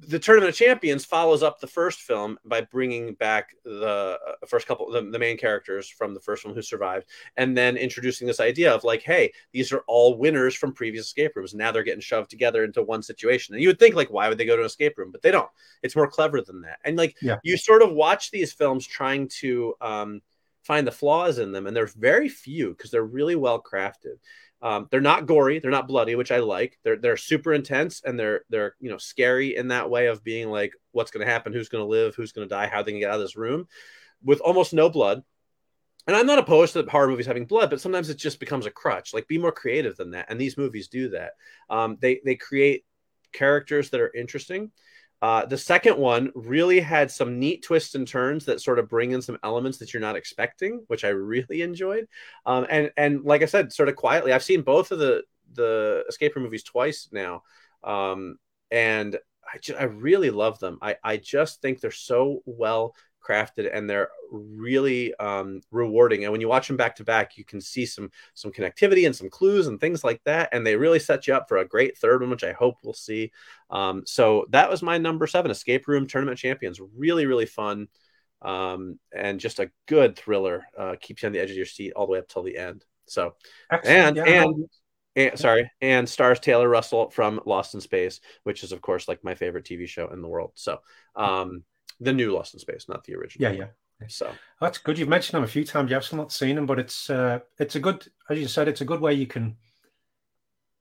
the 0.07 0.19
tournament 0.19 0.49
of 0.49 0.55
champions 0.55 1.05
follows 1.05 1.43
up 1.43 1.59
the 1.59 1.67
first 1.67 2.01
film 2.01 2.37
by 2.45 2.61
bringing 2.61 3.13
back 3.15 3.55
the 3.63 4.17
uh, 4.25 4.45
first 4.47 4.67
couple 4.67 4.89
the, 4.91 5.01
the 5.01 5.19
main 5.19 5.37
characters 5.37 5.89
from 5.89 6.13
the 6.13 6.19
first 6.19 6.45
one 6.45 6.53
who 6.53 6.61
survived 6.61 7.05
and 7.37 7.57
then 7.57 7.75
introducing 7.77 8.25
this 8.25 8.39
idea 8.39 8.73
of 8.73 8.83
like 8.83 9.01
hey 9.01 9.31
these 9.51 9.71
are 9.71 9.83
all 9.87 10.17
winners 10.17 10.55
from 10.55 10.73
previous 10.73 11.07
escape 11.07 11.35
rooms. 11.35 11.53
Now 11.53 11.71
they're 11.71 11.83
getting 11.83 12.01
shoved 12.01 12.29
together 12.29 12.63
into 12.63 12.81
one 12.83 13.03
situation. 13.03 13.55
And 13.55 13.61
you 13.61 13.69
would 13.69 13.79
think 13.79 13.95
like 13.95 14.09
why 14.09 14.29
would 14.29 14.37
they 14.37 14.45
go 14.45 14.55
to 14.55 14.61
an 14.61 14.67
escape 14.67 14.97
room? 14.97 15.11
But 15.11 15.21
they 15.21 15.31
don't. 15.31 15.49
It's 15.83 15.95
more 15.95 16.07
clever 16.07 16.41
than 16.41 16.61
that. 16.61 16.79
And 16.85 16.97
like 16.97 17.15
Yeah. 17.21 17.37
you 17.43 17.57
sort 17.57 17.81
of 17.81 17.91
watch 17.91 18.31
these 18.31 18.53
films 18.53 18.85
trying 18.87 19.27
to 19.39 19.75
um, 19.81 20.21
find 20.63 20.85
the 20.85 20.91
flaws 20.91 21.39
in 21.39 21.51
them 21.51 21.67
and 21.67 21.75
there's 21.75 21.93
very 21.93 22.29
few 22.29 22.69
because 22.69 22.91
they're 22.91 23.03
really 23.03 23.35
well 23.35 23.61
crafted 23.61 24.17
um, 24.61 24.87
they're 24.91 24.99
not 25.01 25.25
gory, 25.25 25.59
they're 25.59 25.71
not 25.71 25.87
bloody, 25.87 26.15
which 26.15 26.31
I 26.31 26.39
like. 26.39 26.77
They're 26.83 26.97
they're 26.97 27.17
super 27.17 27.53
intense 27.53 28.01
and 28.03 28.19
they're 28.19 28.41
they're 28.49 28.75
you 28.79 28.89
know 28.89 28.97
scary 28.97 29.55
in 29.55 29.69
that 29.69 29.89
way 29.89 30.07
of 30.07 30.23
being 30.23 30.49
like 30.49 30.73
what's 30.91 31.11
going 31.11 31.25
to 31.25 31.31
happen, 31.31 31.53
who's 31.53 31.69
going 31.69 31.83
to 31.83 31.89
live, 31.89 32.15
who's 32.15 32.33
going 32.33 32.47
to 32.47 32.53
die, 32.53 32.67
how 32.67 32.83
they 32.83 32.91
can 32.91 32.99
get 32.99 33.09
out 33.09 33.15
of 33.15 33.21
this 33.21 33.37
room, 33.37 33.67
with 34.23 34.41
almost 34.41 34.73
no 34.73 34.89
blood. 34.89 35.23
And 36.07 36.15
I'm 36.15 36.25
not 36.25 36.39
opposed 36.39 36.73
to 36.73 36.83
horror 36.83 37.07
movies 37.07 37.27
having 37.27 37.45
blood, 37.45 37.69
but 37.69 37.79
sometimes 37.79 38.09
it 38.09 38.17
just 38.17 38.39
becomes 38.39 38.65
a 38.65 38.71
crutch. 38.71 39.13
Like 39.13 39.27
be 39.27 39.37
more 39.37 39.51
creative 39.51 39.95
than 39.95 40.11
that, 40.11 40.27
and 40.29 40.39
these 40.39 40.57
movies 40.57 40.87
do 40.89 41.09
that. 41.09 41.33
Um, 41.69 41.97
they 42.01 42.19
they 42.25 42.35
create 42.35 42.83
characters 43.31 43.91
that 43.91 44.01
are 44.01 44.13
interesting. 44.13 44.71
Uh, 45.21 45.45
the 45.45 45.57
second 45.57 45.97
one 45.97 46.31
really 46.33 46.79
had 46.79 47.11
some 47.11 47.39
neat 47.39 47.61
twists 47.63 47.95
and 47.95 48.07
turns 48.07 48.45
that 48.45 48.61
sort 48.61 48.79
of 48.79 48.87
bring 48.87 49.11
in 49.11 49.21
some 49.21 49.37
elements 49.43 49.77
that 49.77 49.93
you're 49.93 50.01
not 50.01 50.15
expecting, 50.15 50.83
which 50.87 51.03
I 51.03 51.09
really 51.09 51.61
enjoyed. 51.69 52.07
Um, 52.45 52.65
and 52.69 52.91
and 52.97 53.23
like 53.23 53.41
I 53.41 53.45
said, 53.45 53.73
sort 53.73 53.89
of 53.89 53.95
quietly, 53.95 54.31
I've 54.31 54.43
seen 54.43 54.61
both 54.61 54.91
of 54.91 54.99
the 54.99 55.23
the 55.53 56.03
escape 56.07 56.35
room 56.35 56.45
movies 56.45 56.63
twice 56.63 57.09
now, 57.11 57.43
um, 57.83 58.37
and 58.71 59.17
I 59.51 59.57
just, 59.57 59.79
I 59.79 59.83
really 59.85 60.29
love 60.29 60.59
them. 60.59 60.77
I 60.81 60.95
I 61.03 61.17
just 61.17 61.61
think 61.61 61.79
they're 61.81 61.91
so 61.91 62.41
well 62.45 62.95
crafted 63.29 63.69
and 63.71 63.89
they're 63.89 64.09
really 64.31 65.13
um, 65.15 65.61
rewarding. 65.71 66.23
And 66.23 66.31
when 66.31 66.41
you 66.41 66.47
watch 66.47 66.67
them 66.67 66.77
back 66.77 66.95
to 66.97 67.03
back, 67.03 67.37
you 67.37 67.43
can 67.43 67.61
see 67.61 67.85
some 67.85 68.11
some 68.33 68.51
connectivity 68.51 69.05
and 69.05 69.15
some 69.15 69.29
clues 69.29 69.67
and 69.67 69.79
things 69.79 70.03
like 70.03 70.21
that. 70.25 70.49
And 70.51 70.65
they 70.65 70.75
really 70.75 70.99
set 70.99 71.27
you 71.27 71.35
up 71.35 71.47
for 71.47 71.57
a 71.57 71.67
great 71.67 71.97
third 71.97 72.21
one, 72.21 72.29
which 72.29 72.43
I 72.43 72.53
hope 72.53 72.77
we'll 72.83 72.93
see. 72.93 73.31
Um, 73.69 74.03
so 74.05 74.45
that 74.49 74.69
was 74.69 74.81
my 74.81 74.97
number 74.97 75.27
seven, 75.27 75.51
Escape 75.51 75.87
Room 75.87 76.07
Tournament 76.07 76.39
Champions. 76.39 76.79
Really, 76.95 77.25
really 77.25 77.45
fun. 77.45 77.87
Um, 78.41 78.99
and 79.13 79.39
just 79.39 79.59
a 79.59 79.71
good 79.85 80.15
thriller. 80.15 80.65
Uh, 80.77 80.95
keeps 80.99 81.21
you 81.21 81.27
on 81.27 81.33
the 81.33 81.39
edge 81.39 81.51
of 81.51 81.57
your 81.57 81.65
seat 81.65 81.93
all 81.95 82.05
the 82.05 82.13
way 82.13 82.19
up 82.19 82.27
till 82.27 82.43
the 82.43 82.57
end. 82.57 82.85
So, 83.05 83.35
Excellent. 83.71 84.17
and 84.17 84.17
yeah. 84.17 84.43
and 84.43 84.69
and, 85.15 85.39
sorry, 85.39 85.69
and 85.81 86.07
stars 86.07 86.39
Taylor 86.39 86.69
Russell 86.69 87.09
from 87.09 87.41
Lost 87.45 87.73
in 87.73 87.81
Space, 87.81 88.21
which 88.43 88.63
is 88.63 88.71
of 88.71 88.81
course 88.81 89.07
like 89.07 89.23
my 89.23 89.35
favorite 89.35 89.65
TV 89.65 89.87
show 89.87 90.07
in 90.09 90.21
the 90.21 90.27
world. 90.27 90.51
So, 90.55 90.79
um, 91.15 91.63
the 91.99 92.13
new 92.13 92.33
Lost 92.33 92.53
in 92.53 92.59
Space, 92.59 92.87
not 92.87 93.03
the 93.03 93.15
original. 93.15 93.51
Yeah, 93.51 93.57
yeah. 93.57 94.07
So 94.07 94.31
that's 94.61 94.77
good. 94.77 94.97
You've 94.97 95.09
mentioned 95.09 95.35
them 95.35 95.43
a 95.43 95.47
few 95.47 95.65
times. 95.65 95.91
You've 95.91 96.03
still 96.05 96.17
not 96.17 96.31
seen 96.31 96.55
them, 96.55 96.65
but 96.65 96.79
it's 96.79 97.09
uh, 97.09 97.39
it's 97.57 97.75
a 97.75 97.79
good, 97.79 98.07
as 98.29 98.39
you 98.39 98.47
said, 98.47 98.67
it's 98.67 98.81
a 98.81 98.85
good 98.85 99.01
way 99.01 99.13
you 99.13 99.27
can 99.27 99.57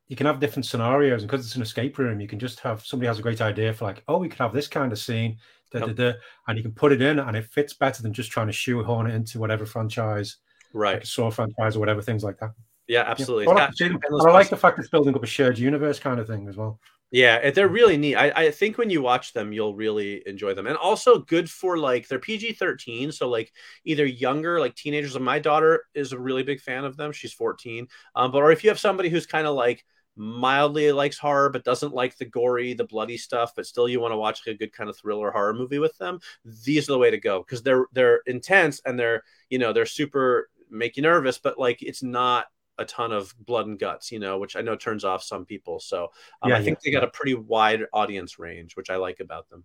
you 0.06 0.16
can 0.16 0.26
have 0.26 0.40
different 0.40 0.66
scenarios, 0.66 1.22
and 1.22 1.30
because 1.30 1.44
it's 1.44 1.56
an 1.56 1.62
escape 1.62 1.98
room, 1.98 2.20
you 2.20 2.28
can 2.28 2.38
just 2.38 2.60
have 2.60 2.84
somebody 2.84 3.08
has 3.08 3.18
a 3.18 3.22
great 3.22 3.40
idea 3.40 3.72
for 3.72 3.84
like, 3.84 4.02
oh, 4.08 4.18
we 4.18 4.28
could 4.28 4.38
have 4.38 4.52
this 4.52 4.68
kind 4.68 4.92
of 4.92 4.98
scene, 4.98 5.36
da, 5.72 5.80
yep. 5.80 5.96
da, 5.96 6.12
da, 6.12 6.18
and 6.46 6.56
you 6.56 6.62
can 6.62 6.72
put 6.72 6.92
it 6.92 7.02
in, 7.02 7.18
and 7.18 7.36
it 7.36 7.44
fits 7.44 7.74
better 7.74 8.02
than 8.02 8.12
just 8.12 8.30
trying 8.30 8.46
to 8.46 8.52
shoehorn 8.52 9.10
it 9.10 9.14
into 9.14 9.38
whatever 9.38 9.66
franchise, 9.66 10.36
right? 10.72 10.94
Like 10.94 11.06
Saw 11.06 11.30
franchise 11.30 11.76
or 11.76 11.80
whatever, 11.80 12.00
things 12.00 12.24
like 12.24 12.38
that. 12.38 12.52
Yeah, 12.86 13.02
absolutely. 13.06 13.44
Yeah. 13.44 13.70
I, 13.80 14.28
I 14.28 14.32
like 14.32 14.48
the 14.48 14.56
fact 14.56 14.78
it's 14.78 14.88
building 14.88 15.14
up 15.14 15.22
a 15.22 15.26
shared 15.26 15.58
universe 15.58 15.98
kind 15.98 16.18
of 16.18 16.26
thing 16.26 16.48
as 16.48 16.56
well. 16.56 16.80
Yeah, 17.10 17.50
they're 17.52 17.68
really 17.68 17.96
neat. 17.96 18.16
I, 18.16 18.30
I 18.30 18.50
think 18.50 18.76
when 18.76 18.90
you 18.90 19.00
watch 19.00 19.32
them, 19.32 19.50
you'll 19.50 19.74
really 19.74 20.22
enjoy 20.26 20.52
them, 20.52 20.66
and 20.66 20.76
also 20.76 21.20
good 21.20 21.48
for 21.50 21.78
like 21.78 22.06
they're 22.06 22.18
PG 22.18 22.52
thirteen, 22.52 23.12
so 23.12 23.30
like 23.30 23.50
either 23.86 24.04
younger, 24.04 24.60
like 24.60 24.74
teenagers. 24.74 25.16
And 25.16 25.24
my 25.24 25.38
daughter 25.38 25.84
is 25.94 26.12
a 26.12 26.18
really 26.18 26.42
big 26.42 26.60
fan 26.60 26.84
of 26.84 26.98
them. 26.98 27.12
She's 27.12 27.32
fourteen, 27.32 27.88
um, 28.14 28.30
but 28.30 28.42
or 28.42 28.52
if 28.52 28.62
you 28.62 28.68
have 28.68 28.78
somebody 28.78 29.08
who's 29.08 29.24
kind 29.26 29.46
of 29.46 29.54
like 29.54 29.86
mildly 30.16 30.90
likes 30.92 31.16
horror 31.16 31.48
but 31.48 31.64
doesn't 31.64 31.94
like 31.94 32.16
the 32.18 32.24
gory, 32.26 32.74
the 32.74 32.84
bloody 32.84 33.16
stuff, 33.16 33.52
but 33.56 33.64
still 33.66 33.88
you 33.88 34.00
want 34.00 34.12
to 34.12 34.18
watch 34.18 34.42
like 34.46 34.56
a 34.56 34.58
good 34.58 34.72
kind 34.72 34.90
of 34.90 34.96
thriller 34.98 35.30
horror 35.30 35.54
movie 35.54 35.78
with 35.78 35.96
them, 35.96 36.20
these 36.64 36.88
are 36.90 36.92
the 36.92 36.98
way 36.98 37.10
to 37.10 37.18
go 37.18 37.38
because 37.40 37.62
they're 37.62 37.86
they're 37.94 38.20
intense 38.26 38.82
and 38.84 38.98
they're 38.98 39.22
you 39.48 39.58
know 39.58 39.72
they're 39.72 39.86
super 39.86 40.50
make 40.70 40.98
you 40.98 41.02
nervous, 41.02 41.38
but 41.38 41.58
like 41.58 41.80
it's 41.80 42.02
not 42.02 42.46
a 42.78 42.84
ton 42.84 43.12
of 43.12 43.34
blood 43.38 43.66
and 43.66 43.78
guts, 43.78 44.12
you 44.12 44.18
know, 44.18 44.38
which 44.38 44.56
I 44.56 44.60
know 44.60 44.76
turns 44.76 45.04
off 45.04 45.22
some 45.22 45.44
people. 45.44 45.80
So 45.80 46.08
um, 46.42 46.50
yeah, 46.50 46.58
I 46.58 46.62
think 46.62 46.78
yeah, 46.78 46.90
they 46.90 46.92
got 46.92 47.04
a 47.04 47.10
pretty 47.10 47.34
wide 47.34 47.84
audience 47.92 48.38
range, 48.38 48.76
which 48.76 48.90
I 48.90 48.96
like 48.96 49.20
about 49.20 49.48
them. 49.50 49.64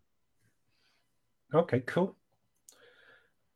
Okay, 1.53 1.81
cool. 1.81 2.15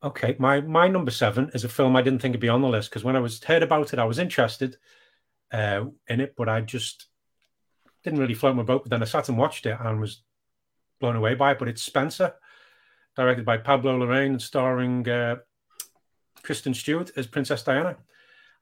Okay, 0.03 0.35
my 0.37 0.61
my 0.61 0.87
number 0.87 1.11
seven 1.11 1.49
is 1.53 1.63
a 1.63 1.69
film 1.69 1.95
I 1.95 2.03
didn't 2.03 2.21
think 2.21 2.33
would 2.33 2.39
be 2.39 2.49
on 2.49 2.61
the 2.61 2.67
list 2.67 2.89
because 2.89 3.03
when 3.03 3.15
I 3.15 3.19
was 3.19 3.43
heard 3.43 3.63
about 3.63 3.93
it, 3.93 3.99
I 3.99 4.05
was 4.05 4.19
interested 4.19 4.77
uh, 5.51 5.85
in 6.07 6.21
it, 6.21 6.35
but 6.37 6.47
I 6.47 6.61
just 6.61 7.07
didn't 8.03 8.19
really 8.19 8.35
float 8.35 8.55
my 8.55 8.63
boat. 8.63 8.83
But 8.83 8.91
then 8.91 9.01
I 9.01 9.05
sat 9.05 9.29
and 9.29 9.37
watched 9.37 9.65
it 9.65 9.77
and 9.79 9.99
was 9.99 10.21
blown 10.99 11.15
away 11.15 11.33
by 11.33 11.51
it. 11.51 11.59
But 11.59 11.67
it's 11.67 11.81
Spencer, 11.81 12.35
directed 13.15 13.43
by 13.43 13.57
Pablo 13.57 13.97
Larraín 13.97 14.27
and 14.27 14.41
starring 14.41 15.09
uh, 15.09 15.37
Kristen 16.43 16.75
Stewart 16.75 17.11
as 17.17 17.25
Princess 17.25 17.63
Diana. 17.63 17.97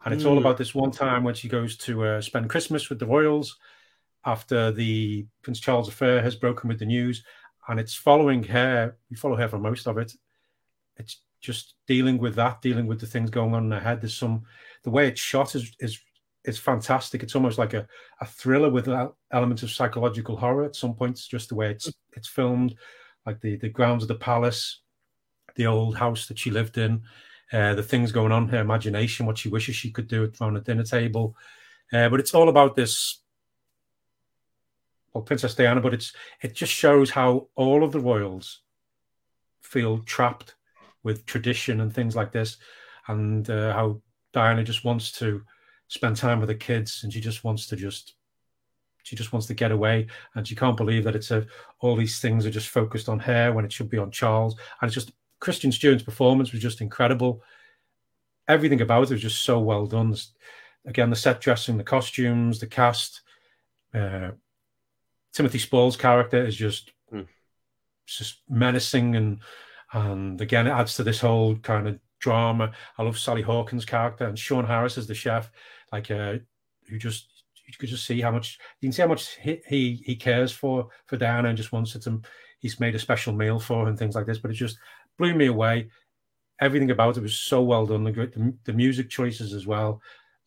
And 0.03 0.13
it's 0.13 0.23
mm. 0.23 0.29
all 0.29 0.37
about 0.37 0.57
this 0.57 0.75
one 0.75 0.91
time 0.91 1.23
when 1.23 1.33
she 1.33 1.47
goes 1.47 1.77
to 1.77 2.03
uh, 2.05 2.21
spend 2.21 2.49
Christmas 2.49 2.89
with 2.89 2.99
the 2.99 3.07
royals 3.07 3.57
after 4.25 4.71
the 4.71 5.25
Prince 5.41 5.59
Charles 5.59 5.87
affair 5.87 6.21
has 6.21 6.35
broken 6.35 6.67
with 6.67 6.79
the 6.79 6.85
news. 6.85 7.23
And 7.67 7.79
it's 7.79 7.95
following 7.95 8.43
her. 8.43 8.95
We 9.09 9.17
follow 9.17 9.35
her 9.35 9.47
for 9.47 9.57
most 9.57 9.87
of 9.87 9.97
it. 9.97 10.13
It's 10.97 11.21
just 11.41 11.75
dealing 11.87 12.17
with 12.17 12.35
that, 12.35 12.61
dealing 12.61 12.87
with 12.87 12.99
the 12.99 13.07
things 13.07 13.29
going 13.29 13.53
on 13.53 13.65
in 13.65 13.71
her 13.71 13.79
head. 13.79 14.01
There's 14.01 14.15
some, 14.15 14.43
the 14.83 14.89
way 14.89 15.07
it's 15.07 15.21
shot 15.21 15.55
is 15.55 15.71
is 15.79 15.99
is 16.43 16.59
fantastic. 16.59 17.23
It's 17.23 17.35
almost 17.35 17.57
like 17.57 17.73
a, 17.73 17.87
a 18.21 18.25
thriller 18.25 18.69
with 18.69 18.87
elements 19.31 19.63
of 19.63 19.71
psychological 19.71 20.37
horror 20.37 20.65
at 20.65 20.75
some 20.75 20.93
points, 20.93 21.27
just 21.27 21.49
the 21.49 21.55
way 21.55 21.71
it's 21.71 21.91
it's 22.13 22.27
filmed, 22.27 22.75
like 23.25 23.41
the 23.41 23.57
the 23.57 23.69
grounds 23.69 24.03
of 24.03 24.07
the 24.07 24.15
palace, 24.15 24.81
the 25.55 25.65
old 25.65 25.97
house 25.97 26.27
that 26.27 26.39
she 26.39 26.51
lived 26.51 26.77
in 26.77 27.01
uh, 27.51 27.75
the 27.75 27.83
things 27.83 28.11
going 28.11 28.31
on, 28.31 28.47
her 28.49 28.59
imagination, 28.59 29.25
what 29.25 29.37
she 29.37 29.49
wishes 29.49 29.75
she 29.75 29.91
could 29.91 30.07
do 30.07 30.31
around 30.41 30.57
a 30.57 30.61
dinner 30.61 30.83
table. 30.83 31.35
Uh, 31.93 32.09
but 32.09 32.19
it's 32.19 32.33
all 32.33 32.49
about 32.49 32.75
this, 32.75 33.21
well, 35.13 35.23
Princess 35.23 35.55
Diana. 35.55 35.81
But 35.81 35.93
it's 35.93 36.13
it 36.41 36.55
just 36.55 36.73
shows 36.73 37.11
how 37.11 37.47
all 37.55 37.83
of 37.83 37.91
the 37.91 37.99
royals 37.99 38.61
feel 39.61 39.99
trapped 39.99 40.55
with 41.03 41.25
tradition 41.25 41.81
and 41.81 41.93
things 41.93 42.15
like 42.15 42.31
this, 42.31 42.57
and 43.07 43.49
uh, 43.49 43.73
how 43.73 44.01
Diana 44.33 44.63
just 44.63 44.83
wants 44.83 45.11
to 45.13 45.43
spend 45.87 46.15
time 46.15 46.39
with 46.39 46.49
the 46.49 46.55
kids, 46.55 47.01
and 47.03 47.13
she 47.13 47.21
just 47.21 47.43
wants 47.43 47.67
to 47.67 47.75
just 47.75 48.15
she 49.05 49.15
just 49.15 49.31
wants 49.31 49.45
to 49.45 49.53
get 49.53 49.71
away 49.71 50.07
and 50.33 50.47
she 50.47 50.55
can't 50.55 50.77
believe 50.77 51.03
that 51.03 51.15
it's 51.15 51.29
a 51.29 51.45
all 51.79 51.95
these 51.95 52.19
things 52.19 52.43
are 52.43 52.51
just 52.51 52.69
focused 52.69 53.07
on 53.07 53.19
her 53.19 53.53
when 53.53 53.63
it 53.63 53.71
should 53.71 53.89
be 53.89 53.99
on 53.99 54.09
charles 54.09 54.55
and 54.81 54.87
it's 54.87 54.95
just 54.95 55.11
Kristen 55.45 55.71
Stewart's 55.71 56.01
performance 56.01 56.51
was 56.51 56.59
just 56.59 56.81
incredible. 56.81 57.43
Everything 58.47 58.81
about 58.81 59.03
it 59.03 59.13
was 59.13 59.21
just 59.21 59.43
so 59.43 59.59
well 59.59 59.85
done. 59.85 60.15
Again, 60.87 61.11
the 61.11 61.15
set 61.15 61.39
dressing, 61.39 61.77
the 61.77 61.83
costumes, 61.83 62.59
the 62.59 62.65
cast. 62.65 63.21
Uh, 63.93 64.31
Timothy 65.33 65.59
Spall's 65.59 65.97
character 65.97 66.43
is 66.43 66.55
just 66.55 66.93
mm. 67.13 67.27
just 68.07 68.39
menacing 68.49 69.15
and 69.15 69.39
and 69.93 70.41
again 70.41 70.65
it 70.65 70.71
adds 70.71 70.95
to 70.95 71.03
this 71.03 71.19
whole 71.19 71.57
kind 71.57 71.87
of 71.89 71.99
drama. 72.17 72.71
I 72.97 73.03
love 73.03 73.19
Sally 73.19 73.43
Hawkins' 73.43 73.85
character 73.85 74.25
and 74.25 74.39
Sean 74.39 74.65
Harris 74.65 74.97
as 74.97 75.05
the 75.05 75.13
chef, 75.13 75.51
like 75.91 76.09
uh, 76.09 76.37
who 76.89 76.97
just 76.97 77.43
you 77.67 77.73
could 77.77 77.89
just 77.89 78.07
see 78.07 78.19
how 78.19 78.31
much 78.31 78.57
you 78.79 78.87
can 78.87 78.93
see 78.93 79.03
how 79.03 79.09
much 79.09 79.35
he 79.35 79.61
he, 79.67 80.01
he 80.03 80.15
cares 80.15 80.51
for 80.51 80.87
for 81.05 81.17
Diana 81.17 81.49
and 81.49 81.57
just 81.57 81.71
wants 81.71 81.93
it 81.93 82.01
to. 82.01 82.19
He's 82.57 82.79
made 82.79 82.95
a 82.95 82.99
special 82.99 83.31
meal 83.31 83.59
for 83.59 83.83
her 83.83 83.89
and 83.89 83.99
things 83.99 84.15
like 84.15 84.25
this, 84.25 84.39
but 84.39 84.49
it's 84.49 84.59
just 84.59 84.79
blew 85.17 85.33
me 85.33 85.47
away. 85.47 85.89
Everything 86.61 86.91
about 86.91 87.17
it 87.17 87.23
was 87.23 87.37
so 87.37 87.61
well 87.61 87.85
done. 87.85 88.03
The, 88.03 88.11
the, 88.11 88.53
the 88.63 88.73
music 88.73 89.09
choices 89.09 89.53
as 89.53 89.67
well, 89.67 90.01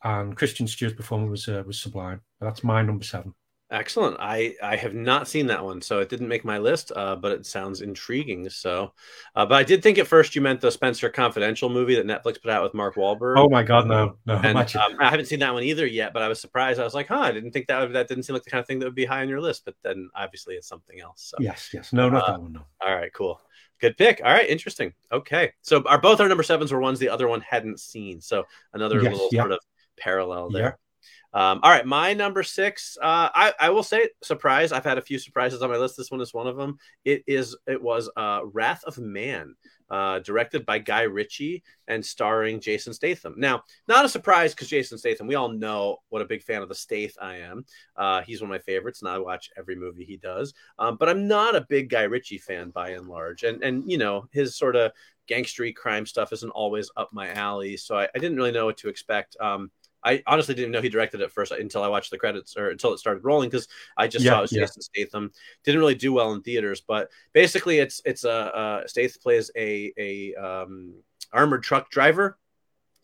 and 0.05 0.37
Kristen 0.37 0.67
Stewart's 0.67 0.97
performance 0.97 1.31
was 1.31 1.49
uh, 1.49 1.63
was 1.67 1.81
sublime. 1.81 2.23
That's 2.41 2.65
my 2.65 2.83
number 2.83 3.05
seven. 3.05 3.35
Excellent. 3.71 4.17
I 4.19 4.55
I 4.63 4.77
have 4.77 4.95
not 4.95 5.29
seen 5.29 5.47
that 5.49 5.63
one, 5.63 5.83
so 5.83 6.01
it 6.01 6.09
didn't 6.09 6.29
make 6.29 6.43
my 6.43 6.57
list. 6.57 6.91
Uh, 6.97 7.15
but 7.15 7.33
it 7.33 7.45
sounds 7.45 7.83
intriguing. 7.83 8.49
So, 8.49 8.95
uh, 9.37 9.45
but 9.45 9.57
I 9.57 9.63
did 9.63 9.83
think 9.83 9.99
at 9.99 10.07
first 10.07 10.35
you 10.35 10.41
meant 10.41 10.63
the 10.63 10.71
Spencer 10.71 11.11
Confidential 11.11 11.69
movie 11.69 11.95
that 11.95 12.07
Netflix 12.07 12.41
put 12.41 12.51
out 12.51 12.63
with 12.63 12.73
Mark 12.73 12.95
Wahlberg. 12.95 13.35
Oh 13.37 13.51
my 13.51 13.63
God, 13.63 13.87
no, 13.87 14.17
no. 14.25 14.37
And, 14.43 14.57
um, 14.57 14.97
I 14.99 15.11
haven't 15.11 15.27
seen 15.27 15.41
that 15.41 15.53
one 15.53 15.65
either 15.65 15.85
yet. 15.85 16.15
But 16.15 16.23
I 16.23 16.29
was 16.29 16.41
surprised. 16.41 16.81
I 16.81 16.85
was 16.85 16.95
like, 16.95 17.09
huh, 17.09 17.21
I 17.21 17.33
didn't 17.33 17.51
think 17.51 17.67
that 17.67 17.81
would, 17.81 17.93
that 17.93 18.09
didn't 18.09 18.23
seem 18.23 18.33
like 18.33 18.45
the 18.45 18.51
kind 18.51 18.61
of 18.61 18.67
thing 18.67 18.79
that 18.79 18.87
would 18.87 18.95
be 18.95 19.05
high 19.05 19.21
on 19.21 19.29
your 19.29 19.43
list. 19.43 19.67
But 19.67 19.75
then 19.83 20.09
obviously 20.15 20.55
it's 20.55 20.67
something 20.67 20.99
else. 20.99 21.25
So. 21.31 21.37
Yes, 21.39 21.69
yes, 21.75 21.93
no, 21.93 22.09
not 22.09 22.23
uh, 22.23 22.33
that 22.33 22.41
one. 22.41 22.53
No. 22.55 22.63
All 22.81 22.97
right, 22.97 23.13
cool. 23.13 23.39
Good 23.81 23.97
pick. 23.97 24.21
All 24.25 24.33
right, 24.33 24.49
interesting. 24.49 24.93
Okay, 25.13 25.53
so 25.63 25.83
our 25.87 26.01
both 26.01 26.21
our 26.21 26.29
number 26.29 26.43
sevens 26.43 26.73
were 26.73 26.81
ones 26.81 26.99
the 26.99 27.09
other 27.09 27.29
one 27.29 27.41
hadn't 27.41 27.81
seen. 27.81 28.21
So 28.21 28.45
another 28.73 29.01
yes, 29.01 29.13
little 29.13 29.29
yeah. 29.33 29.43
sort 29.43 29.53
of 29.53 29.61
parallel 29.97 30.51
there. 30.51 30.79
Yeah. 31.35 31.51
Um, 31.51 31.61
all 31.63 31.71
right, 31.71 31.87
my 31.87 32.15
number 32.15 32.43
six. 32.43 32.97
Uh, 33.01 33.29
I 33.35 33.53
I 33.61 33.71
will 33.71 33.83
say 33.83 34.09
surprise. 34.23 34.73
I've 34.73 34.85
had 34.85 34.99
a 34.99 35.03
few 35.03 35.19
surprises 35.19 35.63
on 35.63 35.71
my 35.71 35.77
list. 35.77 35.97
This 35.97 36.11
one 36.11 36.21
is 36.21 36.33
one 36.33 36.47
of 36.47 36.57
them. 36.57 36.79
It 37.05 37.23
is. 37.27 37.57
It 37.67 37.83
was 37.83 38.11
uh, 38.17 38.41
Wrath 38.45 38.83
of 38.85 38.99
Man 38.99 39.55
uh, 39.91 40.19
directed 40.21 40.67
by 40.67 40.79
Guy 40.79 41.03
Ritchie 41.03 41.63
and 41.87 42.05
starring 42.05 42.61
Jason 42.61 42.93
Statham. 42.93 43.35
Now, 43.37 43.63
not 43.87 44.05
a 44.05 44.09
surprise 44.09 44.55
because 44.55 44.69
Jason 44.69 44.99
Statham, 44.99 45.27
we 45.27 45.35
all 45.35 45.49
know 45.49 45.99
what 46.09 46.23
a 46.23 46.27
big 46.27 46.43
fan 46.43 46.63
of 46.63 46.69
the 46.69 46.75
Stath 46.75 47.15
I 47.21 47.37
am. 47.37 47.65
Uh, 47.97 48.23
he's 48.23 48.41
one 48.41 48.51
of 48.51 48.55
my 48.55 48.59
favorites, 48.59 49.01
and 49.01 49.11
I 49.11 49.19
watch 49.19 49.51
every 49.57 49.77
movie 49.77 50.05
he 50.05 50.17
does. 50.17 50.55
Um, 50.79 50.97
but 50.97 51.09
I'm 51.09 51.27
not 51.27 51.57
a 51.57 51.67
big 51.69 51.89
Guy 51.89 52.03
Ritchie 52.03 52.39
fan 52.39 52.71
by 52.71 52.91
and 52.91 53.09
large, 53.09 53.43
and 53.43 53.63
and 53.63 53.91
you 53.91 53.99
know 53.99 54.29
his 54.33 54.57
sort 54.57 54.77
of 54.77 54.93
gangstery 55.29 55.75
crime 55.75 56.07
stuff 56.07 56.33
isn't 56.33 56.51
always 56.51 56.91
up 56.97 57.11
my 57.13 57.31
alley, 57.33 57.77
so 57.77 57.97
I, 57.99 58.09
I 58.15 58.19
didn't 58.19 58.37
really 58.37 58.53
know 58.53 58.67
what 58.67 58.79
to 58.79 58.89
expect. 58.89 59.37
Um, 59.41 59.71
I 60.05 60.23
honestly 60.27 60.55
didn't 60.55 60.73
know 60.73 60.81
he 60.81 60.89
directed 60.89 61.21
it 61.21 61.33
first 61.33 61.53
until 61.53 61.83
I 61.83 61.89
watched 61.89 62.11
the 62.11 62.19
credits 62.19 62.57
or 62.57 62.71
until 62.71 62.93
it 62.93 62.99
started 62.99 63.25
rolling 63.25 63.51
because 63.51 63.69
I 63.97 64.09
just 64.09 64.25
yeah, 64.25 64.33
saw 64.33 64.39
it 64.39 64.43
was 64.43 64.53
yeah. 64.53 64.61
Jason 64.61 64.83
Statham. 64.83 65.33
Didn't 65.65 65.81
really 65.81 65.95
do 65.95 66.13
well 66.13 66.33
in 66.33 66.43
theaters, 66.43 66.81
but 66.81 67.11
basically 67.33 67.79
it's 67.79 68.01
it's 68.05 68.25
a 68.25 68.57
uh, 68.57 68.87
Statham 68.87 69.21
plays 69.23 69.51
a 69.57 69.93
a 69.97 70.35
um, 70.35 70.95
armored 71.33 71.63
truck 71.63 71.91
driver. 71.91 72.39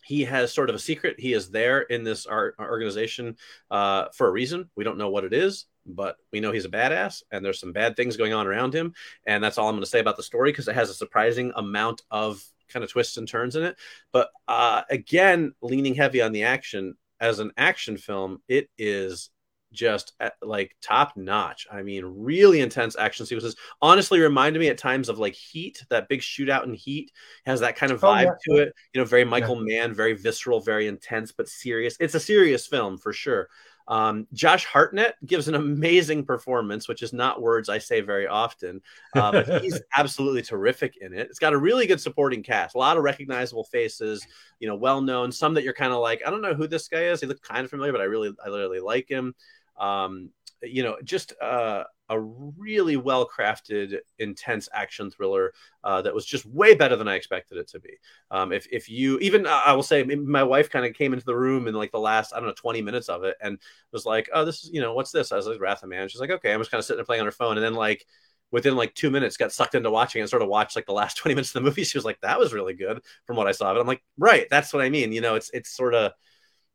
He 0.05 0.25
has 0.25 0.53
sort 0.53 0.69
of 0.69 0.77
a 0.77 0.81
secret. 0.81 1.19
He 1.19 1.33
is 1.33 1.51
there 1.51 1.81
in 1.81 2.05
this 2.05 2.27
art 2.27 2.57
organization 2.59 3.37
uh, 3.71 4.07
for 4.15 4.29
a 4.29 4.31
reason. 4.31 4.69
We 4.77 4.85
don't 4.85 4.99
know 4.99 5.11
what 5.11 5.25
it 5.25 5.33
is 5.33 5.67
but 5.87 6.17
we 6.33 6.41
know 6.41 6.53
he's 6.53 6.65
a 6.65 6.71
badass, 6.71 7.23
and 7.31 7.45
there's 7.45 7.61
some 7.61 7.73
bad 7.73 7.97
things 7.97 8.17
going 8.17 8.33
on 8.33 8.47
around 8.47 8.75
him, 8.75 8.95
and 9.27 9.43
that's 9.43 9.59
all 9.59 9.69
I'm 9.69 9.75
going 9.75 9.85
to 9.85 9.91
say 9.91 10.01
about 10.01 10.17
the 10.17 10.23
story 10.23 10.51
because 10.51 10.69
it 10.69 10.75
has 10.75 10.91
a 10.91 10.95
surprising 10.95 11.53
amount 11.57 12.03
of 12.11 12.43
kind 12.69 12.85
of 12.85 12.91
twists 12.91 13.17
and 13.17 13.29
turns 13.29 13.57
in 13.57 13.63
it. 13.65 13.77
But 14.13 14.31
uh, 14.49 14.83
again, 14.91 15.55
leaning 15.63 15.95
heavy 15.95 16.23
on 16.23 16.33
the 16.33 16.45
action 16.45 16.95
as 17.21 17.39
an 17.39 17.53
action 17.57 17.97
film, 17.97 18.43
it 18.49 18.69
is 18.79 19.31
just 19.73 20.13
uh, 20.21 20.31
like 20.41 20.77
top 20.81 21.17
notch. 21.17 21.67
I 21.71 21.83
mean, 21.83 22.05
really 22.05 22.61
intense 22.61 22.97
action 22.97 23.27
sequences. 23.27 23.57
Honestly, 23.83 24.21
reminded 24.21 24.61
me 24.61 24.69
at 24.69 24.79
times 24.79 25.09
of 25.09 25.19
like 25.19 25.35
Heat, 25.35 25.85
that 25.91 26.09
big 26.09 26.21
shootout 26.21 26.65
in 26.65 26.75
Heat 26.75 27.11
has 27.45 27.61
that 27.61 27.77
kind 27.77 27.93
of 27.93 28.03
Oh, 28.03 28.07
vibe 28.07 28.25
yeah. 28.25 28.57
to 28.57 28.63
it. 28.63 28.75
You 28.93 29.01
know, 29.01 29.05
very 29.05 29.25
Michael 29.25 29.57
Mann, 29.57 29.93
very 29.93 30.15
visceral, 30.15 30.61
very 30.61 30.87
intense, 30.87 31.33
but 31.33 31.49
serious. 31.49 31.97
It's 32.01 32.15
a 32.15 32.21
serious 32.21 32.67
film 32.67 32.99
for 32.99 33.13
sure. 33.13 33.49
Um, 33.87 34.27
Josh 34.33 34.65
Hartnett 34.65 35.17
gives 35.27 35.49
an 35.49 35.55
amazing 35.55 36.25
performance, 36.25 36.89
which 36.89 37.03
is 37.03 37.13
not 37.13 37.43
words 37.43 37.69
I 37.69 37.79
say 37.79 38.01
very 38.01 38.27
often, 38.27 38.81
uh, 39.15 39.33
but 39.33 39.63
he's 39.63 39.81
absolutely 39.97 40.43
terrific 40.43 40.97
in 40.97 41.13
it. 41.13 41.29
It's 41.29 41.39
got 41.39 41.53
a 41.53 41.59
really 41.59 41.87
good 41.87 42.01
supporting 42.01 42.43
cast, 42.43 42.75
a 42.75 42.79
lot 42.79 42.97
of 42.97 43.03
recognizable 43.03 43.65
faces, 43.65 44.27
you 44.59 44.69
know, 44.69 44.77
well 44.77 45.01
known. 45.01 45.33
Some 45.33 45.55
that 45.55 45.65
you're 45.65 45.75
kind 45.75 45.93
of 45.93 46.01
like, 46.01 46.23
I 46.27 46.31
don't 46.31 46.43
know 46.43 46.55
who 46.55 46.67
this 46.67 46.89
guy 46.89 47.05
is. 47.05 47.21
He 47.21 47.27
looked 47.27 47.47
kind 47.47 47.65
of 47.65 47.71
familiar, 47.71 47.93
but 47.93 48.01
I 48.01 48.05
really, 48.05 48.33
I 48.43 48.49
really 48.49 48.81
like 48.81 49.09
him. 49.09 49.35
Um, 49.79 50.31
you 50.67 50.83
know, 50.83 50.97
just 51.05 51.33
uh, 51.41 51.85
a 52.09 52.21
really 52.21 52.97
well 52.97 53.29
crafted, 53.29 53.99
intense 54.19 54.69
action 54.73 55.11
thriller 55.11 55.53
uh, 55.83 56.03
that 56.03 56.15
was 56.15 56.27
just 56.27 56.47
way 56.47 56.75
better 56.75 56.97
than 56.97 57.09
I 57.09 57.15
expected 57.15 57.59
it 57.59 57.69
to 57.69 57.81
be. 57.81 57.99
Um, 58.31 58.53
if 58.53 58.67
if 58.71 58.89
you 58.89 59.19
even 59.19 59.47
I 59.47 59.73
will 59.73 59.83
say 59.83 60.03
my 60.03 60.43
wife 60.43 60.71
kind 60.71 60.85
of 60.85 60.95
came 60.95 61.13
into 61.13 61.25
the 61.25 61.37
room 61.37 61.67
in 61.67 61.75
like 61.75 61.93
the 61.93 61.99
last 61.99 62.33
I 62.33 62.39
don't 62.39 62.49
know 62.49 62.55
20 62.57 62.83
minutes 62.83 63.09
of 63.09 63.25
it 63.25 63.37
and 63.41 63.59
was 63.93 64.07
like, 64.07 64.29
oh, 64.33 64.45
this 64.45 64.65
is 64.65 64.71
you 64.73 64.81
know 64.81 64.95
what's 64.95 65.13
this? 65.13 65.33
I 65.33 65.37
was 65.37 65.47
like 65.47 65.61
Wrath 65.61 65.83
of 65.83 65.89
Man. 65.89 66.09
She's 66.09 66.21
like, 66.21 66.31
okay, 66.31 66.53
I'm 66.53 66.61
just 66.61 66.71
kind 66.71 66.79
of 66.79 66.85
sitting 66.85 66.99
there 66.99 67.05
playing 67.07 67.21
on 67.21 67.27
her 67.27 67.33
phone, 67.33 67.57
and 67.57 67.65
then 67.65 67.75
like 67.75 68.05
within 68.51 68.77
like 68.77 68.95
two 68.95 69.11
minutes 69.11 69.37
got 69.37 69.53
sucked 69.53 69.75
into 69.75 69.91
watching 69.91 70.21
and 70.21 70.31
sort 70.31 70.43
of 70.43 70.49
watched 70.49 70.77
like 70.77 70.87
the 70.87 70.93
last 70.93 71.17
20 71.19 71.35
minutes 71.35 71.51
of 71.51 71.55
the 71.55 71.69
movie. 71.69 71.85
She 71.85 71.99
was 71.99 72.05
like, 72.05 72.21
that 72.21 72.39
was 72.39 72.53
really 72.53 72.75
good 72.75 73.01
from 73.27 73.37
what 73.37 73.49
I 73.49 73.53
saw. 73.53 73.73
But 73.75 73.81
I'm 73.81 73.87
like, 73.87 74.03
right, 74.19 74.47
that's 74.51 74.73
what 74.73 74.83
I 74.83 74.91
mean. 74.91 75.13
You 75.13 75.21
know, 75.21 75.35
it's 75.35 75.51
it's 75.53 75.71
sort 75.71 75.95
of 75.95 76.13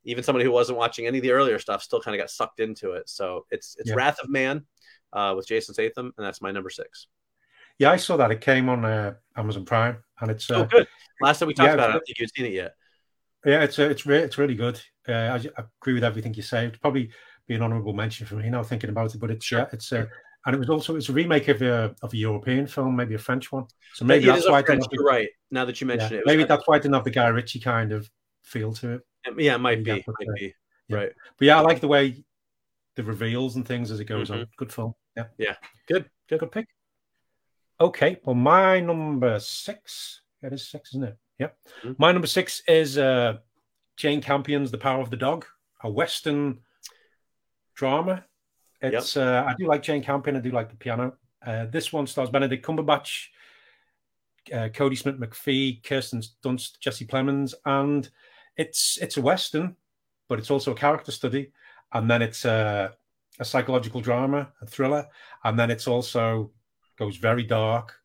even 0.09 0.23
somebody 0.23 0.45
who 0.45 0.51
wasn't 0.51 0.77
watching 0.77 1.07
any 1.07 1.19
of 1.19 1.21
the 1.21 1.31
earlier 1.31 1.59
stuff 1.59 1.83
still 1.83 2.01
kind 2.01 2.15
of 2.15 2.21
got 2.21 2.29
sucked 2.29 2.59
into 2.59 2.91
it. 2.93 3.09
So 3.09 3.45
it's 3.51 3.75
it's 3.79 3.89
Yeah. 3.89 3.95
Wrath 3.95 4.19
of 4.21 4.29
Man 4.29 4.65
uh, 5.13 5.33
with 5.35 5.47
Jason 5.47 5.73
Statham, 5.73 6.13
and 6.17 6.25
that's 6.25 6.41
my 6.41 6.51
number 6.51 6.69
six. 6.69 7.07
Yeah, 7.77 7.91
I 7.91 7.97
saw 7.97 8.17
that. 8.17 8.31
It 8.31 8.41
came 8.41 8.67
on 8.67 8.83
uh, 8.83 9.13
Amazon 9.37 9.65
Prime, 9.65 9.97
and 10.19 10.31
it's 10.31 10.49
uh, 10.51 10.55
oh, 10.55 10.65
good. 10.65 10.87
Last 11.21 11.39
time 11.39 11.47
we 11.47 11.53
talked 11.53 11.67
yeah, 11.67 11.73
about 11.75 11.89
it, 11.89 11.89
I 11.89 11.93
don't 11.93 12.05
think 12.05 12.19
you'd 12.19 12.35
seen 12.35 12.45
it 12.45 12.53
yet. 12.53 12.75
yeah, 13.45 13.63
it's 13.63 13.79
uh, 13.79 13.89
it's 13.89 14.05
re- 14.05 14.19
it's 14.19 14.37
really 14.37 14.55
good. 14.55 14.81
Uh, 15.07 15.13
I, 15.13 15.35
I 15.57 15.63
agree 15.81 15.93
with 15.93 16.03
everything 16.03 16.33
you 16.33 16.41
say. 16.41 16.65
It'd 16.65 16.81
probably 16.81 17.09
be 17.47 17.55
an 17.55 17.61
honourable 17.61 17.93
mention 17.93 18.27
for 18.27 18.35
me 18.35 18.49
now 18.49 18.63
thinking 18.63 18.89
about 18.89 19.15
it, 19.15 19.19
but 19.19 19.31
it's 19.31 19.51
yeah, 19.51 19.67
it's 19.71 19.91
uh, 19.93 20.05
and 20.45 20.55
it 20.55 20.59
was 20.59 20.69
also 20.69 20.95
it's 20.95 21.09
a 21.09 21.13
remake 21.13 21.47
of 21.47 21.61
a 21.61 21.95
of 22.01 22.13
a 22.13 22.17
European 22.17 22.67
film, 22.67 22.95
maybe 22.95 23.15
a 23.15 23.19
French 23.19 23.51
one. 23.51 23.65
So 23.93 24.05
maybe 24.05 24.25
that's 24.25 24.47
why 24.49 24.61
French, 24.61 24.81
didn't 24.81 24.83
have 24.83 24.89
you're 24.91 25.03
the, 25.03 25.09
right. 25.09 25.29
Now 25.51 25.65
that 25.65 25.79
you 25.79 25.87
yeah, 25.87 26.05
it, 26.05 26.11
it 26.11 26.23
maybe 26.25 26.43
that's 26.43 26.67
why 26.67 26.77
it 26.77 26.83
didn't 26.83 26.95
have 26.95 27.03
the 27.03 27.11
Guy 27.11 27.27
Ritchie 27.27 27.59
kind 27.59 27.91
of 27.91 28.09
feel 28.43 28.73
to 28.73 28.93
it. 28.93 29.01
Yeah, 29.37 29.55
it 29.55 29.59
might 29.59 29.83
be, 29.83 29.91
might 29.91 30.35
be 30.35 30.53
yeah. 30.87 30.95
right. 30.95 31.11
But 31.37 31.45
yeah, 31.45 31.57
I 31.57 31.61
like 31.61 31.81
the 31.81 31.87
way 31.87 32.23
the 32.95 33.03
reveals 33.03 33.55
and 33.55 33.67
things 33.67 33.91
as 33.91 33.99
it 33.99 34.05
goes 34.05 34.31
on. 34.31 34.47
Good 34.57 34.71
film. 34.71 34.95
Yeah. 35.15 35.25
Yeah, 35.37 35.55
good, 35.87 36.09
good. 36.27 36.39
Good 36.39 36.51
pick. 36.51 36.67
Okay, 37.81 38.19
well, 38.23 38.35
my 38.35 38.79
number 38.79 39.39
six. 39.39 40.21
It 40.41 40.53
is 40.53 40.67
six, 40.67 40.91
isn't 40.91 41.03
it? 41.03 41.17
Yep. 41.39 41.57
Mhm. 41.83 41.99
My 41.99 42.11
number 42.11 42.27
six 42.27 42.61
is 42.67 42.97
uh, 42.97 43.37
Jane 43.97 44.21
Campion's 44.21 44.71
The 44.71 44.77
Power 44.77 45.01
of 45.01 45.09
the 45.09 45.17
Dog, 45.17 45.45
a 45.83 45.89
Western 45.89 46.59
drama. 47.75 48.25
It's 48.81 49.17
uh, 49.17 49.45
I 49.47 49.53
do 49.57 49.67
like 49.67 49.81
Jane 49.81 50.03
Campion. 50.03 50.35
I 50.35 50.39
do 50.39 50.51
like 50.51 50.69
the 50.69 50.75
piano. 50.77 51.13
Uh, 51.45 51.65
this 51.65 51.91
one 51.93 52.07
stars 52.07 52.29
Benedict 52.29 52.65
Cumberbatch, 52.65 53.27
uh, 54.53 54.69
Kodi 54.69 54.97
Smit-McPhee, 54.97 55.83
Kirsten 55.83 56.21
Dunst, 56.43 56.79
Jesse 56.79 57.05
Plemons, 57.05 57.53
and 57.65 58.09
it's 58.59 58.99
it's 59.01 59.17
a 59.17 59.23
Western, 59.23 59.77
but 60.29 60.39
it's 60.39 60.51
also 60.51 60.73
a 60.73 60.75
character 60.75 61.13
study, 61.13 61.53
and 61.93 62.11
then 62.11 62.21
it's 62.21 62.45
uh, 62.45 62.91
a 63.39 63.45
psychological 63.45 64.01
drama, 64.01 64.53
a 64.61 64.67
thriller, 64.67 65.07
and 65.45 65.59
then 65.59 65.71
it's 65.71 65.87
also 65.87 66.51
goes 66.99 67.17
very 67.17 67.43
dark, 67.43 67.95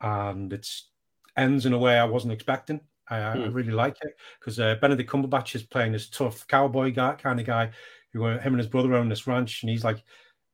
and 0.00 0.52
it's 0.52 0.90
ends 1.36 1.66
in 1.66 1.72
a 1.72 1.78
way 1.78 1.98
I 1.98 2.04
wasn't 2.04 2.32
expecting. 2.34 2.80
I, 3.08 3.18
I 3.18 3.34
Hmm. 3.34 3.48
really 3.48 3.72
like 3.72 3.96
it 4.02 4.14
because 4.40 4.60
uh, 4.60 4.76
Benedict 4.80 5.10
Cumberbatch 5.10 5.54
is 5.54 5.62
playing 5.64 5.92
this 5.92 6.08
tough 6.10 6.46
cowboy 6.46 6.92
guy 6.92 7.14
kind 7.14 7.40
of 7.40 7.46
guy 7.46 7.70
who 8.12 8.24
uh, 8.24 8.38
him 8.38 8.54
and 8.54 8.58
his 8.60 8.68
brother 8.68 8.94
own 8.94 9.08
this 9.08 9.26
ranch, 9.26 9.62
and 9.62 9.70
he's 9.70 9.84
like 9.84 10.02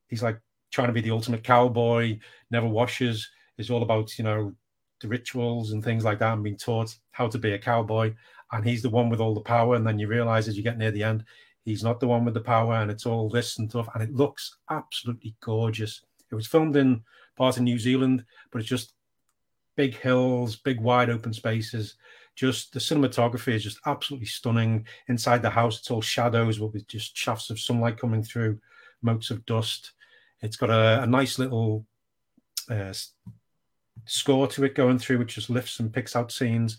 he's 0.08 0.22
like 0.22 0.40
trying 0.72 0.88
to 0.88 0.92
be 0.92 1.00
the 1.00 1.10
ultimate 1.10 1.44
cowboy, 1.44 2.18
never 2.50 2.66
washes. 2.68 3.28
It's 3.58 3.70
all 3.70 3.82
about 3.82 4.18
you 4.18 4.24
know 4.24 4.54
the 5.00 5.08
rituals 5.08 5.72
and 5.72 5.84
things 5.84 6.04
like 6.04 6.18
that, 6.20 6.34
and 6.34 6.44
being 6.44 6.56
taught 6.56 6.96
how 7.12 7.28
to 7.28 7.38
be 7.38 7.52
a 7.52 7.58
cowboy. 7.58 8.14
And 8.52 8.64
he's 8.64 8.82
the 8.82 8.90
one 8.90 9.10
with 9.10 9.20
all 9.20 9.34
the 9.34 9.40
power, 9.40 9.74
and 9.74 9.86
then 9.86 9.98
you 9.98 10.08
realize 10.08 10.48
as 10.48 10.56
you 10.56 10.62
get 10.62 10.78
near 10.78 10.90
the 10.90 11.02
end, 11.02 11.24
he's 11.64 11.82
not 11.82 12.00
the 12.00 12.08
one 12.08 12.24
with 12.24 12.34
the 12.34 12.40
power, 12.40 12.74
and 12.74 12.90
it's 12.90 13.06
all 13.06 13.28
this 13.28 13.58
and 13.58 13.68
stuff, 13.68 13.88
and 13.94 14.02
it 14.02 14.14
looks 14.14 14.56
absolutely 14.70 15.34
gorgeous. 15.40 16.02
It 16.30 16.34
was 16.34 16.46
filmed 16.46 16.76
in 16.76 17.02
part 17.36 17.56
of 17.56 17.62
New 17.62 17.78
Zealand, 17.78 18.24
but 18.50 18.60
it's 18.60 18.68
just 18.68 18.94
big 19.76 19.94
hills, 19.94 20.56
big 20.56 20.80
wide 20.80 21.10
open 21.10 21.32
spaces. 21.32 21.96
Just 22.34 22.72
the 22.72 22.80
cinematography 22.80 23.54
is 23.54 23.64
just 23.64 23.80
absolutely 23.86 24.26
stunning. 24.26 24.86
Inside 25.08 25.42
the 25.42 25.50
house, 25.50 25.78
it's 25.78 25.90
all 25.90 26.00
shadows, 26.00 26.58
but 26.58 26.72
with 26.72 26.86
just 26.88 27.16
shafts 27.16 27.50
of 27.50 27.60
sunlight 27.60 27.98
coming 27.98 28.22
through, 28.22 28.58
motes 29.02 29.30
of 29.30 29.44
dust. 29.44 29.92
It's 30.40 30.56
got 30.56 30.70
a, 30.70 31.02
a 31.02 31.06
nice 31.06 31.38
little 31.38 31.84
uh, 32.70 32.92
score 34.04 34.46
to 34.48 34.64
it 34.64 34.74
going 34.74 34.98
through, 34.98 35.18
which 35.18 35.34
just 35.34 35.50
lifts 35.50 35.80
and 35.80 35.92
picks 35.92 36.14
out 36.16 36.32
scenes, 36.32 36.78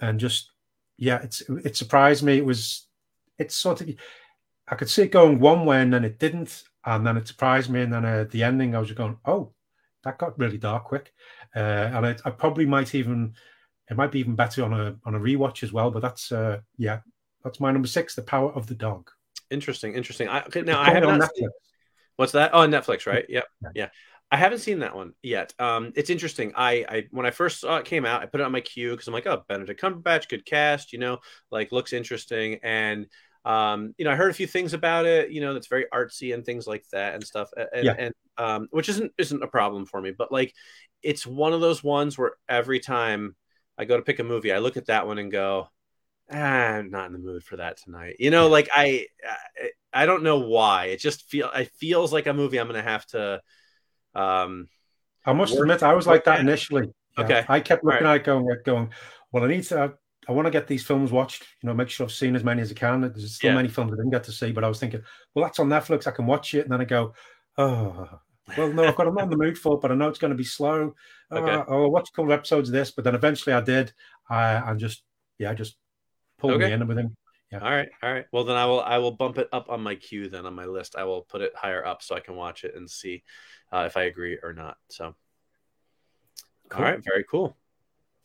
and 0.00 0.18
just 0.18 0.50
yeah, 0.98 1.20
it's 1.22 1.40
it 1.64 1.76
surprised 1.76 2.22
me. 2.22 2.36
It 2.36 2.44
was 2.44 2.86
it's 3.38 3.54
sort 3.56 3.80
of 3.80 3.88
I 4.68 4.74
could 4.74 4.90
see 4.90 5.02
it 5.02 5.12
going 5.12 5.38
one 5.38 5.64
way 5.64 5.80
and 5.80 5.92
then 5.92 6.04
it 6.04 6.18
didn't, 6.18 6.64
and 6.84 7.06
then 7.06 7.16
it 7.16 7.28
surprised 7.28 7.70
me, 7.70 7.82
and 7.82 7.92
then 7.92 8.04
uh, 8.04 8.20
at 8.22 8.30
the 8.30 8.42
ending 8.42 8.74
I 8.74 8.80
was 8.80 8.88
just 8.88 8.98
going, 8.98 9.16
oh, 9.24 9.52
that 10.04 10.18
got 10.18 10.38
really 10.38 10.58
dark 10.58 10.84
quick, 10.84 11.12
uh, 11.56 11.58
and 11.58 12.06
I, 12.06 12.16
I 12.24 12.30
probably 12.30 12.66
might 12.66 12.94
even 12.94 13.34
it 13.90 13.96
might 13.96 14.12
be 14.12 14.20
even 14.20 14.34
better 14.34 14.64
on 14.64 14.72
a 14.72 14.96
on 15.04 15.14
a 15.14 15.20
rewatch 15.20 15.62
as 15.62 15.72
well. 15.72 15.90
But 15.90 16.02
that's 16.02 16.32
uh, 16.32 16.60
yeah, 16.76 17.00
that's 17.44 17.60
my 17.60 17.70
number 17.70 17.88
six, 17.88 18.14
The 18.14 18.22
Power 18.22 18.52
of 18.52 18.66
the 18.66 18.74
Dog. 18.74 19.10
Interesting, 19.50 19.94
interesting. 19.94 20.28
I, 20.28 20.42
okay, 20.42 20.62
now 20.62 20.80
I 20.80 20.90
have 20.90 21.02
not 21.04 21.20
Netflix. 21.20 21.36
seen, 21.36 21.48
what's 22.16 22.32
that? 22.32 22.50
Oh, 22.52 22.60
on 22.60 22.70
Netflix, 22.70 23.06
right? 23.06 23.24
Yep, 23.28 23.44
Yeah. 23.62 23.70
yeah. 23.74 23.88
I 24.30 24.36
haven't 24.36 24.58
seen 24.58 24.80
that 24.80 24.94
one 24.94 25.14
yet. 25.22 25.54
Um, 25.58 25.92
it's 25.96 26.10
interesting. 26.10 26.52
I, 26.54 26.84
I 26.88 27.04
when 27.10 27.24
I 27.24 27.30
first 27.30 27.60
saw 27.60 27.78
it 27.78 27.86
came 27.86 28.04
out, 28.04 28.22
I 28.22 28.26
put 28.26 28.40
it 28.40 28.44
on 28.44 28.52
my 28.52 28.60
queue 28.60 28.90
because 28.90 29.08
I'm 29.08 29.14
like, 29.14 29.26
oh, 29.26 29.42
Benedict 29.48 29.80
Cumberbatch, 29.80 30.28
good 30.28 30.44
cast, 30.44 30.92
you 30.92 30.98
know, 30.98 31.18
like 31.50 31.72
looks 31.72 31.92
interesting, 31.94 32.58
and 32.62 33.06
um, 33.44 33.94
you 33.96 34.04
know, 34.04 34.10
I 34.10 34.16
heard 34.16 34.30
a 34.30 34.34
few 34.34 34.46
things 34.46 34.74
about 34.74 35.06
it, 35.06 35.30
you 35.30 35.40
know, 35.40 35.54
that's 35.54 35.68
very 35.68 35.86
artsy 35.94 36.34
and 36.34 36.44
things 36.44 36.66
like 36.66 36.84
that 36.92 37.14
and 37.14 37.24
stuff, 37.24 37.48
and, 37.72 37.86
Yeah. 37.86 37.94
and 37.96 38.14
um, 38.36 38.68
which 38.70 38.90
isn't 38.90 39.12
isn't 39.16 39.42
a 39.42 39.48
problem 39.48 39.86
for 39.86 40.00
me, 40.00 40.10
but 40.10 40.30
like, 40.30 40.52
it's 41.02 41.26
one 41.26 41.54
of 41.54 41.60
those 41.62 41.82
ones 41.82 42.18
where 42.18 42.32
every 42.48 42.80
time 42.80 43.34
I 43.78 43.86
go 43.86 43.96
to 43.96 44.02
pick 44.02 44.18
a 44.18 44.24
movie, 44.24 44.52
I 44.52 44.58
look 44.58 44.76
at 44.76 44.86
that 44.86 45.06
one 45.06 45.18
and 45.18 45.32
go, 45.32 45.68
ah, 46.30 46.36
I'm 46.36 46.90
not 46.90 47.06
in 47.06 47.12
the 47.12 47.18
mood 47.18 47.44
for 47.44 47.56
that 47.56 47.78
tonight. 47.78 48.16
You 48.18 48.30
know, 48.30 48.48
like 48.48 48.68
I, 48.74 49.06
I, 49.26 49.70
I 50.02 50.06
don't 50.06 50.22
know 50.22 50.40
why. 50.40 50.86
It 50.86 51.00
just 51.00 51.28
feel 51.30 51.50
it 51.54 51.70
feels 51.78 52.12
like 52.12 52.26
a 52.26 52.34
movie 52.34 52.58
I'm 52.58 52.66
gonna 52.66 52.82
have 52.82 53.06
to. 53.08 53.40
Um, 54.14 54.68
I 55.26 55.32
must 55.32 55.52
Work- 55.54 55.62
admit, 55.62 55.82
I 55.82 55.94
was 55.94 56.06
like 56.06 56.24
that 56.24 56.40
initially. 56.40 56.88
Yeah. 57.18 57.24
Okay. 57.24 57.44
I 57.48 57.60
kept 57.60 57.84
looking 57.84 58.06
All 58.06 58.12
at 58.14 58.20
it 58.20 58.24
going, 58.24 58.46
going, 58.64 58.90
well, 59.32 59.44
I 59.44 59.48
need 59.48 59.64
to, 59.64 59.78
I, 59.80 59.90
I 60.28 60.32
want 60.32 60.46
to 60.46 60.50
get 60.50 60.66
these 60.66 60.84
films 60.84 61.10
watched, 61.10 61.42
you 61.62 61.66
know, 61.66 61.74
make 61.74 61.88
sure 61.88 62.04
I've 62.06 62.12
seen 62.12 62.36
as 62.36 62.44
many 62.44 62.62
as 62.62 62.70
I 62.70 62.74
can. 62.74 63.00
There's 63.00 63.34
still 63.34 63.50
Yeah. 63.50 63.56
many 63.56 63.68
films 63.68 63.92
I 63.92 63.96
didn't 63.96 64.10
get 64.10 64.24
to 64.24 64.32
see, 64.32 64.52
but 64.52 64.64
I 64.64 64.68
was 64.68 64.78
thinking, 64.78 65.02
well, 65.34 65.44
that's 65.44 65.58
on 65.58 65.68
Netflix. 65.68 66.06
I 66.06 66.12
can 66.12 66.26
watch 66.26 66.54
it. 66.54 66.62
And 66.64 66.72
then 66.72 66.80
I 66.80 66.84
go, 66.84 67.14
oh, 67.56 68.08
well, 68.56 68.72
no, 68.72 68.84
I've 68.84 68.96
got, 68.96 69.06
I'm 69.06 69.14
not 69.14 69.24
in 69.24 69.30
the 69.30 69.36
mood 69.36 69.58
for 69.58 69.74
it, 69.74 69.80
but 69.80 69.90
I 69.92 69.94
know 69.94 70.08
it's 70.08 70.18
going 70.18 70.30
to 70.32 70.36
be 70.36 70.44
slow. 70.44 70.94
Uh, 71.30 71.36
Okay. 71.38 71.64
Oh, 71.68 71.82
I'll 71.84 71.90
watch 71.90 72.08
a 72.08 72.12
couple 72.12 72.32
of 72.32 72.38
episodes 72.38 72.68
of 72.68 72.72
this. 72.72 72.90
But 72.90 73.04
then 73.04 73.14
eventually 73.14 73.52
I 73.54 73.60
did. 73.60 73.92
I, 74.30 74.54
and 74.54 74.78
just, 74.78 75.02
yeah, 75.38 75.52
just 75.54 75.76
pulled 76.38 76.54
Okay. 76.54 76.66
me 76.66 76.72
in 76.72 76.86
with 76.86 76.98
him. 77.50 77.62
all 77.62 77.70
right, 77.70 77.88
all 78.02 78.12
right. 78.12 78.26
Well, 78.32 78.44
then 78.44 78.56
I 78.56 78.66
will 78.66 78.80
I 78.80 78.98
will 78.98 79.12
bump 79.12 79.38
it 79.38 79.48
up 79.52 79.70
on 79.70 79.82
my 79.82 79.94
queue 79.94 80.28
then 80.28 80.46
on 80.46 80.54
my 80.54 80.66
list. 80.66 80.96
I 80.96 81.04
will 81.04 81.22
put 81.22 81.40
it 81.40 81.52
higher 81.56 81.84
up 81.84 82.02
so 82.02 82.14
I 82.14 82.20
can 82.20 82.36
watch 82.36 82.64
it 82.64 82.74
and 82.76 82.88
see 82.90 83.22
uh, 83.72 83.84
if 83.86 83.96
I 83.96 84.04
agree 84.04 84.38
or 84.42 84.52
not. 84.52 84.76
So, 84.88 85.14
Cool. 86.68 86.84
all 86.84 86.90
right, 86.90 87.00
very 87.02 87.24
cool. 87.24 87.56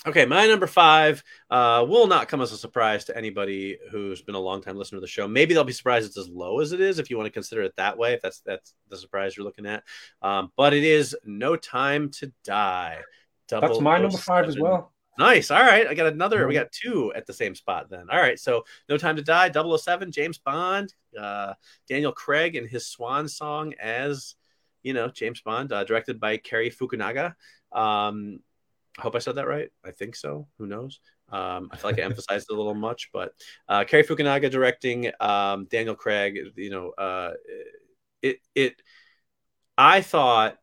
Okay, 0.06 0.26
my 0.26 0.48
number 0.48 0.68
five 0.68 1.24
uh, 1.50 1.86
will 1.88 2.08
not 2.08 2.28
come 2.28 2.42
as 2.42 2.52
a 2.52 2.58
surprise 2.58 3.06
to 3.06 3.18
anybody 3.18 3.78
who's 3.90 4.22
been 4.22 4.36
a 4.36 4.40
long 4.40 4.62
time 4.62 4.76
listener 4.76 4.98
to 4.98 5.02
the 5.02 5.08
show. 5.08 5.30
Maybe 5.30 5.54
they'll 5.54 5.64
be 5.64 5.72
surprised 5.72 6.06
it's 6.06 6.18
as 6.18 6.28
low 6.28 6.60
as 6.60 6.74
it 6.74 6.82
is, 6.82 7.00
if 7.00 7.10
you 7.10 7.16
want 7.16 7.28
to 7.28 7.32
consider 7.32 7.62
it 7.62 7.74
that 7.78 7.98
way. 7.98 8.14
If 8.14 8.22
that's 8.22 8.42
that's 8.42 8.74
the 8.90 8.98
surprise 8.98 9.38
you're 9.38 9.46
looking 9.46 9.66
at, 9.66 9.84
um, 10.22 10.52
but 10.58 10.74
it 10.74 10.84
is 10.84 11.16
No 11.24 11.56
Time 11.56 12.10
to 12.12 12.34
Die. 12.44 13.00
That's 13.48 13.80
my 13.80 14.00
number 14.00 14.18
five 14.18 14.46
as 14.46 14.58
well. 14.60 14.93
Nice. 15.18 15.52
All 15.52 15.62
right. 15.62 15.88
I 15.88 15.94
got 15.94 16.12
another. 16.12 16.48
We 16.48 16.56
got 16.56 16.72
two 16.72 17.14
at 17.16 17.28
the 17.28 17.34
same 17.34 17.54
spot 17.54 17.90
then. 17.90 18.10
All 18.12 18.20
right. 18.20 18.40
So 18.40 18.64
No 18.90 18.98
Time 18.98 19.16
to 19.16 19.22
Die, 19.22 19.52
007, 19.52 20.12
James 20.12 20.40
Bond, 20.40 20.94
uh, 21.20 21.54
Daniel 21.88 22.12
Craig 22.12 22.56
and 22.56 22.68
his 22.68 22.88
swan 22.88 23.28
song 23.28 23.74
as, 23.80 24.36
you 24.82 24.94
know, 24.94 25.10
James 25.10 25.42
Bond, 25.42 25.72
uh, 25.72 25.84
directed 25.84 26.20
by 26.20 26.38
Cary 26.38 26.72
Fukunaga. 26.72 27.36
Um, 27.72 28.40
I 28.98 29.02
hope 29.02 29.16
I 29.16 29.20
said 29.20 29.36
that 29.36 29.48
right. 29.48 29.70
I 29.86 29.92
think 29.92 30.16
so. 30.16 30.48
Who 30.58 30.66
knows? 30.66 31.00
Um, 31.30 31.70
I 31.72 31.78
feel 31.78 31.92
like 31.92 32.00
I 32.00 32.04
emphasized 32.06 32.48
it 32.50 32.54
a 32.54 32.58
little 32.58 32.74
much, 32.74 33.10
but 33.14 33.34
uh, 33.68 33.84
Cary 33.84 34.04
Fukunaga 34.04 34.50
directing, 34.50 35.12
um, 35.20 35.66
Daniel 35.66 35.96
Craig, 35.96 36.40
you 36.56 36.70
know, 36.72 36.90
uh, 36.92 37.34
it, 38.22 38.38
it, 38.56 38.82
I 39.78 40.02
thought 40.02 40.58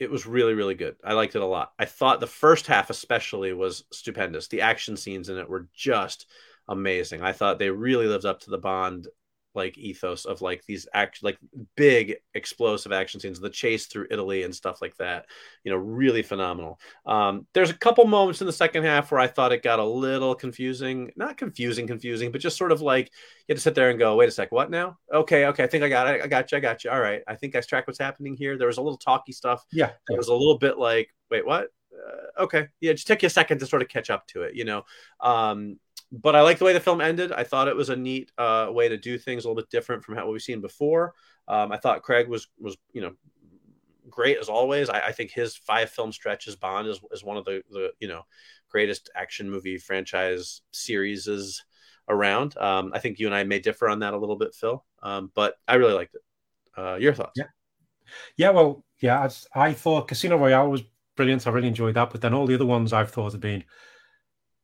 it 0.00 0.10
was 0.10 0.26
really 0.26 0.54
really 0.54 0.74
good. 0.74 0.96
I 1.04 1.12
liked 1.12 1.36
it 1.36 1.42
a 1.42 1.46
lot. 1.46 1.72
I 1.78 1.84
thought 1.84 2.18
the 2.18 2.26
first 2.26 2.66
half 2.66 2.90
especially 2.90 3.52
was 3.52 3.84
stupendous. 3.92 4.48
The 4.48 4.62
action 4.62 4.96
scenes 4.96 5.28
in 5.28 5.38
it 5.38 5.48
were 5.48 5.68
just 5.74 6.26
amazing. 6.68 7.22
I 7.22 7.32
thought 7.32 7.58
they 7.58 7.70
really 7.70 8.06
lived 8.06 8.24
up 8.24 8.40
to 8.40 8.50
the 8.50 8.58
bond 8.58 9.06
like 9.54 9.76
ethos 9.76 10.24
of 10.24 10.42
like 10.42 10.64
these 10.66 10.86
act 10.94 11.22
like 11.22 11.38
big 11.76 12.16
explosive 12.34 12.92
action 12.92 13.20
scenes 13.20 13.40
the 13.40 13.50
chase 13.50 13.86
through 13.86 14.06
italy 14.10 14.44
and 14.44 14.54
stuff 14.54 14.80
like 14.80 14.96
that 14.96 15.26
you 15.64 15.72
know 15.72 15.76
really 15.76 16.22
phenomenal. 16.22 16.78
Um 17.06 17.46
there's 17.52 17.70
a 17.70 17.74
couple 17.74 18.04
moments 18.06 18.40
in 18.40 18.46
the 18.46 18.52
second 18.52 18.84
half 18.84 19.10
where 19.10 19.20
i 19.20 19.26
thought 19.26 19.52
it 19.52 19.62
got 19.62 19.78
a 19.78 19.84
little 19.84 20.34
confusing 20.34 21.10
not 21.16 21.36
confusing 21.36 21.86
confusing 21.86 22.30
but 22.30 22.40
just 22.40 22.56
sort 22.56 22.72
of 22.72 22.80
like 22.80 23.06
you 23.06 23.52
had 23.52 23.56
to 23.56 23.62
sit 23.62 23.74
there 23.74 23.90
and 23.90 23.98
go 23.98 24.14
wait 24.16 24.28
a 24.28 24.32
sec 24.32 24.52
what 24.52 24.70
now? 24.70 24.98
Okay 25.12 25.46
okay 25.46 25.64
i 25.64 25.66
think 25.66 25.82
i 25.82 25.88
got 25.88 26.06
it 26.06 26.22
i 26.22 26.26
got 26.26 26.50
you 26.52 26.58
i 26.58 26.60
got 26.60 26.84
you 26.84 26.90
all 26.90 27.00
right 27.00 27.22
i 27.26 27.34
think 27.34 27.56
i 27.56 27.60
track 27.60 27.86
what's 27.86 27.98
happening 27.98 28.36
here. 28.36 28.56
There 28.56 28.66
was 28.66 28.78
a 28.78 28.82
little 28.82 28.98
talky 28.98 29.32
stuff. 29.32 29.64
Yeah. 29.72 29.90
it 30.08 30.16
was 30.16 30.28
a 30.28 30.34
little 30.34 30.58
bit 30.58 30.78
like 30.78 31.08
wait 31.30 31.46
what? 31.46 31.68
Uh, 31.92 32.42
okay 32.44 32.68
yeah 32.80 32.92
just 32.92 33.06
take 33.06 33.22
you 33.22 33.26
a 33.26 33.30
second 33.30 33.58
to 33.58 33.66
sort 33.66 33.82
of 33.82 33.88
catch 33.88 34.10
up 34.10 34.26
to 34.26 34.42
it 34.42 34.54
you 34.54 34.64
know? 34.64 34.84
Um 35.20 35.78
but 36.12 36.34
I 36.34 36.42
like 36.42 36.58
the 36.58 36.64
way 36.64 36.72
the 36.72 36.80
film 36.80 37.00
ended. 37.00 37.32
I 37.32 37.44
thought 37.44 37.68
it 37.68 37.76
was 37.76 37.88
a 37.88 37.96
neat 37.96 38.32
uh, 38.36 38.68
way 38.70 38.88
to 38.88 38.96
do 38.96 39.18
things, 39.18 39.44
a 39.44 39.48
little 39.48 39.62
bit 39.62 39.70
different 39.70 40.04
from 40.04 40.16
how 40.16 40.30
we've 40.30 40.42
seen 40.42 40.60
before. 40.60 41.14
Um, 41.48 41.72
I 41.72 41.76
thought 41.76 42.02
Craig 42.02 42.28
was 42.28 42.48
was 42.58 42.76
you 42.92 43.02
know 43.02 43.12
great 44.08 44.38
as 44.38 44.48
always. 44.48 44.88
I, 44.88 45.00
I 45.00 45.12
think 45.12 45.30
his 45.30 45.56
five 45.56 45.90
film 45.90 46.12
stretch 46.12 46.48
as 46.48 46.56
Bond 46.56 46.88
is, 46.88 47.00
is 47.12 47.24
one 47.24 47.36
of 47.36 47.44
the 47.44 47.62
the 47.70 47.92
you 48.00 48.08
know 48.08 48.22
greatest 48.68 49.10
action 49.14 49.50
movie 49.50 49.78
franchise 49.78 50.62
series 50.72 51.62
around. 52.08 52.56
Um, 52.58 52.92
I 52.94 52.98
think 52.98 53.18
you 53.18 53.26
and 53.26 53.34
I 53.34 53.44
may 53.44 53.58
differ 53.60 53.88
on 53.88 54.00
that 54.00 54.14
a 54.14 54.18
little 54.18 54.36
bit, 54.36 54.54
Phil, 54.54 54.84
um, 55.02 55.30
but 55.34 55.54
I 55.66 55.74
really 55.74 55.94
liked 55.94 56.14
it. 56.14 56.22
Uh, 56.76 56.96
your 56.96 57.14
thoughts? 57.14 57.32
Yeah. 57.36 57.44
Yeah, 58.36 58.50
well, 58.50 58.84
yeah, 58.98 59.24
as 59.24 59.46
I 59.54 59.72
thought 59.72 60.08
Casino 60.08 60.36
Royale 60.36 60.70
was 60.70 60.82
brilliant. 61.16 61.46
I 61.46 61.50
really 61.50 61.68
enjoyed 61.68 61.94
that, 61.94 62.10
but 62.10 62.20
then 62.20 62.34
all 62.34 62.46
the 62.46 62.54
other 62.54 62.66
ones 62.66 62.92
I've 62.92 63.10
thought 63.10 63.32
have 63.32 63.40
been 63.40 63.64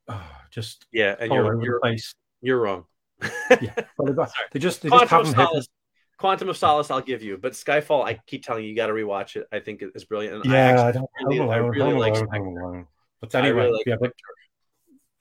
oh, 0.09 0.31
just 0.51 0.87
Yeah, 0.93 1.15
and 1.19 1.31
all 1.31 1.37
you're 1.39 1.55
over 1.55 1.65
you're, 1.65 1.81
place. 1.81 2.15
you're 2.43 2.61
wrong. 2.61 2.85
Yeah, 3.61 3.75
well, 3.99 4.29
they, 4.53 4.59
just 4.59 4.83
they 4.83 4.89
just 4.91 5.09
Quantum 5.09 5.21
of 5.21 5.27
haven't 5.27 5.27
hit. 5.39 5.49
Solace. 5.49 5.69
Quantum 6.19 6.49
of 6.49 6.57
Solace, 6.57 6.91
I'll 6.91 7.01
give 7.03 7.23
you, 7.23 7.37
but 7.39 7.53
Skyfall, 7.53 8.05
I 8.05 8.15
keep 8.27 8.45
telling 8.45 8.65
you, 8.65 8.71
you 8.71 8.77
got 8.77 8.87
to 8.87 8.93
rewatch 8.95 9.37
it. 9.37 9.47
I 9.53 9.61
think 9.61 9.83
it 9.83 9.93
is 9.95 10.05
brilliant. 10.05 10.43
And 10.45 10.53
I 10.53 10.57
Yeah, 10.57 10.65
I 10.83 10.89
actually 10.89 10.93
don't. 10.93 11.11
really- 11.39 11.51
I 11.51 11.57
really 11.59 11.91
Home 11.91 11.99
like 11.99 12.15
Alone, 12.15 12.27
Skyfall. 12.29 12.37
Home 12.39 12.57
Alone. 12.59 12.87
But 13.21 13.35
anyway, 13.35 13.57
really 13.65 13.83
yeah, 13.87 13.97
but 14.01 14.13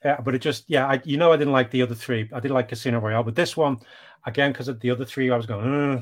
yeah, 0.03 0.21
but 0.21 0.35
it 0.35 0.39
just 0.39 0.65
yeah, 0.67 0.85
I 0.87 1.01
you 1.03 1.17
know 1.17 1.31
I 1.31 1.37
didn't 1.37 1.53
like 1.53 1.71
the 1.71 1.81
other 1.81 1.95
three. 1.95 2.29
I 2.33 2.39
did 2.39 2.51
like 2.51 2.69
Casino 2.69 2.99
Royale, 2.99 3.23
but 3.23 3.35
this 3.35 3.55
one 3.57 3.79
again 4.25 4.51
because 4.51 4.67
of 4.67 4.79
the 4.79 4.91
other 4.91 5.05
three, 5.05 5.31
I 5.31 5.37
was 5.37 5.45
going. 5.45 5.65
"Uh," 5.97 6.01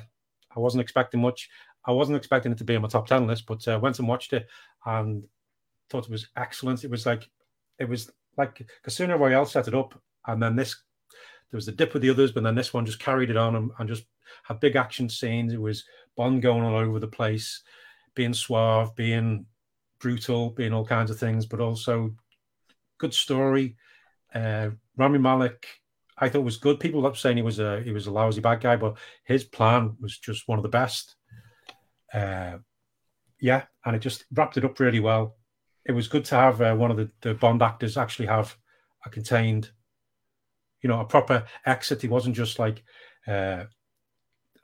I 0.56 0.60
wasn't 0.60 0.82
expecting 0.82 1.22
much. 1.22 1.50
I 1.86 1.92
wasn't 1.92 2.18
expecting 2.18 2.52
it 2.52 2.58
to 2.60 2.64
be 2.64 2.76
on 2.76 2.82
my 2.82 2.88
top 2.88 3.08
ten 3.08 3.28
list, 3.28 3.46
but 3.46 3.66
uh, 3.68 3.80
went 3.82 4.00
and 4.00 4.08
watched 4.08 4.34
it 4.34 4.48
and 4.86 5.24
thought 5.90 6.06
it 6.06 6.12
was 6.12 6.28
excellent. 6.36 6.84
It 6.84 6.92
was 6.92 7.06
like 7.06 7.30
it 7.80 7.88
was 7.88 8.12
like 8.38 8.66
Casino 8.84 9.18
Royale 9.18 9.46
set 9.46 9.68
it 9.68 9.76
up, 9.76 10.00
and 10.26 10.42
then 10.42 10.56
this 10.56 10.76
there 11.52 11.58
was 11.58 11.66
the 11.68 11.72
dip 11.72 11.94
with 11.94 12.02
the 12.02 12.10
others, 12.10 12.32
but 12.32 12.44
then 12.44 12.56
this 12.56 12.74
one 12.74 12.86
just 12.86 13.00
carried 13.00 13.30
it 13.30 13.38
on 13.38 13.56
and, 13.56 13.72
and 13.78 13.88
just 13.88 14.06
had 14.44 14.60
big 14.60 14.76
action 14.76 15.08
scenes. 15.08 15.54
It 15.54 15.62
was 15.62 15.84
Bond 16.18 16.42
going 16.42 16.64
all 16.64 16.76
over 16.76 17.00
the 17.00 17.08
place, 17.08 17.62
being 18.16 18.34
suave, 18.34 18.96
being 18.96 19.46
brutal, 20.00 20.50
being 20.50 20.74
all 20.74 20.86
kinds 20.86 21.12
of 21.12 21.20
things, 21.20 21.46
but 21.46 21.60
also 21.60 22.16
good 22.98 23.14
story. 23.14 23.76
Uh, 24.34 24.72
Rami 24.98 25.20
Malek, 25.20 25.68
I 26.18 26.30
thought 26.30 26.42
was 26.42 26.58
good. 26.58 26.80
People 26.80 27.04
kept 27.04 27.18
saying 27.18 27.38
he 27.38 27.44
was 27.44 27.60
a 27.60 27.82
he 27.82 27.92
was 27.92 28.08
a 28.08 28.12
lousy 28.12 28.42
bad 28.42 28.62
guy, 28.62 28.76
but 28.76 28.98
his 29.24 29.44
plan 29.44 29.96
was 30.00 30.18
just 30.18 30.48
one 30.48 30.58
of 30.58 30.64
the 30.64 30.70
best. 30.70 31.16
Uh, 32.14 32.58
yeah, 33.40 33.64
and 33.86 33.96
it 33.96 34.00
just 34.00 34.26
wrapped 34.34 34.58
it 34.58 34.66
up 34.66 34.80
really 34.80 35.00
well. 35.00 35.36
It 35.86 35.92
was 35.92 36.08
good 36.08 36.26
to 36.26 36.36
have 36.36 36.62
uh, 36.62 36.76
one 36.76 36.92
of 36.92 36.98
the, 36.98 37.12
the 37.22 37.34
Bond 37.34 37.62
actors 37.62 37.98
actually 37.98 38.28
have 38.28 38.56
a 39.06 39.10
contained, 39.10 39.72
you 40.82 40.88
know, 40.90 41.00
a 41.02 41.06
proper 41.06 41.46
exit. 41.66 42.02
He 42.02 42.08
wasn't 42.08 42.36
just 42.36 42.60
like, 42.60 42.84
uh, 43.28 43.66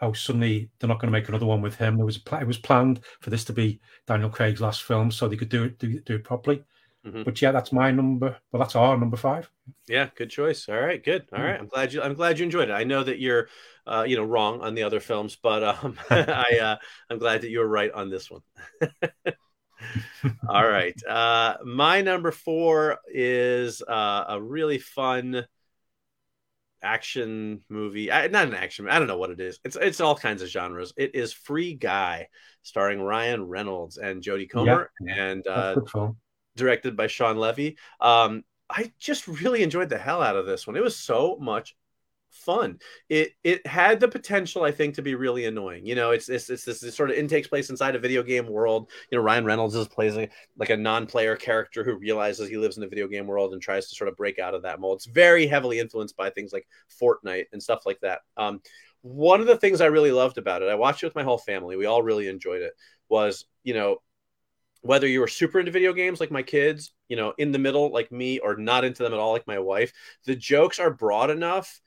oh, 0.02 0.14
suddenly 0.14 0.70
they're 0.80 0.88
not 0.88 1.00
going 1.00 1.12
to 1.12 1.18
make 1.18 1.28
another 1.30 1.46
one 1.46 1.62
with 1.62 1.76
him. 1.76 1.98
There 1.98 2.06
was 2.06 2.18
a 2.18 2.22
pl- 2.22 2.40
it 2.40 2.48
was 2.48 2.58
planned 2.58 3.02
for 3.20 3.30
this 3.30 3.44
to 3.46 3.54
be 3.54 3.80
Daniel 4.08 4.30
Craig's 4.30 4.62
last 4.62 4.84
film, 4.84 5.12
so 5.12 5.28
they 5.28 5.38
could 5.38 5.50
do 5.50 5.66
it 5.66 5.78
do, 5.80 6.00
do 6.02 6.16
it 6.16 6.24
properly. 6.24 6.64
Mhm. 7.06 7.24
But 7.24 7.42
yeah, 7.42 7.52
that's 7.52 7.72
my 7.72 7.92
number. 7.92 8.38
Well, 8.52 8.60
that's 8.62 8.76
our 8.76 8.98
number 8.98 9.18
five. 9.18 9.50
Yeah, 9.88 10.10
good 10.16 10.30
choice. 10.30 10.68
All 10.68 10.80
right, 10.80 11.02
good. 11.04 11.28
All 11.32 11.42
right, 11.42 11.60
I'm 11.60 11.68
glad 11.68 11.94
you. 11.94 12.02
I'm 12.02 12.14
glad 12.14 12.40
you 12.40 12.46
enjoyed 12.46 12.70
it. 12.70 12.74
I 12.74 12.84
know 12.84 13.04
that 13.04 13.20
you're, 13.20 13.48
uh, 13.88 14.04
you 14.08 14.18
know, 14.18 14.24
wrong 14.24 14.62
on 14.62 14.76
the 14.76 14.84
other 14.84 15.00
films, 15.00 15.38
but 15.42 15.64
um, 15.64 15.98
I, 16.10 16.60
uh, 16.62 16.76
I'm 17.10 17.18
glad 17.18 17.42
that 17.42 17.50
you 17.50 17.60
were 17.60 17.68
right 17.68 17.92
on 17.92 18.10
this 18.10 18.30
one. 18.30 18.42
All 20.50 20.68
right, 20.68 20.96
uh, 21.08 21.58
my 21.66 22.02
number 22.02 22.32
four 22.32 22.98
is 23.08 23.82
uh, 23.82 24.26
a 24.30 24.42
really 24.42 24.78
fun 24.80 25.46
action 26.82 27.62
movie. 27.70 28.12
I, 28.12 28.28
not 28.28 28.48
an 28.48 28.54
action. 28.54 28.90
I 28.90 29.00
don't 29.00 29.08
know 29.08 29.18
what 29.18 29.32
it 29.32 29.40
is. 29.40 29.60
It's 29.64 29.76
it's 29.76 30.00
all 30.02 30.16
kinds 30.16 30.42
of 30.42 30.50
genres. 30.50 30.94
It 30.98 31.16
is 31.16 31.34
Free 31.34 31.74
Guy, 31.74 32.28
starring 32.64 33.02
Ryan 33.02 33.48
Reynolds 33.48 33.98
and 33.98 34.22
Jodie 34.24 34.50
Comer, 34.50 34.92
and 35.08 35.46
uh, 35.48 35.74
a 35.76 35.80
good 35.80 35.90
film. 35.90 36.18
directed 36.56 36.96
by 36.96 37.08
Shawn 37.08 37.38
Levy. 37.38 37.78
Um, 38.00 38.44
I 38.70 38.92
just 39.00 39.28
really 39.28 39.64
enjoyed 39.64 39.90
the 39.90 39.98
hell 39.98 40.22
out 40.22 40.36
of 40.36 40.46
this 40.46 40.68
one. 40.68 40.76
It 40.76 40.84
was 40.84 40.96
so 40.96 41.38
much 41.40 41.76
fun. 42.32 42.80
It 43.10 43.32
it 43.44 43.66
had 43.66 44.00
the 44.00 44.08
potential, 44.08 44.64
I 44.64 44.72
think, 44.72 44.96
to 44.96 45.02
be 45.02 45.16
really 45.16 45.46
annoying. 45.46 45.86
You 45.86 45.96
know, 45.96 46.12
it's 46.12 46.30
it's, 46.30 46.50
it's 46.50 46.64
this, 46.64 46.80
this 46.80 46.96
sort 46.96 47.10
of 47.10 47.18
it 47.18 47.30
takes 47.30 47.48
place 47.48 47.70
inside 47.70 47.96
a 47.96 48.00
video 48.00 48.24
game 48.24 48.48
world. 48.48 48.90
You 49.12 49.18
know, 49.18 49.24
Ryan 49.24 49.46
Reynolds 49.46 49.76
is 49.76 49.88
plays 49.88 50.18
a, 50.18 50.30
like 50.58 50.70
a 50.70 50.78
non-player 50.78 51.36
character 51.36 51.84
who 51.84 51.98
realizes 51.98 52.50
he 52.50 52.58
lives 52.58 52.78
in 52.78 52.84
a 52.84 52.88
video 52.88 53.08
game 53.08 53.28
world 53.28 53.54
and 53.54 53.62
tries 53.62 53.90
to 53.90 53.96
sort 53.96 54.08
of 54.08 54.18
break 54.18 54.40
out 54.40 54.54
of 54.54 54.64
that 54.64 54.80
mold. 54.80 54.98
It's 54.98 55.06
very 55.06 55.48
heavily 55.48 55.80
influenced 55.80 56.18
by 56.18 56.30
things 56.30 56.54
like 56.54 56.68
Fortnite 57.02 57.46
and 57.54 57.62
stuff 57.62 57.86
like 57.86 58.00
that. 58.02 58.20
Um, 58.38 58.62
one 59.02 59.40
of 59.40 59.48
the 59.48 59.58
things 59.58 59.82
I 59.82 59.86
really 59.88 60.12
loved 60.12 60.38
about 60.38 60.62
it, 60.62 60.70
I 60.70 60.76
watched 60.76 61.04
it 61.04 61.08
with 61.08 61.16
my 61.16 61.24
whole 61.24 61.38
family. 61.38 61.76
We 61.76 61.86
all 61.86 62.04
really 62.04 62.28
enjoyed 62.28 62.62
it. 62.62 62.74
Was 63.10 63.46
you 63.64 63.74
know 63.74 63.98
whether 64.82 65.08
you 65.08 65.20
were 65.20 65.28
super 65.28 65.60
into 65.60 65.72
video 65.72 65.92
games 65.92 66.20
like 66.20 66.32
my 66.32 66.44
kids, 66.44 66.94
you 67.10 67.18
know, 67.18 67.34
in 67.38 67.52
the 67.52 67.60
middle 67.60 67.92
like 67.92 68.12
me, 68.12 68.40
or 68.40 68.56
not 68.56 68.86
into 68.86 69.04
them 69.04 69.14
at 69.14 69.20
all 69.20 69.34
like 69.34 69.48
my 69.48 69.60
wife, 69.60 69.92
the 70.26 70.36
jokes 70.36 70.80
are 70.80 70.94
broad 70.94 71.30
enough 71.30 71.82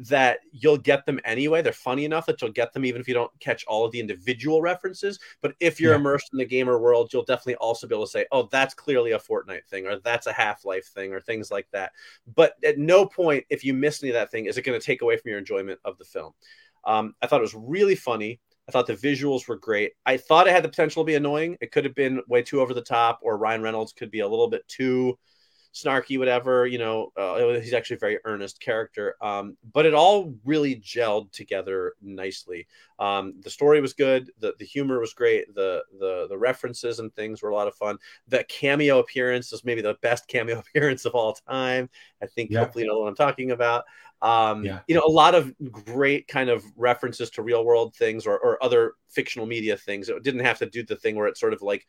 that 0.00 0.40
you'll 0.52 0.76
get 0.78 1.06
them 1.06 1.20
anyway. 1.24 1.62
They're 1.62 1.72
funny 1.72 2.04
enough 2.04 2.26
that 2.26 2.40
you'll 2.40 2.52
get 2.52 2.72
them 2.72 2.84
even 2.84 3.00
if 3.00 3.08
you 3.08 3.14
don't 3.14 3.30
catch 3.40 3.64
all 3.66 3.84
of 3.84 3.92
the 3.92 4.00
individual 4.00 4.60
references. 4.62 5.18
But 5.40 5.54
if 5.60 5.80
you're 5.80 5.92
Yeah. 5.92 5.96
immersed 5.96 6.30
in 6.32 6.38
the 6.38 6.44
gamer 6.44 6.78
world, 6.78 7.12
you'll 7.12 7.24
definitely 7.24 7.56
also 7.56 7.86
be 7.86 7.94
able 7.94 8.06
to 8.06 8.10
say, 8.10 8.26
oh, 8.32 8.48
that's 8.50 8.74
clearly 8.74 9.12
a 9.12 9.18
Fortnite 9.18 9.66
thing, 9.66 9.86
or 9.86 9.98
that's 9.98 10.26
a 10.26 10.32
Half 10.32 10.64
Life 10.64 10.86
thing, 10.86 11.12
or 11.12 11.20
things 11.20 11.50
like 11.50 11.68
that. 11.72 11.92
But 12.34 12.54
at 12.64 12.78
no 12.78 13.06
point, 13.06 13.44
if 13.50 13.64
you 13.64 13.74
miss 13.74 14.02
any 14.02 14.10
of 14.10 14.14
that 14.14 14.30
thing, 14.30 14.46
is 14.46 14.58
it 14.58 14.62
going 14.62 14.78
to 14.78 14.84
take 14.84 15.02
away 15.02 15.16
from 15.16 15.30
your 15.30 15.38
enjoyment 15.38 15.80
of 15.84 15.98
the 15.98 16.04
film. 16.04 16.32
Um, 16.84 17.14
I 17.22 17.26
thought 17.26 17.40
it 17.40 17.42
was 17.42 17.54
really 17.54 17.94
funny. 17.94 18.40
I 18.68 18.72
thought 18.72 18.86
the 18.86 18.94
visuals 18.94 19.48
were 19.48 19.56
great. 19.56 19.92
I 20.04 20.18
thought 20.18 20.46
it 20.46 20.52
had 20.52 20.62
the 20.64 20.68
potential 20.68 21.02
to 21.02 21.06
be 21.06 21.14
annoying. 21.14 21.56
It 21.60 21.72
could 21.72 21.84
have 21.84 21.94
been 21.94 22.20
way 22.28 22.42
too 22.42 22.60
over 22.60 22.74
the 22.74 22.82
top, 22.82 23.20
or 23.22 23.38
Ryan 23.38 23.62
Reynolds 23.62 23.92
could 23.92 24.10
be 24.10 24.20
a 24.20 24.28
little 24.28 24.48
bit 24.48 24.66
too 24.68 25.18
snarky, 25.74 26.18
whatever. 26.18 26.66
You 26.66 26.78
know, 26.78 27.12
uh, 27.16 27.38
he's 27.60 27.74
actually 27.74 27.96
a 27.96 28.00
very 28.00 28.18
earnest 28.24 28.60
character. 28.60 29.16
Um, 29.20 29.56
but 29.72 29.86
it 29.86 29.94
all 29.94 30.34
really 30.44 30.76
gelled 30.76 31.32
together 31.32 31.94
nicely. 32.02 32.66
Um, 32.98 33.34
the 33.42 33.50
story 33.50 33.80
was 33.80 33.92
good. 33.92 34.30
The 34.38 34.54
the 34.58 34.64
humor 34.64 34.98
was 35.00 35.14
great. 35.14 35.54
The 35.54 35.82
the 35.98 36.26
the 36.28 36.38
references 36.38 36.98
and 36.98 37.14
things 37.14 37.42
were 37.42 37.50
a 37.50 37.54
lot 37.54 37.68
of 37.68 37.74
fun. 37.76 37.98
The 38.28 38.44
cameo 38.44 38.98
appearance 38.98 39.52
is 39.52 39.64
maybe 39.64 39.82
the 39.82 39.96
best 40.02 40.26
cameo 40.28 40.58
appearance 40.58 41.04
of 41.04 41.14
all 41.14 41.34
time. 41.48 41.88
I 42.22 42.26
think 42.26 42.54
Yeah. 42.54 42.56
hopefully 42.56 42.84
you 42.84 42.90
know 42.90 42.98
what 42.98 43.08
I'm 43.08 43.14
talking 43.16 43.50
about. 43.50 43.84
Um, 44.20 44.70
Yeah. 44.70 44.80
you 44.88 44.94
know, 44.96 45.04
a 45.06 45.10
lot 45.10 45.34
of 45.36 45.54
great 45.70 46.26
kind 46.26 46.50
of 46.50 46.64
references 46.76 47.30
to 47.30 47.42
real 47.42 47.64
world 47.64 47.94
things 47.94 48.26
or, 48.26 48.36
or 48.38 48.62
other 48.62 48.94
fictional 49.08 49.46
media 49.46 49.76
things. 49.76 50.08
It 50.08 50.22
didn't 50.24 50.40
have 50.44 50.58
to 50.58 50.66
do 50.66 50.82
the 50.82 50.96
thing 50.96 51.14
where 51.14 51.28
it 51.28 51.38
sort 51.38 51.52
of 51.52 51.62
like 51.62 51.86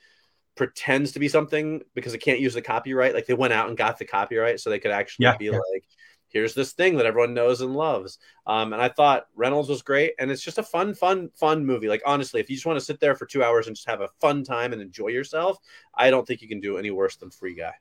pretends 0.59 1.13
to 1.13 1.19
be 1.19 1.27
something 1.29 1.81
because 1.95 2.13
it 2.13 2.19
can't 2.19 2.41
use 2.41 2.53
the 2.53 2.61
copyright. 2.61 3.15
Like 3.15 3.25
they 3.25 3.33
went 3.33 3.53
out 3.53 3.69
and 3.69 3.77
got 3.77 3.97
the 3.97 4.05
copyright 4.05 4.59
so 4.59 4.69
they 4.69 4.77
could 4.79 4.91
actually 4.91 5.23
Yeah, 5.25 5.37
be 5.37 5.45
yeah. 5.45 5.51
like, 5.51 5.85
here's 6.27 6.53
this 6.53 6.73
thing 6.73 6.97
that 6.97 7.07
everyone 7.07 7.33
knows 7.33 7.61
and 7.61 7.75
loves. 7.75 8.19
Um, 8.45 8.73
and 8.73 8.81
I 8.81 8.89
thought 8.89 9.27
Reynolds 9.35 9.69
was 9.69 9.81
great. 9.81 10.13
And 10.19 10.29
it's 10.29 10.43
just 10.43 10.57
a 10.59 10.63
fun, 10.63 10.93
fun, 10.93 11.29
fun 11.33 11.65
movie. 11.65 11.87
Like, 11.87 12.03
honestly, 12.05 12.41
if 12.41 12.49
you 12.49 12.57
just 12.57 12.65
want 12.67 12.77
to 12.77 12.85
sit 12.85 12.99
there 12.99 13.15
for 13.15 13.25
two 13.25 13.43
hours 13.43 13.67
and 13.67 13.75
just 13.75 13.87
have 13.89 14.01
a 14.01 14.09
fun 14.19 14.43
time 14.43 14.73
and 14.73 14.81
enjoy 14.81 15.07
yourself, 15.07 15.57
I 15.95 16.11
don't 16.11 16.27
think 16.27 16.41
you 16.41 16.49
can 16.49 16.59
do 16.59 16.77
any 16.77 16.91
worse 16.91 17.15
than 17.15 17.31
Free 17.31 17.55
Guy. 17.55 17.73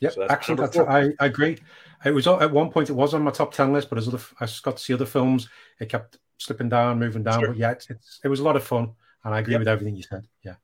Yeah, 0.00 0.10
So 0.10 0.20
that's 0.20 0.32
actually, 0.32 0.56
that's. 0.56 0.76
I, 0.78 1.10
I 1.20 1.26
agree. 1.26 1.58
It 2.04 2.12
was 2.12 2.26
at 2.26 2.50
one 2.50 2.70
point 2.70 2.88
it 2.90 2.94
was 2.94 3.14
on 3.14 3.22
my 3.22 3.30
top 3.30 3.52
ten 3.52 3.72
list, 3.72 3.90
but 3.90 3.98
as 3.98 4.08
other 4.08 4.20
I 4.40 4.48
got 4.62 4.76
to 4.78 4.82
see 4.82 4.94
other 4.94 5.06
films, 5.06 5.48
it 5.78 5.88
kept 5.88 6.18
slipping 6.38 6.70
down, 6.70 6.98
moving 6.98 7.22
down. 7.22 7.40
Sure. 7.40 7.48
But 7.48 7.58
yeah, 7.58 7.72
it's, 7.72 7.90
it's, 7.90 8.20
it 8.24 8.28
was 8.28 8.40
a 8.40 8.44
lot 8.44 8.56
of 8.56 8.64
fun, 8.64 8.92
and 9.24 9.34
I 9.34 9.40
agree 9.40 9.52
Yep. 9.52 9.60
with 9.60 9.68
everything 9.68 9.96
you 9.96 10.02
said. 10.02 10.26
Yeah, 10.42 10.54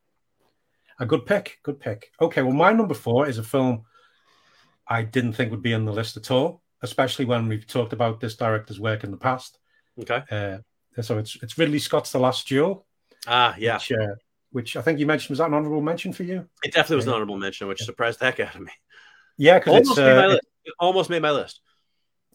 a 0.99 1.05
good 1.05 1.25
pick, 1.25 1.59
good 1.63 1.79
pick. 1.79 2.11
Okay, 2.19 2.41
well, 2.41 2.53
my 2.53 2.73
number 2.73 2.93
four 2.93 3.27
is 3.27 3.37
a 3.37 3.43
film 3.43 3.83
I 4.87 5.03
didn't 5.03 5.33
think 5.33 5.51
would 5.51 5.61
be 5.61 5.73
on 5.73 5.85
the 5.85 5.91
list 5.93 6.17
at 6.17 6.31
all, 6.31 6.61
especially 6.81 7.25
when 7.25 7.47
we've 7.47 7.67
talked 7.67 7.93
about 7.93 8.19
this 8.19 8.35
director's 8.35 8.79
work 8.79 9.03
in 9.03 9.11
the 9.11 9.17
past. 9.17 9.59
Okay. 9.99 10.23
Uh, 10.31 11.01
so 11.01 11.17
it's 11.17 11.37
it's 11.41 11.57
Ridley 11.57 11.79
Scott's 11.79 12.11
The 12.11 12.19
Last 12.19 12.47
Duel, 12.47 12.85
Ah, 13.27 13.55
yeah. 13.57 13.75
which, 13.75 13.91
uh, 13.91 14.15
which 14.51 14.75
I 14.77 14.81
think 14.81 14.99
you 14.99 15.05
mentioned 15.05 15.31
was 15.31 15.39
that 15.39 15.47
an 15.47 15.53
honorable 15.53 15.81
mention 15.81 16.13
for 16.13 16.23
you? 16.23 16.47
It 16.63 16.73
definitely 16.73 16.97
was 16.97 17.07
an 17.07 17.13
honorable 17.13 17.37
mention, 17.37 17.67
which 17.67 17.83
surprised 17.83 18.19
the 18.19 18.25
heck 18.25 18.39
out 18.39 18.55
of 18.55 18.61
me. 18.61 18.71
Yeah, 19.37 19.59
because 19.59 19.73
Almost 19.73 19.89
it's 19.91 19.97
made 19.99 20.15
my 20.15 20.25
uh, 20.25 20.27
list. 20.29 20.41
It 20.65 20.73
almost 20.79 21.09
made 21.09 21.21
my 21.21 21.31
list. 21.31 21.61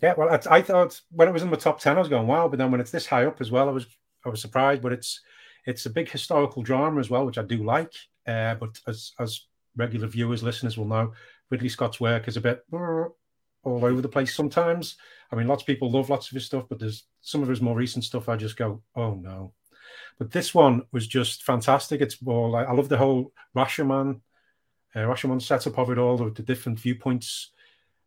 Yeah, 0.03 0.15
well, 0.17 0.31
I, 0.31 0.57
I 0.57 0.63
thought 0.63 1.01
when 1.11 1.29
it 1.29 1.33
was 1.33 1.43
in 1.43 1.51
the 1.51 1.57
top 1.57 1.81
ten, 1.81 1.97
I 1.97 2.01
was 2.01 2.09
going 2.09 2.27
wow, 2.27 2.49
but 2.49 2.59
then 2.59 2.71
when 2.71 2.81
it's 2.81 2.91
this 2.91 3.07
high 3.07 3.27
up 3.27 3.41
as 3.41 3.51
well, 3.51 3.69
I 3.69 3.73
was 3.73 3.87
I 4.25 4.29
was 4.29 4.41
surprised. 4.41 4.83
But 4.83 4.93
it's 4.93 5.21
it's 5.65 5.87
a 5.87 5.91
big 5.91 6.11
historical 6.11 6.63
drama 6.63 7.01
as 7.01 7.11
well, 7.11 7.25
which 7.25 7.39
I 7.39 7.43
do 7.43 7.65
like. 7.65 7.95
Uh, 8.27 8.55
but 8.55 8.79
as 8.87 9.13
as 9.19 9.47
regular 9.77 10.07
viewers, 10.07 10.43
listeners 10.43 10.77
will 10.77 10.87
know, 10.87 11.13
Ridley 11.51 11.69
Scott's 11.69 12.01
work 12.01 12.29
is 12.29 12.37
a 12.37 12.41
bit 12.41 12.65
all 12.73 13.85
over 13.85 14.01
the 14.01 14.09
place 14.09 14.35
sometimes. 14.35 14.97
I 15.31 15.37
mean, 15.37 15.49
lots 15.49 15.63
of 15.63 15.67
people 15.67 15.91
love 15.91 16.11
lots 16.11 16.29
of 16.29 16.35
his 16.35 16.47
stuff, 16.47 16.65
but 16.69 16.79
there's 16.79 17.05
some 17.21 17.43
of 17.43 17.49
his 17.49 17.61
more 17.61 17.77
recent 17.77 18.05
stuff. 18.05 18.29
I 18.29 18.37
just 18.37 18.57
go, 18.57 18.83
oh 18.97 19.15
no. 19.15 19.55
But 20.19 20.31
this 20.31 20.55
one 20.55 20.83
was 20.93 21.07
just 21.07 21.43
fantastic. 21.43 22.01
It's 22.01 22.21
more 22.23 22.51
like 22.51 22.69
I 22.69 22.73
love 22.73 22.89
the 22.89 22.99
whole 22.99 23.33
Rashomon, 23.57 24.21
uh, 24.95 25.01
Rashomon 25.01 25.41
setup 25.41 25.79
of 25.79 25.91
it 25.91 25.99
all, 25.99 26.17
the, 26.17 26.31
the 26.31 26.43
different 26.43 26.79
viewpoints. 26.79 27.51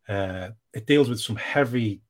Uh, 0.08 0.50
it 0.72 0.86
deals 0.86 1.08
with 1.08 1.20
some 1.20 1.36
heavy, 1.36 2.02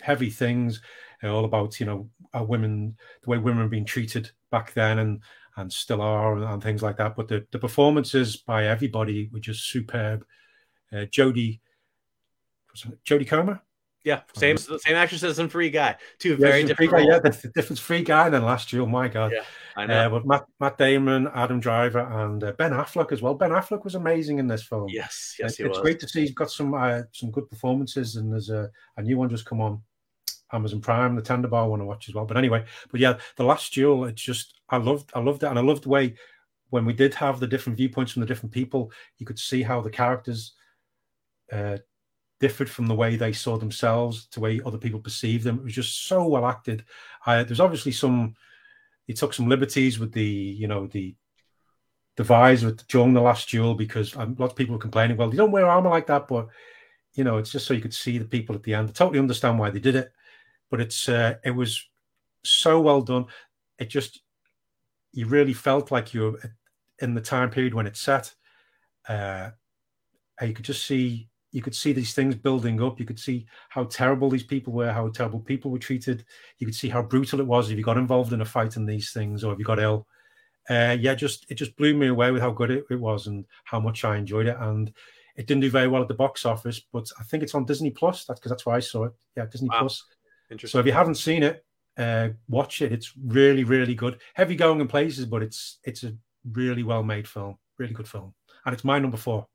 heavy 0.00 0.30
things, 0.30 0.82
uh, 1.22 1.28
all 1.28 1.44
about 1.44 1.80
you 1.80 1.86
know 1.86 2.10
women, 2.34 2.96
the 3.22 3.30
way 3.30 3.38
women 3.38 3.64
are 3.64 3.68
being 3.68 3.86
treated 3.86 4.30
back 4.50 4.74
then 4.74 4.98
and 4.98 5.22
and 5.56 5.72
still 5.72 6.00
are, 6.02 6.36
and, 6.36 6.62
things 6.62 6.82
like 6.82 6.96
that. 6.98 7.16
But 7.16 7.28
the, 7.28 7.46
the 7.50 7.58
performances 7.58 8.36
by 8.36 8.66
everybody 8.66 9.30
were 9.32 9.40
just 9.40 9.68
superb. 9.70 10.24
Uh, 10.92 11.06
Jodie, 11.06 11.60
Jodie 13.04 13.26
Comer, 13.26 13.60
Yeah, 14.04 14.20
same 14.34 14.56
same 14.56 14.94
actress 14.94 15.22
as 15.22 15.38
in 15.38 15.48
Free 15.48 15.70
Guy. 15.70 15.96
Two 16.18 16.30
yeah, 16.30 16.36
very 16.36 16.62
different. 16.64 16.92
guy, 16.92 17.00
yeah, 17.00 17.18
the, 17.18 17.30
the 17.30 17.48
difference 17.54 17.80
free 17.80 18.02
guy 18.02 18.28
than 18.28 18.44
last 18.44 18.72
year. 18.72 18.82
Oh 18.82 18.86
my 18.86 19.08
god! 19.08 19.32
Yeah, 19.32 19.42
I 19.76 19.86
know. 19.86 19.94
Uh, 20.06 20.08
but 20.10 20.26
Matt, 20.26 20.44
Matt 20.60 20.78
Damon, 20.78 21.28
Adam 21.34 21.58
Driver, 21.58 22.00
and 22.00 22.44
uh, 22.44 22.52
Ben 22.52 22.72
Affleck 22.72 23.10
as 23.12 23.22
well. 23.22 23.34
Ben 23.34 23.50
Affleck 23.50 23.82
was 23.82 23.94
amazing 23.94 24.38
in 24.38 24.46
this 24.46 24.62
film. 24.62 24.88
yes, 24.90 25.34
Uh, 25.40 25.44
yes, 25.44 25.56
he 25.56 25.64
it's 25.64 25.78
was. 25.78 25.82
great 25.82 25.98
to 26.00 26.08
see 26.08 26.20
he's 26.20 26.34
got 26.34 26.50
some 26.50 26.74
uh, 26.74 27.02
some 27.12 27.30
good 27.30 27.48
performances, 27.50 28.16
and 28.16 28.32
there's 28.32 28.50
a, 28.50 28.70
a 28.98 29.02
new 29.02 29.16
one 29.16 29.28
just 29.30 29.46
come 29.46 29.60
on 29.60 29.82
Amazon 30.52 30.80
Prime, 30.80 31.16
the 31.16 31.22
Tender 31.22 31.48
Bar 31.48 31.64
I 31.64 31.66
want 31.66 31.82
to 31.82 31.86
watch 31.86 32.08
as 32.08 32.14
well. 32.14 32.24
But 32.24 32.36
anyway, 32.36 32.64
but 32.90 33.00
yeah, 33.00 33.18
the 33.36 33.44
last 33.44 33.72
duel, 33.74 34.04
it's 34.04 34.22
just 34.22 34.60
I 34.68 34.76
loved 34.76 35.10
I 35.14 35.20
loved 35.20 35.42
it, 35.42 35.48
and 35.48 35.58
I 35.58 35.62
loved 35.62 35.84
the 35.84 35.90
way 35.90 36.14
when 36.70 36.84
we 36.84 36.92
did 36.92 37.14
have 37.14 37.40
the 37.40 37.46
different 37.46 37.76
viewpoints 37.76 38.12
from 38.12 38.20
the 38.20 38.26
different 38.26 38.52
people, 38.52 38.90
you 39.18 39.26
could 39.26 39.38
see 39.38 39.62
how 39.62 39.80
the 39.80 39.90
characters 39.90 40.54
uh, 41.52 41.76
differed 42.40 42.68
from 42.68 42.86
the 42.86 42.94
way 42.94 43.16
they 43.16 43.32
saw 43.32 43.56
themselves 43.56 44.26
to 44.26 44.34
the 44.34 44.40
way 44.40 44.60
other 44.64 44.78
people 44.78 45.00
perceived 45.00 45.44
them. 45.44 45.58
It 45.58 45.64
was 45.64 45.74
just 45.74 46.06
so 46.06 46.26
well 46.26 46.46
acted. 46.46 46.84
There's 47.26 47.60
obviously 47.60 47.92
some 47.92 48.34
he 49.06 49.14
took 49.14 49.32
some 49.32 49.48
liberties 49.48 49.98
with 49.98 50.12
the 50.12 50.24
you 50.24 50.66
know 50.66 50.86
the 50.86 51.14
the 52.16 52.24
visor 52.24 52.68
with- 52.68 52.86
during 52.88 53.14
the 53.14 53.20
last 53.20 53.48
duel 53.48 53.74
because 53.74 54.16
um, 54.16 54.34
lots 54.38 54.52
of 54.52 54.56
people 54.56 54.74
were 54.74 54.80
complaining. 54.80 55.16
Well, 55.16 55.30
they 55.30 55.36
don't 55.36 55.52
wear 55.52 55.66
armor 55.66 55.90
like 55.90 56.06
that, 56.06 56.26
but 56.28 56.48
you 57.14 57.24
know 57.24 57.38
it's 57.38 57.50
just 57.50 57.66
so 57.66 57.74
you 57.74 57.80
could 57.80 57.94
see 57.94 58.18
the 58.18 58.24
people 58.24 58.54
at 58.54 58.62
the 58.62 58.74
end. 58.74 58.88
I 58.88 58.92
totally 58.92 59.18
understand 59.18 59.58
why 59.58 59.70
they 59.70 59.80
did 59.80 59.96
it, 59.96 60.12
but 60.70 60.80
it's 60.80 61.08
uh, 61.08 61.34
it 61.44 61.52
was 61.52 61.84
so 62.44 62.80
well 62.80 63.02
done. 63.02 63.26
It 63.78 63.90
just 63.90 64.22
you 65.12 65.26
really 65.26 65.54
felt 65.54 65.90
like 65.90 66.14
you 66.14 66.22
were 66.22 66.40
in 67.00 67.14
the 67.14 67.20
time 67.20 67.50
period 67.50 67.74
when 67.74 67.86
it 67.86 67.96
set. 67.96 68.34
Uh, 69.08 69.50
and 70.40 70.48
you 70.48 70.54
could 70.54 70.64
just 70.64 70.84
see 70.84 71.28
you 71.52 71.62
could 71.62 71.74
see 71.74 71.92
these 71.92 72.12
things 72.12 72.34
building 72.34 72.82
up. 72.82 73.00
You 73.00 73.06
could 73.06 73.18
see 73.18 73.46
how 73.70 73.84
terrible 73.84 74.28
these 74.28 74.42
people 74.42 74.72
were, 74.74 74.92
how 74.92 75.08
terrible 75.08 75.40
people 75.40 75.70
were 75.70 75.78
treated. 75.78 76.24
You 76.58 76.66
could 76.66 76.74
see 76.74 76.88
how 76.88 77.02
brutal 77.02 77.40
it 77.40 77.46
was 77.46 77.70
if 77.70 77.78
you 77.78 77.84
got 77.84 77.96
involved 77.96 78.34
in 78.34 78.42
a 78.42 78.44
fight 78.44 78.76
in 78.76 78.84
these 78.84 79.12
things 79.12 79.42
or 79.42 79.52
if 79.52 79.58
you 79.58 79.64
got 79.64 79.78
ill. 79.78 80.06
Uh, 80.68 80.96
yeah, 81.00 81.14
just 81.14 81.46
it 81.48 81.54
just 81.54 81.76
blew 81.76 81.94
me 81.94 82.08
away 82.08 82.30
with 82.30 82.42
how 82.42 82.50
good 82.50 82.70
it, 82.70 82.84
it 82.90 83.00
was 83.00 83.26
and 83.26 83.46
how 83.64 83.80
much 83.80 84.04
I 84.04 84.16
enjoyed 84.16 84.46
it. 84.46 84.56
And 84.58 84.92
it 85.36 85.46
didn't 85.46 85.62
do 85.62 85.70
very 85.70 85.88
well 85.88 86.02
at 86.02 86.08
the 86.08 86.14
box 86.14 86.44
office, 86.44 86.80
but 86.92 87.08
I 87.18 87.22
think 87.22 87.42
it's 87.42 87.54
on 87.54 87.64
Disney 87.64 87.90
Plus. 87.90 88.24
That's 88.24 88.40
because 88.40 88.50
that's 88.50 88.66
where 88.66 88.76
I 88.76 88.80
saw 88.80 89.04
it. 89.04 89.12
Yeah, 89.36 89.46
Disney 89.46 89.68
Wow. 89.70 89.80
Plus. 89.80 90.04
Interesting. 90.50 90.78
So 90.78 90.80
if 90.80 90.86
you 90.86 90.92
haven't 90.92 91.16
seen 91.16 91.42
it, 91.42 91.64
uh, 91.98 92.28
watch 92.48 92.82
it. 92.82 92.92
It's 92.92 93.12
really, 93.16 93.64
really 93.64 93.94
good. 93.94 94.20
Heavy 94.34 94.54
going 94.54 94.80
in 94.80 94.88
places, 94.88 95.26
but 95.26 95.42
it's 95.42 95.78
it's 95.84 96.04
a 96.04 96.14
really 96.52 96.82
well 96.82 97.02
made 97.02 97.26
film. 97.26 97.56
Really 97.78 97.94
good 97.94 98.08
film, 98.08 98.34
and 98.64 98.74
it's 98.74 98.84
my 98.84 98.98
number 98.98 99.16
four. 99.16 99.46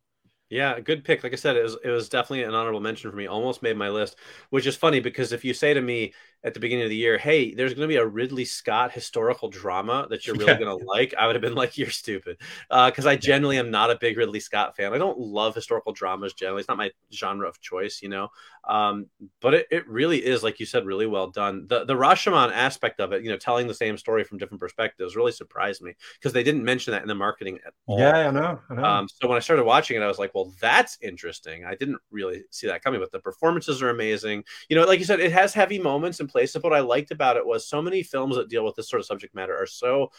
Yeah, 0.50 0.80
good 0.82 1.06
pick. 1.06 1.24
Like 1.24 1.34
I 1.34 1.38
said, 1.38 1.56
it 1.56 1.64
was 1.64 1.78
it 1.84 1.90
was 1.90 2.10
definitely 2.10 2.44
an 2.44 2.54
honorable 2.54 2.82
mention 2.82 3.10
for 3.10 3.16
me. 3.16 3.28
Almost 3.28 3.64
made 3.64 3.78
my 3.78 3.90
list, 3.90 4.18
which 4.50 4.68
is 4.68 4.76
funny 4.76 5.00
because 5.00 5.32
if 5.32 5.46
you 5.46 5.54
say 5.54 5.74
to 5.74 5.82
me 5.82 6.14
at 6.44 6.54
the 6.54 6.60
beginning 6.60 6.84
of 6.84 6.90
the 6.90 6.96
year, 6.96 7.18
"Hey, 7.18 7.54
there's 7.54 7.74
going 7.74 7.84
to 7.88 7.92
be 7.92 7.98
a 7.98 8.06
Ridley 8.06 8.46
Scott 8.46 8.92
historical 8.92 9.50
drama 9.50 10.08
that 10.10 10.26
you're 10.26 10.36
really 10.36 10.56
Yeah. 10.56 10.58
going 10.58 10.78
to 10.78 10.86
like," 10.86 11.14
I 11.18 11.28
would 11.28 11.36
have 11.36 11.42
been 11.42 11.56
like, 11.56 11.78
"You're 11.78 11.90
stupid," 11.90 12.38
because 12.70 13.06
I 13.06 13.16
generally 13.16 13.58
am 13.58 13.72
not 13.72 13.92
a 13.92 13.98
big 14.00 14.18
Ridley 14.18 14.40
Scott 14.40 14.76
fan. 14.76 14.94
I 14.94 14.98
don't 14.98 15.20
love 15.20 15.56
historical 15.56 15.94
dramas 15.94 16.34
generally. 16.34 16.62
It's 16.62 16.70
not 16.70 16.78
my 16.78 16.92
genre 17.14 17.48
of 17.48 17.60
choice, 17.62 18.02
you 18.02 18.10
know. 18.10 18.30
Um, 18.68 19.08
but 19.40 19.54
it, 19.54 19.68
it 19.72 19.88
really 19.88 20.24
is, 20.24 20.44
like 20.44 20.60
you 20.60 20.66
said, 20.66 20.86
really 20.86 21.08
well 21.08 21.28
done. 21.28 21.66
The 21.68 21.86
the 21.86 21.96
Rashomon 21.96 22.52
aspect 22.52 23.00
of 23.00 23.12
it, 23.14 23.24
you 23.24 23.30
know, 23.30 23.38
telling 23.38 23.68
the 23.68 23.74
same 23.74 23.98
story 23.98 24.24
from 24.24 24.38
different 24.38 24.60
perspectives, 24.62 25.16
really 25.16 25.32
surprised 25.32 25.82
me 25.82 25.96
because 26.20 26.34
they 26.34 26.44
didn't 26.44 26.64
mention 26.64 26.92
that 26.92 27.02
in 27.02 27.08
the 27.08 27.16
marketing 27.16 27.60
at 27.66 27.74
all. 27.86 27.98
Yeah, 28.00 28.28
I 28.28 28.32
know. 28.32 28.60
I 28.70 28.74
know. 28.76 28.84
Um, 28.84 29.08
so 29.08 29.28
when 29.28 29.38
I 29.38 29.42
started 29.42 29.64
watching 29.64 29.96
it, 29.98 30.02
I 30.04 30.08
was 30.08 30.18
like, 30.18 30.34
well, 30.34 30.54
that's 30.60 30.98
interesting. 31.02 31.66
I 31.66 31.76
didn't 31.76 32.00
really 32.10 32.44
see 32.50 32.66
that 32.68 32.84
coming, 32.84 33.00
but 33.00 33.12
the 33.12 33.20
performances 33.20 33.82
are 33.82 33.90
amazing. 33.90 34.44
You 34.70 34.76
know, 34.76 34.86
like 34.86 34.98
you 35.00 35.06
said, 35.06 35.20
it 35.20 35.32
has 35.32 35.54
heavy 35.54 35.78
moments 35.78 36.20
in 36.20 36.28
places. 36.32 36.62
But 36.62 36.72
what 36.72 36.78
I 36.78 36.82
liked 36.82 37.12
about 37.12 37.38
it 37.38 37.46
was 37.46 37.68
so 37.68 37.82
many 37.82 38.04
films 38.04 38.36
that 38.36 38.50
deal 38.50 38.66
with 38.66 38.76
this 38.76 38.90
sort 38.90 39.00
of 39.00 39.06
subject 39.06 39.36
matter 39.36 39.56
are 39.56 39.68
so 39.68 40.12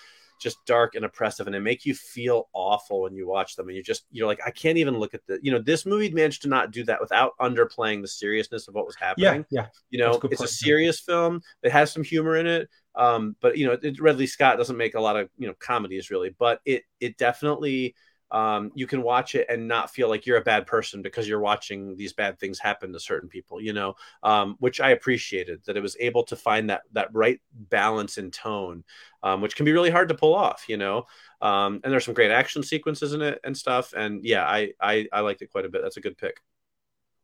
just 0.42 0.64
dark 0.66 0.96
and 0.96 1.04
oppressive 1.04 1.46
and 1.46 1.54
they 1.54 1.60
make 1.60 1.86
you 1.86 1.94
feel 1.94 2.48
awful 2.52 3.02
when 3.02 3.14
you 3.14 3.28
watch 3.28 3.54
them 3.54 3.68
and 3.68 3.76
you 3.76 3.82
just 3.82 4.04
you're 4.10 4.26
like 4.26 4.40
i 4.44 4.50
can't 4.50 4.76
even 4.76 4.98
look 4.98 5.14
at 5.14 5.24
the 5.26 5.38
you 5.40 5.52
know 5.52 5.60
this 5.60 5.86
movie 5.86 6.10
managed 6.10 6.42
to 6.42 6.48
not 6.48 6.72
do 6.72 6.82
that 6.84 7.00
without 7.00 7.32
underplaying 7.40 8.02
the 8.02 8.08
seriousness 8.08 8.66
of 8.66 8.74
what 8.74 8.84
was 8.84 8.96
happening 8.96 9.44
yeah, 9.50 9.62
yeah. 9.62 9.66
you 9.90 10.00
know 10.00 10.10
a 10.10 10.14
it's 10.14 10.22
a 10.22 10.28
point, 10.28 10.40
yeah. 10.40 10.46
serious 10.46 11.00
film 11.00 11.40
it 11.62 11.70
has 11.70 11.92
some 11.92 12.02
humor 12.02 12.36
in 12.36 12.46
it 12.48 12.68
um 12.96 13.36
but 13.40 13.56
you 13.56 13.66
know 13.66 13.78
it, 13.80 14.00
Ridley 14.00 14.26
Scott 14.26 14.58
doesn't 14.58 14.76
make 14.76 14.96
a 14.96 15.00
lot 15.00 15.16
of 15.16 15.28
you 15.38 15.46
know 15.46 15.54
comedies 15.60 16.10
really 16.10 16.34
but 16.36 16.60
it 16.64 16.82
it 16.98 17.16
definitely 17.16 17.94
um 18.32 18.72
you 18.74 18.86
can 18.86 19.02
watch 19.02 19.34
it 19.34 19.46
and 19.48 19.68
not 19.68 19.90
feel 19.90 20.08
like 20.08 20.26
you're 20.26 20.38
a 20.38 20.42
bad 20.42 20.66
person 20.66 21.02
because 21.02 21.28
you're 21.28 21.40
watching 21.40 21.96
these 21.96 22.12
bad 22.12 22.38
things 22.38 22.58
happen 22.58 22.92
to 22.92 22.98
certain 23.00 23.28
people 23.28 23.60
you 23.60 23.72
know 23.72 23.94
um 24.22 24.56
which 24.58 24.80
I 24.80 24.90
appreciated 24.90 25.62
that 25.66 25.76
it 25.76 25.82
was 25.82 25.96
able 26.00 26.24
to 26.24 26.36
find 26.36 26.70
that 26.70 26.82
that 26.92 27.08
right 27.12 27.40
balance 27.52 28.18
in 28.18 28.30
tone 28.30 28.84
um 29.22 29.40
which 29.40 29.54
can 29.54 29.64
be 29.64 29.72
really 29.72 29.90
hard 29.90 30.08
to 30.08 30.14
pull 30.14 30.34
off 30.34 30.64
you 30.68 30.76
know 30.76 31.06
um 31.40 31.80
and 31.84 31.92
there's 31.92 32.04
some 32.04 32.14
great 32.14 32.30
action 32.30 32.62
sequences 32.62 33.12
in 33.12 33.22
it 33.22 33.38
and 33.44 33.56
stuff 33.56 33.92
and 33.96 34.24
yeah 34.24 34.44
I 34.44 34.72
I 34.80 35.06
I 35.12 35.20
liked 35.20 35.42
it 35.42 35.50
quite 35.50 35.64
a 35.66 35.68
bit 35.68 35.82
that's 35.82 35.98
a 35.98 36.00
good 36.02 36.18
pick 36.18 36.40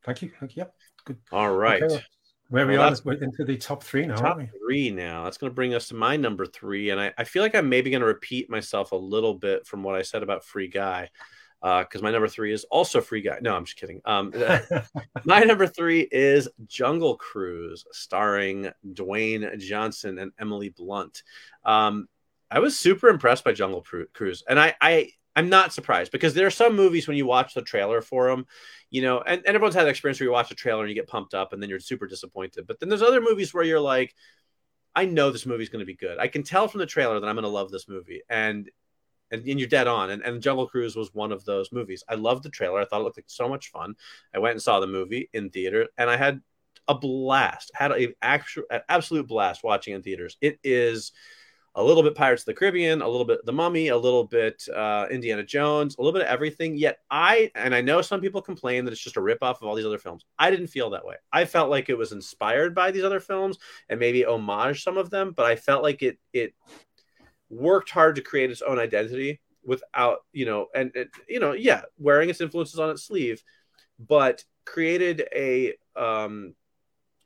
Thank 0.05 0.23
you. 0.23 0.31
Thank 0.39 0.57
you. 0.57 0.61
Yep. 0.61 0.75
Good. 1.05 1.19
all 1.33 1.51
right 1.51 1.83
Okay, 1.83 2.05
Where 2.49 2.67
we 2.67 2.79
Well, 2.79 2.93
are 2.93 2.97
we're 3.05 3.15
into 3.23 3.45
the 3.45 3.57
top 3.57 3.83
three 3.83 4.07
now, 4.07 4.15
top 4.15 4.25
aren't 4.25 4.39
we? 4.39 4.51
three 4.59 4.91
now. 4.91 5.25
That's 5.25 5.37
going 5.39 5.51
to 5.51 5.55
bring 5.55 5.75
us 5.75 5.89
to 5.89 5.95
my 5.95 6.17
number 6.17 6.47
three. 6.47 6.91
And 6.91 7.01
I, 7.01 7.13
I 7.19 7.25
feel 7.25 7.43
like 7.43 7.55
I'm 7.55 7.69
maybe 7.69 7.91
going 7.91 8.01
to 8.01 8.07
repeat 8.07 8.49
myself 8.49 8.93
a 8.93 8.97
little 8.97 9.35
bit 9.35 9.67
from 9.67 9.83
what 9.83 9.95
I 9.97 10.03
said 10.03 10.23
about 10.23 10.45
Free 10.45 10.69
Guy, 10.69 11.11
because 11.61 12.01
my 12.03 12.11
number 12.11 12.29
three 12.29 12.53
is 12.53 12.65
also 12.65 13.01
Free 13.03 13.21
Guy. 13.21 13.39
No, 13.43 13.55
I'm 13.55 13.67
just 13.67 13.77
kidding. 13.79 14.01
Um, 14.07 14.33
my 15.25 15.41
number 15.41 15.67
three 15.67 16.09
is 16.11 16.49
Jungle 16.67 17.17
Cruise, 17.17 17.85
starring 17.93 18.71
Dwayne 18.95 19.59
Johnson 19.59 20.19
and 20.19 20.33
Emily 20.39 20.71
Blunt. 20.71 21.23
Um, 21.65 22.09
I 22.51 22.61
was 22.61 22.79
super 22.79 23.09
impressed 23.09 23.45
by 23.45 23.53
Jungle 23.53 23.85
Cruise, 24.15 24.43
and 24.49 24.59
I, 24.59 24.75
I 24.81 25.11
I'm 25.39 25.49
not 25.49 25.73
surprised 25.73 26.11
because 26.11 26.35
there 26.35 26.49
are 26.49 26.51
some 26.51 26.75
movies 26.75 27.07
when 27.07 27.17
you 27.17 27.25
watch 27.25 27.55
the 27.55 27.63
trailer 27.63 28.03
for 28.03 28.29
them, 28.29 28.45
you 28.91 29.03
know, 29.03 29.21
and, 29.21 29.41
and 29.47 29.55
everyone's 29.55 29.77
had 29.77 29.85
that 29.85 29.91
experience 29.91 30.19
where 30.19 30.27
you 30.27 30.33
watch 30.33 30.49
the 30.49 30.57
trailer 30.57 30.81
and 30.81 30.89
you 30.89 30.97
get 30.97 31.07
pumped 31.07 31.33
up 31.33 31.53
and 31.53 31.63
then 31.63 31.71
you're 31.71 31.79
super 31.79 32.09
disappointed. 32.09 32.67
But 32.67 32.81
then 32.81 32.89
there's 32.89 33.03
other 33.03 33.21
movies 33.21 33.55
where 33.55 33.63
you're 33.63 33.79
like, 33.79 34.17
I 34.97 35.05
know 35.05 35.31
this 35.31 35.47
movie's 35.47 35.69
going 35.69 35.79
to 35.79 35.87
be 35.87 35.95
good. 35.95 36.19
I 36.19 36.27
can 36.27 36.43
tell 36.43 36.67
from 36.67 36.81
the 36.81 36.87
trailer 36.87 37.21
that 37.21 37.29
I'm 37.29 37.37
going 37.37 37.45
to 37.45 37.49
love 37.49 37.71
this 37.71 37.89
movie, 37.89 38.23
and 38.29 38.69
and, 39.31 39.47
and 39.47 39.61
you're 39.61 39.69
dead 39.69 39.87
on. 39.87 40.11
And, 40.11 40.23
and 40.23 40.43
Jungle 40.43 40.67
Cruise 40.67 40.97
was 40.97 41.15
one 41.15 41.31
of 41.31 41.45
those 41.45 41.71
movies. 41.71 42.03
I 42.09 42.17
loved 42.17 42.43
the 42.43 42.51
trailer. 42.51 42.81
I 42.81 42.85
thought 42.85 43.03
it 43.03 43.05
looked 43.05 43.19
like 43.19 43.27
so 43.29 43.49
much 43.49 43.71
fun. 43.71 43.95
I 44.35 44.41
went 44.41 44.55
and 44.55 44.63
saw 44.63 44.81
the 44.81 44.89
movie 44.89 45.31
in 45.33 45.51
theater, 45.51 45.87
and 45.97 46.11
I 46.11 46.17
had 46.17 46.41
a 46.89 46.97
blast. 46.97 47.71
Had 47.75 47.93
a 47.93 48.09
actual 48.21 48.65
an 48.71 48.81
absolute 48.89 49.29
blast 49.29 49.63
watching 49.63 49.95
in 49.95 50.03
theaters. 50.03 50.37
It 50.41 50.59
is 50.65 51.13
a 51.79 51.83
little 51.83 52.03
bit 52.03 52.17
Pirates 52.17 52.43
of 52.43 52.47
the 52.47 52.55
Caribbean, 52.55 53.03
a 53.03 53.09
little 53.09 53.25
bit 53.25 53.47
The 53.47 53.53
Mummy, 53.53 53.89
a 53.89 53.97
little 53.97 54.25
bit 54.25 54.67
uh, 54.75 55.07
Indiana 55.13 55.45
Jones, 55.45 55.95
a 55.97 56.03
little 56.03 56.13
bit 56.13 56.27
of 56.27 56.29
everything. 56.29 56.77
Yet 56.77 56.99
I, 57.09 57.53
and 57.55 57.73
I 57.73 57.81
know 57.81 58.03
some 58.03 58.21
people 58.21 58.43
complain 58.43 58.85
that 58.85 58.91
it's 58.91 59.01
just 59.01 59.17
a 59.17 59.21
ripoff 59.21 59.63
of 59.63 59.63
all 59.63 59.77
these 59.77 59.87
other 59.87 59.99
films. 59.99 60.25
I 60.41 60.51
didn't 60.51 60.67
feel 60.67 60.91
that 60.91 61.07
way. 61.07 61.15
I 61.33 61.45
felt 61.45 61.71
like 61.71 61.89
it 61.89 61.97
was 61.97 62.11
inspired 62.11 62.75
by 62.75 62.91
these 62.91 63.05
other 63.05 63.21
films 63.21 63.59
and 63.89 64.01
maybe 64.01 64.25
homage 64.25 64.83
some 64.83 64.99
of 64.99 65.11
them, 65.11 65.33
but 65.37 65.47
I 65.47 65.55
felt 65.55 65.85
like 65.85 66.03
it 66.03 66.19
it 66.33 66.53
worked 67.49 67.91
hard 67.91 68.17
to 68.17 68.23
create 68.23 68.51
its 68.51 68.61
own 68.63 68.81
identity 68.81 69.41
without, 69.65 70.19
you 70.33 70.47
know, 70.47 70.67
and, 70.75 70.91
and 70.97 71.09
you 71.29 71.39
know, 71.39 71.53
yeah, 71.53 71.83
wearing 71.97 72.29
its 72.29 72.41
influences 72.41 72.81
on 72.81 72.91
its 72.91 73.05
sleeve, 73.05 73.41
but 74.01 74.43
created 74.65 75.29
a 75.33 75.75
um 75.95 76.55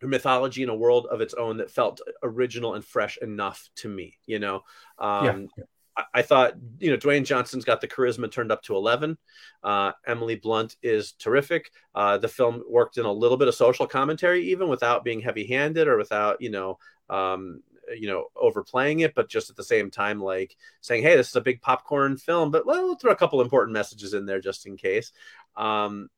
mythology 0.07 0.62
in 0.62 0.68
a 0.68 0.74
world 0.74 1.07
of 1.11 1.20
its 1.20 1.34
own 1.34 1.57
that 1.59 1.70
felt 1.70 2.00
original 2.22 2.74
and 2.74 2.84
fresh 2.84 3.18
enough 3.18 3.68
to 3.76 3.88
me 3.88 4.18
you 4.26 4.38
know? 4.38 4.62
Um, 4.98 5.48
yeah. 5.57 5.64
I, 5.96 6.05
I, 6.14 6.22
thought 6.22 6.55
you 6.78 6.90
know 6.90 6.96
dwayne 6.96 7.24
johnson's 7.24 7.64
got 7.64 7.80
the 7.80 7.88
charisma 7.88 8.30
turned 8.30 8.50
up 8.50 8.62
to 8.62 8.76
11 8.76 9.18
uh, 9.62 9.92
emily 10.07 10.36
blunt 10.36 10.76
is 10.82 11.12
terrific. 11.12 11.70
Uh, 11.94 12.18
the 12.18 12.28
film 12.28 12.62
worked 12.68 12.98
in 12.98 13.05
a 13.05 13.12
little 13.12 13.36
bit 13.36 13.48
of 13.48 13.55
social 13.55 13.86
commentary 13.86 14.46
even 14.50 14.68
without 14.68 15.05
being 15.05 15.20
heavy 15.20 15.46
handed 15.46 15.88
or 15.88 15.96
without 15.96 16.40
you 16.40 16.50
know 16.50 16.78
um, 17.11 17.62
you 17.96 18.09
know 18.09 18.26
overplaying 18.36 19.00
it 19.00 19.14
but 19.14 19.28
just 19.28 19.50
at 19.50 19.57
the 19.57 19.64
same 19.64 19.90
time 19.90 20.20
like 20.20 20.57
saying 20.80 21.03
hey 21.03 21.16
this 21.16 21.28
is 21.28 21.36
a 21.36 21.40
big 21.40 21.61
popcorn 21.61 22.16
film 22.16 22.50
but 22.50 22.66
well, 22.66 22.82
we'll 22.84 22.96
throw 22.96 23.12
a 23.12 23.16
couple 23.16 23.40
important 23.40 23.72
messages 23.72 24.14
in 24.14 24.26
there 24.26 24.40
just 24.40 24.66
in 24.66 24.76
case. 24.76 25.12
Um, 25.57 26.09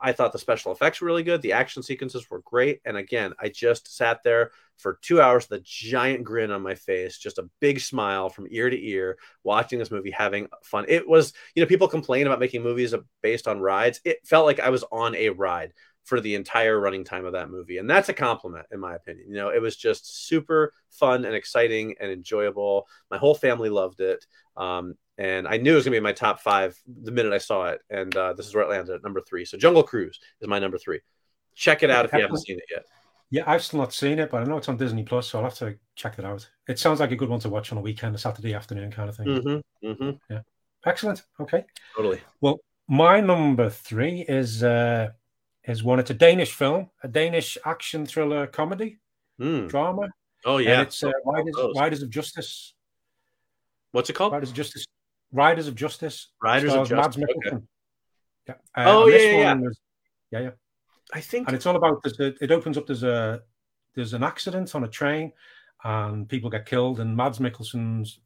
I 0.00 0.12
thought 0.12 0.32
the 0.32 0.38
special 0.38 0.72
effects 0.72 1.00
were 1.00 1.06
really 1.06 1.22
good. 1.22 1.42
The 1.42 1.52
action 1.52 1.82
sequences 1.82 2.28
were 2.30 2.40
great. 2.44 2.80
And 2.84 2.96
again, 2.96 3.32
I 3.38 3.48
just 3.48 3.96
sat 3.96 4.22
there 4.22 4.50
for 4.76 4.98
two 5.02 5.20
hours 5.20 5.48
with 5.48 5.60
a 5.60 5.64
giant 5.64 6.24
grin 6.24 6.50
on 6.50 6.62
my 6.62 6.74
face, 6.74 7.18
just 7.18 7.38
a 7.38 7.48
big 7.60 7.80
smile 7.80 8.28
from 8.28 8.46
ear 8.50 8.70
to 8.70 8.88
ear, 8.88 9.18
watching 9.42 9.78
this 9.78 9.90
movie, 9.90 10.10
having 10.10 10.48
fun. 10.62 10.84
It 10.88 11.08
was, 11.08 11.32
you 11.54 11.62
know, 11.62 11.66
people 11.66 11.88
complain 11.88 12.26
about 12.26 12.40
making 12.40 12.62
movies 12.62 12.94
based 13.22 13.48
on 13.48 13.60
rides. 13.60 14.00
It 14.04 14.18
felt 14.26 14.46
like 14.46 14.60
I 14.60 14.70
was 14.70 14.84
on 14.92 15.14
a 15.14 15.30
ride 15.30 15.72
for 16.08 16.22
the 16.22 16.34
entire 16.34 16.80
running 16.80 17.04
time 17.04 17.26
of 17.26 17.34
that 17.34 17.50
movie. 17.50 17.76
And 17.76 17.88
that's 17.88 18.08
a 18.08 18.14
compliment, 18.14 18.64
in 18.72 18.80
my 18.80 18.94
opinion. 18.94 19.28
You 19.28 19.34
know, 19.34 19.50
it 19.50 19.60
was 19.60 19.76
just 19.76 20.26
super 20.26 20.72
fun 20.88 21.26
and 21.26 21.34
exciting 21.34 21.96
and 22.00 22.10
enjoyable. 22.10 22.88
My 23.10 23.18
whole 23.18 23.34
family 23.34 23.68
loved 23.68 24.00
it. 24.00 24.26
Um, 24.56 24.94
and 25.18 25.46
I 25.46 25.58
knew 25.58 25.72
it 25.72 25.74
was 25.74 25.84
going 25.84 25.92
to 25.92 26.00
be 26.00 26.02
my 26.02 26.12
top 26.12 26.40
five 26.40 26.80
the 26.86 27.12
minute 27.12 27.34
I 27.34 27.38
saw 27.38 27.66
it. 27.66 27.82
And 27.90 28.16
uh, 28.16 28.32
this 28.32 28.46
is 28.46 28.54
where 28.54 28.64
it 28.64 28.70
landed 28.70 28.94
at 28.94 29.02
number 29.02 29.20
three. 29.20 29.44
So 29.44 29.58
Jungle 29.58 29.82
Cruise 29.82 30.18
is 30.40 30.48
my 30.48 30.58
number 30.58 30.78
three. 30.78 31.00
Check 31.54 31.82
it 31.82 31.90
out 31.90 32.06
if 32.06 32.12
you 32.14 32.22
haven't 32.22 32.38
seen 32.38 32.56
it 32.56 32.64
yet. 32.70 32.86
Yeah, 33.30 33.42
I've 33.46 33.62
still 33.62 33.80
not 33.80 33.92
seen 33.92 34.18
it, 34.18 34.30
but 34.30 34.40
I 34.40 34.44
know 34.44 34.56
it's 34.56 34.70
on 34.70 34.78
Disney 34.78 35.02
Plus, 35.02 35.26
so 35.26 35.38
I'll 35.38 35.44
have 35.44 35.54
to 35.56 35.76
check 35.94 36.18
it 36.18 36.24
out. 36.24 36.48
It 36.68 36.78
sounds 36.78 37.00
like 37.00 37.10
a 37.10 37.16
good 37.16 37.28
one 37.28 37.40
to 37.40 37.50
watch 37.50 37.70
on 37.70 37.76
a 37.76 37.82
weekend, 37.82 38.14
a 38.14 38.18
Saturday 38.18 38.54
afternoon 38.54 38.90
kind 38.90 39.10
of 39.10 39.16
thing. 39.16 39.26
Mm-hmm, 39.26 39.86
mm-hmm. 39.86 40.10
Yeah, 40.30 40.40
excellent. 40.86 41.26
Okay, 41.38 41.66
totally. 41.94 42.20
Well, 42.40 42.60
my 42.88 43.20
number 43.20 43.68
three 43.68 44.24
is 44.26 44.62
uh, 44.62 45.10
is 45.68 45.84
one. 45.84 46.00
It's 46.00 46.10
a 46.10 46.14
Danish 46.14 46.52
film, 46.52 46.90
a 47.02 47.08
Danish 47.08 47.58
action 47.64 48.06
thriller 48.06 48.46
comedy 48.46 48.98
mm. 49.40 49.68
drama. 49.68 50.08
Oh 50.44 50.58
yeah, 50.58 50.80
and 50.80 50.82
it's 50.82 51.02
uh, 51.02 51.12
Riders, 51.24 51.54
Riders 51.76 52.02
of 52.02 52.10
Justice. 52.10 52.74
What's 53.92 54.10
it 54.10 54.14
called? 54.14 54.32
Riders 54.32 54.50
of 54.50 54.56
Justice. 54.56 54.86
Riders 55.32 55.66
of 55.66 55.74
Justice. 55.74 56.28
Riders 56.42 56.74
of 56.74 56.88
Justice. 56.88 57.24
Okay. 57.46 57.56
Yeah. 58.48 58.54
Uh, 58.76 58.84
oh 58.86 59.06
yeah, 59.08 59.18
yeah, 59.18 59.32
yeah. 59.36 59.56
yeah, 60.30 60.40
yeah. 60.40 60.50
I 61.12 61.20
think, 61.20 61.48
and 61.48 61.56
it's 61.56 61.66
all 61.66 61.76
about. 61.76 62.00
A, 62.18 62.34
it 62.42 62.50
opens 62.50 62.78
up. 62.78 62.86
There's 62.86 63.02
a 63.02 63.42
there's 63.94 64.14
an 64.14 64.22
accident 64.22 64.74
on 64.74 64.84
a 64.84 64.88
train, 64.88 65.32
and 65.84 66.28
people 66.28 66.50
get 66.50 66.66
killed. 66.66 67.00
And 67.00 67.16
Mads 67.16 67.38
Mikkelsen's 67.38 68.20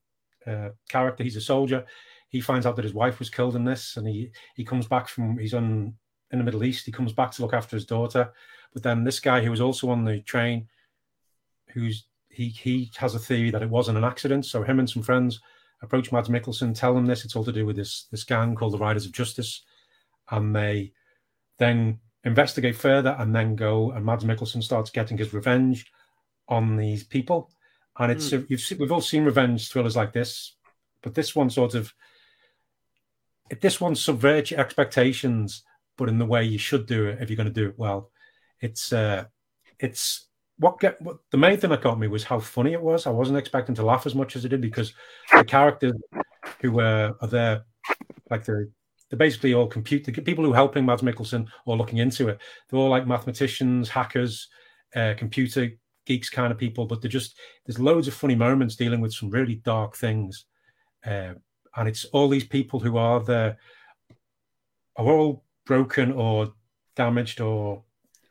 uh, 0.47 0.70
character, 0.88 1.24
he's 1.24 1.36
a 1.36 1.40
soldier. 1.40 1.84
He 2.28 2.40
finds 2.40 2.66
out 2.66 2.76
that 2.76 2.84
his 2.84 2.95
wife 2.95 3.18
was 3.18 3.30
killed 3.30 3.57
in 3.57 3.64
this, 3.64 3.97
and 3.97 4.07
he 4.07 4.30
he 4.55 4.64
comes 4.64 4.86
back 4.86 5.09
from. 5.09 5.38
He's 5.38 5.55
on 5.55 5.95
in 6.33 6.39
the 6.39 6.45
Middle 6.45 6.64
East. 6.64 6.87
He 6.87 6.93
comes 6.93 7.12
back 7.12 7.30
to 7.33 7.43
look 7.43 7.53
after 7.53 7.76
his 7.76 7.87
daughter, 7.87 8.33
but 8.72 8.83
then 8.83 9.05
this 9.05 9.20
guy 9.20 9.43
who 9.43 9.51
was 9.51 9.61
also 9.61 9.91
on 9.91 10.05
the 10.05 10.20
train, 10.20 10.68
who's 11.68 12.07
he 12.28 12.49
he 12.49 12.91
has 12.97 13.14
a 13.14 13.18
theory 13.18 13.51
that 13.51 13.62
it 13.62 13.70
wasn't 13.70 13.99
an 13.99 14.05
accident. 14.05 14.47
So 14.47 14.62
him 14.62 14.78
and 14.78 14.89
some 14.89 15.03
friends 15.03 15.41
approach 15.83 16.12
Mads 16.12 16.28
Mikkelsen, 16.28 16.74
tell 16.74 16.97
him 16.97 17.07
this. 17.07 17.24
It's 17.24 17.37
all 17.37 17.45
to 17.45 17.53
do 17.53 17.66
with 17.66 17.76
this 17.76 18.07
this 18.11 18.24
gang 18.24 18.55
called 18.55 18.72
the 18.72 18.78
Riders 18.78 19.07
of 19.07 19.12
Justice, 19.12 19.62
and 20.30 20.57
they 20.57 20.93
then 21.59 22.01
investigate 22.24 22.76
further 22.76 23.16
and 23.18 23.35
then 23.35 23.57
go. 23.57 23.91
And 23.93 24.05
Mads 24.05 24.24
Mikkelsen 24.24 24.62
starts 24.62 24.91
getting 24.91 25.18
his 25.18 25.35
revenge 25.35 25.91
on 26.49 26.76
these 26.76 27.05
people. 27.05 27.51
And 27.99 28.11
it's 28.11 28.30
mm. 28.30 28.47
you've 28.49 28.61
seen, 28.61 28.78
we've 28.78 28.93
all 28.93 29.03
seen 29.03 29.24
revenge 29.24 29.70
thrillers 29.70 29.97
like 29.97 30.12
this, 30.12 30.55
but 31.03 31.14
this 31.14 31.37
one 31.37 31.51
sort 31.51 31.74
of 31.74 31.93
this 33.61 33.80
one 33.80 33.95
subverts 33.95 34.51
your 34.51 34.61
expectations, 34.61 35.62
but 35.97 36.09
in 36.09 36.18
the 36.18 36.26
way 36.26 36.45
you 36.45 36.59
should 36.59 36.86
do 36.86 37.07
it 37.07 37.18
if 37.20 37.30
you're 37.30 37.36
going 37.36 37.53
to 37.53 37.53
do 37.53 37.68
it 37.68 37.78
well. 37.78 38.11
It's 38.61 38.93
uh, 38.93 39.24
it's 39.78 40.28
what 40.59 40.78
get 40.80 41.01
what, 41.03 41.18
the 41.30 41.38
main 41.38 41.59
thing 41.59 41.70
that 41.70 41.82
got 41.82 41.99
me 41.99 42.09
was 42.09 42.24
how 42.24 42.38
funny 42.38 42.72
it 42.72 42.82
was. 42.82 43.07
I 43.07 43.11
wasn't 43.11 43.38
expecting 43.38 43.74
to 43.76 43.84
laugh 43.84 44.07
as 44.07 44.14
much 44.14 44.36
as 44.36 44.45
I 44.45 44.49
did 44.49 44.61
because 44.61 44.95
the 45.32 45.45
characters 45.45 45.95
who 46.61 46.72
were 46.72 47.14
are 47.20 47.28
there, 47.28 47.64
like 48.30 48.45
they're 48.45 48.68
they're 49.11 49.18
basically 49.18 49.53
all 49.53 49.66
compute 49.66 50.05
the 50.05 50.12
people 50.12 50.45
who 50.45 50.53
are 50.53 50.57
helping 50.57 50.86
Mads 50.86 51.03
Mikkelsen 51.03 51.47
or 51.66 51.76
looking 51.76 51.99
into 51.99 52.28
it. 52.28 52.40
They're 52.68 52.78
all 52.78 52.88
like 52.88 53.07
mathematicians, 53.07 53.90
hackers, 53.90 54.49
uh, 54.97 55.12
computer 55.18 55.68
geeks 56.07 56.30
kind 56.30 56.51
of 56.51 56.59
people. 56.59 56.86
But 56.86 57.03
they're 57.03 57.11
just 57.11 57.38
there's 57.66 57.78
loads 57.78 58.09
of 58.09 58.14
funny 58.14 58.34
moments 58.34 58.76
dealing 58.76 59.01
with 59.01 59.12
some 59.12 59.30
really 59.30 59.57
dark 59.57 59.97
things, 59.97 60.47
uh, 61.05 61.34
and 61.76 61.88
it's 61.88 62.05
all 62.07 62.28
these 62.28 62.47
people 62.47 62.80
who 62.80 62.97
are 62.97 63.20
the 63.20 63.57
are 64.97 65.07
all 65.07 65.45
broken 65.65 66.13
or 66.13 66.53
damaged 66.97 67.41
or 67.41 67.83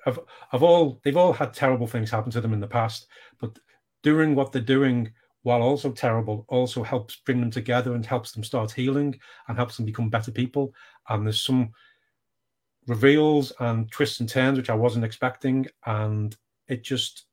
have, 0.05 0.19
have 0.51 0.63
all 0.63 0.99
they've 1.03 1.17
all 1.17 1.33
had 1.33 1.53
terrible 1.53 1.87
things 1.87 2.09
happen 2.09 2.31
to 2.31 2.41
them 2.41 2.53
in 2.53 2.59
the 2.59 2.67
past, 2.67 3.07
but 3.39 3.57
doing 4.03 4.35
what 4.35 4.51
they're 4.51 4.61
doing 4.61 5.11
while 5.43 5.61
also 5.61 5.91
terrible 5.91 6.45
also 6.49 6.83
helps 6.83 7.15
bring 7.17 7.39
them 7.39 7.51
together 7.51 7.95
and 7.95 8.05
helps 8.05 8.31
them 8.31 8.43
start 8.43 8.71
healing 8.71 9.19
and 9.47 9.57
helps 9.57 9.75
them 9.75 9.85
become 9.85 10.09
better 10.09 10.31
people. 10.31 10.73
And 11.09 11.25
there's 11.25 11.41
some 11.41 11.71
reveals 12.87 13.51
and 13.59 13.91
twists 13.91 14.19
and 14.19 14.29
turns 14.29 14.57
which 14.57 14.69
I 14.69 14.75
wasn't 14.75 15.05
expecting, 15.05 15.67
and 15.85 16.35
it 16.67 16.83
just 16.83 17.25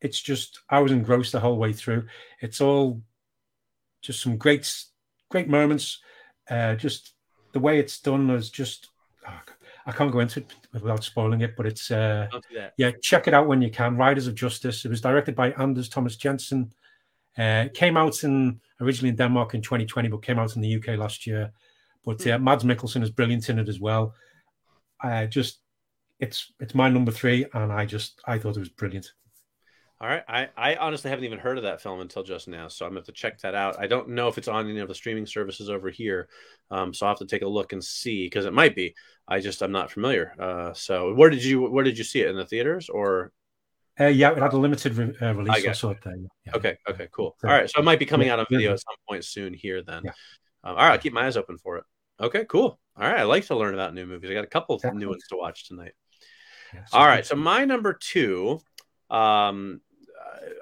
it's 0.00 0.20
just 0.20 0.60
I 0.70 0.80
was 0.80 0.92
engrossed 0.92 1.32
the 1.32 1.40
whole 1.40 1.58
way 1.58 1.72
through. 1.72 2.06
It's 2.40 2.60
all 2.60 3.02
just 4.02 4.22
some 4.22 4.36
great 4.36 4.72
great 5.30 5.48
moments. 5.48 6.00
Uh, 6.48 6.74
just 6.74 7.14
the 7.52 7.60
way 7.60 7.78
it's 7.78 8.00
done 8.00 8.30
is 8.30 8.50
just 8.50 8.88
I 9.86 9.92
can't 9.92 10.12
go 10.12 10.20
into 10.20 10.40
it 10.40 10.54
without 10.72 11.02
spoiling 11.02 11.40
it, 11.40 11.56
but 11.56 11.66
it's 11.66 11.90
uh, 11.90 12.28
yeah, 12.76 12.90
check 13.02 13.26
it 13.26 13.34
out 13.34 13.46
when 13.46 13.62
you 13.62 13.70
can. 13.70 13.96
Riders 13.96 14.26
of 14.26 14.34
Justice. 14.34 14.84
It 14.84 14.90
was 14.90 15.00
directed 15.00 15.34
by 15.34 15.52
Anders 15.52 15.88
Thomas 15.88 16.16
Jensen. 16.16 16.72
Uh, 17.38 17.68
came 17.72 17.96
out 17.96 18.22
in 18.22 18.60
originally 18.80 19.10
in 19.10 19.16
Denmark 19.16 19.54
in 19.54 19.62
2020, 19.62 20.08
but 20.08 20.22
came 20.22 20.38
out 20.38 20.56
in 20.56 20.62
the 20.62 20.76
UK 20.76 20.98
last 20.98 21.26
year. 21.26 21.52
But 22.04 22.26
uh, 22.26 22.38
Mads 22.38 22.64
Mikkelsen 22.64 23.02
is 23.02 23.10
brilliant 23.10 23.48
in 23.48 23.58
it 23.58 23.68
as 23.68 23.80
well. 23.80 24.14
I 25.00 25.26
just 25.26 25.60
it's 26.20 26.52
it's 26.60 26.74
my 26.74 26.88
number 26.88 27.12
three, 27.12 27.46
and 27.54 27.72
I 27.72 27.86
just 27.86 28.20
I 28.26 28.38
thought 28.38 28.56
it 28.56 28.60
was 28.60 28.68
brilliant. 28.68 29.12
All 30.00 30.08
right. 30.08 30.22
I, 30.28 30.48
I 30.56 30.76
honestly 30.76 31.10
haven't 31.10 31.24
even 31.24 31.40
heard 31.40 31.58
of 31.58 31.64
that 31.64 31.80
film 31.80 32.00
until 32.00 32.22
just 32.22 32.46
now, 32.46 32.68
so 32.68 32.86
I'm 32.86 32.92
going 32.92 33.02
to 33.02 33.08
have 33.08 33.14
to 33.14 33.20
check 33.20 33.40
that 33.40 33.56
out. 33.56 33.80
I 33.80 33.88
don't 33.88 34.10
know 34.10 34.28
if 34.28 34.38
it's 34.38 34.46
on 34.46 34.68
any 34.68 34.78
of 34.78 34.86
the 34.86 34.94
streaming 34.94 35.26
services 35.26 35.68
over 35.68 35.90
here, 35.90 36.28
um, 36.70 36.94
so 36.94 37.04
I'll 37.04 37.10
have 37.10 37.18
to 37.18 37.26
take 37.26 37.42
a 37.42 37.48
look 37.48 37.72
and 37.72 37.82
see 37.82 38.26
because 38.26 38.44
it 38.44 38.52
might 38.52 38.76
be. 38.76 38.94
I 39.26 39.40
just 39.40 39.60
I'm 39.60 39.72
not 39.72 39.90
familiar. 39.90 40.34
Uh, 40.38 40.72
so 40.72 41.14
where 41.14 41.30
did 41.30 41.42
you 41.42 41.62
where 41.62 41.82
did 41.82 41.98
you 41.98 42.04
see 42.04 42.20
it 42.20 42.30
in 42.30 42.36
the 42.36 42.46
theaters 42.46 42.88
or? 42.88 43.32
Uh, 44.00 44.06
yeah, 44.06 44.30
it 44.30 44.38
had 44.38 44.52
a 44.52 44.56
limited 44.56 44.94
re- 44.94 45.16
uh, 45.20 45.34
release. 45.34 45.66
I 45.66 45.72
saw 45.72 45.90
it 45.90 45.98
there. 46.04 46.14
Yeah. 46.46 46.52
Okay. 46.54 46.76
Okay. 46.88 47.08
Cool. 47.10 47.36
All 47.42 47.50
right. 47.50 47.68
So 47.68 47.80
it 47.80 47.84
might 47.84 47.98
be 47.98 48.06
coming 48.06 48.28
out 48.28 48.38
on 48.38 48.46
video 48.48 48.72
at 48.72 48.78
some 48.78 48.94
point 49.08 49.24
soon 49.24 49.52
here. 49.52 49.82
Then. 49.82 50.02
Yeah. 50.04 50.12
Um, 50.62 50.76
all 50.76 50.76
right. 50.76 50.92
I'll 50.92 50.98
keep 50.98 51.12
my 51.12 51.26
eyes 51.26 51.36
open 51.36 51.58
for 51.58 51.78
it. 51.78 51.84
Okay. 52.20 52.44
Cool. 52.44 52.78
All 52.96 53.04
right. 53.10 53.18
I 53.18 53.24
like 53.24 53.46
to 53.46 53.56
learn 53.56 53.74
about 53.74 53.94
new 53.94 54.06
movies. 54.06 54.30
I 54.30 54.34
got 54.34 54.44
a 54.44 54.46
couple 54.46 54.76
of 54.76 54.94
new 54.94 55.08
ones 55.08 55.24
to 55.30 55.36
watch 55.36 55.66
tonight. 55.66 55.92
Yeah, 56.72 56.84
all 56.92 57.06
right. 57.06 57.26
So 57.26 57.34
my 57.34 57.64
number 57.64 57.92
two. 57.92 58.60
Um, 59.10 59.80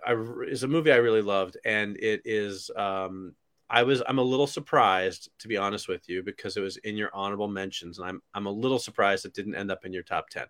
I, 0.07 0.15
is 0.47 0.63
a 0.63 0.69
movie 0.69 0.93
I 0.93 0.97
really 0.97 1.23
loved, 1.23 1.57
and 1.65 1.97
it 1.97 2.23
is. 2.25 2.71
Um, 2.77 3.35
I 3.69 3.83
was 3.83 4.03
I'm 4.07 4.19
a 4.19 4.23
little 4.23 4.47
surprised 4.47 5.29
to 5.41 5.49
be 5.49 5.57
honest 5.57 5.89
with 5.89 6.09
you 6.09 6.23
because 6.23 6.57
it 6.57 6.61
was 6.61 6.77
in 6.79 6.97
your 6.97 7.11
honorable 7.15 7.49
mentions, 7.49 7.99
and 7.99 8.09
I'm 8.09 8.23
I'm 8.35 8.47
a 8.47 8.51
little 8.51 8.79
surprised 8.79 9.25
it 9.25 9.35
didn't 9.35 9.57
end 9.57 9.71
up 9.71 9.85
in 9.85 9.93
your 9.93 10.05
top 10.05 10.29
ten. 10.29 10.47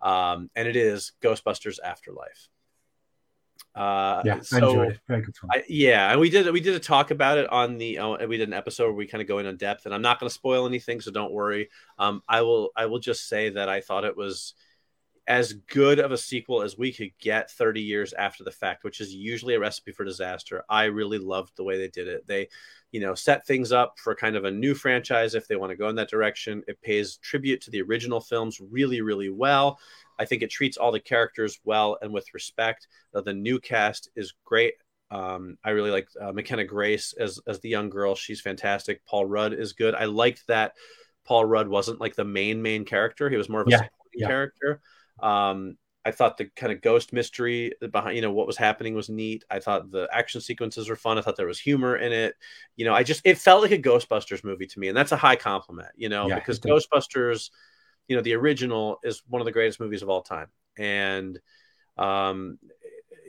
Um, 0.00 0.50
and 0.54 0.68
it 0.68 0.76
is 0.76 1.12
Ghostbusters 1.22 1.78
Afterlife. 1.84 2.48
Uh, 3.74 4.20
yeah, 4.24 4.40
so, 4.40 4.56
I 4.56 4.58
enjoyed 4.58 4.92
it. 4.92 5.00
Very 5.08 5.22
good 5.22 5.34
I, 5.50 5.64
yeah, 5.68 6.10
and 6.10 6.20
we 6.20 6.28
did 6.28 6.52
we 6.52 6.60
did 6.60 6.74
a 6.74 6.80
talk 6.80 7.10
about 7.10 7.38
it 7.38 7.50
on 7.50 7.78
the 7.78 7.98
uh, 7.98 8.26
we 8.26 8.36
did 8.36 8.48
an 8.48 8.54
episode 8.54 8.84
where 8.84 8.92
we 8.92 9.06
kind 9.06 9.22
of 9.22 9.28
go 9.28 9.38
in 9.38 9.46
on 9.46 9.56
depth, 9.56 9.86
and 9.86 9.94
I'm 9.94 10.02
not 10.02 10.20
going 10.20 10.28
to 10.28 10.34
spoil 10.34 10.66
anything, 10.66 11.00
so 11.00 11.10
don't 11.10 11.32
worry. 11.32 11.70
Um, 11.98 12.22
I 12.28 12.42
will 12.42 12.70
I 12.76 12.86
will 12.86 12.98
just 12.98 13.28
say 13.28 13.50
that 13.50 13.68
I 13.68 13.80
thought 13.80 14.04
it 14.04 14.16
was 14.16 14.54
as 15.28 15.52
good 15.52 16.00
of 16.00 16.10
a 16.10 16.18
sequel 16.18 16.62
as 16.62 16.76
we 16.76 16.92
could 16.92 17.10
get 17.20 17.50
30 17.50 17.80
years 17.80 18.12
after 18.12 18.42
the 18.42 18.50
fact, 18.50 18.82
which 18.82 19.00
is 19.00 19.14
usually 19.14 19.54
a 19.54 19.60
recipe 19.60 19.92
for 19.92 20.04
disaster. 20.04 20.64
I 20.68 20.84
really 20.84 21.18
loved 21.18 21.52
the 21.56 21.64
way 21.64 21.78
they 21.78 21.88
did 21.88 22.08
it. 22.08 22.26
They, 22.26 22.48
you 22.90 23.00
know, 23.00 23.14
set 23.14 23.46
things 23.46 23.70
up 23.70 23.94
for 23.98 24.14
kind 24.16 24.34
of 24.36 24.44
a 24.44 24.50
new 24.50 24.74
franchise 24.74 25.34
if 25.34 25.46
they 25.46 25.56
want 25.56 25.70
to 25.70 25.76
go 25.76 25.88
in 25.88 25.96
that 25.96 26.10
direction. 26.10 26.62
It 26.66 26.80
pays 26.82 27.18
tribute 27.18 27.60
to 27.62 27.70
the 27.70 27.82
original 27.82 28.20
films 28.20 28.60
really, 28.60 29.00
really 29.00 29.30
well. 29.30 29.78
I 30.18 30.24
think 30.24 30.42
it 30.42 30.50
treats 30.50 30.76
all 30.76 30.92
the 30.92 31.00
characters 31.00 31.58
well 31.64 31.98
and 32.02 32.12
with 32.12 32.34
respect. 32.34 32.88
Uh, 33.14 33.20
the 33.20 33.32
new 33.32 33.60
cast 33.60 34.10
is 34.16 34.34
great. 34.44 34.74
Um, 35.10 35.56
I 35.64 35.70
really 35.70 35.90
like 35.90 36.08
uh, 36.20 36.32
McKenna 36.32 36.64
Grace 36.64 37.12
as 37.18 37.38
as 37.46 37.60
the 37.60 37.68
young 37.68 37.90
girl. 37.90 38.14
She's 38.14 38.40
fantastic. 38.40 39.04
Paul 39.04 39.26
Rudd 39.26 39.52
is 39.52 39.74
good. 39.74 39.94
I 39.94 40.06
liked 40.06 40.46
that 40.48 40.72
Paul 41.24 41.44
Rudd 41.44 41.68
wasn't 41.68 42.00
like 42.00 42.16
the 42.16 42.24
main 42.24 42.62
main 42.62 42.84
character. 42.84 43.28
He 43.28 43.36
was 43.36 43.48
more 43.48 43.60
of 43.60 43.68
a 43.68 43.70
Yeah, 43.70 43.76
supporting 43.76 44.20
yeah. 44.20 44.26
character. 44.26 44.80
Um, 45.20 45.76
I 46.04 46.10
thought 46.10 46.36
the 46.36 46.46
kind 46.56 46.72
of 46.72 46.80
ghost 46.80 47.12
mystery 47.12 47.72
behind, 47.92 48.16
you 48.16 48.22
know, 48.22 48.32
what 48.32 48.46
was 48.46 48.56
happening 48.56 48.94
was 48.94 49.08
neat. 49.08 49.44
I 49.48 49.60
thought 49.60 49.90
the 49.90 50.08
action 50.12 50.40
sequences 50.40 50.88
were 50.88 50.96
fun. 50.96 51.16
I 51.16 51.20
thought 51.20 51.36
there 51.36 51.46
was 51.46 51.60
humor 51.60 51.96
in 51.96 52.12
it. 52.12 52.34
You 52.76 52.84
know, 52.84 52.92
I 52.92 53.04
just 53.04 53.22
it 53.24 53.38
felt 53.38 53.62
like 53.62 53.70
a 53.70 53.78
Ghostbusters 53.78 54.42
movie 54.42 54.66
to 54.66 54.80
me, 54.80 54.88
and 54.88 54.96
that's 54.96 55.12
a 55.12 55.16
high 55.16 55.36
compliment. 55.36 55.90
You 55.96 56.08
know, 56.08 56.26
Yeah, 56.26 56.36
because. 56.36 56.58
Ghostbusters, 56.58 57.50
you 58.08 58.16
know, 58.16 58.22
the 58.22 58.34
original 58.34 58.98
is 59.04 59.22
one 59.28 59.40
of 59.40 59.46
the 59.46 59.52
greatest 59.52 59.78
movies 59.78 60.02
of 60.02 60.08
all 60.08 60.22
time, 60.22 60.48
and 60.76 61.38
um, 61.96 62.58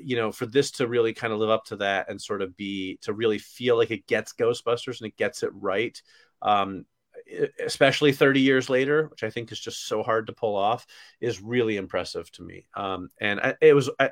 you 0.02 0.16
know, 0.16 0.32
for 0.32 0.48
this 0.48 0.72
to 0.72 0.88
really 0.88 1.14
kind 1.14 1.32
of 1.32 1.40
live 1.40 1.52
up 1.52 1.66
to 1.66 1.76
that 1.78 2.10
and 2.10 2.20
sort 2.20 2.42
of 2.42 2.58
be 2.58 2.98
to 3.02 3.14
really 3.14 3.38
feel 3.38 3.78
like 3.78 3.92
it 3.92 4.08
gets 4.08 4.34
Ghostbusters 4.34 5.00
and 5.00 5.08
it 5.08 5.18
gets 5.18 5.44
it 5.44 5.52
right. 5.54 6.02
Um, 6.42 6.86
especially 7.64 8.12
30 8.12 8.42
years 8.42 8.70
later, 8.70 9.08
which 9.08 9.24
I 9.24 9.30
think 9.30 9.52
is 9.52 9.60
just 9.60 9.88
so 9.88 10.04
hard 10.04 10.28
to 10.28 10.34
pull 10.34 10.56
off, 10.56 10.86
is 11.22 11.42
really 11.42 11.78
impressive 11.78 12.32
to 12.34 12.44
me. 12.44 12.66
Um, 12.76 13.10
and 13.20 13.40
I, 13.40 13.56
it 13.62 13.74
was, 13.74 13.90
I, 14.00 14.12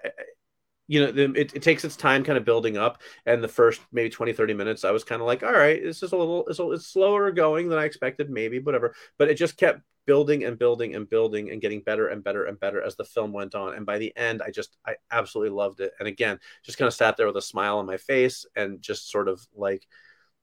you 0.88 1.00
know, 1.00 1.08
it, 1.36 1.56
it 1.56 1.62
takes 1.62 1.86
its 1.86 1.96
time 1.96 2.24
kind 2.24 2.38
of 2.38 2.44
building 2.44 2.78
up. 2.78 3.02
And 3.26 3.44
the 3.44 3.48
first 3.48 3.80
maybe 3.92 4.10
20, 4.10 4.34
30 4.34 4.54
minutes, 4.54 4.84
I 4.84 4.92
was 4.92 5.04
kind 5.04 5.22
of 5.22 5.26
like, 5.28 5.42
all 5.42 5.52
right, 5.52 5.82
this 5.82 6.04
is 6.04 6.12
a 6.12 6.18
little, 6.18 6.46
it's, 6.48 6.60
it's 6.60 6.88
slower 6.88 7.32
going 7.32 7.70
than 7.70 7.80
I 7.80 7.86
expected, 7.86 8.30
maybe, 8.30 8.60
whatever. 8.60 8.94
But 9.18 9.30
it 9.30 9.36
just 9.36 9.58
kept 9.58 9.82
building 10.06 10.44
and 10.44 10.60
building 10.60 10.96
and 10.96 11.10
building 11.10 11.52
and 11.52 11.62
getting 11.62 11.82
better 11.82 12.08
and 12.08 12.24
better 12.24 12.46
and 12.46 12.60
better 12.60 12.82
as 12.82 12.96
the 12.96 13.06
film 13.06 13.32
went 13.32 13.56
on. 13.56 13.76
And 13.76 13.86
by 13.86 14.00
the 14.00 14.12
end, 14.18 14.42
I 14.42 14.52
just, 14.52 14.76
I 14.86 14.96
absolutely 15.12 15.56
loved 15.56 15.80
it. 15.80 15.94
And 16.00 16.08
again, 16.08 16.40
just 16.64 16.78
kind 16.78 16.88
of 16.88 16.94
sat 16.94 17.16
there 17.16 17.28
with 17.28 17.38
a 17.38 17.42
smile 17.42 17.78
on 17.78 17.86
my 17.86 17.98
face 17.98 18.46
and 18.56 18.82
just 18.82 19.10
sort 19.10 19.30
of 19.30 19.40
like, 19.56 19.88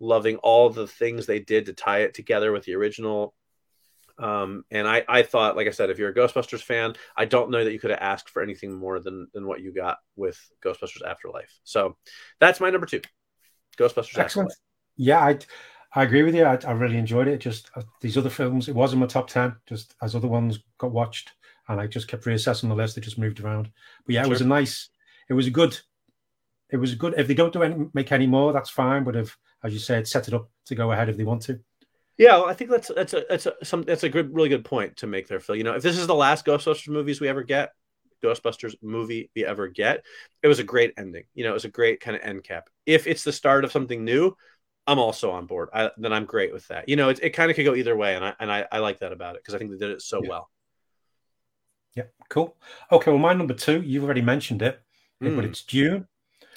loving 0.01 0.37
all 0.37 0.71
the 0.71 0.87
things 0.87 1.27
they 1.27 1.41
did 1.41 1.67
to 1.67 1.73
tie 1.73 2.01
it 2.01 2.15
together 2.15 2.53
with 2.53 2.65
the 2.65 2.75
original. 2.75 3.35
Um, 4.19 4.65
and 4.71 4.89
I, 4.89 5.05
I 5.09 5.23
thought, 5.23 5.57
like 5.57 5.69
I 5.69 5.71
said, 5.71 5.91
if 5.91 5.99
you're 5.99 6.11
a 6.11 6.15
Ghostbusters 6.15 6.63
fan, 6.63 6.95
I 7.17 7.25
don't 7.25 7.51
know 7.51 7.63
that 7.63 7.73
you 7.73 7.79
could 7.79 7.91
have 7.91 8.01
asked 8.01 8.31
for 8.31 8.43
anything 8.43 8.75
more 8.75 8.99
than 8.99 9.29
than 9.33 9.47
what 9.47 9.61
you 9.61 9.73
got 9.73 9.99
with 10.17 10.39
Ghostbusters 10.65 11.07
Afterlife. 11.07 11.61
So 11.63 11.97
that's 12.41 12.61
my 12.61 12.71
number 12.71 12.87
two, 12.87 13.01
Ghostbusters 13.79 14.19
Excellent. 14.19 14.51
Afterlife. 14.51 14.57
Yeah, 14.97 15.21
I 15.21 15.39
I 15.95 16.03
agree 16.03 16.23
with 16.23 16.35
you. 16.35 16.45
I, 16.45 16.59
I 16.67 16.73
really 16.73 16.99
enjoyed 16.99 17.29
it. 17.29 17.39
Just 17.39 17.71
uh, 17.77 17.83
these 18.01 18.19
other 18.19 18.31
films, 18.31 18.69
it 18.69 18.75
was 18.75 18.93
in 18.93 18.99
my 18.99 19.07
top 19.07 19.29
ten. 19.29 19.55
Just 19.67 19.95
as 20.03 20.15
other 20.15 20.29
ones 20.29 20.59
got 20.79 20.93
watched, 20.93 21.33
and 21.69 21.81
I 21.81 21.87
just 21.87 22.09
kept 22.09 22.25
reassessing 22.25 22.69
the 22.69 22.75
list. 22.75 22.97
They 22.97 23.01
just 23.01 23.19
moved 23.19 23.41
around. 23.41 23.71
But 24.05 24.15
yeah, 24.15 24.25
it 24.25 24.29
was 24.29 24.41
a 24.41 24.47
nice. 24.47 24.89
It 25.31 25.35
was 25.35 25.47
a 25.47 25.51
good. 25.51 25.79
It 26.71 26.77
was 26.77 26.93
a 26.93 26.97
good. 26.97 27.15
If 27.17 27.29
they 27.29 27.35
don't 27.35 27.53
do 27.53 27.63
any, 27.63 27.87
make 27.95 28.11
any 28.11 28.27
more, 28.27 28.53
that's 28.53 28.69
fine. 28.69 29.05
But 29.05 29.17
if, 29.17 29.39
as 29.63 29.73
you 29.73 29.79
said, 29.79 30.07
set 30.07 30.29
it 30.29 30.35
up 30.35 30.51
to 30.67 30.75
go 30.75 30.93
ahead 30.93 31.09
if 31.09 31.17
they 31.17 31.25
want 31.25 31.43
to. 31.43 31.61
Yeah, 32.17 32.39
well, 32.39 32.47
I 32.47 32.55
think 32.55 32.71
that's 32.71 32.89
that's 32.89 33.15
a 33.15 33.25
that's 33.29 33.47
a 33.47 33.55
some 33.65 33.83
that's 33.83 34.03
a 34.03 34.09
good 34.09 34.35
really 34.35 34.49
good 34.49 34.65
point 34.65 34.97
to 34.99 35.07
make 35.07 35.29
there, 35.29 35.41
Phil. 35.41 35.57
You 35.57 35.65
know, 35.65 35.75
if 35.75 35.83
this 35.83 35.99
is 35.99 36.07
the 36.07 36.15
last 36.15 36.45
Ghostbusters 36.45 36.89
movies 36.89 37.21
we 37.21 37.29
ever 37.29 37.45
get, 37.45 37.73
Ghostbusters 38.23 38.75
movie 38.83 39.31
we 39.37 39.45
ever 39.45 39.69
get, 39.69 40.05
it 40.43 40.49
was 40.49 40.59
a 40.59 40.65
great 40.65 40.95
ending. 40.97 41.25
You 41.35 41.45
know, 41.45 41.51
it 41.51 41.55
was 41.55 41.65
a 41.65 41.71
great 41.71 42.01
kind 42.01 42.17
of 42.17 42.23
end 42.23 42.43
cap. 42.43 42.71
If 42.87 43.07
it's 43.07 43.23
the 43.23 43.33
start 43.33 43.65
of 43.65 43.71
something 43.71 44.05
new, 44.05 44.37
I'm 44.89 44.99
also 44.99 45.31
on 45.31 45.47
board. 45.47 45.69
I, 45.73 45.91
then 45.97 46.13
I'm 46.13 46.25
great 46.25 46.53
with 46.53 46.67
that. 46.69 46.89
You 46.89 46.97
know, 46.97 47.09
it, 47.09 47.21
it 47.23 47.31
kind 47.31 47.51
of 47.51 47.57
could 47.57 47.65
go 47.65 47.75
either 47.77 47.97
way, 47.97 48.17
and 48.17 48.25
I 48.25 48.35
and 48.41 48.51
I, 48.51 48.67
I 48.73 48.79
like 48.81 48.99
that 48.99 49.13
about 49.13 49.37
it 49.37 49.43
because 49.43 49.55
I 49.55 49.59
think 49.59 49.71
they 49.71 49.77
did 49.77 49.91
it 49.91 50.03
so 50.03 50.21
Yeah. 50.21 50.29
well. 50.29 50.51
Yeah, 51.95 52.05
cool. 52.29 52.57
Okay, 52.93 53.11
well, 53.11 53.19
my 53.19 53.33
number 53.33 53.55
two, 53.55 53.83
you've 53.83 54.05
already 54.05 54.23
mentioned 54.23 54.63
it, 54.63 54.81
but 55.21 55.31
Mm. 55.31 55.45
it's 55.45 55.63
Dune. 55.63 56.07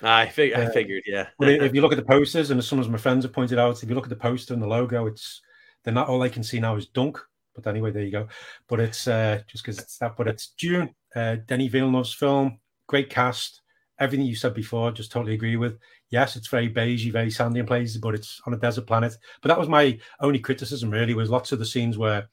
I 0.02 0.28
fig- 0.28 0.54
I 0.54 0.66
Uh, 0.66 0.72
figured, 0.72 1.04
yeah. 1.06 1.28
But 1.38 1.50
if 1.50 1.74
you 1.76 1.82
look 1.82 1.92
at 1.92 1.98
the 1.98 2.06
posters, 2.16 2.50
and 2.52 2.58
as 2.60 2.68
some 2.68 2.80
of 2.80 2.90
my 2.90 2.98
friends 2.98 3.24
have 3.24 3.34
pointed 3.34 3.60
out, 3.60 3.82
if 3.84 3.90
you 3.90 3.96
look 3.96 4.06
at 4.06 4.10
the 4.10 4.16
poster 4.16 4.54
and 4.54 4.62
the 4.62 4.68
logo, 4.68 5.06
it's 5.08 5.42
they're 5.84 5.94
not 5.94 6.08
all 6.10 6.22
I 6.24 6.30
can 6.30 6.44
see 6.44 6.60
now 6.60 6.76
is 6.76 6.88
Dunk. 6.88 7.20
But 7.56 7.68
anyway, 7.68 7.92
there 7.92 8.04
you 8.04 8.12
go. 8.12 8.28
But 8.68 8.80
it's 8.80 9.08
uh, 9.08 9.42
just 9.48 9.64
because 9.64 9.78
it's 9.80 9.98
that. 9.98 10.16
But 10.16 10.28
it's 10.28 10.54
Dune. 10.58 10.94
uh, 11.16 11.36
Denis 11.46 11.72
Villeneuve's 11.72 12.14
film. 12.14 12.60
Great 12.88 13.10
cast. 13.10 13.62
Everything 14.00 14.26
you 14.26 14.36
said 14.36 14.54
before, 14.56 14.92
just 14.92 15.12
totally 15.12 15.34
agree 15.36 15.58
with. 15.58 15.78
Yes, 16.10 16.36
it's 16.36 16.48
very 16.48 16.70
beigey, 16.70 17.12
very 17.12 17.30
sandy 17.30 17.60
in 17.60 17.66
places, 17.68 17.98
but 17.98 18.16
it's 18.16 18.42
on 18.48 18.54
a 18.54 18.58
desert 18.58 18.88
planet. 18.88 19.16
But 19.42 19.50
that 19.50 19.60
was 19.60 19.70
my 19.70 20.00
only 20.22 20.40
criticism. 20.40 20.90
Really, 20.90 21.14
was 21.14 21.30
lots 21.30 21.52
of 21.52 21.60
the 21.60 21.66
scenes 21.66 21.98
where 21.98 22.28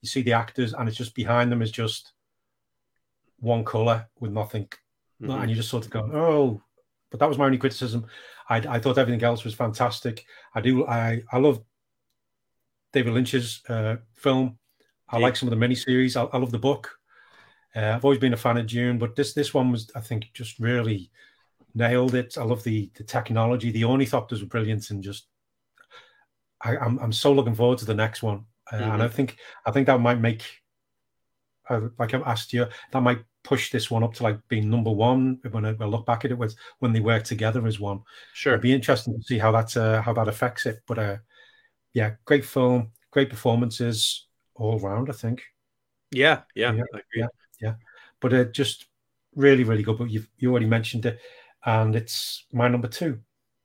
you 0.00 0.08
see 0.08 0.22
the 0.22 0.32
actors, 0.32 0.72
and 0.72 0.88
it's 0.88 0.96
just 0.96 1.14
behind 1.14 1.50
them 1.52 1.60
is 1.62 1.70
just 1.72 2.12
one 3.38 3.64
color 3.64 4.06
with 4.20 4.32
nothing 4.32 4.68
Mhm. 5.22 5.40
and 5.42 5.50
you 5.50 5.56
just 5.56 5.68
sort 5.70 5.84
of 5.84 5.90
go, 5.90 6.00
oh. 6.12 6.62
But 7.10 7.20
that 7.20 7.28
was 7.28 7.38
my 7.38 7.46
only 7.46 7.58
criticism. 7.58 8.06
I, 8.48 8.56
I 8.56 8.78
thought 8.78 8.98
everything 8.98 9.22
else 9.24 9.44
was 9.44 9.54
fantastic. 9.54 10.24
I 10.54 10.60
do. 10.60 10.86
I 10.86 11.22
I 11.32 11.38
love 11.38 11.60
David 12.92 13.12
Lynch's 13.14 13.62
uh, 13.68 13.96
film. 14.14 14.58
I 15.08 15.18
Yeah. 15.18 15.26
like 15.26 15.36
some 15.36 15.48
of 15.52 15.58
the 15.58 15.66
miniseries. 15.66 16.16
I, 16.16 16.24
I 16.34 16.38
love 16.38 16.50
the 16.52 16.58
book. 16.58 16.96
Uh, 17.74 17.92
I've 17.94 18.04
always 18.04 18.18
been 18.20 18.32
a 18.32 18.36
fan 18.36 18.56
of 18.56 18.66
Dune, 18.66 18.98
but 18.98 19.14
this 19.16 19.32
this 19.32 19.54
one 19.54 19.70
was, 19.70 19.90
I 19.94 20.00
think, 20.00 20.30
just 20.34 20.58
really 20.58 21.10
nailed 21.74 22.14
it. 22.14 22.36
I 22.38 22.42
love 22.44 22.62
the 22.64 22.90
the 22.94 23.04
technology. 23.04 23.70
The 23.70 23.82
ornithopters 23.82 24.40
were 24.40 24.48
brilliant, 24.48 24.90
and 24.90 25.02
just 25.02 25.28
I, 26.60 26.76
I'm 26.76 26.98
I'm 26.98 27.12
so 27.12 27.32
looking 27.32 27.54
forward 27.54 27.78
to 27.78 27.84
the 27.84 27.94
next 27.94 28.22
one. 28.22 28.44
Uh, 28.72 28.76
And 28.76 29.02
I 29.02 29.08
think 29.08 29.36
I 29.66 29.70
think 29.70 29.86
that 29.86 30.00
might 30.00 30.20
make, 30.20 30.42
like 31.98 32.14
I 32.14 32.18
asked 32.20 32.52
you, 32.52 32.66
that 32.92 33.00
might 33.02 33.20
push 33.42 33.70
this 33.70 33.90
one 33.90 34.02
up 34.02 34.12
to 34.14 34.22
like 34.22 34.38
being 34.48 34.68
number 34.68 34.90
one 34.90 35.38
when 35.50 35.64
I, 35.64 35.72
when 35.72 35.88
I 35.88 35.90
look 35.90 36.04
back 36.06 36.24
at 36.24 36.30
it 36.30 36.38
with 36.38 36.54
when 36.80 36.92
they 36.92 37.00
work 37.00 37.24
together 37.24 37.66
as 37.66 37.80
one. 37.80 38.02
Sure. 38.34 38.52
It'd 38.54 38.62
be 38.62 38.72
interesting 38.72 39.14
to 39.14 39.22
see 39.22 39.38
how 39.38 39.52
that 39.52 39.76
uh, 39.76 40.02
how 40.02 40.12
that 40.12 40.28
affects 40.28 40.66
it. 40.66 40.80
But 40.86 40.98
uh, 40.98 41.16
yeah, 41.92 42.14
great 42.24 42.44
film, 42.44 42.92
great 43.10 43.30
performances 43.30 44.26
all 44.54 44.78
round. 44.78 45.08
I 45.08 45.12
think. 45.12 45.42
Yeah, 46.10 46.42
yeah, 46.54 46.72
Yeah, 46.72 46.82
I 46.94 46.98
agree. 46.98 47.28
yeah. 47.60 47.74
But 48.20 48.34
uh, 48.34 48.44
just 48.44 48.86
really, 49.34 49.64
really 49.64 49.82
good. 49.82 49.98
But 49.98 50.10
you 50.10 50.24
you 50.38 50.50
already 50.50 50.66
mentioned 50.66 51.06
it, 51.06 51.20
and 51.64 51.94
it's 51.96 52.46
my 52.52 52.68
number 52.68 52.88
two. 52.88 53.20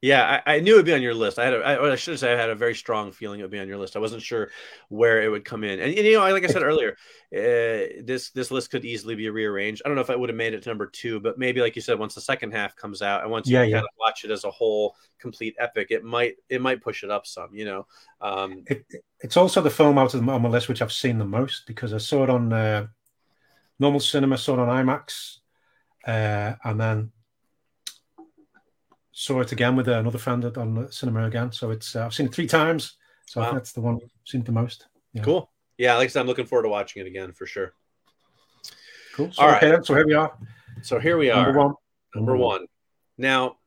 Yeah, 0.06 0.42
I, 0.46 0.56
I 0.56 0.60
knew 0.60 0.74
it'd 0.74 0.86
be 0.86 0.94
on 0.94 1.02
your 1.02 1.16
list. 1.16 1.40
I 1.40 1.46
had, 1.46 1.54
a, 1.54 1.58
I, 1.58 1.92
I 1.94 1.96
should 1.96 2.20
say, 2.20 2.32
I 2.32 2.38
had 2.40 2.52
a 2.52 2.56
very 2.56 2.76
strong 2.76 3.12
feeling 3.12 3.40
it 3.40 3.44
would 3.44 3.52
be 3.52 3.60
on 3.60 3.68
your 3.68 3.80
list. 3.80 3.96
I 3.96 4.00
wasn't 4.00 4.22
sure 4.22 4.52
where 4.90 5.24
it 5.24 5.30
would 5.30 5.46
come 5.46 5.64
in, 5.64 5.80
and, 5.80 5.94
and, 5.94 6.06
you 6.06 6.14
know, 6.14 6.20
like 6.32 6.44
I 6.44 6.48
said 6.48 6.62
earlier, 6.64 6.92
uh, 7.36 8.04
this 8.04 8.30
this 8.30 8.52
list 8.52 8.70
could 8.70 8.86
easily 8.86 9.16
be 9.16 9.30
rearranged. 9.30 9.82
I 9.84 9.90
don't 9.90 9.96
know 9.96 10.02
if 10.02 10.12
I 10.12 10.16
would 10.16 10.30
have 10.30 10.36
made 10.38 10.54
it 10.54 10.62
to 10.64 10.70
number 10.70 10.86
two, 10.86 11.20
but 11.20 11.40
maybe, 11.40 11.60
like 11.60 11.76
you 11.76 11.82
said, 11.82 11.98
once 11.98 12.14
the 12.14 12.22
second 12.22 12.52
half 12.52 12.76
comes 12.76 13.02
out, 13.02 13.24
and 13.24 13.32
once 13.32 13.52
you 13.52 13.58
Yeah, 13.58 13.64
kind 13.64 13.72
yeah. 13.72 13.82
of 13.84 13.90
watch 14.00 14.24
it 14.26 14.32
as 14.32 14.44
a 14.44 14.52
whole, 14.52 14.96
complete 15.18 15.56
epic, 15.60 15.88
it 15.90 16.04
might 16.04 16.36
it 16.50 16.62
might 16.62 16.82
push 16.82 17.04
it 17.04 17.10
up 17.10 17.26
some. 17.26 17.56
You 17.56 17.66
know, 17.66 17.88
um, 18.22 18.68
It, 18.68 18.86
it's 19.20 19.38
also 19.38 19.62
the 19.62 19.70
film 19.70 19.98
out 19.98 20.14
of 20.14 20.26
the, 20.26 20.32
on 20.32 20.42
my 20.42 20.50
list 20.50 20.70
which 20.70 20.82
I've 20.82 20.92
seen 20.92 21.18
the 21.18 21.26
most 21.26 21.66
because 21.68 21.94
I 21.94 21.98
saw 21.98 22.24
it 22.24 22.30
on 22.30 22.52
uh, 22.54 22.88
normal 23.80 24.00
cinema, 24.00 24.38
saw 24.38 24.54
it 24.56 24.60
on 24.60 24.86
IMAX, 24.86 25.38
uh, 26.08 26.56
and 26.64 26.80
then 26.80 27.12
saw 29.18 29.40
it 29.40 29.52
again 29.54 29.78
with 29.78 29.88
another 29.88 30.18
friend 30.18 30.44
at- 30.44 30.58
on 30.58 30.74
the 30.76 30.92
cinema 30.92 31.26
again. 31.26 31.50
So 31.54 31.72
it's 31.72 31.96
uh, 31.96 32.06
I've 32.06 32.14
seen 32.14 32.26
it 32.28 32.34
three 32.34 32.48
times. 32.48 32.98
So 33.26 33.40
Wow. 33.42 33.54
that's 33.54 33.72
the 33.72 33.80
one 33.82 33.96
I've 34.04 34.10
seen 34.26 34.44
the 34.44 34.52
most. 34.52 34.88
Yeah. 35.14 35.24
cool. 35.24 35.52
Yeah, 35.78 35.96
like 35.96 36.06
I 36.06 36.08
said, 36.10 36.20
I'm 36.20 36.28
looking 36.28 36.46
forward 36.46 36.64
to 36.64 36.70
watching 36.70 37.02
it 37.02 37.08
again 37.08 37.32
for 37.32 37.46
sure. 37.46 37.74
Cool. 39.14 39.32
So, 39.32 39.42
All 39.44 39.56
okay, 39.56 39.72
right. 39.72 39.86
so 39.86 39.96
here 39.96 40.06
we 40.06 40.14
are. 40.14 40.38
So 40.82 41.00
here 41.00 41.18
we 41.18 41.30
are. 41.32 41.46
Number 41.46 41.60
one. 41.60 41.74
Number 42.14 42.36
one. 42.38 42.66
Now, 43.18 43.58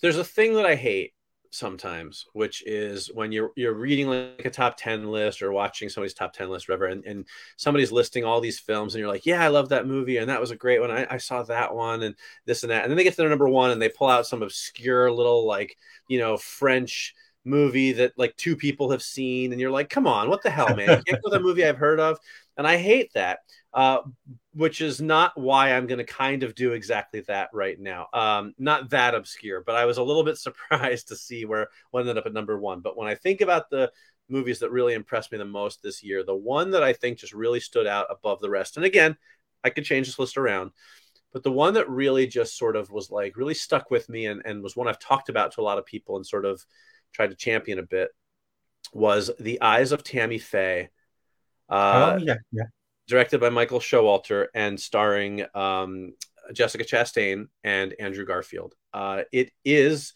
there's 0.00 0.16
a 0.16 0.24
thing 0.24 0.54
that 0.54 0.64
I 0.66 0.74
hate 0.74 1.12
sometimes, 1.56 2.26
which 2.32 2.62
is 2.66 3.10
when 3.14 3.32
you're 3.32 3.50
you're 3.56 3.74
reading 3.74 4.08
like 4.08 4.44
a 4.44 4.50
top 4.50 4.76
ten 4.76 5.10
list 5.10 5.42
or 5.42 5.52
watching 5.52 5.88
somebody's 5.88 6.14
top 6.14 6.32
ten 6.32 6.48
list, 6.48 6.68
whatever, 6.68 6.86
and, 6.86 7.04
and 7.04 7.26
somebody's 7.56 7.92
listing 7.92 8.24
all 8.24 8.40
these 8.40 8.58
films, 8.58 8.94
and 8.94 9.00
you're 9.00 9.10
like, 9.10 9.26
"Yeah, 9.26 9.42
I 9.42 9.48
love 9.48 9.68
that 9.70 9.86
movie, 9.86 10.18
and 10.18 10.28
that 10.30 10.40
was 10.40 10.50
a 10.50 10.56
great 10.56 10.80
one. 10.80 10.90
I, 10.90 11.06
I 11.10 11.16
saw 11.18 11.42
that 11.44 11.74
one, 11.74 12.02
and 12.02 12.14
this 12.44 12.62
and 12.62 12.70
that." 12.70 12.82
And 12.82 12.90
then 12.90 12.96
they 12.96 13.04
get 13.04 13.12
to 13.12 13.16
their 13.18 13.28
number 13.28 13.48
one, 13.48 13.70
and 13.70 13.80
they 13.80 13.88
pull 13.88 14.08
out 14.08 14.26
some 14.26 14.42
obscure 14.42 15.10
little 15.10 15.46
like 15.46 15.76
you 16.08 16.18
know 16.18 16.36
French 16.36 17.14
movie 17.44 17.92
that 17.92 18.12
like 18.18 18.36
two 18.36 18.56
people 18.56 18.90
have 18.90 19.02
seen, 19.02 19.52
and 19.52 19.60
you're 19.60 19.70
like, 19.70 19.88
"Come 19.90 20.06
on, 20.06 20.28
what 20.28 20.42
the 20.42 20.50
hell, 20.50 20.74
man? 20.76 20.90
You 20.90 21.02
can't 21.04 21.22
go 21.22 21.30
with 21.30 21.40
a 21.40 21.40
movie 21.44 21.64
I've 21.64 21.78
heard 21.78 22.00
of." 22.00 22.18
And 22.56 22.66
I 22.66 22.76
hate 22.78 23.12
that. 23.14 23.40
Uh, 23.76 24.00
which 24.54 24.80
is 24.80 25.02
not 25.02 25.38
why 25.38 25.74
I'm 25.74 25.86
going 25.86 25.98
to 25.98 26.04
kind 26.04 26.42
of 26.42 26.54
do 26.54 26.72
exactly 26.72 27.20
that 27.28 27.50
right 27.52 27.78
now. 27.78 28.06
Um, 28.14 28.54
not 28.58 28.88
that 28.88 29.14
obscure, 29.14 29.62
but 29.62 29.74
I 29.74 29.84
was 29.84 29.98
a 29.98 30.02
little 30.02 30.24
bit 30.24 30.38
surprised 30.38 31.08
to 31.08 31.16
see 31.16 31.44
where 31.44 31.68
one 31.90 32.00
ended 32.00 32.16
up 32.16 32.24
at 32.24 32.32
number 32.32 32.58
one. 32.58 32.80
But 32.80 32.96
when 32.96 33.06
I 33.06 33.14
think 33.14 33.42
about 33.42 33.68
the 33.68 33.92
movies 34.30 34.60
that 34.60 34.70
really 34.70 34.94
impressed 34.94 35.30
me 35.30 35.36
the 35.36 35.44
most 35.44 35.82
this 35.82 36.02
year, 36.02 36.24
the 36.24 36.34
one 36.34 36.70
that 36.70 36.82
I 36.82 36.94
think 36.94 37.18
just 37.18 37.34
really 37.34 37.60
stood 37.60 37.86
out 37.86 38.06
above 38.08 38.40
the 38.40 38.48
rest, 38.48 38.78
and 38.78 38.86
again, 38.86 39.14
I 39.62 39.68
could 39.68 39.84
change 39.84 40.06
this 40.06 40.18
list 40.18 40.38
around. 40.38 40.70
But 41.34 41.42
the 41.42 41.52
one 41.52 41.74
that 41.74 41.90
really 41.90 42.26
just 42.26 42.56
sort 42.56 42.76
of 42.76 42.90
was 42.90 43.10
like 43.10 43.36
really 43.36 43.52
stuck 43.52 43.90
with 43.90 44.08
me 44.08 44.24
and, 44.24 44.40
and 44.46 44.62
was 44.62 44.74
one 44.74 44.88
I've 44.88 44.98
talked 44.98 45.28
about 45.28 45.52
to 45.52 45.60
a 45.60 45.68
lot 45.68 45.76
of 45.76 45.84
people 45.84 46.16
and 46.16 46.26
sort 46.26 46.46
of 46.46 46.64
tried 47.12 47.28
to 47.28 47.36
champion 47.36 47.78
a 47.78 47.82
bit 47.82 48.08
was 48.94 49.30
The 49.38 49.60
Eyes 49.60 49.92
of 49.92 50.02
Tammy 50.02 50.38
Faye. 50.38 50.88
Uh, 51.68 52.16
oh, 52.18 52.24
yeah, 52.24 52.36
yeah. 52.52 52.62
Directed 53.06 53.40
by 53.40 53.50
Michael 53.50 53.80
Showalter 53.80 54.46
and 54.54 54.78
starring 54.78 55.44
um, 55.54 56.12
Jessica 56.52 56.84
Chastain 56.84 57.48
and 57.64 57.94
Andrew 58.00 58.24
Garfield. 58.24 58.74
Uh, 58.92 59.22
it 59.32 59.52
is 59.64 60.12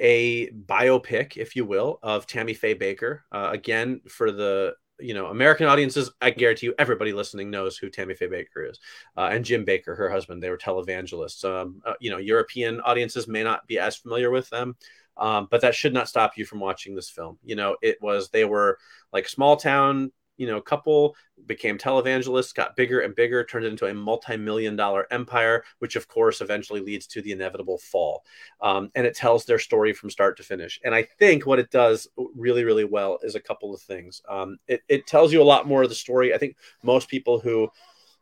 a 0.00 0.50
biopic, 0.50 1.36
if 1.36 1.56
you 1.56 1.64
will, 1.64 1.98
of 2.02 2.26
Tammy 2.26 2.54
Faye 2.54 2.74
Bakker. 2.74 3.20
Uh, 3.32 3.50
again, 3.52 4.00
for 4.08 4.30
the 4.30 4.74
you 5.00 5.14
know 5.14 5.26
American 5.26 5.66
audiences, 5.66 6.10
I 6.20 6.30
guarantee 6.30 6.66
you, 6.66 6.74
everybody 6.78 7.12
listening 7.12 7.50
knows 7.50 7.76
who 7.76 7.88
Tammy 7.88 8.14
Faye 8.14 8.28
Bakker 8.28 8.70
is, 8.70 8.78
uh, 9.16 9.28
and 9.32 9.44
Jim 9.44 9.64
Bakker, 9.64 9.96
her 9.96 10.10
husband. 10.10 10.42
They 10.42 10.50
were 10.50 10.58
televangelists. 10.58 11.44
Um, 11.44 11.80
uh, 11.84 11.94
you 12.00 12.10
know, 12.10 12.18
European 12.18 12.80
audiences 12.80 13.28
may 13.28 13.42
not 13.42 13.66
be 13.66 13.78
as 13.78 13.96
familiar 13.96 14.30
with 14.30 14.48
them. 14.50 14.76
Um, 15.16 15.48
but 15.50 15.62
that 15.62 15.74
should 15.74 15.92
not 15.92 16.08
stop 16.08 16.36
you 16.36 16.44
from 16.44 16.60
watching 16.60 16.94
this 16.94 17.10
film. 17.10 17.38
You 17.44 17.56
know, 17.56 17.76
it 17.82 17.98
was 18.00 18.30
they 18.30 18.44
were 18.44 18.78
like 19.12 19.28
small 19.28 19.56
town 19.56 20.12
you 20.38 20.46
know 20.46 20.60
couple 20.60 21.14
became 21.46 21.76
televangelists 21.76 22.54
got 22.54 22.76
bigger 22.76 23.00
and 23.00 23.14
bigger 23.14 23.44
turned 23.44 23.66
into 23.66 23.86
a 23.86 23.94
multi-million 23.94 24.76
dollar 24.76 25.06
empire 25.10 25.62
which 25.80 25.96
of 25.96 26.08
course 26.08 26.40
eventually 26.40 26.80
leads 26.80 27.06
to 27.06 27.20
the 27.20 27.32
inevitable 27.32 27.78
fall. 27.78 28.24
Um, 28.62 28.90
and 28.94 29.06
it 29.06 29.14
tells 29.14 29.44
their 29.44 29.58
story 29.58 29.92
from 29.92 30.10
start 30.10 30.36
to 30.38 30.42
finish. 30.42 30.80
And 30.84 30.94
i 30.94 31.02
think 31.18 31.44
what 31.44 31.58
it 31.58 31.70
does 31.70 32.08
really 32.34 32.64
really 32.64 32.84
well 32.84 33.18
is 33.22 33.34
a 33.34 33.40
couple 33.40 33.74
of 33.74 33.82
things. 33.82 34.22
Um, 34.28 34.58
it, 34.66 34.80
it 34.88 35.06
tells 35.06 35.32
you 35.32 35.42
a 35.42 35.44
lot 35.44 35.66
more 35.66 35.82
of 35.82 35.90
the 35.90 35.94
story. 35.94 36.32
I 36.32 36.38
think 36.38 36.56
most 36.82 37.08
people 37.08 37.38
who 37.38 37.68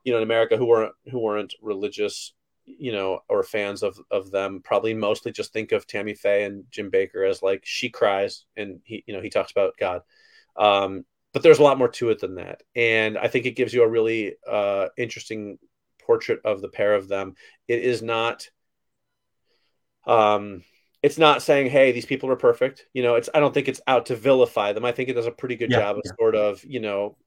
you 0.03 0.13
know 0.13 0.19
in 0.19 0.25
america 0.25 0.57
who 0.57 0.67
weren't 0.67 0.95
who 1.11 1.19
weren't 1.19 1.55
religious 1.61 2.33
you 2.67 2.93
know, 2.93 3.21
or 3.29 3.43
fans 3.43 3.83
of 3.83 3.99
of 4.11 4.31
them 4.31 4.61
probably 4.63 4.93
mostly 4.93 5.31
just 5.31 5.53
think 5.53 5.73
of 5.73 5.87
Tammy 5.87 6.15
Faye 6.15 6.45
and 6.45 6.65
Jim 6.71 6.91
Bakker 6.91 7.29
as 7.29 7.43
like 7.43 7.63
she 7.65 7.89
cries 7.89 8.45
and 8.57 8.81
he, 8.85 9.05
you 9.07 9.15
know, 9.15 9.23
he 9.23 9.31
talks 9.31 9.53
about 9.53 9.77
God. 9.79 10.03
Um, 10.57 11.05
but 11.37 11.43
there's 11.43 11.59
a 11.59 11.63
lot 11.63 11.77
more 11.77 11.89
to 11.89 12.09
it 12.09 12.19
than 12.19 12.37
that. 12.37 12.63
And 12.75 13.19
I 13.19 13.29
think 13.29 13.45
it 13.45 13.57
gives 13.57 13.75
you 13.75 13.83
a 13.83 13.89
really 13.89 14.37
uh, 14.51 14.87
interesting 14.97 15.59
portrait 16.01 16.41
of 16.47 16.63
the 16.63 16.69
pair 16.71 16.95
of 16.95 17.09
them. 17.09 17.35
It 17.69 17.83
is 17.83 18.01
not, 18.01 18.49
um, 20.07 20.65
it's 21.03 21.19
not 21.19 21.43
saying, 21.43 21.69
"Hey, 21.69 21.93
these 21.93 22.07
people 22.07 22.31
are 22.31 22.37
perfect." 22.37 22.87
You 22.95 23.03
know, 23.03 23.17
it's. 23.17 23.29
I 23.35 23.41
don't 23.41 23.53
think 23.53 23.69
it's 23.69 23.83
out 23.87 24.07
to 24.07 24.17
vilify 24.17 24.73
them. 24.73 24.87
I 24.87 24.93
think 24.93 25.11
it 25.11 25.13
does 25.13 25.27
a 25.27 25.31
pretty 25.31 25.57
good 25.57 25.71
yeah, 25.71 25.81
job 25.81 25.97
of 25.99 26.03
yeah. 26.07 26.13
sort 26.19 26.37
of, 26.37 26.65
you 26.65 26.81
know, 26.81 27.19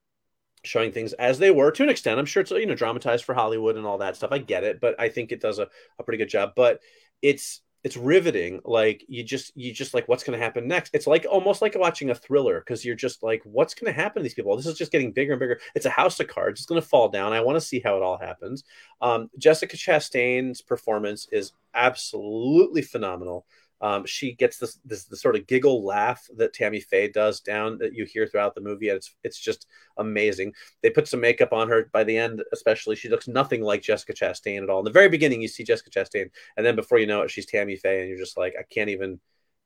showing 0.64 0.92
things 0.92 1.14
as 1.14 1.38
they 1.38 1.52
were 1.52 1.70
to 1.70 1.84
an 1.84 1.90
extent. 1.90 2.20
I'm 2.20 2.26
sure 2.26 2.42
it's 2.42 2.50
you 2.50 2.66
know 2.66 2.74
dramatized 2.74 3.26
for 3.26 3.36
Hollywood 3.36 3.76
and 3.76 3.86
all 3.86 4.00
that 4.00 4.16
stuff. 4.16 4.32
I 4.32 4.40
get 4.40 4.64
it, 4.64 4.82
but 4.82 5.00
I 5.00 5.10
think 5.10 5.32
it 5.32 5.40
does 5.40 5.60
a, 5.60 5.68
a 6.00 6.04
pretty 6.04 6.18
good 6.18 6.30
job. 6.30 6.54
But 6.56 6.80
it's 7.22 7.62
it's 7.84 7.96
riveting 7.96 8.60
like 8.66 9.06
you 9.08 9.24
just 9.24 9.56
you 9.56 9.74
just 9.74 9.94
like 9.94 10.08
what's 10.08 10.24
going 10.24 10.38
to 10.38 10.44
happen 10.44 10.68
next? 10.68 10.94
It's 10.94 11.08
like 11.08 11.26
almost 11.30 11.62
like 11.62 11.76
watching 11.78 12.10
a 12.10 12.16
thriller 12.16 12.60
because 12.60 12.84
you're 12.84 12.96
just 12.96 13.24
like 13.24 13.42
what's 13.46 13.74
going 13.74 13.94
to 13.94 14.00
happen 14.00 14.20
to 14.20 14.24
these 14.24 14.34
people? 14.34 14.56
This 14.56 14.66
is 14.66 14.78
just 14.78 14.92
getting 14.92 15.12
bigger 15.12 15.34
and 15.34 15.40
bigger. 15.40 15.60
It's 15.76 15.86
a 15.86 15.90
house 15.90 16.20
of 16.20 16.28
cards. 16.28 16.60
It's 16.60 16.68
going 16.68 16.82
to 16.82 16.88
fall 16.88 17.10
down. 17.10 17.32
I 17.32 17.42
want 17.42 17.56
to 17.56 17.62
see 17.66 17.80
how 17.80 17.96
it 17.96 18.04
all 18.04 18.18
happens. 18.18 18.64
Um, 19.02 19.30
jessica 19.38 19.78
chastain's 19.78 20.62
performance 20.62 21.28
is 21.32 21.54
absolutely 21.74 22.82
phenomenal 22.82 23.46
um, 23.82 24.06
she 24.06 24.34
gets 24.34 24.58
this, 24.58 24.80
this 24.86 25.06
the 25.06 25.16
sort 25.16 25.36
of 25.36 25.48
giggle 25.48 25.86
laugh 25.86 26.26
that 26.38 26.54
Tammy 26.54 26.80
Faye 26.80 27.08
does 27.08 27.40
down 27.40 27.78
that 27.80 27.94
you 27.94 28.06
hear 28.06 28.28
throughout 28.28 28.56
the 28.56 28.62
movie. 28.62 28.90
And 28.90 28.98
it's 28.98 29.16
it's 29.24 29.40
just 29.40 29.68
amazing. 29.98 30.54
They 30.82 30.90
put 30.90 31.08
some 31.08 31.22
makeup 31.22 31.54
on 31.54 31.70
her 31.70 31.90
by 31.94 32.04
the 32.04 32.18
end, 32.18 32.44
especially. 32.52 32.96
She 32.96 33.10
looks 33.10 33.28
nothing 33.28 33.62
like 33.62 33.82
Jessica 33.82 34.14
Chastain 34.14 34.64
at 34.64 34.70
all. 34.70 34.80
In 34.80 34.86
the 34.86 34.92
very 34.92 35.10
beginning, 35.10 35.42
you 35.42 35.48
see 35.48 35.64
Jessica 35.64 35.90
Chastain, 35.90 36.30
and 36.58 36.66
then 36.66 36.76
before 36.76 37.00
you 37.00 37.08
know 37.08 37.22
it, 37.22 37.32
she's 37.32 37.46
Tammy 37.46 37.76
Faye, 37.76 38.02
and 38.02 38.10
you're 38.10 38.18
just 38.18 38.38
like, 38.38 38.54
I 38.60 38.64
can't 38.64 38.90
even 38.90 39.20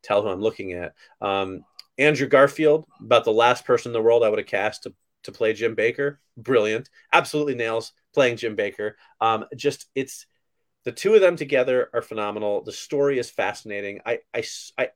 tell 0.03 0.21
who 0.21 0.29
I'm 0.29 0.41
looking 0.41 0.73
at. 0.73 0.93
Um, 1.21 1.63
Andrew 1.97 2.27
Garfield, 2.27 2.85
about 2.99 3.23
the 3.23 3.31
last 3.31 3.65
person 3.65 3.89
in 3.89 3.93
the 3.93 4.01
world 4.01 4.23
I 4.23 4.29
would 4.29 4.39
have 4.39 4.47
cast 4.47 4.83
to 4.83 4.93
to 5.23 5.31
play 5.31 5.53
Jim 5.53 5.75
Bakker. 5.75 6.17
Brilliant, 6.37 6.89
absolutely 7.11 7.55
nails 7.55 7.93
playing 8.13 8.37
Jim 8.37 8.55
Bakker. 8.55 8.93
Um, 9.21 9.45
just 9.55 9.87
it's 9.95 10.25
the 10.85 10.91
two 10.91 11.13
of 11.15 11.21
them 11.21 11.35
together 11.35 11.89
are 11.93 12.01
phenomenal. 12.01 12.63
The 12.63 12.71
story 12.71 13.19
is 13.19 13.29
fascinating. 13.29 14.01
I 14.05 14.19
I, 14.33 14.43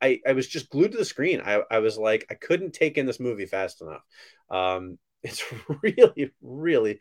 I, 0.01 0.19
I 0.27 0.33
was 0.33 0.47
just 0.47 0.69
glued 0.69 0.91
to 0.91 0.97
the 0.97 1.05
screen. 1.05 1.41
I, 1.43 1.61
I 1.71 1.79
was 1.79 1.97
like, 1.97 2.25
I 2.29 2.33
couldn't 2.33 2.73
take 2.73 2.97
in 2.97 3.05
this 3.05 3.19
movie 3.19 3.45
fast 3.45 3.81
enough. 3.81 4.03
Um, 4.49 4.97
it's 5.23 5.43
really, 5.81 6.31
really 6.41 6.99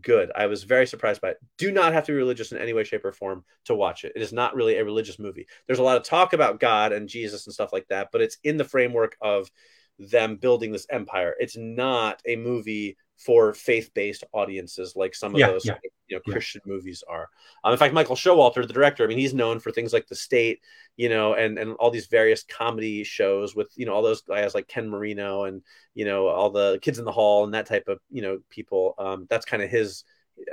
good. 0.00 0.30
I 0.34 0.46
was 0.46 0.64
very 0.64 0.86
surprised 0.86 1.20
by 1.20 1.30
it. 1.30 1.38
Do 1.58 1.72
not 1.72 1.92
have 1.92 2.06
to 2.06 2.12
be 2.12 2.16
religious 2.16 2.52
in 2.52 2.58
any 2.58 2.72
way, 2.72 2.84
shape, 2.84 3.04
or 3.04 3.12
form 3.12 3.44
to 3.64 3.74
watch 3.74 4.04
it. 4.04 4.12
It 4.14 4.22
is 4.22 4.32
not 4.32 4.54
really 4.54 4.76
a 4.76 4.84
religious 4.84 5.18
movie. 5.18 5.46
There's 5.66 5.80
a 5.80 5.84
lot 5.84 5.96
of 5.96 6.04
talk 6.04 6.32
about 6.32 6.60
God 6.60 6.92
and 6.92 7.08
Jesus 7.08 7.46
and 7.46 7.54
stuff 7.54 7.72
like 7.72 7.88
that, 7.88 8.08
but 8.12 8.20
it's 8.20 8.38
in 8.44 8.56
the 8.56 8.64
framework 8.64 9.16
of 9.20 9.50
them 9.98 10.36
building 10.36 10.72
this 10.72 10.86
empire. 10.90 11.34
It's 11.38 11.56
not 11.56 12.22
a 12.26 12.36
movie 12.36 12.96
for 13.18 13.52
faith-based 13.52 14.24
audiences 14.32 14.94
like 14.96 15.14
some 15.14 15.34
of 15.34 15.40
Yeah, 15.40 15.44
those 15.44 15.64
yeah, 15.64 15.74
you 16.08 16.16
know 16.16 16.22
yeah. 16.24 16.34
Christian 16.34 16.60
movies 16.66 17.04
are. 17.08 17.28
Um, 17.64 17.72
in 17.72 17.78
fact, 17.78 17.94
Michael 17.94 18.16
Showalter, 18.16 18.66
the 18.66 18.72
director, 18.72 19.04
I 19.04 19.06
mean, 19.08 19.18
he's 19.18 19.34
known 19.34 19.60
for 19.60 19.70
things 19.72 19.92
like 19.92 20.06
The 20.08 20.14
State, 20.14 20.60
you 20.96 21.08
know, 21.08 21.34
and 21.34 21.58
and 21.58 21.74
all 21.74 21.90
these 21.90 22.06
various 22.06 22.44
comedy 22.44 23.04
shows 23.04 23.54
with 23.54 23.70
you 23.76 23.86
know 23.86 23.94
all 23.94 24.02
those 24.02 24.22
guys 24.22 24.54
like 24.54 24.68
Ken 24.68 24.88
Marino 24.88 25.44
and 25.44 25.62
you 25.94 26.04
know 26.04 26.28
all 26.28 26.50
the 26.50 26.78
Kids 26.82 26.98
in 26.98 27.04
the 27.04 27.12
Hall 27.12 27.44
and 27.44 27.54
that 27.54 27.66
type 27.66 27.88
of 27.88 28.00
you 28.10 28.22
know 28.22 28.38
people. 28.50 28.94
Um, 28.98 29.26
that's 29.28 29.46
kind 29.46 29.62
of 29.62 29.70
his. 29.70 30.04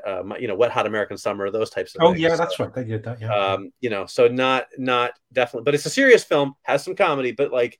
Uh, 0.04 0.24
you 0.40 0.48
know, 0.48 0.56
Wet 0.56 0.72
Hot 0.72 0.88
American 0.88 1.16
Summer, 1.16 1.52
those 1.52 1.70
types 1.70 1.94
of 1.96 2.02
Oh 2.02 2.14
things. 2.14 2.20
yeah, 2.20 2.30
So, 2.34 2.44
that's 2.44 2.60
right. 2.60 2.74
They 2.74 2.84
did 2.84 3.04
that. 3.04 3.22
Yeah. 3.22 3.34
um 3.34 3.72
you 3.82 3.90
know 3.90 4.06
so 4.06 4.28
not 4.28 4.68
not 4.78 5.12
definitely 5.34 5.64
but 5.64 5.74
it's 5.76 5.86
a 5.86 5.90
serious 5.90 6.24
film 6.24 6.54
has 6.64 6.84
some 6.84 6.96
comedy 6.96 7.32
but 7.32 7.52
like 7.52 7.80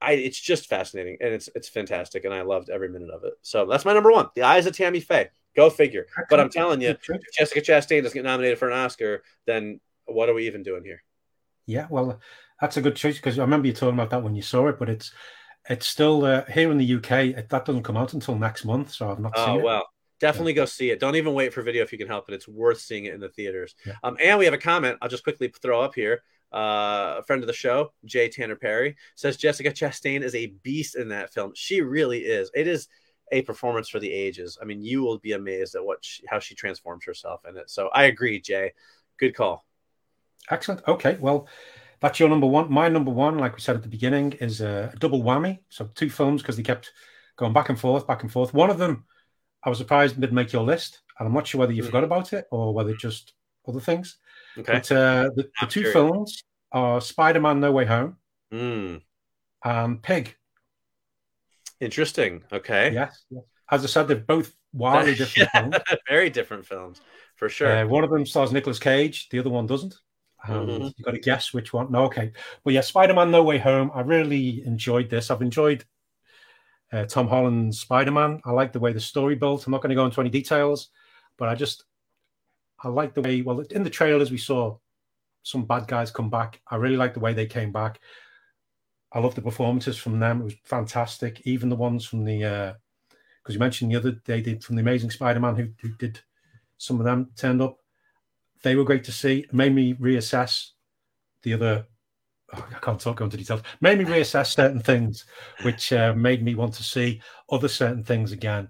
i 0.00 0.12
it's 0.12 0.40
just 0.40 0.66
fascinating 0.66 1.16
and 1.20 1.32
it's 1.32 1.48
it's 1.54 1.68
fantastic 1.68 2.24
and 2.24 2.34
i 2.34 2.42
loved 2.42 2.70
every 2.70 2.88
minute 2.88 3.10
of 3.10 3.24
it. 3.24 3.34
So 3.42 3.66
that's 3.66 3.84
my 3.84 3.94
number 3.94 4.12
one 4.12 4.28
the 4.34 4.42
eyes 4.42 4.66
of 4.66 4.76
tammy 4.76 5.00
faye. 5.00 5.30
Go 5.54 5.70
figure. 5.70 6.06
But 6.28 6.40
i'm 6.40 6.50
telling 6.50 6.80
you 6.80 6.90
if 6.90 7.08
jessica 7.36 7.60
chastain 7.60 8.02
doesn't 8.02 8.16
get 8.16 8.24
nominated 8.24 8.58
for 8.58 8.68
an 8.68 8.78
oscar 8.78 9.22
then 9.46 9.80
what 10.06 10.28
are 10.28 10.34
we 10.34 10.46
even 10.46 10.62
doing 10.62 10.84
here? 10.84 11.02
Yeah, 11.66 11.86
well, 11.90 12.20
that's 12.60 12.76
a 12.76 12.80
good 12.80 12.96
choice 12.96 13.16
because 13.16 13.38
I 13.38 13.42
remember 13.42 13.66
you 13.66 13.72
talking 13.72 13.94
about 13.94 14.10
that 14.10 14.22
when 14.22 14.34
you 14.34 14.42
saw 14.42 14.68
it, 14.68 14.78
but 14.78 14.88
it's 14.88 15.12
it's 15.68 15.86
still 15.86 16.24
uh, 16.24 16.44
here 16.44 16.70
in 16.70 16.78
the 16.78 16.94
UK. 16.94 17.10
It, 17.36 17.48
that 17.50 17.64
doesn't 17.64 17.82
come 17.82 17.96
out 17.96 18.14
until 18.14 18.38
next 18.38 18.64
month, 18.64 18.92
so 18.92 19.10
I've 19.10 19.18
not 19.18 19.32
oh 19.34 19.46
seen 19.46 19.60
it. 19.60 19.64
well 19.64 19.88
definitely 20.18 20.54
go 20.54 20.64
see 20.64 20.90
it. 20.90 21.00
Don't 21.00 21.16
even 21.16 21.34
wait 21.34 21.52
for 21.52 21.60
video 21.60 21.82
if 21.82 21.92
you 21.92 21.98
can 21.98 22.06
help 22.06 22.26
it. 22.28 22.34
It's 22.34 22.48
worth 22.48 22.80
seeing 22.80 23.04
it 23.04 23.12
in 23.12 23.20
the 23.20 23.28
theaters. 23.28 23.74
Yeah. 23.84 23.94
um 24.02 24.16
and 24.22 24.38
we 24.38 24.44
have 24.44 24.54
a 24.54 24.58
comment 24.58 24.96
i'll 25.02 25.08
just 25.08 25.24
quickly 25.24 25.52
throw 25.60 25.80
up 25.80 25.94
here 25.94 26.22
uh, 26.52 27.16
a 27.18 27.22
friend 27.26 27.42
of 27.42 27.46
the 27.46 27.52
show, 27.52 27.92
Jay 28.04 28.28
Tanner 28.28 28.56
Perry, 28.56 28.96
says 29.14 29.36
Jessica 29.36 29.70
Chastain 29.70 30.22
is 30.22 30.34
a 30.34 30.46
beast 30.62 30.96
in 30.96 31.08
that 31.08 31.32
film. 31.32 31.52
She 31.54 31.80
really 31.80 32.20
is. 32.20 32.50
It 32.54 32.66
is 32.66 32.88
a 33.32 33.42
performance 33.42 33.88
for 33.88 33.98
the 33.98 34.12
ages. 34.12 34.56
I 34.60 34.64
mean, 34.64 34.82
you 34.82 35.02
will 35.02 35.18
be 35.18 35.32
amazed 35.32 35.74
at 35.74 35.84
what 35.84 36.04
she, 36.04 36.22
how 36.28 36.38
she 36.38 36.54
transforms 36.54 37.04
herself 37.04 37.40
in 37.48 37.56
it. 37.56 37.68
So 37.70 37.88
I 37.88 38.04
agree, 38.04 38.40
Jay. 38.40 38.72
Good 39.18 39.34
call. 39.34 39.66
Excellent. 40.50 40.82
Okay, 40.86 41.16
well, 41.20 41.48
that's 42.00 42.20
your 42.20 42.28
number 42.28 42.46
one. 42.46 42.70
My 42.70 42.88
number 42.88 43.10
one, 43.10 43.38
like 43.38 43.54
we 43.54 43.60
said 43.60 43.74
at 43.74 43.82
the 43.82 43.88
beginning, 43.88 44.32
is 44.34 44.60
a 44.60 44.92
double 44.98 45.22
whammy. 45.22 45.60
So 45.70 45.90
two 45.94 46.10
films 46.10 46.42
because 46.42 46.56
they 46.56 46.62
kept 46.62 46.92
going 47.36 47.52
back 47.52 47.68
and 47.68 47.78
forth, 47.78 48.06
back 48.06 48.22
and 48.22 48.30
forth. 48.30 48.54
One 48.54 48.70
of 48.70 48.78
them, 48.78 49.04
I 49.64 49.68
was 49.68 49.78
surprised 49.78 50.20
didn't 50.20 50.34
make 50.34 50.52
your 50.52 50.62
list, 50.62 51.00
and 51.18 51.26
I'm 51.26 51.34
not 51.34 51.46
sure 51.46 51.58
whether 51.58 51.72
you 51.72 51.82
Mm. 51.82 51.86
forgot 51.86 52.04
about 52.04 52.32
it 52.32 52.46
or 52.52 52.72
whether 52.72 52.94
just 52.94 53.34
other 53.66 53.80
things. 53.80 54.18
Okay. 54.58 54.72
But 54.72 54.92
uh, 54.92 55.30
the, 55.36 55.48
the 55.60 55.66
two 55.66 55.80
curious. 55.82 55.92
films 55.92 56.44
are 56.72 57.00
Spider-Man: 57.00 57.60
No 57.60 57.72
Way 57.72 57.84
Home 57.86 58.16
Mm, 58.52 59.02
and 59.64 60.02
Pig. 60.02 60.36
interesting. 61.80 62.42
Okay. 62.52 62.92
Yes. 62.92 63.24
yes. 63.30 63.42
As 63.70 63.84
I 63.84 63.88
said, 63.88 64.08
they're 64.08 64.16
both 64.16 64.54
wildly 64.72 65.14
different 65.16 65.50
films. 65.50 65.76
Very 66.08 66.30
different 66.30 66.64
films, 66.66 67.00
for 67.36 67.48
sure. 67.48 67.68
Uh, 67.78 67.86
one 67.86 68.04
of 68.04 68.10
them 68.10 68.24
stars 68.24 68.52
Nicolas 68.52 68.78
Cage, 68.78 69.28
the 69.30 69.38
other 69.38 69.50
one 69.50 69.66
doesn't. 69.66 69.94
And 70.44 70.68
Mhm. 70.68 70.94
you 70.96 71.04
got 71.04 71.10
to 71.12 71.18
guess 71.18 71.52
which 71.52 71.72
one. 71.72 71.90
No, 71.90 72.04
okay. 72.04 72.32
But 72.64 72.72
yeah, 72.74 72.82
Spider 72.82 73.14
Man 73.14 73.30
No 73.30 73.42
Way 73.42 73.58
Home. 73.58 73.90
I 73.94 74.02
really 74.02 74.62
enjoyed 74.64 75.10
this. 75.10 75.30
I've 75.30 75.42
enjoyed 75.42 75.84
uh, 76.92 77.04
Tom 77.06 77.26
Holland's 77.26 77.80
Spider 77.80 78.12
Man. 78.12 78.40
I 78.44 78.52
like 78.52 78.72
the 78.72 78.78
way 78.80 78.92
the 78.92 79.00
story 79.00 79.34
built. 79.34 79.66
I'm 79.66 79.72
not 79.72 79.82
going 79.82 79.90
to 79.90 79.96
go 79.96 80.04
into 80.04 80.20
any 80.20 80.30
details, 80.30 80.90
but 81.36 81.48
I 81.48 81.56
just, 81.56 81.84
I 82.86 82.88
like 82.88 83.14
the 83.14 83.22
way, 83.22 83.42
well, 83.42 83.60
in 83.72 83.82
the 83.82 83.90
trailers, 83.90 84.30
we 84.30 84.38
saw 84.38 84.76
some 85.42 85.64
bad 85.64 85.88
guys 85.88 86.12
come 86.12 86.30
back. 86.30 86.60
I 86.70 86.76
really 86.76 86.96
like 86.96 87.14
the 87.14 87.20
way 87.20 87.32
they 87.32 87.46
came 87.46 87.72
back. 87.72 87.98
I 89.12 89.18
love 89.18 89.34
the 89.34 89.42
performances 89.42 89.96
from 89.96 90.20
them. 90.20 90.40
It 90.40 90.44
was 90.44 90.54
fantastic. 90.62 91.42
Even 91.44 91.68
the 91.68 91.74
ones 91.74 92.04
from 92.06 92.24
the, 92.24 92.76
because 93.42 93.54
you 93.54 93.58
mentioned 93.58 93.90
the 93.90 93.96
other 93.96 94.20
they 94.24 94.40
did 94.40 94.62
from 94.62 94.76
the 94.76 94.82
Amazing 94.82 95.10
Spider 95.10 95.40
Man, 95.40 95.56
who, 95.56 95.68
who 95.82 95.96
did 95.96 96.20
some 96.78 97.00
of 97.00 97.04
them 97.04 97.30
turned 97.36 97.60
up. 97.60 97.78
They 98.62 98.76
were 98.76 98.84
great 98.84 99.04
to 99.04 99.12
see. 99.12 99.40
It 99.40 99.52
made 99.52 99.74
me 99.74 99.94
reassess 99.94 100.70
the 101.42 101.54
other. 101.54 101.86
oh, 102.54 102.68
I 102.70 102.78
can't 102.78 103.00
talk 103.00 103.16
go 103.16 103.24
into 103.24 103.36
details. 103.36 103.62
Made 103.80 103.98
me 103.98 104.04
reassess 104.04 104.54
certain 104.54 104.80
things, 104.80 105.24
which 105.62 105.92
uh, 105.92 106.14
made 106.14 106.40
me 106.40 106.54
want 106.54 106.74
to 106.74 106.84
see 106.84 107.20
other 107.50 107.68
certain 107.68 108.04
things 108.04 108.30
again, 108.30 108.68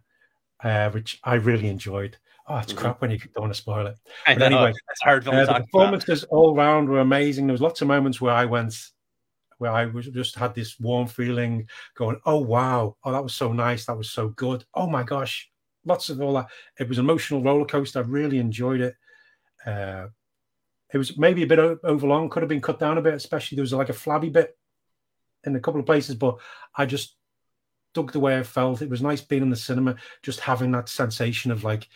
uh, 0.64 0.88
which 0.88 1.20
I 1.22 1.34
really 1.34 1.68
enjoyed. 1.68 2.16
Oh, 2.48 2.58
it's 2.58 2.72
Mhm. 2.72 2.76
crap 2.76 3.00
when 3.00 3.10
you 3.10 3.18
don't 3.18 3.40
want 3.42 3.54
to 3.54 3.60
spoil 3.60 3.86
it. 3.86 3.96
But 4.24 4.38
know 4.38 4.46
anyway, 4.46 4.72
it's 4.90 5.02
hard 5.02 5.26
Uh, 5.26 5.30
the 5.32 5.46
talk 5.46 5.48
about. 5.48 5.64
performances 5.64 6.24
all 6.24 6.54
round 6.54 6.88
were 6.88 7.00
amazing. 7.00 7.46
There 7.46 7.52
was 7.54 7.60
lots 7.60 7.82
of 7.82 7.88
moments 7.88 8.20
where 8.20 8.34
I 8.34 8.44
went, 8.44 8.74
where 9.58 9.72
I 9.72 9.86
was 9.86 10.06
just 10.06 10.36
had 10.36 10.54
this 10.54 10.78
warm 10.78 11.08
feeling, 11.08 11.68
going, 11.96 12.20
"Oh 12.24 12.38
wow, 12.38 12.96
oh 13.02 13.12
that 13.12 13.22
was 13.22 13.34
so 13.34 13.52
nice, 13.52 13.86
that 13.86 13.96
was 13.96 14.10
so 14.10 14.28
good. 14.28 14.64
Oh 14.74 14.86
my 14.86 15.02
gosh, 15.02 15.50
lots 15.84 16.08
of 16.08 16.20
all 16.20 16.34
that. 16.34 16.48
It 16.78 16.88
was 16.88 16.98
an 16.98 17.04
emotional 17.04 17.42
roller 17.42 17.64
coaster. 17.64 17.98
I 17.98 18.02
really 18.02 18.38
enjoyed 18.38 18.80
it. 18.80 18.94
Uh, 19.64 20.08
it 20.92 20.98
was 20.98 21.18
maybe 21.18 21.42
a 21.42 21.46
bit 21.48 21.58
overlong, 21.58 22.28
could 22.30 22.42
have 22.42 22.48
been 22.48 22.60
cut 22.60 22.78
down 22.78 22.96
a 22.96 23.02
bit, 23.02 23.14
especially 23.14 23.56
there 23.56 23.62
was 23.64 23.72
like 23.72 23.88
a 23.88 23.92
flabby 23.92 24.30
bit 24.30 24.56
in 25.42 25.56
a 25.56 25.60
couple 25.60 25.80
of 25.80 25.86
places, 25.86 26.14
but 26.14 26.38
I 26.76 26.86
just 26.86 27.16
dug 27.92 28.12
the 28.12 28.20
way 28.20 28.38
I 28.38 28.44
felt. 28.44 28.82
It 28.82 28.90
was 28.90 29.02
nice 29.02 29.20
being 29.20 29.42
in 29.42 29.50
the 29.50 29.56
cinema, 29.56 29.96
just 30.22 30.38
having 30.40 30.70
that 30.72 30.88
sensation 30.88 31.50
of 31.50 31.64
like, 31.64 31.88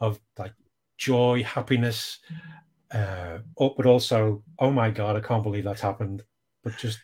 of 0.00 0.20
like 0.38 0.54
joy, 0.98 1.42
happiness, 1.42 2.18
uh, 2.92 3.38
but 3.56 3.86
also, 3.86 4.42
oh 4.58 4.70
my 4.70 4.90
god, 4.90 5.16
I 5.16 5.20
can't 5.20 5.42
believe 5.42 5.64
that's 5.64 5.80
happened. 5.80 6.24
But 6.62 6.76
just 6.76 6.98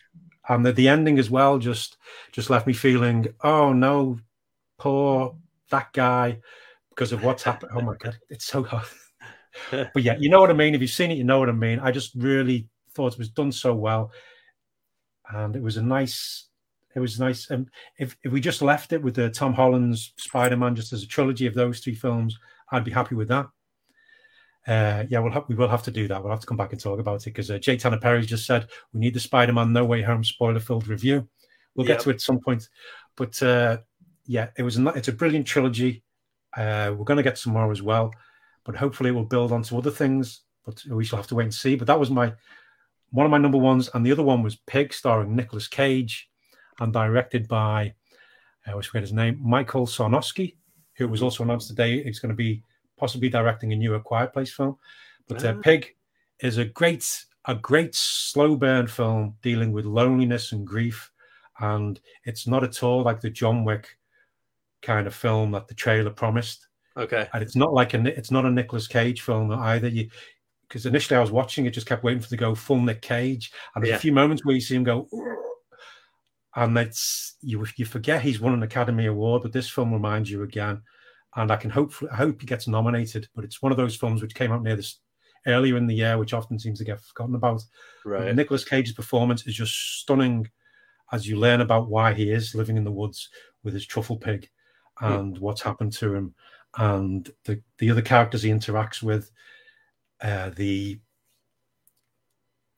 and 0.49 0.65
the, 0.65 0.71
the 0.71 0.87
ending 0.87 1.19
as 1.19 1.29
well 1.29 1.57
just 1.57 1.97
just 2.31 2.49
left 2.49 2.67
me 2.67 2.73
feeling, 2.73 3.27
oh 3.43 3.73
no, 3.73 4.19
poor 4.77 5.35
that 5.69 5.91
guy 5.93 6.39
because 6.89 7.11
of 7.11 7.23
what's 7.23 7.43
happened. 7.43 7.71
Oh 7.75 7.81
my 7.81 7.95
god, 7.95 8.17
it's 8.29 8.45
so 8.45 8.63
hard. 8.63 8.87
but 9.71 10.03
yeah, 10.03 10.17
you 10.19 10.29
know 10.29 10.41
what 10.41 10.49
I 10.49 10.53
mean. 10.53 10.75
If 10.75 10.81
you've 10.81 10.89
seen 10.89 11.11
it, 11.11 11.17
you 11.17 11.23
know 11.23 11.39
what 11.39 11.49
I 11.49 11.53
mean. 11.53 11.79
I 11.79 11.91
just 11.91 12.13
really 12.15 12.67
thought 12.93 13.13
it 13.13 13.19
was 13.19 13.29
done 13.29 13.51
so 13.51 13.73
well, 13.75 14.11
and 15.29 15.55
it 15.55 15.61
was 15.61 15.77
a 15.77 15.81
nice. 15.81 16.45
It 16.95 16.99
was 16.99 17.19
nice. 17.19 17.51
And 17.51 17.69
if, 17.99 18.17
if 18.23 18.31
we 18.31 18.41
just 18.41 18.63
left 18.63 18.91
it 18.91 19.03
with 19.03 19.13
the 19.13 19.29
Tom 19.29 19.53
Holland's 19.53 20.13
Spider 20.17 20.57
Man 20.57 20.75
just 20.75 20.93
as 20.93 21.03
a 21.03 21.07
trilogy 21.07 21.45
of 21.45 21.53
those 21.53 21.79
three 21.79 21.93
films, 21.93 22.39
I'd 22.71 22.83
be 22.83 22.91
happy 22.91 23.15
with 23.15 23.27
that. 23.29 23.47
Uh, 24.67 25.05
yeah, 25.09 25.19
we'll 25.19 25.31
have, 25.31 25.45
we 25.47 25.55
will 25.55 25.69
have 25.69 25.83
to 25.83 25.91
do 25.91 26.07
that. 26.09 26.21
We'll 26.21 26.31
have 26.31 26.41
to 26.41 26.47
come 26.47 26.57
back 26.57 26.73
and 26.73 26.81
talk 26.81 26.99
about 26.99 27.21
it 27.21 27.25
because 27.25 27.49
uh, 27.49 27.57
Jay 27.57 27.77
Tanner 27.77 27.99
Perry 27.99 28.25
just 28.25 28.45
said 28.45 28.67
we 28.93 28.99
need 28.99 29.13
the 29.13 29.19
Spider 29.19 29.53
Man 29.53 29.71
No 29.71 29.85
Way 29.85 30.01
Home 30.01 30.23
spoiler 30.25 30.59
filled 30.59 30.87
review. 30.87 31.27
We'll 31.75 31.87
Yep. 31.87 31.97
get 31.97 32.03
to 32.03 32.09
it 32.09 32.13
at 32.15 32.21
some 32.21 32.39
point. 32.39 32.67
But 33.15 33.41
uh, 33.41 33.77
yeah, 34.25 34.49
it 34.57 34.63
was 34.63 34.77
a, 34.77 34.87
it's 34.89 35.07
a 35.07 35.13
brilliant 35.13 35.47
trilogy. 35.47 36.03
Uh, 36.55 36.93
we're 36.97 37.05
going 37.05 37.17
to 37.17 37.23
get 37.23 37.37
some 37.37 37.53
more 37.53 37.71
as 37.71 37.81
well, 37.81 38.11
but 38.65 38.75
hopefully 38.75 39.11
it 39.11 39.13
will 39.13 39.25
build 39.25 39.51
onto 39.51 39.77
other 39.77 39.91
things. 39.91 40.41
But 40.65 40.83
we 40.89 41.05
shall 41.05 41.17
have 41.17 41.27
to 41.27 41.35
wait 41.35 41.45
and 41.45 41.53
see. 41.53 41.75
But 41.75 41.87
that 41.87 41.99
was 41.99 42.11
my 42.11 42.33
one 43.11 43.25
of 43.25 43.31
my 43.31 43.37
number 43.37 43.57
ones, 43.57 43.89
and 43.93 44.05
the 44.05 44.11
other 44.11 44.23
one 44.23 44.43
was 44.43 44.57
Pig, 44.57 44.91
starring 44.93 45.33
Nicolas 45.33 45.69
Cage, 45.69 46.29
and 46.81 46.91
directed 46.91 47.47
by 47.47 47.93
I 48.65 48.71
always 48.71 48.87
forget 48.87 49.03
his 49.03 49.13
name, 49.13 49.39
Michael 49.41 49.85
Sarnoski, 49.87 50.57
who 50.97 51.07
was 51.07 51.21
also 51.21 51.43
announced 51.43 51.67
today 51.67 52.03
he's 52.03 52.19
going 52.19 52.29
to 52.31 52.35
be 52.35 52.61
possibly 52.97 53.29
directing 53.29 53.71
a 53.73 53.75
new 53.75 53.93
A 53.93 53.99
Quiet 53.99 54.33
Place 54.33 54.51
film. 54.53 54.77
But 55.27 55.43
uh, 55.45 55.53
Ah. 55.57 55.61
Pig 55.61 55.95
is 56.39 56.57
a 56.57 56.65
great, 56.65 57.25
a 57.45 57.55
great 57.55 57.93
slow 57.95 58.55
burn 58.55 58.87
film 58.87 59.35
dealing 59.41 59.71
with 59.71 59.85
loneliness 59.85 60.51
and 60.51 60.65
grief, 60.65 61.11
and 61.59 61.99
it's 62.25 62.47
not 62.47 62.63
at 62.63 62.81
all 62.83 63.03
like 63.03 63.21
the 63.21 63.29
John 63.29 63.63
Wick 63.63 63.97
kind 64.81 65.07
of 65.07 65.13
film 65.15 65.51
that 65.51 65.67
the 65.67 65.73
trailer 65.73 66.11
promised 66.11 66.67
Okay. 66.95 67.27
and 67.33 67.41
it's 67.43 67.55
not 67.55 67.73
like 67.73 67.93
a 67.95 68.17
it's 68.17 68.31
not 68.31 68.45
a 68.45 68.49
Nicolas 68.51 68.87
Cage 68.87 69.21
film 69.21 69.51
either. 69.51 69.87
You 69.87 70.09
because 70.67 70.85
initially 70.85 71.15
I 71.17 71.21
was 71.21 71.31
watching 71.31 71.65
it, 71.65 71.71
just 71.71 71.87
kept 71.87 72.03
waiting 72.03 72.19
for 72.21 72.29
to 72.29 72.37
go 72.37 72.53
full 72.55 72.81
Nick 72.81 73.01
Cage, 73.01 73.51
and 73.75 73.83
there's 73.83 73.91
Yeah. 73.91 73.95
a 73.97 73.99
few 73.99 74.11
moments 74.11 74.43
where 74.45 74.53
you 74.55 74.61
see 74.61 74.75
him 74.75 74.83
go, 74.83 75.07
and 76.57 76.75
it's 76.77 77.35
you 77.41 77.65
you 77.75 77.85
forget 77.85 78.21
he's 78.21 78.41
won 78.41 78.53
an 78.53 78.63
Academy 78.63 79.05
Award, 79.05 79.43
but 79.43 79.53
this 79.53 79.69
film 79.69 79.93
reminds 79.93 80.29
you 80.29 80.41
again, 80.41 80.81
and 81.35 81.51
I 81.51 81.55
can 81.55 81.69
hope 81.69 81.93
I 82.11 82.15
hope 82.15 82.41
he 82.41 82.47
gets 82.47 82.67
nominated. 82.67 83.27
But 83.35 83.45
it's 83.45 83.61
one 83.61 83.71
of 83.71 83.77
those 83.77 83.95
films 83.95 84.21
which 84.21 84.33
came 84.33 84.51
out 84.51 84.63
near 84.63 84.75
this 84.75 84.99
earlier 85.45 85.77
in 85.77 85.85
the 85.85 85.95
year, 85.95 86.17
which 86.17 86.33
often 86.33 86.57
seems 86.57 86.79
to 86.79 86.83
get 86.83 86.99
forgotten 86.99 87.35
about. 87.35 87.61
Right. 88.03 88.35
Nicolas 88.35 88.65
Cage's 88.65 88.93
performance 88.93 89.45
is 89.45 89.53
just 89.53 89.99
stunning 89.99 90.49
as 91.13 91.27
you 91.27 91.37
learn 91.37 91.61
about 91.61 91.89
why 91.89 92.13
he 92.13 92.31
is 92.31 92.55
living 92.55 92.75
in 92.75 92.83
the 92.83 92.91
woods 92.91 93.29
with 93.63 93.75
his 93.75 93.85
truffle 93.85 94.17
pig 94.17 94.49
and 94.99 95.37
what's 95.37 95.61
happened 95.61 95.93
to 95.93 96.13
him 96.13 96.33
and 96.79 97.29
the, 97.45 97.61
the 97.77 97.91
other 97.91 98.01
characters 98.01 98.41
he 98.41 98.49
interacts 98.49 99.03
with. 99.03 99.31
Uh, 100.19 100.49
the 100.55 100.99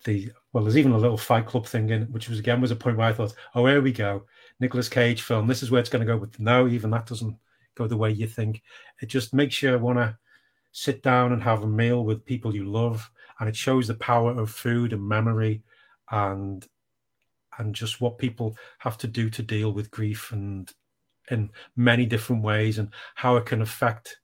the 0.03 0.31
well, 0.53 0.63
there's 0.63 0.77
even 0.77 0.93
a 0.93 0.97
little 0.97 1.17
Fight 1.17 1.45
Club 1.45 1.65
thing 1.65 1.89
in, 1.89 2.03
which 2.05 2.29
was 2.29 2.39
again 2.39 2.61
was 2.61 2.71
a 2.71 2.75
point 2.75 2.97
where 2.97 3.07
I 3.07 3.13
thought, 3.13 3.33
oh, 3.55 3.65
here 3.65 3.81
we 3.81 3.91
go, 3.91 4.25
Nicolas 4.59 4.89
Cage 4.89 5.21
film. 5.21 5.47
This 5.47 5.63
is 5.63 5.71
where 5.71 5.79
it's 5.79 5.89
going 5.89 6.05
to 6.05 6.11
go. 6.11 6.19
But 6.19 6.39
no, 6.39 6.67
even 6.67 6.89
that 6.91 7.05
doesn't 7.05 7.37
go 7.75 7.87
the 7.87 7.97
way 7.97 8.11
you 8.11 8.27
think. 8.27 8.61
It 9.01 9.07
just 9.07 9.33
makes 9.33 9.61
you 9.61 9.77
want 9.77 9.97
to 9.97 10.17
sit 10.71 11.01
down 11.03 11.33
and 11.33 11.43
have 11.43 11.63
a 11.63 11.67
meal 11.67 12.03
with 12.03 12.25
people 12.25 12.55
you 12.55 12.65
love, 12.65 13.09
and 13.39 13.49
it 13.49 13.55
shows 13.55 13.87
the 13.87 13.95
power 13.95 14.31
of 14.31 14.51
food 14.51 14.93
and 14.93 15.07
memory, 15.07 15.63
and 16.11 16.67
and 17.57 17.75
just 17.75 17.99
what 17.99 18.17
people 18.17 18.55
have 18.79 18.97
to 18.97 19.07
do 19.07 19.29
to 19.29 19.43
deal 19.43 19.73
with 19.73 19.91
grief 19.91 20.31
and 20.31 20.71
in 21.29 21.49
many 21.75 22.05
different 22.05 22.41
ways, 22.41 22.79
and 22.79 22.89
how 23.15 23.35
it 23.35 23.45
can 23.45 23.61
affect 23.61 24.19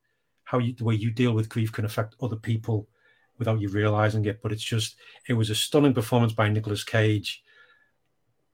how 0.45 0.59
you 0.59 0.73
the 0.73 0.83
way 0.83 0.95
you 0.95 1.11
deal 1.11 1.33
with 1.33 1.49
grief 1.49 1.71
can 1.71 1.85
affect 1.85 2.15
other 2.21 2.35
people 2.35 2.87
without 3.37 3.59
you 3.59 3.69
realizing 3.69 4.25
it. 4.25 4.41
But 4.41 4.51
it's 4.51 4.63
just 4.63 4.95
it 5.27 5.33
was 5.33 5.49
a 5.49 5.55
stunning 5.55 5.93
performance 5.93 6.33
by 6.33 6.49
Nicolas 6.49 6.83
Cage. 6.83 7.43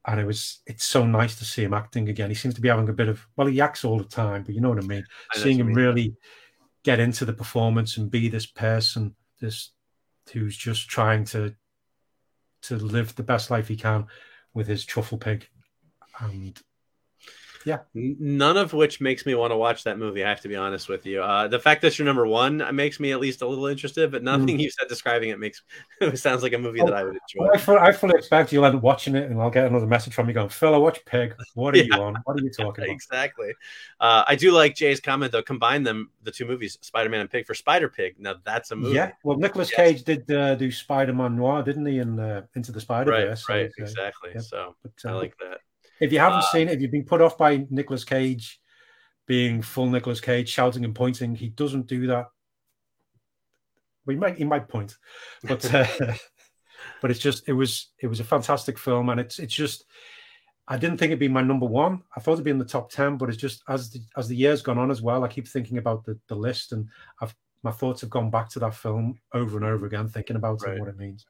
And 0.07 0.19
it 0.19 0.25
was 0.25 0.61
it's 0.65 0.86
so 0.86 1.05
nice 1.05 1.36
to 1.38 1.45
see 1.45 1.63
him 1.63 1.73
acting 1.73 2.09
again. 2.09 2.29
He 2.29 2.36
seems 2.36 2.55
to 2.55 2.61
be 2.61 2.69
having 2.69 2.89
a 2.89 2.93
bit 2.93 3.07
of 3.07 3.25
well, 3.36 3.47
he 3.47 3.61
acts 3.61 3.86
all 3.86 3.97
the 3.97 4.03
time, 4.03 4.43
but 4.43 4.55
you 4.55 4.61
know 4.61 4.69
what 4.69 4.84
I 4.84 4.88
mean. 4.88 5.05
I 5.34 5.38
Seeing 5.38 5.59
him 5.59 5.67
mean. 5.67 5.75
really 5.75 6.15
get 6.84 6.99
into 6.99 7.25
the 7.25 7.34
performance 7.34 7.97
and 7.97 8.09
be 8.09 8.27
this 8.27 8.47
person, 8.47 9.15
this 9.39 9.71
who's 10.32 10.57
just 10.57 10.89
trying 10.89 11.25
to 11.25 11.53
to 12.63 12.77
live 12.77 13.15
the 13.15 13.23
best 13.23 13.51
life 13.51 13.67
he 13.67 13.75
can 13.75 14.07
with 14.53 14.67
his 14.67 14.86
truffle 14.86 15.17
pig. 15.17 15.47
And 16.19 16.59
N- 17.95 18.18
None 18.20 18.57
of 18.57 18.74
which 18.74 19.01
makes 19.01 19.26
me 19.26 19.36
want 19.36 19.51
to 19.51 19.57
watch 19.57 19.84
that 19.84 19.97
movie. 19.97 20.24
I 20.24 20.30
have 20.30 20.41
to 20.41 20.47
be 20.47 20.55
honest 20.55 20.89
with 20.89 21.05
you. 21.05 21.22
Uh, 21.22 21.47
the 21.47 21.59
fact 21.59 21.82
that 21.82 21.97
you're 21.97 22.05
number 22.05 22.26
one 22.28 22.64
makes 22.76 22.99
me 22.99 23.12
at 23.12 23.20
least 23.20 23.41
a 23.41 23.47
little 23.47 23.66
interested, 23.68 24.12
but 24.12 24.24
nothing 24.24 24.59
you 24.59 24.70
said 24.70 24.88
describing 24.88 25.30
it 25.30 25.39
makes 25.39 25.62
it 26.01 26.18
sounds 26.18 26.43
like 26.43 26.53
a 26.53 26.57
movie 26.57 26.80
that 26.80 26.93
I 26.93 27.03
would 27.03 27.18
enjoy. 27.34 27.51
I, 27.53 27.57
fully, 27.57 27.80
I 27.80 27.91
fully 27.91 28.14
expect 28.18 28.51
you'll 28.51 28.66
end 28.66 28.76
up 28.76 28.84
watching 28.84 29.16
it, 29.16 29.30
and 29.30 29.41
I'll 29.41 29.49
get 29.49 29.68
another 29.68 29.88
message 29.88 30.14
from 30.14 30.28
you 30.28 30.34
going, 30.34 30.49
"Phil, 30.49 30.74
I 30.74 30.78
watch 30.78 31.03
Pig. 31.05 31.36
What 31.55 31.76
are 31.76 31.84
you 31.84 31.93
on? 32.01 32.16
What 32.26 32.39
are 32.39 32.43
you 32.43 32.51
talking 32.51 32.84
about?" 32.86 32.93
exactly. 32.93 33.51
Uh, 33.99 34.24
I 34.28 34.36
do 34.36 34.51
like 34.51 34.76
Jay's 34.76 34.99
comment 34.99 35.32
though. 35.32 35.43
Combine 35.43 35.84
them, 35.84 36.09
the 36.24 36.32
two 36.32 36.45
movies, 36.45 36.78
Spider 36.82 37.09
Man 37.09 37.22
and 37.22 37.30
Pig, 37.30 37.45
for 37.45 37.53
Spider 37.53 37.89
Pig. 37.89 38.16
Now 38.20 38.36
that's 38.43 38.72
a 38.72 38.76
movie. 38.76 38.95
Yeah, 38.95 39.12
well, 39.24 39.38
Nicolas 39.38 39.72
Yes. 39.72 39.78
Cage 39.78 40.03
did 40.03 40.32
uh, 40.32 40.55
do 40.55 40.72
Spider-Man 40.72 41.36
Noir, 41.36 41.64
didn't 41.64 41.86
he? 41.86 41.99
In 41.99 42.20
uh, 42.20 42.41
Into 42.55 42.72
the 42.72 42.82
Spider 42.82 43.12
Right. 43.12 43.28
Verse. 43.28 43.47
Right. 43.47 43.72
Exactly. 43.78 44.32
yeah. 44.36 44.41
So 44.41 44.76
But, 44.82 44.91
I 45.05 45.14
uh, 45.14 45.16
like 45.18 45.38
that. 45.38 45.59
If 46.01 46.11
you 46.11 46.19
haven't 46.19 46.39
Uh, 46.39 46.51
seen 46.51 46.67
it, 46.67 46.73
if 46.73 46.81
you've 46.81 46.91
been 46.91 47.05
put 47.05 47.21
off 47.21 47.37
by 47.37 47.65
Nicolas 47.69 48.03
Cage 48.03 48.59
being 49.27 49.61
full 49.61 49.85
Nicolas 49.89 50.19
Cage, 50.19 50.49
shouting 50.49 50.83
and 50.83 50.93
pointing, 50.95 51.35
he 51.35 51.47
doesn't 51.49 51.87
do 51.87 52.07
that. 52.07 52.25
We 54.05 54.15
might 54.15 54.37
he 54.37 54.43
might 54.43 54.67
point, 54.67 54.97
but 55.43 55.63
uh, 55.73 55.85
but 57.01 57.11
it's 57.11 57.19
just 57.19 57.47
it 57.47 57.53
was 57.53 57.91
it 57.99 58.07
was 58.07 58.19
a 58.19 58.23
fantastic 58.25 58.77
film, 58.77 59.09
and 59.09 59.19
it's 59.19 59.37
it's 59.39 59.53
just 59.53 59.85
I 60.67 60.78
didn't 60.78 60.97
think 60.97 61.09
it'd 61.11 61.19
be 61.19 61.28
my 61.28 61.43
number 61.43 61.67
one. 61.67 62.01
I 62.15 62.19
thought 62.19 62.33
it'd 62.33 62.45
be 62.45 62.51
in 62.51 62.57
the 62.57 62.65
top 62.65 62.89
ten, 62.91 63.17
but 63.17 63.29
it's 63.29 63.37
just 63.37 63.61
as 63.69 63.91
the 63.91 63.99
as 64.17 64.28
the 64.28 64.36
years 64.36 64.63
gone 64.63 64.79
on 64.79 64.89
as 64.89 65.01
well, 65.03 65.23
I 65.23 65.28
keep 65.28 65.47
thinking 65.47 65.78
about 65.78 66.03
the 66.03 66.19
the 66.28 66.36
list, 66.36 66.71
and 66.71 66.87
I've 67.21 67.36
my 67.63 67.71
thoughts 67.71 68.01
have 68.01 68.09
gone 68.09 68.32
back 68.32 68.49
to 68.49 68.59
that 68.59 68.73
film 68.73 69.19
over 69.33 69.55
and 69.57 69.65
over 69.65 69.86
again, 69.86 70.07
thinking 70.07 70.36
about 70.36 70.63
it 70.63 70.65
Right. 70.65 70.71
and 70.71 70.79
what 70.79 70.89
it 70.89 70.97
means. 70.97 71.28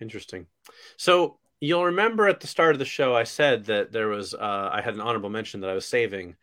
Interesting. 0.00 0.48
So 0.96 1.38
you'll 1.62 1.86
remember 1.86 2.26
at 2.26 2.40
the 2.40 2.48
start 2.48 2.74
of 2.74 2.80
the 2.80 2.84
show, 2.84 3.14
I 3.14 3.22
said 3.22 3.66
that 3.66 3.92
there 3.92 4.08
was 4.08 4.34
uh, 4.34 4.70
I 4.72 4.82
had 4.82 4.94
an 4.94 5.00
honorable 5.00 5.30
mention 5.30 5.60
that 5.60 5.70
I 5.70 5.74
was 5.74 5.86
saving. 5.86 6.34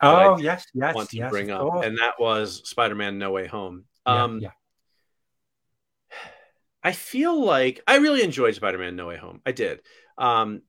Oh 0.00 0.38
yes, 0.38 0.64
yes, 0.72 0.94
want 0.94 1.10
to 1.10 1.16
yes. 1.16 1.30
bring 1.30 1.50
up, 1.50 1.60
course. 1.62 1.84
and 1.86 1.98
that 1.98 2.14
was 2.18 2.66
Spider 2.68 2.94
Man 2.94 3.18
No 3.18 3.32
Way 3.32 3.48
Home. 3.48 3.84
Yeah, 4.06 4.22
Um, 4.24 4.38
yeah. 4.38 4.50
I 6.82 6.92
feel 6.92 7.44
like 7.44 7.82
I 7.86 7.96
really 7.96 8.22
enjoyed 8.22 8.54
Spider 8.54 8.78
Man 8.78 8.96
No 8.96 9.08
Way 9.08 9.18
Home. 9.18 9.42
I 9.44 9.52
did. 9.52 9.80
Um, 10.16 10.62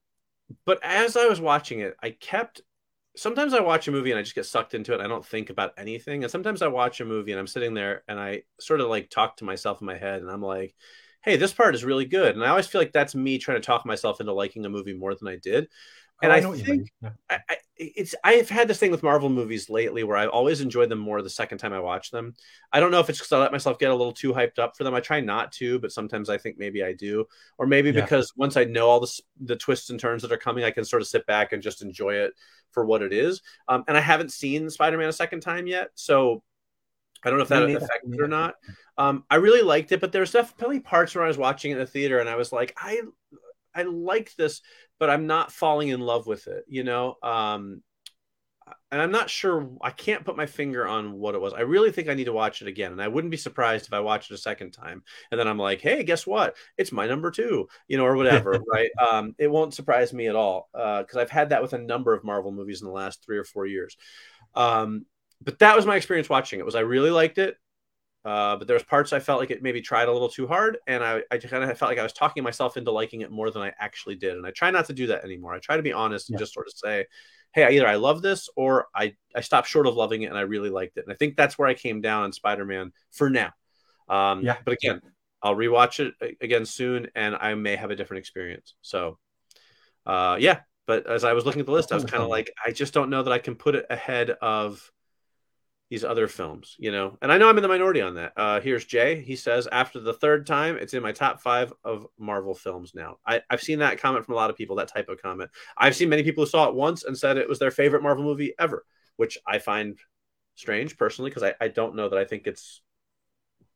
but 0.66 0.80
as 0.84 1.16
I 1.16 1.28
was 1.28 1.40
watching 1.40 1.80
it, 1.80 1.96
I 2.02 2.10
kept. 2.10 2.62
Sometimes 3.16 3.54
I 3.54 3.60
watch 3.60 3.88
a 3.88 3.92
movie 3.92 4.10
and 4.12 4.20
I 4.20 4.24
just 4.24 4.36
get 4.36 4.46
sucked 4.46 4.74
into 4.74 4.94
it. 4.94 5.02
I 5.02 5.08
don't 5.08 5.26
think 5.26 5.50
about 5.50 5.74
anything. 5.78 6.24
And 6.24 6.32
sometimes 6.32 6.62
I 6.62 6.68
watch 6.68 7.02
a 7.02 7.06
movie 7.06 7.32
and 7.32 7.40
I'm 7.40 7.48
sitting 7.48 7.74
there 7.74 8.04
and 8.08 8.18
I 8.20 8.44
sort 8.60 8.80
of 8.80 8.88
like 8.88 9.10
talk 9.10 9.38
to 9.38 9.44
myself 9.46 9.82
in 9.82 9.86
my 9.88 9.98
head 9.98 10.22
and 10.22 10.32
I'm 10.32 10.42
like, 10.42 10.74
hey, 11.24 11.38
this 11.38 11.54
part 11.54 11.76
is 11.76 11.84
really 11.84 12.06
good. 12.06 12.36
And 12.36 12.44
I 12.44 12.50
always 12.50 12.68
feel 12.68 12.82
like 12.82 12.92
that's 12.94 13.16
me 13.16 13.38
trying 13.38 13.62
to 13.62 13.66
talk 13.66 13.86
myself 13.86 14.20
into 14.20 14.34
liking 14.34 14.66
a 14.66 14.70
movie 14.70 14.94
more 14.94 15.14
than 15.16 15.28
I 15.28 15.38
did. 15.38 15.68
And 16.24 16.32
Oh, 16.32 16.36
I, 16.36 16.56
you 16.56 16.64
think. 16.64 16.92
Yeah. 17.02 17.10
I, 17.30 17.40
I, 17.50 17.58
it's 17.78 18.14
I've 18.24 18.48
had 18.48 18.68
this 18.68 18.78
thing 18.78 18.92
with 18.92 19.02
Marvel 19.02 19.28
movies 19.30 19.72
lately 19.72 20.04
where 20.04 20.18
I've 20.18 20.30
always 20.30 20.62
enjoyed 20.62 20.90
them 20.90 21.00
more 21.00 21.20
the 21.24 21.32
second 21.32 21.58
time 21.58 21.74
I 21.74 21.80
watch 21.80 22.12
them. 22.12 22.36
I 22.72 22.80
don't 22.80 22.92
know 22.92 23.00
if 23.00 23.10
it's 23.10 23.18
because 23.18 23.32
I 23.32 23.40
let 23.40 23.52
myself 23.52 23.80
get 23.80 23.90
a 23.90 23.96
little 23.96 24.14
too 24.14 24.32
hyped 24.32 24.60
up 24.60 24.78
for 24.78 24.84
them. 24.84 24.94
I 24.94 25.00
try 25.00 25.20
not 25.20 25.52
to, 25.54 25.80
but 25.80 25.92
sometimes 25.92 26.30
I 26.30 26.38
think 26.38 26.60
maybe 26.60 26.84
I 26.84 26.94
do, 26.94 27.26
or 27.58 27.66
maybe 27.66 27.90
Yeah. 27.90 28.02
because 28.02 28.34
once 28.36 28.56
I 28.56 28.66
know 28.66 28.88
all 28.88 29.00
the 29.00 29.12
the 29.40 29.56
twists 29.56 29.90
and 29.90 30.00
turns 30.00 30.22
that 30.22 30.32
are 30.32 30.38
coming, 30.38 30.64
I 30.64 30.70
can 30.70 30.86
sort 30.86 31.02
of 31.02 31.08
sit 31.08 31.26
back 31.26 31.54
and 31.54 31.64
just 31.64 31.82
enjoy 31.82 32.14
it 32.14 32.34
for 32.70 32.86
what 32.86 33.02
it 33.02 33.14
is. 33.14 33.42
Um, 33.68 33.84
and 33.88 33.98
I 33.98 34.02
haven't 34.02 34.32
seen 34.32 34.70
Spider 34.70 35.00
Man 35.00 35.10
a 35.10 35.14
second 35.14 35.40
time 35.40 35.66
yet, 35.66 35.90
so 35.96 36.44
I 37.24 37.30
don't 37.30 37.38
know 37.38 37.44
if 37.44 37.50
that 37.50 37.64
affected 37.64 38.14
it 38.14 38.22
or 38.22 38.28
not. 38.28 38.56
Um, 38.98 39.24
I 39.30 39.36
really 39.36 39.62
liked 39.62 39.92
it, 39.92 40.02
but 40.02 40.12
there's 40.12 40.32
definitely 40.32 40.80
parts 40.80 41.16
where 41.16 41.24
I 41.24 41.28
was 41.28 41.38
watching 41.38 41.72
it 41.72 41.76
in 41.76 41.80
the 41.80 41.86
theater 41.86 42.20
and 42.20 42.30
I 42.30 42.36
was 42.36 42.52
like, 42.52 42.74
I 42.78 43.02
I 43.74 43.84
like 43.84 44.36
this, 44.36 44.62
but 45.00 45.10
I'm 45.10 45.28
not 45.28 45.52
falling 45.52 45.90
in 45.90 46.02
love 46.02 46.28
with 46.28 46.48
it, 46.48 46.66
you 46.68 46.84
know. 46.84 47.16
Um, 47.24 47.84
and 48.92 49.02
I'm 49.02 49.12
not 49.12 49.30
sure. 49.30 49.70
I 49.82 49.92
can't 49.92 50.26
put 50.26 50.38
my 50.38 50.46
finger 50.46 50.88
on 50.88 51.14
what 51.14 51.36
it 51.36 51.42
was. 51.42 51.54
I 51.54 51.62
really 51.62 51.92
think 51.92 52.10
I 52.10 52.14
need 52.14 52.26
to 52.26 52.34
watch 52.34 52.62
it 52.62 52.68
again, 52.68 52.92
and 52.92 53.02
I 53.02 53.08
wouldn't 53.08 53.32
be 53.32 53.38
surprised 53.38 53.86
if 53.86 53.94
I 53.94 54.00
watched 54.00 54.32
it 54.32 54.36
a 54.36 54.38
second 54.38 54.72
time, 54.72 55.04
and 55.32 55.40
then 55.40 55.48
I'm 55.48 55.58
like, 55.58 55.82
hey, 55.82 56.04
guess 56.04 56.28
what? 56.28 56.56
It's 56.78 56.92
my 56.92 57.08
number 57.08 57.32
two, 57.32 57.68
you 57.88 57.98
know, 57.98 58.06
or 58.06 58.16
whatever, 58.16 58.60
right? 58.72 58.90
Um, 59.12 59.36
it 59.38 59.50
won't 59.50 59.74
surprise 59.74 60.14
me 60.14 60.28
at 60.28 60.36
all 60.36 60.70
because 60.74 61.18
I've 61.18 61.30
had 61.30 61.50
that 61.50 61.62
with 61.62 61.74
a 61.74 61.78
number 61.78 62.14
of 62.14 62.24
Marvel 62.24 62.52
movies 62.52 62.82
in 62.82 62.88
the 62.88 62.94
last 62.94 63.24
three 63.24 63.38
or 63.38 63.46
four 63.46 63.66
years. 63.66 63.98
Um, 64.56 65.06
but 65.44 65.60
that 65.60 65.76
was 65.76 65.86
my 65.86 65.96
experience 65.96 66.30
watching 66.30 66.60
it. 66.60 66.66
Was 66.66 66.76
I 66.76 66.82
really 66.82 67.12
liked 67.12 67.38
it? 67.38 67.58
Uh, 68.24 68.56
but 68.56 68.68
there 68.68 68.76
was 68.76 68.84
parts 68.84 69.14
I 69.14 69.20
felt 69.20 69.40
like 69.40 69.50
it 69.50 69.64
maybe 69.64 69.82
tried 69.82 70.08
a 70.08 70.12
little 70.12 70.30
too 70.30 70.46
hard, 70.48 70.78
and 70.86 71.04
I, 71.04 71.24
I 71.32 71.38
kind 71.40 71.64
of 71.64 71.78
felt 71.78 71.90
like 71.90 71.98
I 71.98 72.04
was 72.04 72.14
talking 72.14 72.44
myself 72.44 72.78
into 72.78 72.92
liking 72.92 73.22
it 73.22 73.32
more 73.32 73.50
than 73.50 73.64
I 73.64 73.74
actually 73.80 74.16
did. 74.16 74.38
And 74.38 74.46
I 74.46 74.52
try 74.52 74.70
not 74.70 74.86
to 74.88 74.94
do 74.94 75.08
that 75.08 75.24
anymore. 75.24 75.54
I 75.56 75.60
try 75.60 75.78
to 75.78 75.84
be 75.84 75.94
honest 75.94 76.30
and 76.30 76.36
Yeah. 76.36 76.40
just 76.40 76.54
sort 76.54 76.68
of 76.68 76.74
say, 76.74 77.08
"Hey, 77.54 77.76
either 77.76 77.88
I 77.88 77.96
love 77.96 78.22
this 78.22 78.48
or 78.56 78.88
I 78.96 79.16
I 79.36 79.42
stopped 79.42 79.68
short 79.68 79.88
of 79.88 79.96
loving 79.96 80.22
it 80.22 80.28
and 80.28 80.38
I 80.38 80.42
really 80.42 80.70
liked 80.70 80.98
it." 80.98 81.06
And 81.06 81.14
I 81.14 81.16
think 81.18 81.36
that's 81.36 81.58
where 81.58 81.68
I 81.68 81.74
came 81.74 82.02
down 82.02 82.24
on 82.24 82.32
Spider 82.34 82.66
Man 82.66 82.92
for 83.12 83.30
now. 83.30 83.54
Um, 84.08 84.44
Yeah. 84.46 84.58
But 84.66 84.74
again, 84.76 85.02
I'll 85.42 85.56
rewatch 85.56 86.00
it 86.00 86.36
again 86.42 86.66
soon, 86.66 87.10
and 87.16 87.36
I 87.36 87.56
may 87.56 87.76
have 87.76 87.90
a 87.92 87.96
different 87.96 88.20
experience. 88.20 88.76
So, 88.82 89.18
uh, 90.06 90.38
yeah. 90.40 90.62
But 90.88 91.08
as 91.08 91.24
I 91.24 91.34
was 91.34 91.46
looking 91.46 91.62
at 91.62 91.66
the 91.68 91.72
list, 91.72 91.92
I 91.92 91.96
was 91.96 92.06
kind 92.06 92.24
of 92.24 92.30
like, 92.30 92.52
I 92.66 92.72
just 92.72 92.94
don't 92.94 93.10
know 93.10 93.24
that 93.24 93.32
I 93.32 93.40
can 93.40 93.56
put 93.56 93.76
it 93.76 93.86
ahead 93.90 94.32
of 94.32 94.92
these 95.92 96.06
other 96.06 96.30
films, 96.30 96.78
you 96.80 96.90
know. 96.90 97.18
And 97.22 97.34
I 97.34 97.38
know 97.38 97.50
I'm 97.50 97.58
in 97.58 97.62
the 97.62 97.68
minority 97.68 98.00
on 98.00 98.16
that. 98.16 98.32
Uh, 98.38 98.62
here's 98.62 98.86
Jay. 98.86 99.22
He 99.22 99.36
says 99.36 99.68
after 99.74 100.00
the 100.00 100.14
third 100.14 100.48
time, 100.48 100.78
it's 100.78 100.94
in 100.94 101.04
my 101.04 101.12
top 101.12 101.42
five 101.42 101.74
of 101.84 102.08
Marvel 102.18 102.56
films 102.56 102.94
now. 102.96 103.18
I, 103.28 103.42
I've 103.50 103.62
seen 103.62 103.80
that 103.80 104.00
comment 104.00 104.26
from 104.26 104.36
a 104.36 104.38
lot 104.38 104.50
of 104.50 104.56
people. 104.56 104.78
That 104.78 104.88
type 104.88 105.10
of 105.10 105.22
comment. 105.22 105.52
I've 105.78 105.96
seen 105.98 106.08
many 106.08 106.24
people 106.24 106.46
who 106.46 106.50
saw 106.50 106.70
it 106.70 106.76
once 106.76 107.04
and 107.04 107.18
said 107.18 107.38
it 107.38 107.50
was 107.50 107.60
their 107.60 107.72
favorite 107.72 108.04
Marvel 108.04 108.24
movie 108.24 108.54
ever, 108.58 108.86
which 109.18 109.38
I 109.46 109.60
find 109.60 110.00
strange 110.56 110.98
personally 110.98 111.30
because 111.30 111.44
I, 111.44 111.56
I 111.60 111.68
don't 111.68 111.96
know 111.96 112.08
that 112.08 112.18
I 112.18 112.24
think 112.24 112.48
it's 112.48 112.82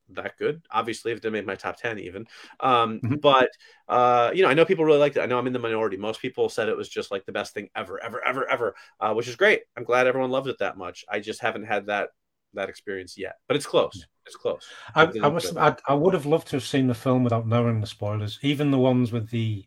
that 0.10 0.38
good. 0.38 0.61
Obviously, 0.72 1.11
if 1.11 1.18
it 1.18 1.22
didn't 1.23 1.45
my 1.45 1.56
top 1.56 1.77
ten, 1.77 1.99
even. 1.99 2.27
Um, 2.60 3.02
Mhm. 3.03 3.22
But 3.22 3.49
uh, 3.88 4.32
you 4.34 4.44
know, 4.44 4.49
I 4.49 4.53
know 4.53 4.65
people 4.65 4.86
really 4.86 4.99
liked 4.99 5.18
it. 5.18 5.22
I 5.22 5.26
know 5.26 5.38
I'm 5.38 5.48
in 5.48 5.53
the 5.53 5.60
minority. 5.60 5.98
Most 5.98 6.22
people 6.22 6.49
said 6.49 6.69
it 6.69 6.77
was 6.77 6.90
just 6.90 7.11
like 7.11 7.26
the 7.26 7.32
best 7.32 7.53
thing 7.53 7.69
ever, 7.76 8.02
ever, 8.03 8.23
ever, 8.26 8.49
ever, 8.49 8.76
uh, 8.99 9.14
which 9.14 9.27
is 9.27 9.36
great. 9.36 9.61
I'm 9.76 9.84
glad 9.84 10.07
everyone 10.07 10.32
loved 10.32 10.48
it 10.48 10.60
that 10.60 10.77
much. 10.77 11.06
I 11.10 11.19
just 11.19 11.41
haven't 11.41 11.65
had 11.65 11.88
that 11.88 12.10
that 12.53 12.69
experience 12.69 13.18
yet, 13.18 13.36
but 13.48 13.57
it's 13.57 13.65
close. 13.65 14.06
It's 14.26 14.36
close. 14.36 14.68
I, 14.95 15.03
I 15.22 15.30
must. 15.30 15.57
I, 15.57 15.76
I 15.88 15.94
would 15.94 16.14
have 16.14 16.26
loved 16.26 16.48
to 16.48 16.56
have 16.56 16.64
seen 16.64 16.88
the 16.88 16.94
film 16.95 17.23
without 17.23 17.48
knowing 17.48 17.82
the 17.82 17.88
spoilers, 17.88 18.40
even 18.41 18.72
the 18.72 18.80
ones 18.80 19.11
with 19.11 19.30
the, 19.30 19.65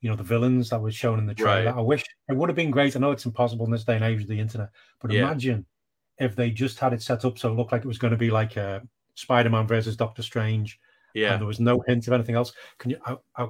you 0.00 0.10
know, 0.10 0.16
the 0.16 0.22
villains 0.22 0.68
that 0.70 0.80
were 0.80 0.90
shown 0.90 1.18
in 1.18 1.26
the 1.26 1.34
trailer. 1.34 1.70
Right. 1.70 1.78
I 1.78 1.80
wish 1.80 2.04
it 2.28 2.36
would 2.36 2.48
have 2.48 2.56
been 2.56 2.70
great. 2.70 2.96
I 2.96 2.98
know 2.98 3.12
it's 3.12 3.26
impossible 3.26 3.64
in 3.66 3.72
this 3.72 3.84
day 3.84 3.96
and 3.96 4.04
age 4.04 4.22
of 4.22 4.28
the 4.28 4.40
internet, 4.40 4.70
but 5.00 5.10
Yeah. 5.10 5.22
imagine 5.22 5.66
if 6.18 6.34
they 6.34 6.50
just 6.50 6.78
had 6.78 6.92
it 6.92 7.02
set 7.02 7.24
up 7.24 7.38
so 7.38 7.50
it 7.50 7.56
looked 7.56 7.72
like 7.72 7.84
it 7.84 7.88
was 7.88 7.98
going 7.98 8.10
to 8.10 8.16
be 8.18 8.30
like 8.30 8.56
a 8.56 8.82
Spider-Man 9.16 9.66
versus 9.66 9.96
Doctor 9.96 10.22
Strange, 10.22 10.78
Yeah, 11.14 11.32
and 11.32 11.40
there 11.40 11.46
was 11.48 11.60
no 11.60 11.80
hint 11.86 12.06
of 12.06 12.12
anything 12.14 12.36
else. 12.36 12.52
Can 12.78 12.92
you? 12.92 12.98
I, 13.04 13.16
I, 13.36 13.48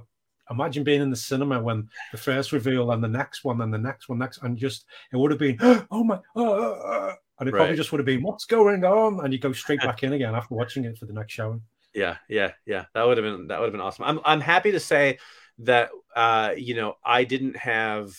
imagine 0.50 0.84
being 0.84 1.02
in 1.02 1.10
the 1.10 1.16
cinema 1.16 1.60
when 1.60 1.88
the 2.12 2.18
first 2.18 2.52
reveal 2.52 2.92
and 2.92 3.02
the 3.04 3.08
next 3.08 3.44
one 3.44 3.60
and 3.60 3.74
the 3.74 3.78
next 3.78 4.08
one 4.08 4.18
next, 4.18 4.38
and 4.42 4.56
just 4.56 4.86
it 5.12 5.16
would 5.16 5.30
have 5.32 5.40
been, 5.40 5.58
oh 5.90 6.04
my, 6.04 6.18
oh," 6.36 7.12
and 7.38 7.48
it 7.48 7.52
Right. 7.52 7.58
probably 7.60 7.76
just 7.76 7.92
would 7.92 7.98
have 7.98 8.06
been, 8.06 8.22
what's 8.22 8.44
going 8.46 8.84
on? 8.84 9.22
And 9.24 9.32
you 9.32 9.38
go 9.38 9.52
straight 9.52 9.80
back 9.80 10.02
in 10.02 10.12
again 10.14 10.34
after 10.34 10.54
watching 10.54 10.84
it 10.84 10.96
for 10.98 11.06
the 11.06 11.12
next 11.12 11.32
showing. 11.34 11.62
yeah, 11.94 12.16
yeah, 12.28 12.52
yeah. 12.64 12.84
That 12.94 13.06
would 13.06 13.18
have 13.18 13.24
been 13.24 13.48
that 13.48 13.58
would 13.60 13.66
have 13.66 13.72
been 13.72 13.80
awesome. 13.80 14.04
I'm 14.04 14.20
I'm 14.24 14.40
happy 14.40 14.72
to 14.72 14.80
say 14.80 15.18
that 15.58 15.90
uh, 16.14 16.52
you 16.56 16.74
know 16.74 16.96
I 17.04 17.24
didn't 17.24 17.56
have 17.56 18.14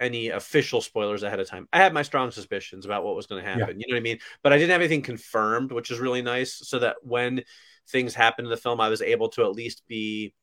any 0.00 0.28
official 0.28 0.80
spoilers 0.80 1.22
ahead 1.22 1.40
of 1.40 1.48
time. 1.48 1.68
I 1.72 1.78
had 1.78 1.94
my 1.94 2.02
strong 2.02 2.30
suspicions 2.30 2.84
about 2.84 3.04
what 3.04 3.16
was 3.16 3.26
going 3.26 3.42
to 3.42 3.50
happen. 3.50 3.80
You 3.80 3.86
know 3.88 3.94
what 3.94 4.00
I 4.00 4.02
mean? 4.02 4.18
But 4.42 4.52
I 4.52 4.58
didn't 4.58 4.72
have 4.72 4.80
anything 4.80 5.02
confirmed, 5.02 5.72
which 5.72 5.90
is 5.90 5.98
really 5.98 6.22
nice. 6.22 6.54
So 6.68 6.78
that 6.80 6.96
when 7.02 7.44
things 7.88 8.14
happened 8.14 8.46
in 8.46 8.50
the 8.50 8.56
film, 8.56 8.80
I 8.80 8.88
was 8.88 9.02
able 9.02 9.28
to 9.30 9.44
at 9.44 9.52
least 9.52 9.82
be, 9.86 10.34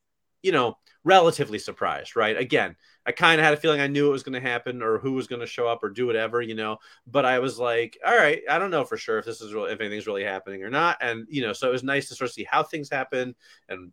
you 0.42 0.52
know, 0.52 0.76
relatively 1.04 1.58
surprised. 1.58 2.16
Right? 2.16 2.36
Again, 2.36 2.76
I 3.06 3.12
kind 3.12 3.40
of 3.40 3.44
had 3.44 3.54
a 3.54 3.58
feeling 3.58 3.80
I 3.80 3.86
knew 3.86 4.08
it 4.08 4.12
was 4.12 4.22
going 4.22 4.40
to 4.40 4.48
happen 4.48 4.82
or 4.82 4.98
who 4.98 5.12
was 5.12 5.26
going 5.26 5.40
to 5.40 5.46
show 5.46 5.68
up 5.68 5.84
or 5.84 5.90
do 5.90 6.06
whatever, 6.06 6.42
you 6.42 6.54
know. 6.54 6.78
But 7.06 7.24
I 7.24 7.38
was 7.38 7.58
like, 7.58 7.98
all 8.04 8.16
right, 8.16 8.42
I 8.50 8.58
don't 8.58 8.70
know 8.70 8.84
for 8.84 8.96
sure 8.96 9.18
if 9.18 9.24
this 9.24 9.40
is 9.40 9.54
real, 9.54 9.66
if 9.66 9.80
anything's 9.80 10.06
really 10.06 10.24
happening 10.24 10.64
or 10.64 10.70
not. 10.70 10.96
And 11.00 11.26
you 11.28 11.42
know, 11.42 11.52
so 11.52 11.68
it 11.68 11.72
was 11.72 11.84
nice 11.84 12.08
to 12.08 12.14
sort 12.14 12.30
of 12.30 12.34
see 12.34 12.44
how 12.44 12.62
things 12.62 12.90
happen 12.90 13.34
and 13.68 13.92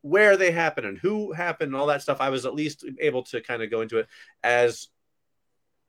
where 0.00 0.36
they 0.36 0.50
happen 0.50 0.84
and 0.84 0.98
who 0.98 1.32
happened 1.32 1.68
and 1.72 1.76
all 1.76 1.86
that 1.86 2.02
stuff. 2.02 2.20
I 2.20 2.28
was 2.28 2.44
at 2.44 2.54
least 2.54 2.84
able 3.00 3.22
to 3.24 3.40
kind 3.40 3.62
of 3.62 3.70
go 3.70 3.80
into 3.80 3.98
it 3.98 4.06
as 4.42 4.88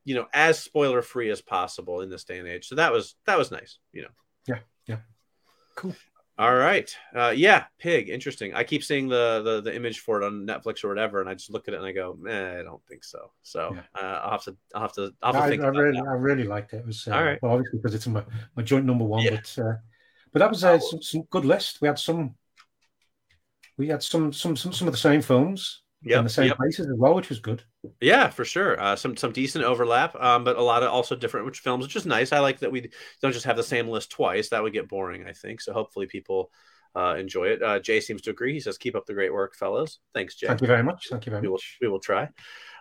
you 0.05 0.15
know 0.15 0.27
as 0.33 0.59
spoiler 0.59 1.01
free 1.01 1.29
as 1.29 1.41
possible 1.41 2.01
in 2.01 2.09
this 2.09 2.23
day 2.23 2.39
and 2.39 2.47
age. 2.47 2.67
So 2.67 2.75
that 2.75 2.93
was 2.93 3.15
that 3.25 3.37
was 3.37 3.51
nice, 3.51 3.79
you 3.91 4.03
know. 4.03 4.09
Yeah, 4.47 4.59
yeah. 4.87 4.97
Cool. 5.75 5.95
All 6.37 6.53
right. 6.53 6.93
Uh, 7.15 7.33
yeah, 7.35 7.63
pig. 7.79 8.09
Interesting. 8.09 8.53
I 8.53 8.65
keep 8.65 8.83
seeing 8.83 9.07
the, 9.07 9.41
the 9.43 9.61
the 9.61 9.75
image 9.75 9.99
for 9.99 10.21
it 10.21 10.25
on 10.25 10.45
Netflix 10.45 10.83
or 10.83 10.89
whatever, 10.89 11.21
and 11.21 11.29
I 11.29 11.33
just 11.33 11.49
look 11.49 11.67
at 11.67 11.73
it 11.73 11.77
and 11.77 11.85
I 11.85 11.93
go, 11.93 12.17
eh, 12.29 12.59
I 12.59 12.63
don't 12.63 12.85
think 12.87 13.03
so. 13.05 13.31
So 13.41 13.73
Yeah. 13.73 13.81
uh, 14.01 14.19
I'll 14.23 14.31
have 14.31 14.43
to 14.43 14.57
I'll 14.75 14.81
have 14.81 14.93
to 14.93 15.13
I'll 15.23 15.33
have 15.33 15.43
to 15.43 15.47
I, 15.47 15.49
think 15.49 15.63
I 15.63 15.67
really, 15.67 15.97
that. 15.97 16.07
I 16.07 16.13
really 16.13 16.43
liked 16.43 16.73
it. 16.73 16.77
It 16.77 16.85
was 16.85 17.07
uh, 17.07 17.15
All 17.15 17.23
right. 17.23 17.39
well, 17.41 17.53
obviously 17.53 17.79
because 17.79 17.95
it's 17.95 18.07
my, 18.07 18.23
my 18.55 18.63
joint 18.63 18.85
number 18.85 19.05
one, 19.05 19.23
Yeah. 19.23 19.31
but 19.31 19.57
uh, 19.63 19.73
but 20.33 20.39
that 20.39 20.49
was 20.49 20.63
uh, 20.65 20.77
some, 20.79 21.01
some 21.01 21.21
good 21.29 21.45
list. 21.45 21.79
We 21.81 21.87
had 21.87 21.97
some, 21.97 22.35
we 23.77 23.87
had 23.87 24.03
some 24.03 24.33
some 24.33 24.57
some, 24.57 24.73
some 24.73 24.87
of 24.89 24.93
the 24.93 24.97
same 24.99 25.21
films 25.21 25.83
in 26.03 26.23
the 26.23 26.29
same 26.29 26.47
yep. 26.47 26.57
places 26.57 26.87
as 26.87 26.95
well, 26.97 27.15
which 27.15 27.29
was 27.29 27.39
good. 27.39 27.63
Yeah, 27.99 28.29
for 28.29 28.45
sure. 28.45 28.79
Uh, 28.79 28.95
some 28.95 29.17
some 29.17 29.31
decent 29.31 29.63
overlap, 29.63 30.15
um, 30.15 30.43
but 30.43 30.57
a 30.57 30.61
lot 30.61 30.83
of 30.83 30.91
also 30.91 31.15
different 31.15 31.45
which 31.45 31.59
films, 31.59 31.83
which 31.83 31.95
is 31.95 32.05
nice. 32.05 32.31
I 32.31 32.39
like 32.39 32.59
that 32.59 32.71
we 32.71 32.89
don't 33.21 33.31
just 33.31 33.45
have 33.45 33.57
the 33.57 33.63
same 33.63 33.87
list 33.87 34.11
twice. 34.11 34.49
That 34.49 34.63
would 34.63 34.73
get 34.73 34.87
boring, 34.87 35.25
I 35.27 35.33
think. 35.33 35.61
So 35.61 35.73
hopefully 35.73 36.05
people 36.05 36.51
uh, 36.95 37.15
enjoy 37.17 37.45
it. 37.45 37.63
Uh, 37.63 37.79
Jay 37.79 37.99
seems 37.99 38.21
to 38.23 38.29
agree. 38.29 38.53
He 38.53 38.59
says, 38.59 38.77
"Keep 38.77 38.95
up 38.95 39.05
the 39.05 39.13
great 39.13 39.33
work, 39.33 39.55
fellows." 39.55 39.99
Thanks, 40.13 40.35
Jay. 40.35 40.47
Thank 40.47 40.61
you 40.61 40.67
very 40.67 40.83
much. 40.83 41.07
Thank 41.09 41.25
you 41.25 41.31
very 41.31 41.41
we 41.41 41.47
will 41.47 41.55
much. 41.55 41.77
we 41.81 41.87
will 41.87 41.99
try. 41.99 42.29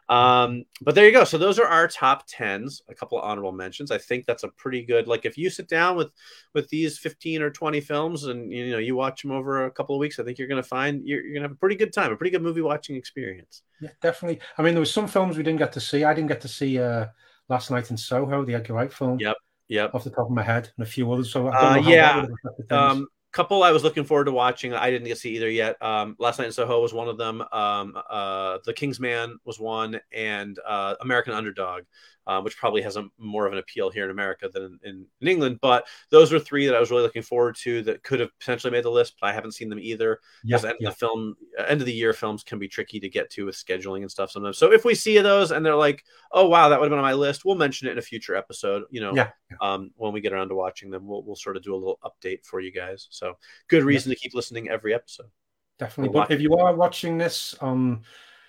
Um, 0.09 0.65
but 0.83 0.95
there 0.95 1.07
you 1.07 1.13
go. 1.13 1.25
So 1.25 1.39
those 1.39 1.59
are 1.59 1.67
our 1.67 1.89
top 1.89 2.25
tens. 2.29 2.83
A 2.89 2.95
couple 2.95 3.19
of 3.19 3.25
honorable 3.25 3.53
mentions. 3.53 3.91
I 3.91 3.99
think 3.99 4.27
that's 4.27 4.43
a 4.43 4.49
pretty 4.49 4.85
good. 4.85 5.09
Like 5.09 5.25
if 5.25 5.39
you 5.39 5.49
sit 5.49 5.69
down 5.69 5.97
with 5.97 6.13
with 6.53 6.69
these 6.69 6.99
fifteen 6.99 7.41
or 7.41 7.51
twenty 7.51 7.81
films, 7.81 8.25
and 8.25 8.53
you 8.53 8.71
know 8.71 8.79
you 8.79 8.97
watch 8.97 9.23
them 9.23 9.31
over 9.31 9.65
a 9.65 9.71
couple 9.71 9.95
of 9.97 10.01
weeks, 10.01 10.19
I 10.19 10.25
think 10.25 10.39
you're 10.39 10.49
going 10.49 10.63
to 10.63 10.69
find 10.69 11.07
you're, 11.07 11.21
you're 11.23 11.33
going 11.33 11.43
to 11.43 11.49
have 11.49 11.57
a 11.57 11.61
pretty 11.61 11.77
good 11.77 11.93
time, 11.93 12.13
a 12.13 12.17
pretty 12.17 12.31
good 12.33 12.43
movie 12.43 12.61
watching 12.61 12.97
experience. 12.97 13.63
Yeah, 13.81 13.91
definitely. 14.03 14.41
I 14.59 14.63
mean, 14.63 14.75
there 14.75 14.81
was 14.81 14.93
some 14.93 15.09
films 15.09 15.37
we 15.37 15.43
didn't 15.43 15.59
get 15.59 15.73
to 15.73 15.81
see. 15.81 16.05
I 16.05 16.13
didn't 16.13 16.29
get 16.29 16.41
to 16.43 16.49
see 16.49 16.79
uh, 16.79 17.07
last 17.49 17.71
night 17.71 17.91
in 17.91 17.97
Soho, 17.97 18.45
the 18.45 18.55
Edgar 18.55 18.75
Wright 18.75 18.93
film, 18.93 19.19
Yep. 19.21 19.37
Yep. 19.69 19.95
off 19.95 20.05
the 20.05 20.11
top 20.11 20.27
of 20.27 20.31
my 20.33 20.43
head, 20.43 20.71
and 20.77 20.87
a 20.87 20.91
few 20.91 21.11
others. 21.11 21.33
So 21.33 21.49
I 21.49 21.75
don't 21.77 21.87
Uh, 21.87 21.91
yeah, 21.91 22.21
that 22.21 22.29
would 22.59 22.67
have. 22.71 22.91
Um, 22.99 23.07
couple 23.35 23.65
I 23.65 23.73
was 23.73 23.83
looking 23.83 24.05
forward 24.05 24.27
to 24.27 24.33
watching. 24.33 24.73
I 24.73 24.91
didn't 24.91 25.09
get 25.09 25.15
to 25.15 25.21
see 25.21 25.37
either 25.37 25.51
yet. 25.51 25.83
Um, 25.83 26.17
Last 26.19 26.39
Night 26.39 26.47
in 26.47 26.53
Soho 26.53 26.81
was 26.81 26.95
one 26.95 27.09
of 27.09 27.19
them. 27.19 27.43
Um, 27.53 28.01
uh, 28.09 28.59
The 28.65 28.73
King's 28.73 29.01
Man 29.01 29.39
was 29.45 29.59
one, 29.59 30.01
and 30.13 30.59
uh, 30.67 30.95
American 31.01 31.35
Underdog, 31.35 31.83
uh, 32.27 32.41
which 32.41 32.57
probably 32.57 32.83
has 32.83 32.97
a 32.97 33.07
more 33.19 33.47
of 33.47 33.53
an 33.53 33.59
appeal 33.59 33.91
here 33.91 34.05
in 34.05 34.11
America 34.11 34.49
than 34.53 34.79
in, 34.83 35.07
in 35.21 35.29
England. 35.29 35.59
But 35.61 35.87
those 36.11 36.33
were 36.33 36.39
three 36.39 36.67
that 36.67 36.75
I 36.75 36.81
was 36.81 36.91
really 36.91 37.03
looking 37.03 37.23
forward 37.23 37.57
to 37.63 37.83
that 37.83 38.03
could 38.03 38.21
have 38.21 38.31
potentially 38.39 38.71
made 38.71 38.85
the 38.85 38.91
list, 38.91 39.17
but 39.21 39.29
I 39.29 39.33
haven't 39.33 39.53
seen 39.53 39.69
them 39.69 39.79
either. 39.79 40.21
yeah, 40.43 40.57
end 40.57 40.77
yeah. 40.81 40.89
of 40.89 40.95
the 40.95 40.99
film, 40.99 41.37
uh, 41.59 41.65
end 41.65 41.81
of 41.81 41.87
the 41.87 41.93
year 41.93 42.13
films 42.13 42.43
can 42.43 42.59
be 42.59 42.69
tricky 42.69 43.01
to 43.01 43.09
get 43.09 43.31
to 43.31 43.47
with 43.47 43.57
scheduling 43.57 44.03
and 44.03 44.11
stuff 44.11 44.31
sometimes. 44.31 44.59
So 44.59 44.73
if 44.73 44.85
we 44.85 44.95
see 44.95 45.19
those 45.19 45.51
and 45.51 45.65
they're 45.65 45.75
like, 45.75 46.05
"Oh 46.33 46.49
wow, 46.49 46.69
that 46.69 46.81
would 46.81 46.87
have 46.87 46.91
been 46.91 46.99
on 46.99 47.05
my 47.05 47.15
list," 47.15 47.45
we'll 47.45 47.57
mention 47.57 47.89
it 47.89 47.93
in 47.93 47.99
a 47.99 48.03
future 48.03 48.35
episode. 48.35 48.85
You 48.91 49.01
know, 49.01 49.15
Yeah, 49.15 49.31
um, 49.61 49.91
when 49.97 50.13
we 50.13 50.21
get 50.21 50.33
around 50.33 50.49
to 50.49 50.55
watching 50.55 50.91
them, 50.91 51.07
we'll 51.07 51.23
we'll 51.23 51.37
sort 51.37 51.57
of 51.57 51.63
do 51.63 51.75
a 51.75 51.77
little 51.77 51.99
update 52.05 52.45
for 52.45 52.61
you 52.61 52.73
guys. 52.73 53.07
So 53.11 53.35
good 53.69 53.85
reason 53.85 54.11
to 54.11 54.17
keep 54.17 54.35
listening 54.35 54.69
every 54.69 54.95
episode. 54.95 55.31
Definitely. 55.79 56.13
But 56.13 56.31
if 56.31 56.41
you 56.41 56.57
are 56.57 56.75
watching 56.75 57.19
this 57.19 57.55
on 57.61 58.03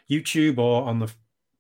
YouTube 0.10 0.58
or 0.58 0.84
on 0.84 1.00
the 1.00 1.12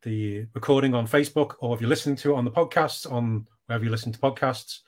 the 0.05 0.45
recording 0.53 0.93
on 0.93 1.07
Facebook, 1.07 1.55
or 1.59 1.75
if 1.75 1.81
you're 1.81 1.89
listening 1.89 2.15
to 2.17 2.31
it 2.31 2.37
on 2.37 2.45
the 2.45 2.51
podcasts 2.51 3.11
on 3.11 3.45
wherever 3.65 3.83
you 3.83 3.89
listen 3.89 4.11
to 4.11 4.19
podcasts, 4.19 4.79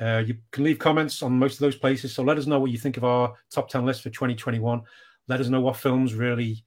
uh, 0.00 0.22
you 0.26 0.36
can 0.50 0.64
leave 0.64 0.78
comments 0.78 1.22
on 1.22 1.38
most 1.38 1.54
of 1.54 1.60
those 1.60 1.76
places. 1.76 2.12
So 2.12 2.22
let 2.22 2.36
us 2.36 2.46
know 2.46 2.58
what 2.58 2.72
you 2.72 2.76
think 2.76 2.96
of 2.96 3.04
our 3.04 3.32
top 3.50 3.70
ten 3.70 3.86
list 3.86 4.02
for 4.02 4.10
2021. 4.10 4.82
Let 5.28 5.40
us 5.40 5.48
know 5.48 5.60
what 5.60 5.76
films 5.76 6.14
really 6.14 6.64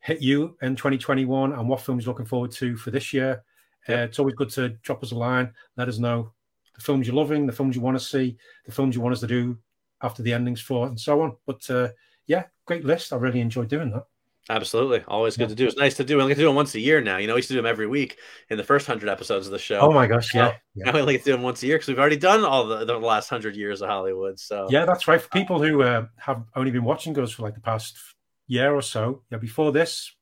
hit 0.00 0.20
you 0.20 0.56
in 0.60 0.76
2021 0.76 1.52
and 1.54 1.68
what 1.68 1.80
films 1.80 2.04
you're 2.04 2.12
looking 2.12 2.26
forward 2.26 2.52
to 2.52 2.76
for 2.76 2.90
this 2.90 3.12
year. 3.12 3.42
Uh, 3.88 3.94
it's 3.94 4.18
always 4.18 4.34
good 4.34 4.50
to 4.50 4.68
drop 4.82 5.02
us 5.02 5.12
a 5.12 5.16
line. 5.16 5.50
Let 5.76 5.88
us 5.88 5.98
know 5.98 6.32
the 6.74 6.82
films 6.82 7.06
you're 7.06 7.16
loving, 7.16 7.46
the 7.46 7.52
films 7.52 7.74
you 7.74 7.82
want 7.82 7.98
to 7.98 8.04
see, 8.04 8.36
the 8.66 8.72
films 8.72 8.94
you 8.94 9.00
want 9.00 9.14
us 9.14 9.20
to 9.20 9.26
do 9.26 9.58
after 10.02 10.22
the 10.22 10.32
endings 10.32 10.60
for, 10.60 10.86
and 10.86 11.00
so 11.00 11.22
on. 11.22 11.36
But 11.46 11.68
uh, 11.70 11.88
yeah, 12.26 12.44
great 12.66 12.84
list. 12.84 13.12
I 13.12 13.16
really 13.16 13.40
enjoyed 13.40 13.68
doing 13.68 13.90
that. 13.92 14.04
Absolutely. 14.50 15.02
Always 15.08 15.36
good 15.36 15.44
Yeah. 15.44 15.48
to 15.48 15.54
do. 15.54 15.66
It's 15.66 15.76
nice 15.76 15.94
to 15.96 16.04
do. 16.04 16.16
We 16.16 16.22
only 16.22 16.32
get 16.32 16.36
to 16.36 16.42
do 16.42 16.46
them 16.48 16.54
once 16.56 16.74
a 16.74 16.80
year 16.80 17.00
now. 17.00 17.16
You 17.16 17.26
know, 17.26 17.34
we 17.34 17.38
used 17.38 17.48
to 17.48 17.54
do 17.54 17.58
them 17.58 17.66
every 17.66 17.86
week 17.86 18.18
in 18.50 18.58
the 18.58 18.64
first 18.64 18.86
hundred 18.86 19.08
episodes 19.08 19.46
of 19.46 19.52
the 19.52 19.58
show. 19.58 19.78
Oh 19.80 19.90
my 19.92 20.06
gosh, 20.06 20.34
yeah, 20.34 20.54
Now 20.74 20.92
we 20.92 21.00
only 21.00 21.14
get 21.14 21.20
to 21.20 21.30
do 21.30 21.32
them 21.32 21.42
once 21.42 21.62
a 21.62 21.66
year 21.66 21.76
because 21.76 21.88
we've 21.88 21.98
already 21.98 22.18
done 22.18 22.44
all 22.44 22.66
the, 22.66 22.84
the 22.84 22.98
last 22.98 23.30
hundred 23.30 23.56
years 23.56 23.80
of 23.80 23.88
Hollywood. 23.88 24.38
So 24.38 24.66
yeah. 24.70 24.84
That's 24.84 25.08
right. 25.08 25.20
For 25.20 25.28
people 25.30 25.62
who 25.62 25.82
uh, 25.82 26.06
have 26.18 26.44
only 26.56 26.70
been 26.70 26.84
watching 26.84 27.18
us 27.18 27.32
for 27.32 27.42
like 27.42 27.54
the 27.54 27.60
past 27.62 27.98
year 28.46 28.74
or 28.74 28.82
so, 28.82 29.22
yeah. 29.30 29.38
Before 29.38 29.72
this, 29.72 30.14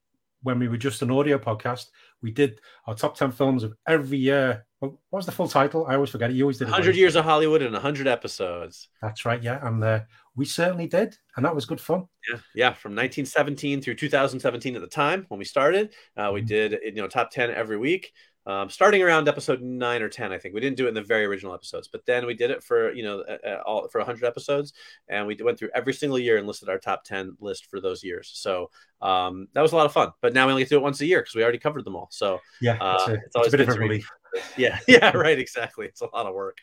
when 0.42 0.60
we 0.60 0.68
were 0.68 0.76
just 0.76 1.02
an 1.02 1.10
audio 1.10 1.38
podcast, 1.38 1.86
we 2.22 2.30
did 2.30 2.60
our 2.86 2.94
top 2.94 3.16
ten 3.16 3.32
films 3.32 3.64
of 3.64 3.74
every 3.88 4.18
year. 4.18 4.66
What 4.88 5.18
was 5.18 5.26
the 5.26 5.32
full 5.32 5.46
title? 5.46 5.86
I 5.86 5.94
always 5.94 6.10
forget 6.10 6.30
it. 6.30 6.34
You 6.34 6.44
always 6.44 6.58
did. 6.58 6.64
100 6.68 6.96
years 6.96 7.14
of 7.14 7.24
Hollywood 7.24 7.62
and 7.62 7.72
100 7.72 8.08
episodes. 8.08 8.88
That's 9.00 9.24
right. 9.24 9.40
Yeah, 9.40 9.64
and 9.66 9.82
uh, 9.82 10.00
we 10.34 10.44
certainly 10.44 10.88
did, 10.88 11.16
and 11.36 11.44
that 11.44 11.54
was 11.54 11.66
good 11.66 11.80
fun. 11.80 12.06
Yeah, 12.28 12.38
yeah, 12.54 12.72
from 12.72 12.92
1917 12.96 13.80
through 13.80 13.94
2017 13.94 14.74
at 14.74 14.80
the 14.80 14.88
time 14.88 15.24
when 15.28 15.38
we 15.38 15.44
started. 15.44 15.94
Uh, 16.16 16.30
we 16.34 16.42
Mhm. 16.42 16.46
did 16.46 16.78
you 16.84 16.92
know 16.94 17.06
top 17.06 17.30
10 17.30 17.50
every 17.52 17.76
week. 17.76 18.12
Um, 18.46 18.68
starting 18.68 19.02
around 19.02 19.28
episode 19.28 19.62
nine 19.62 20.02
or 20.02 20.08
ten, 20.08 20.32
I 20.32 20.38
think 20.38 20.54
we 20.54 20.60
didn't 20.60 20.76
do 20.76 20.86
it 20.86 20.88
in 20.88 20.94
the 20.94 21.02
very 21.02 21.24
original 21.24 21.54
episodes, 21.54 21.88
but 21.88 22.04
then 22.06 22.26
we 22.26 22.34
did 22.34 22.50
it 22.50 22.62
for 22.62 22.92
you 22.92 23.02
know 23.02 23.20
uh, 23.20 23.62
all 23.64 23.88
for 23.88 23.98
100 23.98 24.26
episodes, 24.26 24.72
and 25.08 25.26
we 25.26 25.36
went 25.40 25.58
through 25.58 25.70
every 25.74 25.94
single 25.94 26.18
year 26.18 26.38
and 26.38 26.46
listed 26.46 26.68
our 26.68 26.78
top 26.78 27.04
10 27.04 27.36
list 27.40 27.66
for 27.66 27.80
those 27.80 28.02
years. 28.02 28.30
So 28.34 28.70
um, 29.00 29.48
that 29.54 29.60
was 29.60 29.72
a 29.72 29.76
lot 29.76 29.86
of 29.86 29.92
fun. 29.92 30.12
But 30.20 30.34
now 30.34 30.46
we 30.46 30.52
only 30.52 30.62
get 30.62 30.68
to 30.70 30.74
do 30.74 30.78
it 30.78 30.82
once 30.82 31.00
a 31.00 31.06
year 31.06 31.20
because 31.20 31.34
we 31.34 31.42
already 31.42 31.58
covered 31.58 31.84
them 31.84 31.96
all. 31.96 32.08
So 32.10 32.40
Yeah, 32.60 32.76
Uh, 32.80 32.94
it's, 32.94 33.08
a, 33.08 33.14
it's 33.14 33.22
it's, 33.26 33.36
always 33.36 33.54
a 33.54 33.56
bit 33.58 33.68
of 33.68 33.76
a 33.76 33.78
relief. 33.78 34.08
yeah 34.56 34.78
yeah 34.88 35.14
right 35.14 35.38
exactly 35.38 35.84
it's 35.84 36.00
a 36.00 36.06
lot 36.06 36.24
of 36.24 36.34
work 36.34 36.56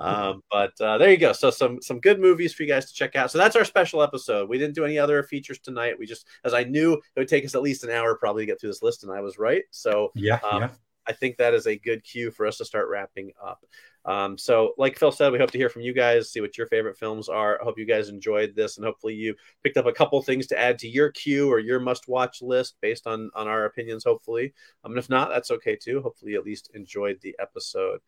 um, 0.00 0.42
but 0.50 0.72
uh, 0.80 0.96
there 0.96 1.10
you 1.10 1.18
go 1.18 1.34
so 1.34 1.50
some 1.50 1.80
some 1.82 2.00
good 2.00 2.18
movies 2.18 2.54
for 2.54 2.62
you 2.62 2.68
guys 2.68 2.86
to 2.86 2.94
check 2.94 3.14
out 3.16 3.30
so 3.30 3.36
that's 3.36 3.54
our 3.54 3.66
special 3.66 4.02
episode 4.02 4.48
we 4.48 4.56
didn't 4.56 4.74
do 4.74 4.82
any 4.82 4.98
other 4.98 5.22
features 5.22 5.58
tonight 5.58 5.98
we 5.98 6.06
just 6.06 6.26
as 6.44 6.54
i 6.54 6.64
knew 6.64 6.94
it 6.94 7.20
would 7.20 7.28
take 7.28 7.44
us 7.44 7.54
at 7.54 7.60
least 7.60 7.84
an 7.84 7.90
hour 7.90 8.16
probably 8.16 8.44
to 8.44 8.46
get 8.46 8.58
through 8.58 8.70
this 8.70 8.82
list 8.82 9.04
and 9.04 9.12
i 9.12 9.20
was 9.20 9.36
right 9.36 9.64
so 9.70 10.10
Yeah, 10.14 10.38
um, 10.50 10.62
yeah. 10.62 10.70
I 11.06 11.12
think 11.12 11.36
that 11.36 11.54
is 11.54 11.66
a 11.66 11.78
good 11.78 12.04
cue 12.04 12.30
for 12.30 12.46
us 12.46 12.58
to 12.58 12.64
start 12.64 12.88
wrapping 12.88 13.32
up. 13.44 13.64
Um, 14.04 14.36
so, 14.36 14.72
like 14.78 14.98
Phil 14.98 15.12
said, 15.12 15.32
we 15.32 15.38
hope 15.38 15.52
to 15.52 15.58
hear 15.58 15.68
from 15.68 15.82
you 15.82 15.92
guys, 15.92 16.30
see 16.30 16.40
what 16.40 16.58
your 16.58 16.66
favorite 16.66 16.98
films 16.98 17.28
are. 17.28 17.60
I 17.60 17.64
hope 17.64 17.78
you 17.78 17.86
guys 17.86 18.08
enjoyed 18.08 18.54
this, 18.56 18.76
and 18.76 18.84
hopefully 18.84 19.14
you 19.14 19.34
picked 19.62 19.76
up 19.76 19.86
a 19.86 19.92
couple 19.92 20.20
things 20.22 20.48
to 20.48 20.58
add 20.58 20.78
to 20.80 20.88
your 20.88 21.10
queue 21.12 21.50
or 21.50 21.60
your 21.60 21.78
must-watch 21.78 22.42
list 22.42 22.76
based 22.80 23.06
on 23.06 23.30
on 23.34 23.46
our 23.46 23.64
opinions. 23.64 24.04
Hopefully, 24.04 24.54
um, 24.84 24.92
and 24.92 24.98
if 24.98 25.08
not, 25.08 25.28
that's 25.28 25.52
okay 25.52 25.76
too. 25.76 26.02
Hopefully, 26.02 26.32
you 26.32 26.38
at 26.38 26.44
least 26.44 26.70
enjoyed 26.74 27.18
the 27.20 27.36
episode. 27.38 28.00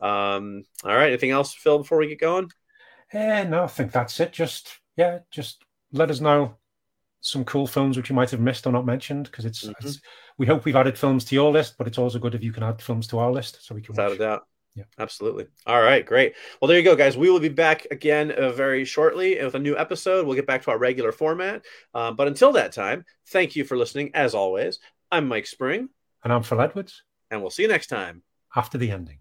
Um, 0.00 0.62
all 0.84 0.94
right, 0.94 1.08
anything 1.08 1.30
else, 1.30 1.52
Phil, 1.52 1.78
before 1.78 1.98
we 1.98 2.06
get 2.06 2.20
going? 2.20 2.50
Eh, 3.12 3.44
no, 3.44 3.64
I 3.64 3.66
think 3.66 3.90
that's 3.90 4.20
it. 4.20 4.32
Just 4.32 4.78
yeah, 4.96 5.18
just 5.32 5.64
let 5.92 6.10
us 6.10 6.20
know 6.20 6.56
some 7.20 7.44
cool 7.44 7.66
films 7.66 7.96
which 7.96 8.08
you 8.08 8.16
might 8.16 8.30
have 8.30 8.40
missed 8.40 8.66
or 8.66 8.72
not 8.72 8.86
mentioned 8.86 9.24
because 9.26 9.44
it's, 9.44 9.66
Mhm. 9.66 9.74
it's 9.80 10.00
we 10.38 10.46
hope 10.46 10.64
we've 10.64 10.76
added 10.76 10.96
films 10.96 11.24
to 11.26 11.34
your 11.34 11.50
list, 11.52 11.74
but 11.76 11.86
it's 11.86 11.98
also 11.98 12.18
good 12.18 12.34
if 12.34 12.42
you 12.42 12.52
can 12.52 12.62
add 12.62 12.80
films 12.80 13.06
to 13.08 13.18
our 13.18 13.30
list 13.30 13.64
so 13.64 13.74
we 13.74 13.82
can 13.82 13.92
Without 13.92 14.12
a 14.12 14.16
doubt. 14.16 14.46
Yeah. 14.74 14.84
Absolutely. 14.98 15.48
All 15.66 15.82
right, 15.82 16.06
great. 16.06 16.34
Well, 16.60 16.68
there 16.68 16.78
you 16.78 16.84
go, 16.84 16.94
guys. 16.94 17.16
We 17.16 17.28
will 17.28 17.40
be 17.40 17.48
back 17.48 17.86
again 17.90 18.30
uh, 18.30 18.50
very 18.52 18.84
shortly 18.84 19.42
with 19.42 19.54
a 19.56 19.58
new 19.58 19.76
episode. 19.76 20.24
We'll 20.24 20.36
get 20.36 20.46
back 20.46 20.62
to 20.62 20.70
our 20.70 20.78
regular 20.78 21.10
format. 21.12 21.64
Um, 21.92 22.14
but 22.16 22.28
until 22.28 22.52
that 22.52 22.72
time, 22.72 23.04
thank 23.28 23.56
you 23.56 23.64
for 23.64 23.76
listening. 23.76 24.12
As 24.14 24.32
always, 24.34 24.78
I'm 25.10 25.26
Mike 25.28 25.46
Spring, 25.46 25.88
And 26.24 26.32
I'm 26.32 26.42
Phil 26.44 26.60
Edwards 26.60 27.02
and 27.30 27.40
we'll 27.42 27.50
see 27.50 27.62
you 27.62 27.68
next 27.68 27.88
time. 27.88 28.22
after 28.56 28.78
the 28.78 28.90
ending. 28.92 29.18